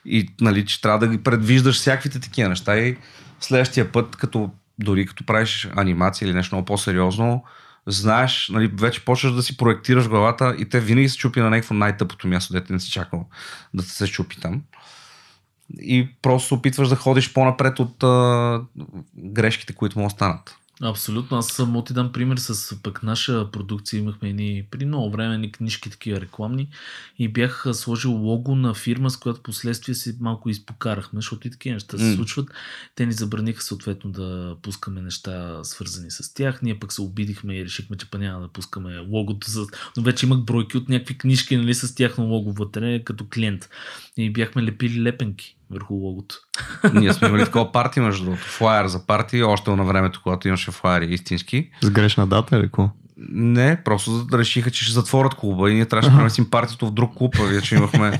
И 0.06 0.30
нали, 0.42 0.66
че 0.66 0.82
трябва 0.82 1.00
да 1.00 1.08
ги 1.08 1.24
предвиждаш 1.24 1.76
всякаквите 1.76 2.20
такива 2.20 2.50
неща 2.50 2.78
и 2.78 2.98
следващия 3.40 3.92
път, 3.92 4.16
като 4.16 4.52
дори 4.80 5.06
като 5.06 5.26
правиш 5.26 5.70
анимация 5.76 6.26
или 6.26 6.36
нещо 6.36 6.56
много 6.56 6.66
по-сериозно, 6.66 7.44
знаеш, 7.88 8.50
нали, 8.50 8.72
вече 8.80 9.06
почваш 9.06 9.34
да 9.34 9.44
си 9.44 9.58
проектираш 9.58 10.10
главата 10.10 10.56
и 10.60 10.70
те 10.70 10.80
винаги 10.80 11.10
се 11.10 11.18
чупи 11.18 11.40
на 11.40 11.50
някакво 11.50 11.74
най-тъпото 11.74 12.28
място, 12.28 12.54
дете 12.54 12.74
не 12.74 12.80
си 12.80 12.92
чакал 12.92 13.26
да 13.74 13.84
се 13.84 14.08
чупи 14.08 14.40
там. 14.42 14.62
И 15.80 16.10
просто 16.22 16.56
опитваш 16.56 16.90
да 16.90 16.96
ходиш 16.96 17.34
по-напред 17.34 17.80
от 17.80 18.04
а, 18.04 18.62
грешките, 19.18 19.74
които 19.74 20.00
му 20.00 20.06
останат. 20.06 20.58
Абсолютно. 20.86 21.38
Аз 21.38 21.48
само 21.48 21.84
ти 21.84 21.94
дам 21.94 22.12
пример 22.12 22.38
с 22.38 22.76
пък 22.84 23.04
наша 23.04 23.52
продукция. 23.52 24.00
Имахме 24.00 24.30
едни 24.30 24.64
при 24.72 24.86
много 24.86 25.12
време 25.12 25.38
ни 25.38 25.52
книжки 25.52 25.90
такива 25.90 26.22
рекламни 26.22 26.70
и 27.20 27.28
бях 27.28 27.66
сложил 27.74 28.12
лого 28.12 28.56
на 28.56 28.74
фирма, 28.74 29.10
с 29.10 29.18
която 29.18 29.44
последствие 29.44 29.96
си 29.96 30.18
малко 30.20 30.50
изпокарахме, 30.50 31.18
защото 31.18 31.48
и 31.48 31.52
такива 31.52 31.74
неща 31.74 31.98
се 31.98 32.16
случват. 32.16 32.52
Те 32.96 33.06
ни 33.06 33.14
забраниха 33.14 33.62
съответно 33.62 34.12
да 34.12 34.56
пускаме 34.62 35.02
неща 35.02 35.64
свързани 35.64 36.12
с 36.12 36.34
тях. 36.34 36.62
Ние 36.62 36.80
пък 36.80 36.94
се 36.94 37.02
обидихме 37.02 37.56
и 37.56 37.66
решихме, 37.66 37.98
че 37.98 38.10
па 38.10 38.18
няма 38.18 38.42
да 38.42 38.48
пускаме 38.48 38.98
логото. 38.98 39.50
За... 39.50 39.66
Но 39.98 40.04
вече 40.04 40.26
имах 40.26 40.40
бройки 40.40 40.78
от 40.78 40.90
някакви 40.90 41.18
книжки 41.18 41.58
нали, 41.58 41.74
с 41.74 41.96
тяхно 41.96 42.26
лого 42.26 42.52
вътре 42.52 43.04
като 43.04 43.26
клиент. 43.34 43.70
И 44.18 44.34
бяхме 44.34 44.64
лепили 44.64 45.04
лепенки 45.04 45.58
върху 45.74 45.94
логото. 45.94 46.36
Ние 46.94 47.14
сме 47.14 47.28
имали 47.28 47.46
такова 47.46 47.72
парти, 47.72 48.00
между 48.00 48.24
другото. 48.24 48.44
Флайер 48.44 48.88
за 48.88 49.06
парти, 49.06 49.44
още 49.44 49.72
на 49.72 49.84
времето, 49.84 50.20
когато 50.24 50.48
имаше 50.48 50.72
флайери 50.72 51.06
истински. 51.06 51.70
С 51.82 51.90
грешна 51.90 52.28
дата 52.28 52.56
или 52.56 52.64
какво? 52.64 52.90
Не, 53.30 53.84
просто 53.84 54.28
решиха, 54.34 54.72
че 54.72 54.84
ще 54.84 54.94
затворят 54.94 55.36
клуба 55.36 55.72
и 55.72 55.74
ние 55.74 55.86
трябваше 55.86 56.10
да 56.10 56.16
преместим 56.18 56.50
партито 56.50 56.88
в 56.88 56.92
друг 56.92 57.14
клуб, 57.18 57.36
вече 57.38 57.76
имахме 57.76 58.20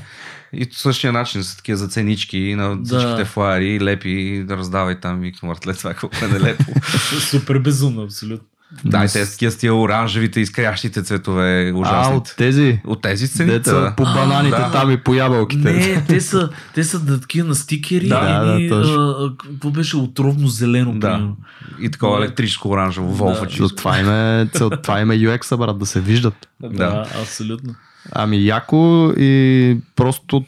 и 0.52 0.68
по 0.68 0.74
същия 0.74 1.12
начин 1.12 1.42
с 1.42 1.56
такива 1.56 1.78
заценички 1.78 2.54
на 2.54 2.78
всичките 2.84 3.16
да. 3.16 3.24
флайери, 3.24 3.84
лепи, 3.84 4.44
да 4.46 4.56
раздавай 4.56 5.00
там, 5.00 5.20
викам, 5.20 5.54
след 5.62 5.78
това 5.78 5.94
какво 5.94 6.26
е 6.26 6.28
нелепо. 6.28 6.64
Супер 7.20 7.58
безумно, 7.58 8.02
абсолютно. 8.02 8.46
Да, 8.84 9.04
и 9.04 9.08
те 9.08 9.50
с 9.50 9.56
тия 9.56 9.74
оранжевите 9.74 10.40
изкрящите 10.40 11.02
цветове. 11.02 11.72
Ужасните. 11.74 12.14
А, 12.14 12.16
от 12.16 12.34
тези? 12.36 12.80
От 12.86 13.02
тези 13.02 13.28
цените. 13.28 13.58
Деца, 13.58 13.94
по 13.96 14.02
бананите 14.02 14.56
да. 14.56 14.70
там 14.72 14.90
и 14.90 14.96
по 14.96 15.14
ябълките. 15.14 15.72
Не, 15.72 16.04
те 16.04 16.20
са, 16.20 16.50
те 16.74 16.84
са 16.84 17.00
да, 17.00 17.20
такива 17.20 17.48
на 17.48 17.54
стикери 17.54 18.08
да, 18.08 18.56
и 18.60 18.68
да, 18.68 19.32
какво 19.38 19.70
беше 19.70 19.96
отровно 19.96 20.48
зелено. 20.48 20.92
Да. 20.92 21.00
Примерно. 21.00 21.36
И 21.80 21.90
такова 21.90 22.18
електрическо 22.18 22.68
оранжево, 22.68 23.12
волфа 23.12 23.46
да. 23.46 23.68
Това 23.68 24.00
им 24.00 24.10
е, 24.10 24.48
това 24.82 25.00
им 25.00 25.10
е 25.10 25.14
UX, 25.14 25.56
брат, 25.56 25.78
да 25.78 25.86
се 25.86 26.00
виждат. 26.00 26.48
Да, 26.62 26.68
да, 26.68 27.06
абсолютно. 27.22 27.74
Ами 28.12 28.46
яко 28.46 29.12
и 29.16 29.76
просто 29.96 30.44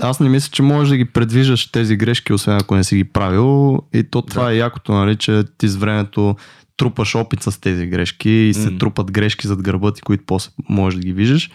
аз 0.00 0.20
не 0.20 0.28
мисля, 0.28 0.50
че 0.52 0.62
можеш 0.62 0.90
да 0.90 0.96
ги 0.96 1.04
предвиждаш 1.04 1.66
тези 1.66 1.96
грешки, 1.96 2.32
освен 2.32 2.56
ако 2.56 2.76
не 2.76 2.84
си 2.84 2.96
ги 2.96 3.04
правил. 3.04 3.78
И 3.94 4.04
то 4.10 4.22
това 4.22 4.44
да. 4.44 4.52
е 4.52 4.56
якото, 4.56 4.92
нали, 4.92 5.16
че 5.16 5.44
ти 5.58 5.68
с 5.68 5.76
времето 5.76 6.36
трупаш 6.78 7.14
опит 7.14 7.42
с 7.42 7.60
тези 7.60 7.86
грешки 7.86 8.30
и 8.30 8.54
се 8.54 8.70
mm. 8.70 8.80
трупат 8.80 9.12
грешки 9.12 9.46
зад 9.46 9.62
гърба 9.62 9.92
ти, 9.92 10.02
които 10.02 10.24
после 10.26 10.50
можеш 10.68 11.00
да 11.00 11.06
ги 11.06 11.12
виждаш. 11.12 11.50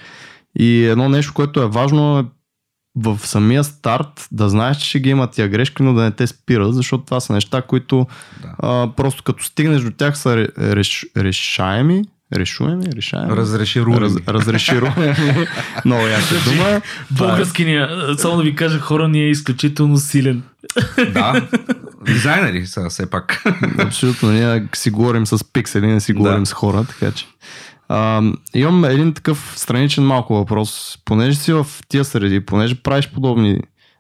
И 0.60 0.86
едно 0.86 1.10
нещо, 1.10 1.34
което 1.34 1.62
е 1.62 1.68
важно 1.68 2.20
е 2.20 2.26
в 2.96 3.20
самия 3.24 3.64
старт 3.64 4.28
да 4.32 4.50
знаеш, 4.50 4.78
че 4.78 4.90
ще 4.90 5.00
ги 5.00 5.10
има 5.10 5.28
тия 5.28 5.48
грешки, 5.48 5.84
но 5.84 5.94
да 5.94 6.04
не 6.04 6.12
те 6.12 6.28
спират, 6.28 6.76
защото 6.76 7.06
това 7.06 7.20
са 7.20 7.34
неща, 7.34 7.62
които 7.62 8.08
да. 8.42 8.56
а, 8.60 8.90
просто 8.96 9.24
като 9.24 9.44
стигнеш 9.44 9.82
до 9.82 9.92
тях 9.92 10.18
са 10.18 10.48
реш, 10.58 11.06
решаеми, 11.18 12.04
решуеми, 12.36 12.86
решаеми. 12.96 13.32
Разрешируеми. 13.32 14.02
Раз, 14.02 14.16
разрешируеми. 14.28 15.16
Много 15.86 16.08
яка 16.08 16.36
дума. 16.50 16.82
Български 17.12 17.66
ни, 17.66 17.88
само 18.18 18.38
да 18.38 18.44
ви 18.44 18.56
кажа, 18.56 18.80
хора 18.80 19.08
ни 19.08 19.22
е 19.22 19.30
изключително 19.30 19.98
силен. 19.98 20.44
Да, 21.14 21.48
дизайнери 22.06 22.68
са 22.68 22.90
все 22.90 23.10
пак. 23.10 23.44
Абсолютно, 23.80 24.32
ние 24.32 24.68
си 24.76 24.90
говорим 24.90 25.28
с 25.28 25.52
пиксели, 25.54 25.88
не 25.88 26.02
си 26.02 26.14
говорим 26.14 26.44
да. 26.44 26.46
с 26.46 26.54
хора, 26.54 26.86
така 26.90 27.12
че. 27.12 27.26
А, 27.90 28.22
имам 28.54 28.86
един 28.86 29.14
такъв 29.14 29.54
страничен 29.56 30.04
малко 30.04 30.36
въпрос. 30.36 30.98
Понеже 31.06 31.38
си 31.38 31.54
в 31.54 31.68
тия 31.88 32.06
среди, 32.06 32.46
понеже 32.46 32.76
правиш 32.76 33.10
подобни 33.10 33.60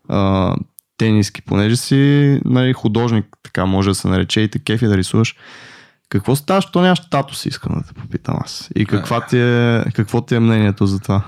а, 0.09 0.55
тениски, 0.97 1.41
понеже 1.41 1.75
си 1.75 2.39
нали, 2.45 2.73
художник, 2.73 3.25
така 3.43 3.65
може 3.65 3.89
да 3.89 3.95
се 3.95 4.07
нарече 4.07 4.41
и 4.41 4.47
те 4.47 4.59
кефи 4.59 4.87
да 4.87 4.97
рисуваш, 4.97 5.35
какво 6.09 6.35
става, 6.35 6.61
що 6.61 6.81
нямаш 6.81 6.99
статус, 6.99 7.45
искам 7.45 7.75
да 7.77 7.87
те 7.87 7.93
попитам 7.93 8.37
аз. 8.41 8.69
И 8.75 8.85
каква 8.85 9.25
ти 9.25 9.37
е, 9.39 9.83
какво 9.93 10.21
ти 10.21 10.35
е 10.35 10.39
мнението 10.39 10.85
за 10.85 10.99
това? 10.99 11.23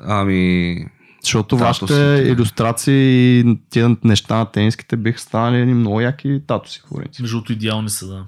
Ами, 0.00 0.76
защото 1.22 1.56
вашите 1.56 2.24
иллюстрации 2.26 3.40
и 3.40 3.58
тия 3.70 3.96
неща 4.04 4.36
на 4.36 4.46
тениските 4.46 4.96
биха 4.96 5.18
станали 5.18 5.60
едни 5.60 5.74
много 5.74 6.00
яки 6.00 6.42
татуси. 6.46 6.82
Между 7.20 7.36
другото 7.36 7.52
идеални 7.52 7.90
са, 7.90 8.06
да. 8.06 8.24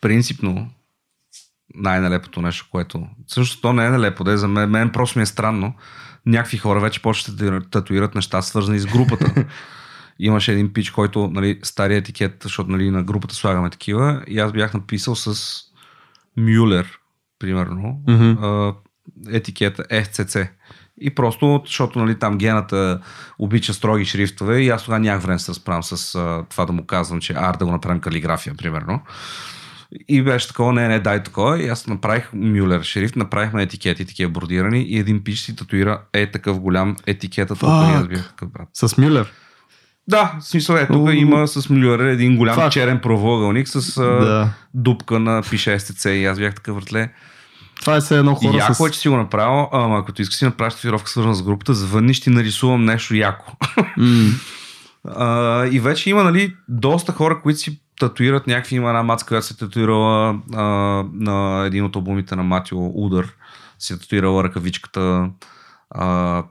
Принципно, 0.00 0.70
най-нелепото 1.74 2.42
нещо, 2.42 2.66
което... 2.70 3.06
Също 3.26 3.60
то 3.60 3.72
не 3.72 3.86
е 3.86 3.90
нелепо, 3.90 4.24
да 4.24 4.32
е 4.32 4.36
за 4.36 4.48
мен, 4.48 4.70
мен 4.70 4.90
просто 4.90 5.18
ми 5.18 5.22
е 5.22 5.26
странно. 5.26 5.74
Някакви 6.26 6.58
хора 6.58 6.80
вече 6.80 7.02
почват 7.02 7.36
да 7.36 7.60
татуират 7.70 8.14
неща, 8.14 8.42
свързани 8.42 8.78
с 8.78 8.86
групата. 8.86 9.34
имаше 10.26 10.52
един 10.52 10.72
пич, 10.72 10.90
който, 10.90 11.28
нали, 11.28 11.58
стария 11.62 11.98
етикет, 11.98 12.40
защото 12.42 12.70
нали, 12.70 12.90
на 12.90 13.02
групата 13.02 13.34
слагаме 13.34 13.70
такива, 13.70 14.22
и 14.26 14.38
аз 14.38 14.52
бях 14.52 14.74
написал 14.74 15.14
с 15.14 15.60
Мюлер, 16.36 16.98
примерно, 17.38 18.00
а, 18.42 18.74
етикета 19.30 19.82
FCC. 19.82 20.48
И 21.00 21.14
просто, 21.14 21.62
защото 21.66 21.98
нали, 21.98 22.18
там 22.18 22.38
гената 22.38 23.00
обича 23.38 23.74
строги 23.74 24.04
шрифтове 24.04 24.60
и 24.60 24.68
аз 24.68 24.84
тогава 24.84 25.00
нямах 25.00 25.22
време 25.22 25.36
да 25.36 25.42
се 25.42 25.50
разправям 25.50 25.82
с 25.82 26.14
а, 26.14 26.44
това 26.50 26.66
да 26.66 26.72
му 26.72 26.86
казвам, 26.86 27.20
че 27.20 27.34
ар 27.36 27.56
да 27.56 27.64
го 27.64 27.72
направим 27.72 28.00
калиграфия, 28.00 28.54
примерно. 28.54 29.00
И 30.08 30.22
беше 30.22 30.48
такова, 30.48 30.72
не, 30.72 30.88
не, 30.88 31.00
дай 31.00 31.22
такова. 31.22 31.62
И 31.62 31.68
аз 31.68 31.86
направих 31.86 32.32
Мюлер 32.32 32.82
шрифт, 32.82 33.16
направихме 33.16 33.62
етикети, 33.62 34.04
такива 34.04 34.30
бордирани 34.30 34.82
и 34.82 34.98
един 34.98 35.24
пич 35.24 35.38
си 35.38 35.56
татуира 35.56 36.00
е 36.12 36.30
такъв 36.30 36.60
голям 36.60 36.96
бях 38.08 38.28
такъв 38.28 38.50
брат. 38.50 38.68
С 38.72 38.98
Мюлер. 38.98 39.32
Да, 40.08 40.32
в 40.40 40.44
смисъл 40.44 40.74
е, 40.74 40.86
тук 40.86 41.08
има 41.12 41.48
с 41.48 41.70
Мюлер 41.70 41.98
един 41.98 42.36
голям 42.36 42.56
Fuck. 42.56 42.70
черен 42.70 43.00
правоъгълник 43.00 43.68
с 43.68 43.94
Да. 44.02 44.48
дупка 44.74 45.18
на 45.20 45.42
пише 45.50 45.78
СТЦ 45.78 46.04
и 46.04 46.24
аз 46.24 46.38
бях 46.38 46.54
такъв 46.54 46.76
вратле. 46.76 47.12
Това 47.80 47.96
е 47.96 48.00
все 48.00 48.18
едно 48.18 48.34
хора 48.34 48.56
яко 48.56 48.74
с... 48.74 48.88
е, 48.88 48.90
че 48.90 48.98
си 48.98 49.08
го 49.08 49.16
направил, 49.16 49.68
ама 49.72 49.98
ако 49.98 50.22
искаш 50.22 50.38
си 50.38 50.44
направиш 50.44 50.74
татуировка 50.74 51.10
свързана 51.10 51.34
с 51.34 51.42
групата, 51.42 51.74
звънни, 51.74 52.14
ще 52.14 52.30
нарисувам 52.30 52.84
нещо 52.84 53.14
яко. 53.14 53.52
М, 53.96 54.30
А, 55.16 55.66
и 55.66 55.80
вече 55.80 56.10
има 56.10 56.24
нали, 56.24 56.54
доста 56.68 57.12
хора, 57.12 57.40
които 57.42 57.58
си 57.58 57.80
татуират 58.00 58.46
някакви. 58.46 58.76
Има 58.76 58.88
една 58.88 59.02
мацка, 59.02 59.28
която 59.28 59.46
се 59.46 59.56
татуирала 59.56 60.38
а, 60.54 60.62
на 61.12 61.64
един 61.66 61.84
от 61.84 61.96
албумите 61.96 62.36
на 62.36 62.42
Матио 62.42 62.86
Удър. 63.04 63.28
Си 63.78 63.92
е 63.92 63.98
татуирала 63.98 64.44
ръкавичката. 64.44 65.28
А, 65.90 66.42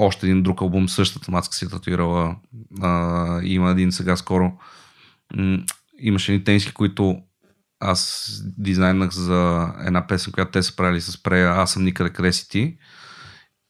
още 0.00 0.26
един 0.26 0.42
друг 0.42 0.60
албум, 0.60 0.88
същата 0.88 1.30
мацка 1.30 1.54
си 1.54 1.64
е 1.64 1.68
татуирала. 1.68 2.36
А, 2.82 3.40
има 3.42 3.70
един 3.70 3.92
сега 3.92 4.16
скоро. 4.16 4.52
Имаше 5.98 6.32
едни 6.32 6.44
тениски, 6.44 6.72
които 6.72 7.18
аз 7.80 8.30
дизайнах 8.58 9.10
за 9.10 9.68
една 9.86 10.06
песен, 10.06 10.32
която 10.32 10.50
те 10.50 10.62
са 10.62 10.76
правили 10.76 11.00
с 11.00 11.22
прея 11.22 11.50
Аз 11.50 11.72
съм 11.72 11.84
никъде, 11.84 12.10
къде 12.10 12.32
си 12.32 12.48
ти. 12.48 12.76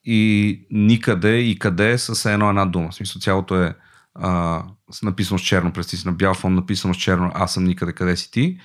И 0.05 0.67
никъде 0.71 1.39
и 1.39 1.59
къде 1.59 1.99
са 1.99 2.15
се 2.15 2.33
едно 2.33 2.49
една 2.49 2.67
дума. 2.67 2.91
В 2.91 2.95
смисъл 2.95 3.21
цялото 3.21 3.63
е 3.63 3.75
а, 4.15 4.63
с- 4.91 5.03
написано 5.03 5.39
с 5.39 5.43
черно, 5.43 5.73
представи 5.73 6.01
си 6.01 6.07
на 6.09 6.13
бял 6.13 6.35
фон, 6.35 6.55
написано 6.55 6.95
с 6.95 6.97
черно, 6.97 7.33
аз 7.35 7.55
съм 7.55 7.65
никъде, 7.65 7.93
къде 7.93 8.17
си 8.17 8.31
ти. 8.31 8.59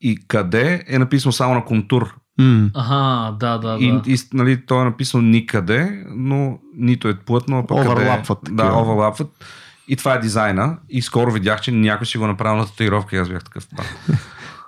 И 0.00 0.18
къде 0.28 0.84
е 0.88 0.98
написано 0.98 1.32
само 1.32 1.54
на 1.54 1.64
контур. 1.64 2.14
М. 2.38 2.70
Ага, 2.74 3.36
да, 3.40 3.58
да, 3.58 3.78
да. 3.78 3.84
И, 3.84 4.00
и 4.06 4.18
нали, 4.32 4.66
то 4.66 4.80
е 4.80 4.84
написано 4.84 5.22
никъде, 5.22 6.04
но 6.10 6.58
нито 6.76 7.08
е 7.08 7.14
плътно, 7.14 7.58
а 7.58 7.66
пък 7.66 7.78
къде... 7.78 7.90
Оверлапват 7.90 8.38
Да, 8.50 8.72
оверлапват. 8.78 9.44
И 9.88 9.96
това 9.96 10.14
е 10.14 10.18
дизайна. 10.18 10.76
И 10.88 11.02
скоро 11.02 11.30
видях, 11.30 11.60
че 11.60 11.72
някой 11.72 12.06
си 12.06 12.18
го 12.18 12.26
направил 12.26 12.56
на 12.56 12.66
татуировка 12.66 13.16
и 13.16 13.18
аз 13.18 13.28
бях 13.28 13.44
такъв. 13.44 13.68
«Ба, 13.76 13.82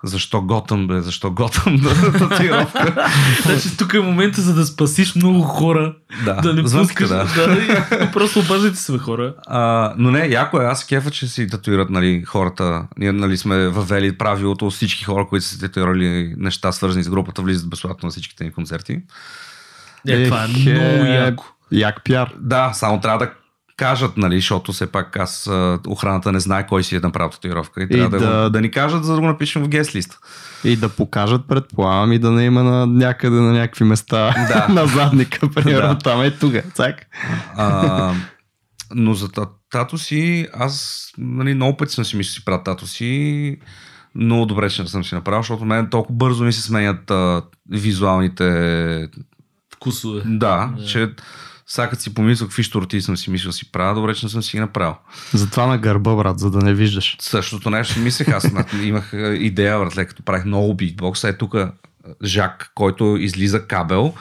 Защо 0.05 0.43
готъм, 0.43 0.87
бе? 0.87 1.01
Защо 1.01 1.31
готъм 1.31 1.77
да 1.77 2.13
татуировка? 2.19 3.09
Значи 3.43 3.77
тук 3.77 3.95
е 3.95 4.01
момента 4.01 4.41
за 4.41 4.55
да 4.55 4.67
спасиш 4.67 5.15
много 5.15 5.43
хора. 5.43 5.95
Да, 6.25 6.35
Да 6.35 6.55
не 6.55 6.69
звънките, 6.69 7.03
пускаш. 7.03 7.09
да. 7.09 7.47
Да, 7.47 8.05
и 8.05 8.13
просто 8.13 8.39
обаждайте 8.39 8.77
се, 8.77 8.93
бе, 8.93 8.99
хора. 8.99 9.35
А, 9.47 9.95
но 9.99 10.11
не, 10.11 10.27
яко 10.27 10.61
е. 10.61 10.65
Аз 10.65 10.81
се 10.81 10.87
кефа, 10.87 11.11
че 11.11 11.29
си 11.29 11.49
татуират 11.49 11.91
нали, 11.91 12.23
хората. 12.27 12.83
Ние 12.99 13.13
нали, 13.13 13.37
сме 13.37 13.69
въвели 13.69 14.19
правилото 14.19 14.71
всички 14.71 15.05
хора, 15.05 15.27
които 15.29 15.47
са 15.47 15.59
татуирали 15.59 16.35
неща, 16.37 16.73
свързани 16.73 17.05
с 17.05 17.11
групата, 17.11 17.43
влизат 17.43 17.71
безплатно 17.71 18.07
на 18.07 18.11
всичките 18.11 18.45
ни 18.45 18.53
концерти. 18.53 19.01
Е, 20.09 20.25
това 20.25 20.45
е 20.45 20.49
много 20.49 21.05
е, 21.05 21.09
яко. 21.09 21.45
Як 21.73 22.05
пиар. 22.05 22.35
Да, 22.41 22.71
само 22.73 23.01
трябва 23.01 23.19
да 23.19 23.33
кажат, 23.81 24.17
нали, 24.17 24.37
защото 24.37 24.73
все 24.73 24.87
пак 24.87 25.17
аз 25.17 25.51
охраната 25.87 26.33
не 26.33 26.41
знае 26.41 26.67
кой 26.67 26.85
си 26.85 26.97
е 26.97 27.01
направил 27.01 27.31
татуировка 27.31 27.83
и 27.83 27.89
трябва 27.89 28.09
да, 28.11 28.27
да- 28.27 28.45
го, 28.45 28.51
да 28.51 28.61
ни 28.61 28.71
кажат, 28.71 29.05
за 29.05 29.15
да 29.15 29.21
го 29.21 29.27
напишем 29.27 29.63
в 29.63 29.69
гест 29.69 29.95
листа. 29.95 30.19
И 30.65 30.77
да 30.77 30.89
покажат, 30.89 31.49
предполагам, 31.49 32.13
и 32.13 32.19
да 32.19 32.31
не 32.31 32.45
има 32.45 32.63
на 32.63 32.87
някъде 32.87 33.37
на 33.37 33.53
някакви 33.53 33.85
места 33.85 34.35
Да. 34.49 34.67
на 34.73 34.87
задника, 34.87 35.51
примерно 35.55 35.89
Да. 35.89 35.99
там 35.99 36.23
е 36.23 36.31
тук. 36.31 36.55
Цак. 36.75 36.95
А, 37.57 38.13
но 38.95 39.15
за 39.15 39.29
та- 39.29 39.47
тато 39.71 39.99
си, 39.99 40.47
аз 40.55 41.07
нали, 41.19 41.55
много 41.55 41.77
пъти 41.77 41.95
съм 41.95 42.05
си 42.05 42.17
мислил 42.17 42.33
си 42.33 42.45
правя 42.45 42.63
тато 42.63 42.87
си. 42.87 43.57
Много 44.15 44.47
добре, 44.47 44.71
че 44.71 44.83
не 44.83 44.89
съм 44.89 45.05
си 45.05 45.15
направил, 45.15 45.41
защото 45.41 45.65
мен 45.65 45.91
толкова 45.91 46.17
бързо 46.17 46.45
ми 46.45 46.53
се 46.53 46.63
сменят 46.63 47.11
а, 47.11 47.43
визуалните 47.71 49.09
Вкусове. 49.75 50.23
Да, 50.27 50.73
Да. 50.79 50.85
че 50.87 51.11
сега 51.71 51.91
си 51.95 52.15
помисля 52.15 52.47
какви 52.47 52.63
шторти 52.63 53.01
съм 53.01 53.17
си 53.17 53.31
мислил 53.31 53.53
си 53.53 53.73
правя, 53.73 53.95
добре, 53.95 54.15
че 54.15 54.27
не 54.27 54.31
съм 54.31 54.43
си 54.43 54.57
ги 54.57 54.61
направил. 54.61 54.95
Затова 55.35 55.67
на 55.67 55.79
гърба, 55.79 56.15
брат, 56.15 56.39
за 56.39 56.51
да 56.51 56.59
не 56.59 56.75
виждаш. 56.75 57.17
Същото 57.21 57.71
нещо 57.71 57.95
си 57.95 58.01
мислех, 58.01 58.29
аз 58.29 58.49
имах 58.83 59.15
а, 59.15 59.35
идея, 59.35 59.79
братле, 59.79 60.05
като 60.05 60.23
правих 60.23 60.45
много 60.45 60.75
битбокс, 60.75 61.25
е 61.25 61.39
тук 61.39 61.55
Жак, 62.25 62.73
който 62.75 63.17
излиза 63.21 63.67
кабел, 63.67 64.15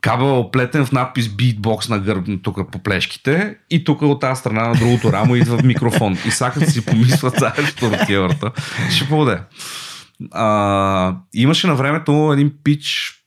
кабел 0.00 0.24
е 0.24 0.38
оплетен 0.38 0.86
в 0.86 0.92
надпис 0.92 1.28
битбокс 1.28 1.88
на 1.88 1.98
гърб, 1.98 2.28
тук 2.42 2.70
по 2.72 2.78
плешките 2.78 3.56
и 3.70 3.84
тук 3.84 4.02
от 4.02 4.20
тази 4.20 4.40
страна 4.40 4.68
на 4.68 4.74
другото 4.74 5.12
рамо 5.12 5.36
идва 5.36 5.62
микрофон. 5.62 6.18
И 6.26 6.30
сега 6.30 6.52
си 6.66 6.84
помисля 6.84 7.30
за 7.30 7.52
шторти, 7.66 8.16
върта, 8.16 8.50
ще 8.90 9.08
поводе. 9.08 9.40
А, 10.30 11.16
имаше 11.34 11.66
на 11.66 11.74
времето 11.74 12.32
един 12.32 12.52
пич, 12.64 13.18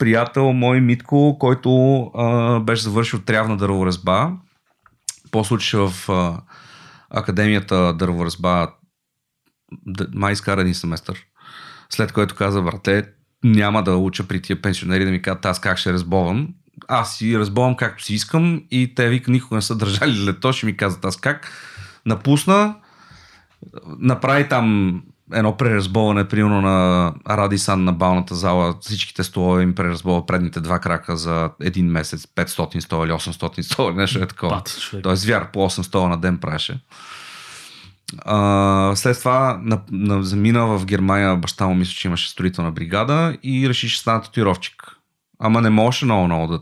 приятел 0.00 0.52
мой 0.52 0.80
Митко, 0.80 1.36
който 1.40 2.00
а, 2.02 2.60
беше 2.60 2.82
завършил 2.82 3.18
трявна 3.18 3.56
дърворезба. 3.56 4.32
После 5.30 5.54
учеше 5.54 5.76
в 5.76 5.92
а, 6.08 6.40
Академията 7.10 7.94
дърворезба 7.94 8.68
май 10.14 10.32
изкара 10.32 10.60
един 10.60 10.74
семестър. 10.74 11.24
След 11.90 12.12
което 12.12 12.34
каза, 12.34 12.62
брате, 12.62 13.08
няма 13.44 13.82
да 13.82 13.96
уча 13.96 14.28
при 14.28 14.42
тия 14.42 14.62
пенсионери 14.62 15.04
да 15.04 15.10
ми 15.10 15.22
кажат 15.22 15.44
аз 15.44 15.60
как 15.60 15.78
ще 15.78 15.92
разбовам. 15.92 16.48
Аз 16.88 17.16
си 17.16 17.38
разбовам 17.38 17.76
както 17.76 18.04
си 18.04 18.14
искам 18.14 18.62
и 18.70 18.94
те 18.94 19.08
вика 19.08 19.30
никога 19.30 19.56
не 19.56 19.62
са 19.62 19.76
държали 19.76 20.24
лето, 20.26 20.52
ще 20.52 20.66
ми 20.66 20.76
казват 20.76 21.04
аз 21.04 21.16
как. 21.16 21.52
Напусна, 22.06 22.76
направи 23.98 24.48
там 24.48 25.02
едно 25.32 25.56
преразбоване, 25.56 26.28
примерно 26.28 26.60
на 26.60 27.12
Радисан 27.28 27.84
на 27.84 27.92
балната 27.92 28.34
зала, 28.34 28.74
всичките 28.80 29.24
столове 29.24 29.62
им 29.62 29.74
преразбова 29.74 30.26
предните 30.26 30.60
два 30.60 30.78
крака 30.78 31.16
за 31.16 31.50
един 31.60 31.86
месец, 31.86 32.26
500 32.26 32.80
стола 32.80 33.06
или 33.06 33.12
800 33.12 33.60
стола, 33.60 33.92
нещо 33.92 34.18
е 34.18 34.26
такова. 34.26 34.62
Човек. 34.80 35.02
Той 35.02 35.16
звяр 35.16 35.50
по 35.50 35.58
8 35.58 35.82
стола 35.82 36.08
на 36.08 36.20
ден 36.20 36.38
правеше. 36.38 36.80
А, 38.18 38.92
след 38.96 39.18
това 39.18 39.60
на, 39.62 39.80
на, 39.90 40.22
замина 40.22 40.66
в 40.66 40.86
Германия, 40.86 41.36
баща 41.36 41.66
му 41.66 41.74
мисля, 41.74 41.92
че 41.92 42.08
имаше 42.08 42.30
строителна 42.30 42.70
бригада 42.70 43.36
и 43.42 43.68
реши, 43.68 43.88
че 43.88 44.00
стана 44.00 44.22
татуировчик. 44.22 44.96
Ама 45.38 45.60
не 45.60 45.70
можеше 45.70 46.04
много, 46.04 46.24
много 46.24 46.46
да 46.46 46.60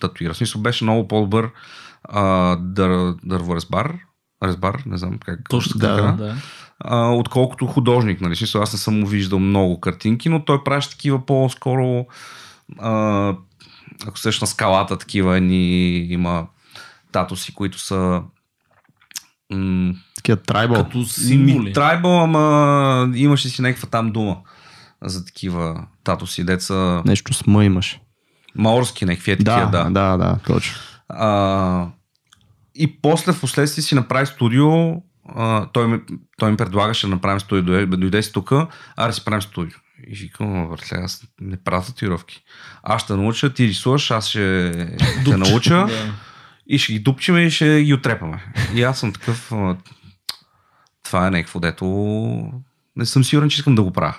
татуира. 0.00 0.34
В 0.34 0.36
смисъл 0.36 0.60
беше 0.60 0.84
много 0.84 1.08
по-добър 1.08 1.50
дър, 2.58 3.14
дърворезбар. 3.24 3.94
Резбар, 4.44 4.82
не 4.86 4.98
знам 4.98 5.18
как. 5.18 5.40
Точно 5.48 5.80
така, 5.80 5.92
да. 5.92 6.12
да. 6.12 6.36
А, 6.80 7.08
отколкото 7.10 7.66
художник. 7.66 8.20
Нали? 8.20 8.36
Смисъл, 8.36 8.62
аз 8.62 8.72
не 8.72 8.78
съм 8.78 9.00
му 9.00 9.06
виждал 9.06 9.38
много 9.38 9.80
картинки, 9.80 10.28
но 10.28 10.44
той 10.44 10.64
правеше 10.64 10.90
такива 10.90 11.26
по-скоро 11.26 12.06
а, 12.78 13.34
ако 14.06 14.18
сеш 14.18 14.40
на 14.40 14.46
скалата 14.46 14.98
такива 14.98 15.40
ни 15.40 15.96
има 15.96 16.46
татуси, 17.12 17.54
които 17.54 17.78
са 17.78 18.22
м- 19.52 19.94
Такива 20.16 20.36
трайбъл. 20.36 20.84
Като 20.84 21.04
символи. 21.04 21.72
трайбъл, 21.72 22.22
ама 22.22 23.10
имаше 23.14 23.48
си 23.48 23.62
някаква 23.62 23.88
там 23.88 24.10
дума 24.12 24.36
за 25.02 25.24
такива 25.24 25.84
татуси, 26.04 26.44
деца 26.44 27.02
Нещо 27.06 27.34
с 27.34 27.46
М 27.46 27.64
имаш. 27.64 28.00
маорски, 28.54 29.04
някакви 29.04 29.30
е 29.30 29.36
Да, 29.36 29.44
такива, 29.44 29.70
да. 29.70 29.84
да, 29.84 29.90
да, 29.90 30.16
да, 30.16 30.38
точно. 30.46 30.76
А, 31.08 31.86
и 32.74 33.00
после 33.00 33.32
в 33.32 33.40
последствие 33.40 33.82
си 33.82 33.94
направи 33.94 34.26
студио. 34.26 34.94
А, 35.28 35.66
той, 35.66 35.88
ми, 35.88 36.00
той 36.38 36.50
ми 36.50 36.56
предлагаше 36.56 37.06
да 37.06 37.14
направим 37.14 37.40
студио. 37.40 37.86
Дойде, 37.86 38.22
си 38.22 38.32
тук, 38.32 38.52
а 38.96 39.06
да 39.06 39.12
си 39.12 39.24
правим 39.24 39.42
студио. 39.42 39.78
И 40.06 40.16
викам, 40.16 40.68
братле, 40.68 40.96
аз 40.96 41.24
не 41.40 41.62
правя 41.62 41.84
татуировки. 41.84 42.42
Аз 42.82 43.02
ще 43.02 43.16
науча, 43.16 43.54
ти 43.54 43.66
рисуваш, 43.66 44.10
аз 44.10 44.28
ще 44.28 44.72
те 45.24 45.36
науча 45.36 45.86
и 46.66 46.78
ще 46.78 46.92
ги 46.92 46.98
дупчиме 46.98 47.40
и 47.40 47.50
ще 47.50 47.82
ги 47.84 47.94
отрепаме. 47.94 48.44
И 48.74 48.82
аз 48.82 48.98
съм 48.98 49.12
такъв, 49.12 49.52
това 51.04 51.26
е 51.26 51.30
някакво, 51.30 51.60
дето 51.60 51.86
не 52.96 53.06
съм 53.06 53.24
сигурен, 53.24 53.48
че 53.48 53.58
искам 53.58 53.74
да 53.74 53.82
го 53.82 53.92
правя. 53.92 54.16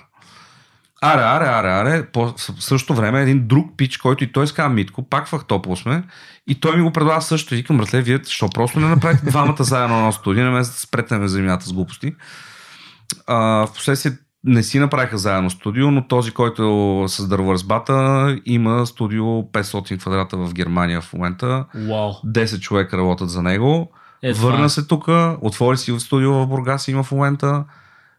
Аре, 1.00 1.22
аре, 1.22 1.44
аре, 1.44 1.68
аре. 1.68 2.06
По 2.06 2.26
в 2.38 2.64
същото 2.64 2.94
време 2.94 3.22
един 3.22 3.46
друг 3.46 3.76
пич, 3.76 3.96
който 3.96 4.24
и 4.24 4.32
той 4.32 4.46
с 4.46 4.52
казва 4.52 4.68
Митко, 4.68 5.02
пак 5.02 5.26
в 5.26 5.38
Ахтопол 5.38 5.76
сме, 5.76 6.02
и 6.46 6.60
той 6.60 6.76
ми 6.76 6.82
го 6.82 6.92
предлага 6.92 7.22
също. 7.22 7.54
И 7.54 7.56
викам, 7.56 7.78
братле, 7.78 8.00
вие, 8.00 8.20
що 8.28 8.48
просто 8.50 8.80
не 8.80 8.88
направите 8.88 9.26
двамата 9.26 9.64
заедно 9.64 9.94
на 9.94 10.00
едно 10.00 10.12
студио, 10.12 10.44
не 10.44 10.50
ме 10.50 10.64
спрете 10.64 11.18
ме 11.18 11.28
земята 11.28 11.66
с 11.66 11.72
глупости. 11.72 12.14
А, 13.26 13.36
в 13.66 13.68
последствие 13.74 14.12
не 14.44 14.62
си 14.62 14.78
направиха 14.78 15.18
заедно 15.18 15.50
студио, 15.50 15.90
но 15.90 16.06
този, 16.08 16.30
който 16.30 16.62
е 17.04 17.08
с 17.08 17.28
дърворазбата, 17.28 18.38
има 18.46 18.86
студио 18.86 19.24
500 19.24 20.00
квадрата 20.00 20.36
в 20.36 20.54
Германия 20.54 21.00
в 21.00 21.12
момента. 21.12 21.64
Вау. 21.74 22.12
10 22.12 22.60
човека 22.60 22.98
работят 22.98 23.30
за 23.30 23.42
него. 23.42 23.92
Е, 24.22 24.32
това 24.32 24.50
Върна 24.50 24.64
е. 24.64 24.68
се 24.68 24.86
тук, 24.86 25.08
отвори 25.40 25.76
си 25.76 25.92
в 25.92 26.00
студио 26.00 26.32
в 26.32 26.46
Бургас, 26.46 26.88
има 26.88 27.02
в 27.02 27.12
момента. 27.12 27.64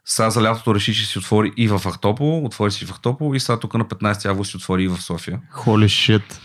Сега 0.05 0.29
за 0.29 0.43
лятото 0.43 0.75
реши, 0.75 0.93
че 0.93 1.05
си 1.05 1.17
отвори 1.19 1.51
и 1.57 1.67
в 1.67 1.81
Ахтопол, 1.91 2.45
отвори 2.45 2.71
си 2.71 2.85
в 2.85 2.91
Ахтопол 2.91 3.35
и 3.35 3.39
сега 3.39 3.59
тук 3.59 3.73
на 3.73 3.85
15 3.85 4.25
август 4.25 4.51
си 4.51 4.57
отвори 4.57 4.83
и 4.83 4.87
в 4.87 5.01
София. 5.01 5.39
Холи 5.49 5.89
шит. 5.89 6.41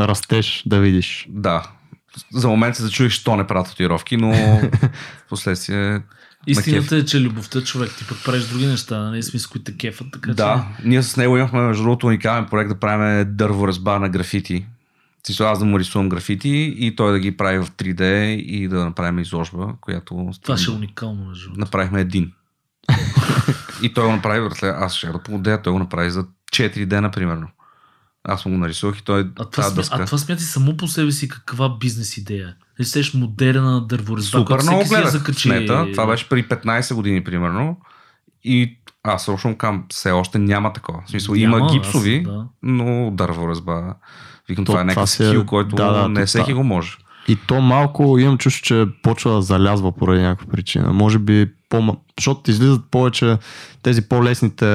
Растеш 0.00 0.62
да 0.66 0.80
видиш. 0.80 1.26
Да. 1.30 1.62
За 2.32 2.48
момент 2.48 2.76
се 2.76 2.82
зачуих, 2.82 3.12
що 3.12 3.36
не 3.36 3.46
правя 3.46 3.64
татуировки, 3.64 4.16
но 4.16 4.32
в 4.32 4.70
последствие 5.28 6.00
Истината 6.46 6.96
е, 6.96 7.04
че 7.04 7.20
любовта 7.20 7.60
човек, 7.60 7.90
ти 7.98 8.04
пък 8.08 8.24
правиш 8.24 8.44
други 8.44 8.66
неща, 8.66 8.98
нали, 8.98 9.22
смисъл, 9.22 9.50
които 9.50 9.64
те 9.64 9.76
кефат, 9.76 10.06
така 10.12 10.34
Да, 10.34 10.66
ние 10.84 11.02
с 11.02 11.16
него 11.16 11.36
имахме 11.36 11.60
между 11.60 11.82
другото 11.82 12.06
уникален 12.06 12.46
проект 12.46 12.68
да 12.68 12.80
правим 12.80 13.36
дърворезба 13.36 13.98
на 13.98 14.08
графити. 14.08 14.66
Смисъл, 15.26 15.48
аз 15.48 15.58
да 15.58 15.64
му 15.64 15.78
рисувам 15.78 16.08
графити 16.08 16.74
и 16.78 16.96
той 16.96 17.12
да 17.12 17.18
ги 17.18 17.36
прави 17.36 17.58
в 17.58 17.70
3D 17.70 18.04
и 18.34 18.68
да 18.68 18.84
направим 18.84 19.18
изложба, 19.18 19.74
която 19.80 20.30
че 20.32 20.40
това 20.40 20.56
ще 20.56 20.70
е 20.70 20.74
уникално, 20.74 21.24
между 21.24 21.50
направихме 21.56 22.00
един. 22.00 22.32
И 23.82 23.94
той 23.94 24.06
го 24.06 24.12
направи, 24.12 24.40
братле, 24.40 24.68
аз 24.68 24.94
ще 24.94 25.06
да 25.06 25.18
помодея, 25.18 25.62
той 25.62 25.72
го 25.72 25.78
направи 25.78 26.10
за 26.10 26.24
4 26.52 26.86
дена, 26.86 27.10
примерно. 27.10 27.48
Аз 28.24 28.44
му 28.44 28.52
го 28.52 28.58
нарисувах 28.58 28.98
и 28.98 29.04
той 29.04 29.30
А 29.38 29.44
това, 29.44 29.70
дъска. 29.70 29.96
а 29.96 30.06
това 30.06 30.18
смятай 30.18 30.44
само 30.44 30.76
по 30.76 30.88
себе 30.88 31.12
си 31.12 31.28
каква 31.28 31.76
бизнес 31.78 32.16
идея. 32.16 32.54
Не 32.78 32.84
сеш 32.84 33.14
модерна 33.14 33.86
дърворезба, 33.86 34.30
Супер 34.30 34.46
която 34.46 34.66
много 34.66 34.84
гледах 34.84 35.10
закачи. 35.10 35.48
нета. 35.48 35.86
Това 35.92 36.06
беше 36.06 36.28
преди 36.28 36.48
15 36.48 36.94
години, 36.94 37.24
примерно. 37.24 37.76
И 38.44 38.78
аз 39.02 39.24
срочно 39.24 39.56
към 39.56 39.84
все 39.90 40.10
още 40.10 40.38
няма 40.38 40.72
такова. 40.72 41.02
В 41.06 41.10
смисъл, 41.10 41.34
Няма, 41.34 41.56
има 41.56 41.66
аз- 41.66 41.72
гипсови, 41.72 42.22
да. 42.22 42.44
но 42.62 43.10
дърворезба. 43.10 43.94
Викам, 44.48 44.64
То 44.64 44.72
това 44.72 44.80
е 44.80 44.84
някакъв 44.84 45.10
е- 45.10 45.12
скил, 45.12 45.46
който 45.46 45.76
да, 45.76 45.92
да, 45.92 46.08
не 46.08 46.26
всеки 46.26 46.44
това- 46.44 46.54
го 46.54 46.64
може. 46.64 46.96
И 47.28 47.36
то 47.46 47.60
малко 47.60 48.18
имам 48.18 48.38
чувство, 48.38 48.62
че 48.62 48.86
почва 49.02 49.32
да 49.32 49.42
залязва 49.42 49.92
поради 49.92 50.22
някаква 50.22 50.52
причина. 50.52 50.92
Може 50.92 51.18
би 51.18 51.48
по 51.68 51.96
защото 52.18 52.42
ти 52.42 52.50
излизат 52.50 52.80
повече 52.90 53.38
тези 53.82 54.02
по-лесните 54.02 54.66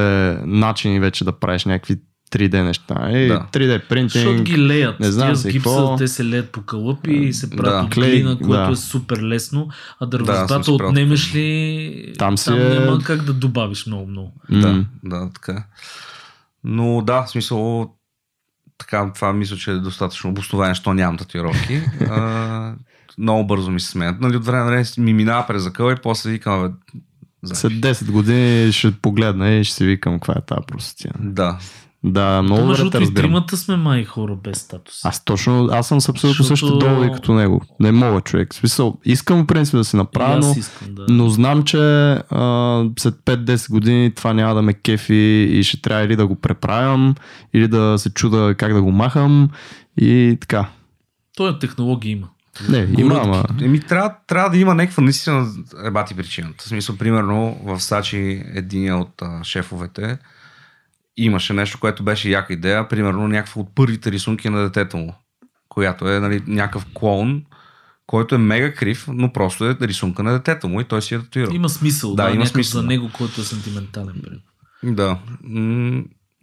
начини 0.41 0.99
вече 0.99 1.23
да 1.25 1.31
правиш 1.31 1.65
някакви 1.65 1.95
3D 2.31 2.61
неща. 2.61 2.95
Е, 3.03 3.27
Да. 3.27 3.47
3D 3.53 3.87
принтинг. 3.87 4.11
Защото 4.11 4.43
ги 4.43 4.57
леят. 4.57 4.99
не 4.99 5.11
знам 5.11 5.33
Тия 5.33 5.51
гипса, 5.51 5.69
какво. 5.69 5.95
те 5.95 6.07
се 6.07 6.25
леят 6.25 6.49
по 6.49 6.61
кълъпи 6.61 7.13
и 7.13 7.33
се 7.33 7.49
правят 7.49 7.73
Да. 7.73 7.85
от 7.99 8.05
глина, 8.05 8.37
което 8.37 8.65
да. 8.65 8.71
е 8.71 8.75
супер 8.75 9.17
лесно. 9.17 9.67
А 9.99 10.05
Да, 10.05 10.17
си 10.17 10.47
правил 10.47 10.75
отнемеш 10.75 11.35
ли, 11.35 12.13
Там 12.17 12.37
си 12.37 12.51
е- 12.51 12.55
няма 12.55 12.99
как 12.99 13.21
да 13.21 13.33
добавиш 13.33 13.85
много-много. 13.85 14.33
Да, 14.51 14.85
да, 15.03 15.29
така. 15.33 15.65
Но 16.63 17.01
да, 17.01 17.21
в 17.21 17.29
смисъл, 17.29 17.89
така, 18.77 19.11
това 19.15 19.33
мисля, 19.33 19.57
че 19.57 19.71
е 19.71 19.75
достатъчно 19.75 20.29
обоснование, 20.29 20.75
що 20.75 20.93
нямам 20.93 21.17
татуировки. 21.17 21.81
а, 22.09 22.73
много 23.17 23.47
бързо 23.47 23.71
ми 23.71 23.79
се 23.79 23.91
сменят. 23.91 24.21
Нали, 24.21 24.37
от 24.37 24.45
време 24.45 24.59
на 24.59 24.65
време 24.65 24.83
ми 24.97 25.13
минава 25.13 25.47
през 25.47 25.63
закъла 25.63 25.93
и 25.93 26.01
после 26.03 26.31
викам, 26.31 26.61
бе, 26.63 27.55
След 27.55 27.73
10 27.73 28.11
години 28.11 28.73
ще 28.73 28.91
погледна 28.91 29.51
и 29.51 29.63
ще 29.63 29.75
си 29.75 29.85
викам 29.85 30.13
каква 30.13 30.33
е 30.37 30.45
тази 30.45 30.61
простия. 30.67 31.13
Да, 31.19 31.59
Да, 32.07 32.41
много 32.41 32.61
добре 32.61 32.89
те 32.89 32.99
разбирам. 33.01 33.13
тримата 33.23 33.57
сме 33.57 33.75
май 33.75 34.03
хора 34.03 34.37
без 34.43 34.57
статус. 34.57 35.05
Аз 35.05 35.25
точно, 35.25 35.69
аз 35.71 35.87
съм 35.87 36.01
с 36.01 36.09
абсолютно 36.09 36.43
Защото- 36.43 36.71
същите 36.71 36.89
доводи 36.89 37.11
като 37.13 37.33
него. 37.33 37.61
Не 37.79 37.91
мога 37.91 38.21
човек. 38.21 38.53
В 38.53 38.55
смисъл, 38.55 38.97
искам 39.05 39.43
в 39.43 39.47
принцип 39.47 39.75
да 39.75 39.83
си 39.83 39.95
И 39.95 39.97
направя, 39.97 40.39
но, 40.39 40.53
искам 40.57 40.95
да. 40.95 41.05
но 41.09 41.29
знам, 41.29 41.63
че 41.63 41.77
а, 41.77 42.83
след 42.99 43.15
5-10 43.15 43.71
години 43.71 44.11
това 44.15 44.33
няма 44.33 44.55
да 44.55 44.61
ме 44.61 44.73
кефи 44.73 45.13
и 45.51 45.63
ще 45.63 45.81
трябва 45.81 46.03
или 46.03 46.15
да 46.15 46.27
го 46.27 46.35
преправям, 46.35 47.15
или 47.53 47.67
да 47.67 47.95
се 47.97 48.09
чуда 48.09 48.55
как 48.57 48.73
да 48.73 48.81
го 48.81 48.91
махам 48.91 49.49
и 49.97 50.37
така. 50.41 50.69
Той 51.37 51.59
технология 51.59 52.11
има. 52.11 52.27
Не, 52.69 52.87
има, 52.97 53.19
ама... 53.23 53.43
Еми, 53.61 53.79
трябва, 53.79 54.11
трябва 54.27 54.49
да 54.49 54.57
има 54.57 54.75
някаква 54.75 55.03
наистина 55.03 55.47
ебати 55.85 56.13
причината. 56.13 56.63
В 56.63 56.67
смисъл, 56.67 56.95
примерно, 56.97 57.57
в 57.63 57.79
Сачи 57.79 58.43
един 58.53 58.93
от 58.93 59.21
а, 59.21 59.43
шефовете 59.43 60.17
имаше 61.17 61.53
нещо, 61.53 61.79
което 61.79 62.03
беше 62.03 62.29
яка 62.29 62.53
идея, 62.53 62.87
примерно 62.87 63.27
някаква 63.27 63.61
от 63.61 63.75
първите 63.75 64.11
рисунки 64.11 64.49
на 64.49 64.61
детето 64.63 64.97
му, 64.97 65.13
която 65.69 66.09
е 66.09 66.19
нали, 66.19 66.43
някакъв 66.47 66.85
клоун, 66.93 67.43
който 68.07 68.35
е 68.35 68.37
мега 68.37 68.73
крив, 68.73 69.05
но 69.07 69.33
просто 69.33 69.65
е 69.65 69.77
рисунка 69.81 70.23
на 70.23 70.31
детето 70.31 70.67
му 70.69 70.81
и 70.81 70.83
той 70.83 71.01
си 71.01 71.15
е 71.15 71.19
татуирал. 71.19 71.53
Има 71.53 71.69
смисъл. 71.69 72.15
Да, 72.15 72.23
Да, 72.23 72.35
има 72.35 72.47
смисъл, 72.47 72.81
за 72.81 72.87
него, 72.87 73.09
който 73.17 73.41
е 73.41 73.43
сантиментален. 73.43 74.21
Да. 74.83 75.19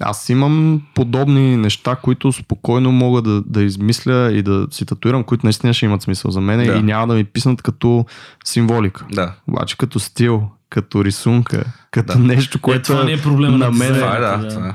Аз 0.02 0.28
имам 0.28 0.82
подобни 0.94 1.56
неща, 1.56 1.96
които 1.96 2.32
спокойно 2.32 2.92
мога 2.92 3.22
да, 3.22 3.42
да 3.42 3.62
измисля 3.62 4.32
и 4.32 4.42
да 4.42 4.66
си 4.70 4.86
татуирам, 4.86 5.24
които 5.24 5.46
наистина 5.46 5.74
ще 5.74 5.86
имат 5.86 6.02
смисъл 6.02 6.30
за 6.30 6.40
мен 6.40 6.66
Да. 6.66 6.72
и 6.72 6.82
няма 6.82 7.06
да 7.06 7.14
ми 7.14 7.24
писнат 7.24 7.62
като 7.62 8.06
символика. 8.44 9.06
да. 9.12 9.34
Обаче 9.48 9.76
като 9.76 10.00
стил, 10.00 10.42
като 10.70 11.04
рисунка, 11.04 11.64
като 11.90 12.12
Да. 12.12 12.18
нещо, 12.18 12.58
Е, 12.58 12.60
което 12.60 12.82
това 12.82 13.04
не 13.04 13.12
е 13.12 13.22
проблема 13.22 13.58
на, 13.58 13.70
мен. 13.70 13.94
Това 13.94 14.16
е, 14.16 14.20
да. 14.20 14.36
дизайнера, 14.36 14.48
Това 14.50 14.68
е. 14.68 14.74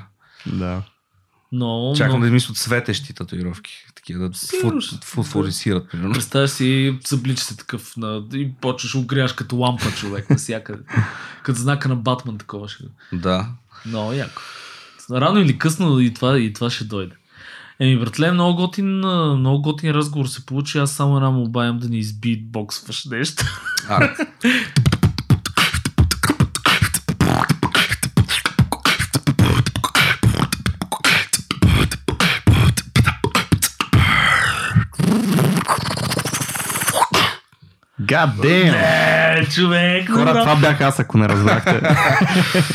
Да. 0.49 0.81
Но, 1.51 1.93
Чакам 1.97 2.13
но... 2.15 2.19
да 2.19 2.27
измислят 2.27 2.57
светещи 2.57 3.13
татуировки. 3.13 3.73
Такива 3.95 4.29
да 4.29 4.37
Сигурно. 4.37 4.81
фу- 4.81 5.03
фосфорисират, 5.03 5.89
примерно. 5.91 6.13
Представя 6.13 6.47
си, 6.47 6.99
съблича 7.05 7.43
се 7.43 7.57
такъв 7.57 7.97
на... 7.97 8.23
и 8.33 8.51
почваш 8.61 8.95
огряш 8.95 9.33
като 9.33 9.55
лампа 9.57 9.91
човек 9.91 10.29
навсякъде. 10.29 10.83
като 11.43 11.59
знака 11.59 11.89
на 11.89 11.95
Батман 11.95 12.37
такова 12.37 12.67
ще. 12.69 12.83
Да. 13.13 13.47
Много 13.85 14.13
яко. 14.13 14.41
Рано 15.11 15.39
или 15.39 15.57
късно 15.57 15.99
и 15.99 16.13
това, 16.13 16.39
и 16.39 16.53
това 16.53 16.69
ще 16.69 16.83
дойде. 16.83 17.15
Еми, 17.79 17.99
братле, 17.99 18.31
много 18.31 18.55
готин, 18.55 18.97
много 19.37 19.61
готин 19.61 19.91
разговор 19.91 20.25
се 20.25 20.45
получи. 20.45 20.77
Аз 20.77 20.91
само 20.91 21.15
една 21.15 21.29
молба 21.29 21.65
имам 21.65 21.79
да 21.79 21.89
ни 21.89 21.97
избитбоксваш 21.97 23.05
нещо. 23.05 23.43
А, 23.89 24.15
God 38.01 38.31
damn! 38.41 39.16
Е, 39.37 39.45
човек! 39.45 40.11
Хора, 40.11 40.39
това 40.39 40.55
бях 40.55 40.81
аз, 40.81 40.99
ако 40.99 41.17
не 41.17 41.29
разбрахте. 41.29 41.81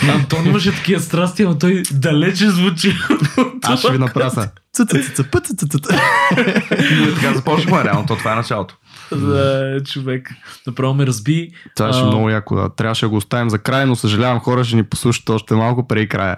Антон 0.09 0.47
имаше 0.47 0.73
такива 0.73 1.01
страсти, 1.01 1.45
но 1.45 1.59
той 1.59 1.83
далече 1.93 2.51
звучи. 2.51 2.97
Аз 3.63 3.81
ще 3.81 3.93
ви 3.93 3.99
направя 3.99 4.31
са. 4.31 4.49
Цъцъцъцъ, 4.73 5.25
пъцъцъцъ. 5.25 5.79
ние 6.91 7.15
така 7.15 7.35
започнахме, 7.35 7.85
реално, 7.85 8.07
то 8.07 8.17
това 8.17 8.33
е 8.33 8.37
началото. 8.37 8.75
Да, 9.17 9.81
човек. 9.85 10.31
Направо 10.67 10.95
ме 10.95 11.07
разби. 11.07 11.51
Това 11.77 11.93
ще 11.93 12.03
А, 12.03 12.07
много 12.07 12.31
яко. 12.31 12.57
Да. 12.57 12.69
Трябваше 12.69 13.05
да 13.05 13.09
го 13.09 13.17
оставим 13.17 13.51
за 13.51 13.59
край, 13.59 13.87
но 13.87 13.97
съжалявам, 13.97 14.41
хора 14.41 14.65
ще 14.65 14.77
ни 14.77 14.83
послушат 14.83 15.31
още 15.31 15.55
малко 15.55 15.87
преди 15.87 16.09
края. 16.09 16.37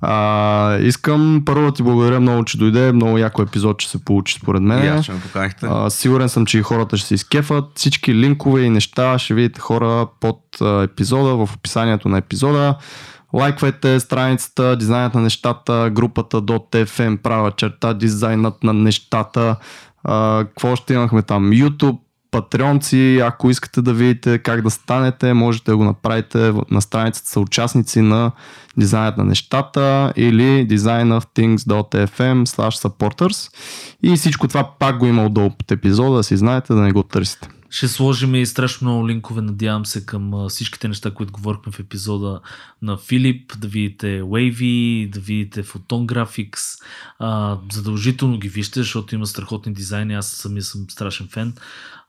А, 0.00 0.76
искам 0.78 1.42
първо 1.46 1.66
да 1.66 1.72
ти 1.72 1.82
благодаря 1.82 2.20
много, 2.20 2.44
че 2.44 2.58
дойде. 2.58 2.92
Много 2.92 3.18
яко 3.18 3.42
епизод, 3.42 3.78
че 3.78 3.88
се 3.88 4.04
получи 4.04 4.34
според 4.34 4.62
мен. 4.62 4.88
аз, 4.88 5.04
че 5.04 5.12
ме 5.12 5.20
поканихте. 5.20 5.66
А, 5.70 5.90
сигурен 5.90 6.28
съм, 6.28 6.46
че 6.46 6.58
и 6.58 6.62
хората 6.62 6.96
ще 6.96 7.08
се 7.08 7.14
изкефат. 7.14 7.64
Всички 7.74 8.14
линкове 8.14 8.62
и 8.62 8.70
неща 8.70 9.18
ще 9.18 9.34
видите 9.34 9.60
хора 9.60 10.06
под 10.20 10.38
епизода, 10.82 11.46
в 11.46 11.54
описанието 11.56 12.08
на 12.08 12.18
епизода. 12.18 12.74
Лайквайте 13.34 14.00
страницата, 14.00 14.76
дизайнът 14.76 15.14
на 15.14 15.20
нещата, 15.20 15.90
групата 15.92 16.42
.fm, 16.42 17.22
права 17.22 17.50
черта, 17.50 17.94
дизайнът 17.94 18.64
на 18.64 18.72
нещата. 18.72 19.56
А, 20.04 20.44
какво 20.44 20.76
ще 20.76 20.94
имахме 20.94 21.22
там? 21.22 21.50
YouTube, 21.50 21.98
патреонци, 22.32 23.20
ако 23.22 23.50
искате 23.50 23.82
да 23.82 23.94
видите 23.94 24.38
как 24.38 24.62
да 24.62 24.70
станете, 24.70 25.34
можете 25.34 25.70
да 25.70 25.76
го 25.76 25.84
направите 25.84 26.52
на 26.70 26.82
страницата 26.82 27.28
са 27.28 27.40
участници 27.40 28.00
на 28.00 28.32
дизайнът 28.76 29.16
на 29.16 29.24
нещата 29.24 30.12
или 30.16 30.68
designofthings.fm 30.68 32.46
slash 32.46 32.88
supporters 32.88 33.56
и 34.02 34.16
всичко 34.16 34.48
това 34.48 34.70
пак 34.78 34.98
го 34.98 35.06
има 35.06 35.26
отдолу 35.26 35.50
под 35.50 35.70
епизода, 35.70 36.16
да 36.16 36.22
си 36.22 36.36
знаете 36.36 36.74
да 36.74 36.80
не 36.80 36.92
го 36.92 37.02
търсите. 37.02 37.48
Ще 37.72 37.88
сложим 37.88 38.34
и 38.34 38.46
страшно 38.46 38.88
много 38.90 39.08
линкове, 39.08 39.42
надявам 39.42 39.86
се, 39.86 40.06
към 40.06 40.48
всичките 40.48 40.88
неща, 40.88 41.10
които 41.10 41.32
говорихме 41.32 41.72
в 41.72 41.80
епизода 41.80 42.40
на 42.82 42.96
Филип, 42.96 43.52
да 43.58 43.68
видите 43.68 44.22
Wavy, 44.22 45.10
да 45.10 45.20
видите 45.20 45.64
Photon 45.64 46.06
Graphics. 46.06 46.82
А, 47.18 47.58
задължително 47.72 48.38
ги 48.38 48.48
вижте, 48.48 48.80
защото 48.80 49.14
има 49.14 49.26
страхотни 49.26 49.72
дизайни, 49.72 50.14
аз 50.14 50.26
самия 50.26 50.62
съм 50.62 50.86
страшен 50.90 51.28
фен. 51.28 51.54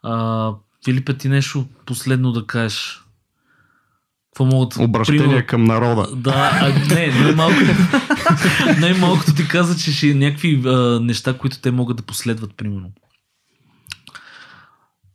А, 0.03 0.52
Филипе, 0.85 1.14
ти 1.14 1.30
нещо 1.30 1.65
последно 1.85 2.31
да 2.31 2.45
кажеш? 2.45 3.03
Какво 4.30 4.45
могат... 4.45 4.77
Обращение 4.77 5.23
примерно- 5.23 5.48
към 5.48 5.64
народа. 5.64 6.15
Да, 6.15 6.60
а, 6.61 6.94
не, 6.95 7.07
най-малкото, 7.07 7.72
най-малкото 8.80 9.35
ти 9.35 9.48
каза, 9.48 9.77
че 9.77 9.91
ще 9.94 10.10
е 10.10 10.14
някакви 10.14 10.61
а, 10.65 10.99
неща, 10.99 11.38
които 11.38 11.60
те 11.60 11.72
могат 11.72 11.98
да 11.98 12.03
последват, 12.03 12.57
примерно. 12.57 12.91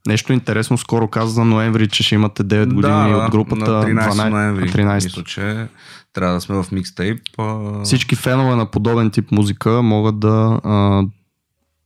Нещо 0.09 0.33
интересно, 0.33 0.79
скоро 0.79 1.09
каза 1.09 1.33
за 1.33 1.45
ноември, 1.45 1.89
че 1.89 2.03
ще 2.03 2.15
имате 2.15 2.45
9 2.45 2.75
години 2.75 3.15
от 3.15 3.31
групата. 3.31 3.73
на 3.73 3.85
13 3.85 4.11
12 4.11 4.29
ноември. 4.29 4.73
13. 4.73 4.95
Мисля, 4.95 5.25
че 5.25 5.67
трябва 6.13 6.35
да 6.35 6.41
сме 6.41 6.57
в 6.57 6.67
микстейп. 6.73 7.21
Всички 7.85 8.17
фенове 8.17 8.57
на 8.57 8.67
подобен 8.67 9.11
тип 9.11 9.31
музика 9.31 9.83
могат 9.83 10.19
да 10.19 10.61
а, 10.65 11.03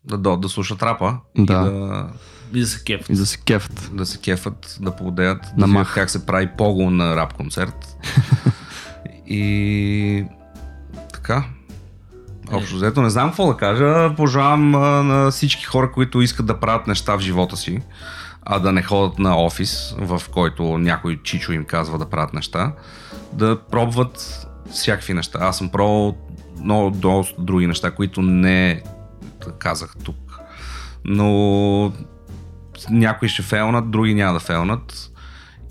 Да, 0.05 0.19
да, 0.19 0.37
да 0.37 0.49
слушат 0.49 0.83
рапа. 0.83 1.17
Да. 1.39 1.43
И 1.43 1.47
да, 1.47 2.09
И 2.55 2.61
да 2.61 2.67
се 2.67 2.85
кеф. 2.85 3.11
и 3.11 3.15
да 3.15 3.27
се 3.27 3.39
кефат. 3.39 3.91
да 3.93 4.07
се 4.07 4.19
кефат, 4.19 4.79
да 4.81 4.97
поводеят, 4.97 5.41
На 5.57 5.67
да 5.67 5.73
мах. 5.73 5.95
как 5.95 6.11
се 6.11 6.27
прави 6.27 6.49
пого 6.59 6.91
на 6.91 7.17
рап 7.17 7.33
концерт. 7.33 7.97
и 9.27 10.25
така. 11.13 11.45
Общо 12.53 12.77
взето, 12.77 13.03
не 13.03 13.11
знам 13.11 13.29
какво 13.29 13.47
да 13.47 13.57
кажа. 13.57 14.15
Пожелавам 14.17 14.71
на 15.07 15.31
всички 15.31 15.65
хора, 15.65 15.93
които 15.93 16.21
искат 16.21 16.47
да 16.47 16.61
правят 16.61 16.87
неща 16.87 17.17
в 17.17 17.21
живота 17.21 17.57
си, 17.57 17.83
а 18.43 18.59
да 18.59 18.73
не 18.73 18.83
ходят 18.83 19.19
на 19.19 19.39
офис, 19.39 19.95
в 19.99 20.23
който 20.33 20.79
някой 20.79 21.21
чичо 21.23 21.53
им 21.53 21.65
казва 21.65 21.99
да 21.99 22.11
правят 22.11 22.35
неща, 22.35 22.73
да 23.33 23.61
пробват 23.71 24.47
всякакви 24.73 25.15
неща. 25.15 25.39
Аз 25.43 25.59
съм 25.59 25.69
пробвал 25.69 26.17
много 26.61 26.91
доста 26.91 27.43
други 27.43 27.67
неща, 27.67 27.91
които 27.91 28.23
не 28.23 28.83
казах 29.59 29.95
тук. 30.05 30.39
Но 31.05 31.93
някои 32.91 33.29
ще 33.29 33.43
фейлнат, 33.43 33.91
други 33.91 34.15
няма 34.15 34.33
да 34.33 34.41
фейлнат. 34.41 35.09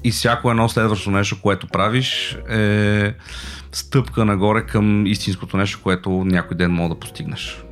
И 0.04 0.12
всяко 0.12 0.52
едно 0.52 0.70
следващо 0.70 1.12
нещо, 1.12 1.42
което 1.42 1.68
правиш 1.68 2.38
е 2.50 3.14
стъпка 3.72 4.26
нагоре 4.26 4.66
към 4.66 5.06
истинското 5.06 5.58
нещо, 5.58 5.80
което 5.84 6.10
някой 6.10 6.58
ден 6.58 6.72
мога 6.72 6.96
да 6.96 7.00
постигнеш. 7.00 7.64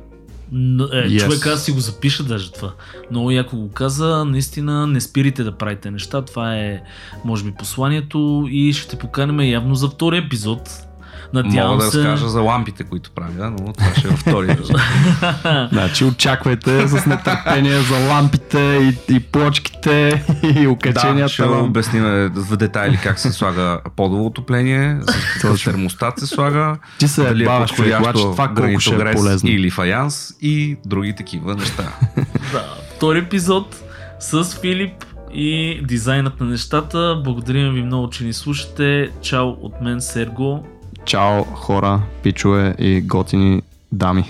Но, 0.52 0.84
е, 0.84 0.88
Yes. 0.88 1.24
Човек, 1.24 1.46
аз 1.46 1.64
си 1.64 1.72
го 1.72 1.80
запиша 1.80 2.22
даже 2.22 2.52
това. 2.52 2.72
Много 3.10 3.30
яко 3.30 3.56
го 3.56 3.70
каза. 3.70 4.24
Наистина 4.24 4.86
не 4.86 5.00
спирайте 5.00 5.44
да 5.44 5.52
правите 5.58 5.90
неща. 5.90 6.22
Това 6.22 6.56
е, 6.56 6.82
може 7.24 7.44
би, 7.44 7.52
посланието 7.52 8.48
и 8.50 8.72
ще 8.72 8.88
те 8.88 8.96
поканим 8.96 9.40
явно 9.40 9.74
за 9.74 9.88
втори 9.88 10.18
епизод. 10.18 10.89
Надявам 11.34 11.70
Мога 11.70 11.84
да 11.84 11.90
се. 11.90 11.98
разкажа 11.98 12.28
за 12.28 12.40
лампите, 12.40 12.84
които 12.84 13.10
правя, 13.10 13.50
но 13.52 13.72
това 13.72 13.94
ще 13.94 14.06
е 14.06 14.10
във 14.10 14.20
втори. 14.20 14.56
Значи 15.72 16.04
очаквайте 16.04 16.88
с 16.88 17.06
нетърпение 17.06 17.80
за 17.80 18.08
лампите 18.08 18.60
и, 19.08 19.14
и 19.14 19.20
плочките 19.20 20.24
и 20.44 20.52
Да, 20.54 20.70
окаченията. 20.70 21.28
ще 21.28 21.42
вам. 21.44 21.64
обясним 21.64 22.02
в 22.34 22.56
детайли 22.56 22.98
как 23.02 23.18
се 23.18 23.32
слага 23.32 23.80
подово 23.96 24.26
отопление, 24.26 24.98
с 25.02 25.06
какъв 25.34 25.64
термостат 25.64 26.18
се 26.18 26.26
слага, 26.26 26.76
Ти 26.98 27.08
се 27.08 27.22
дали 27.22 27.42
е 27.42 27.46
подходящо 27.46 28.12
това 28.12 28.48
колко 28.48 28.80
ще 28.80 28.94
е 28.94 29.12
полезно. 29.12 29.50
или 29.50 29.70
фаянс 29.70 30.30
и 30.42 30.76
други 30.86 31.14
такива 31.14 31.54
неща. 31.54 31.84
Да, 32.52 32.64
втори 32.96 33.18
епизод 33.18 33.76
с 34.20 34.58
Филип 34.60 34.92
и 35.34 35.80
дизайнът 35.84 36.40
на 36.40 36.46
нещата. 36.46 37.20
Благодарим 37.24 37.72
ви 37.72 37.82
много, 37.82 38.10
че 38.10 38.24
ни 38.24 38.32
слушате. 38.32 39.10
Чао 39.22 39.48
от 39.48 39.80
мен, 39.82 40.00
Серго. 40.00 40.64
Чао, 41.10 41.44
хора, 41.44 42.02
пичове 42.22 42.74
и 42.78 43.00
готини 43.00 43.62
дами. 43.90 44.24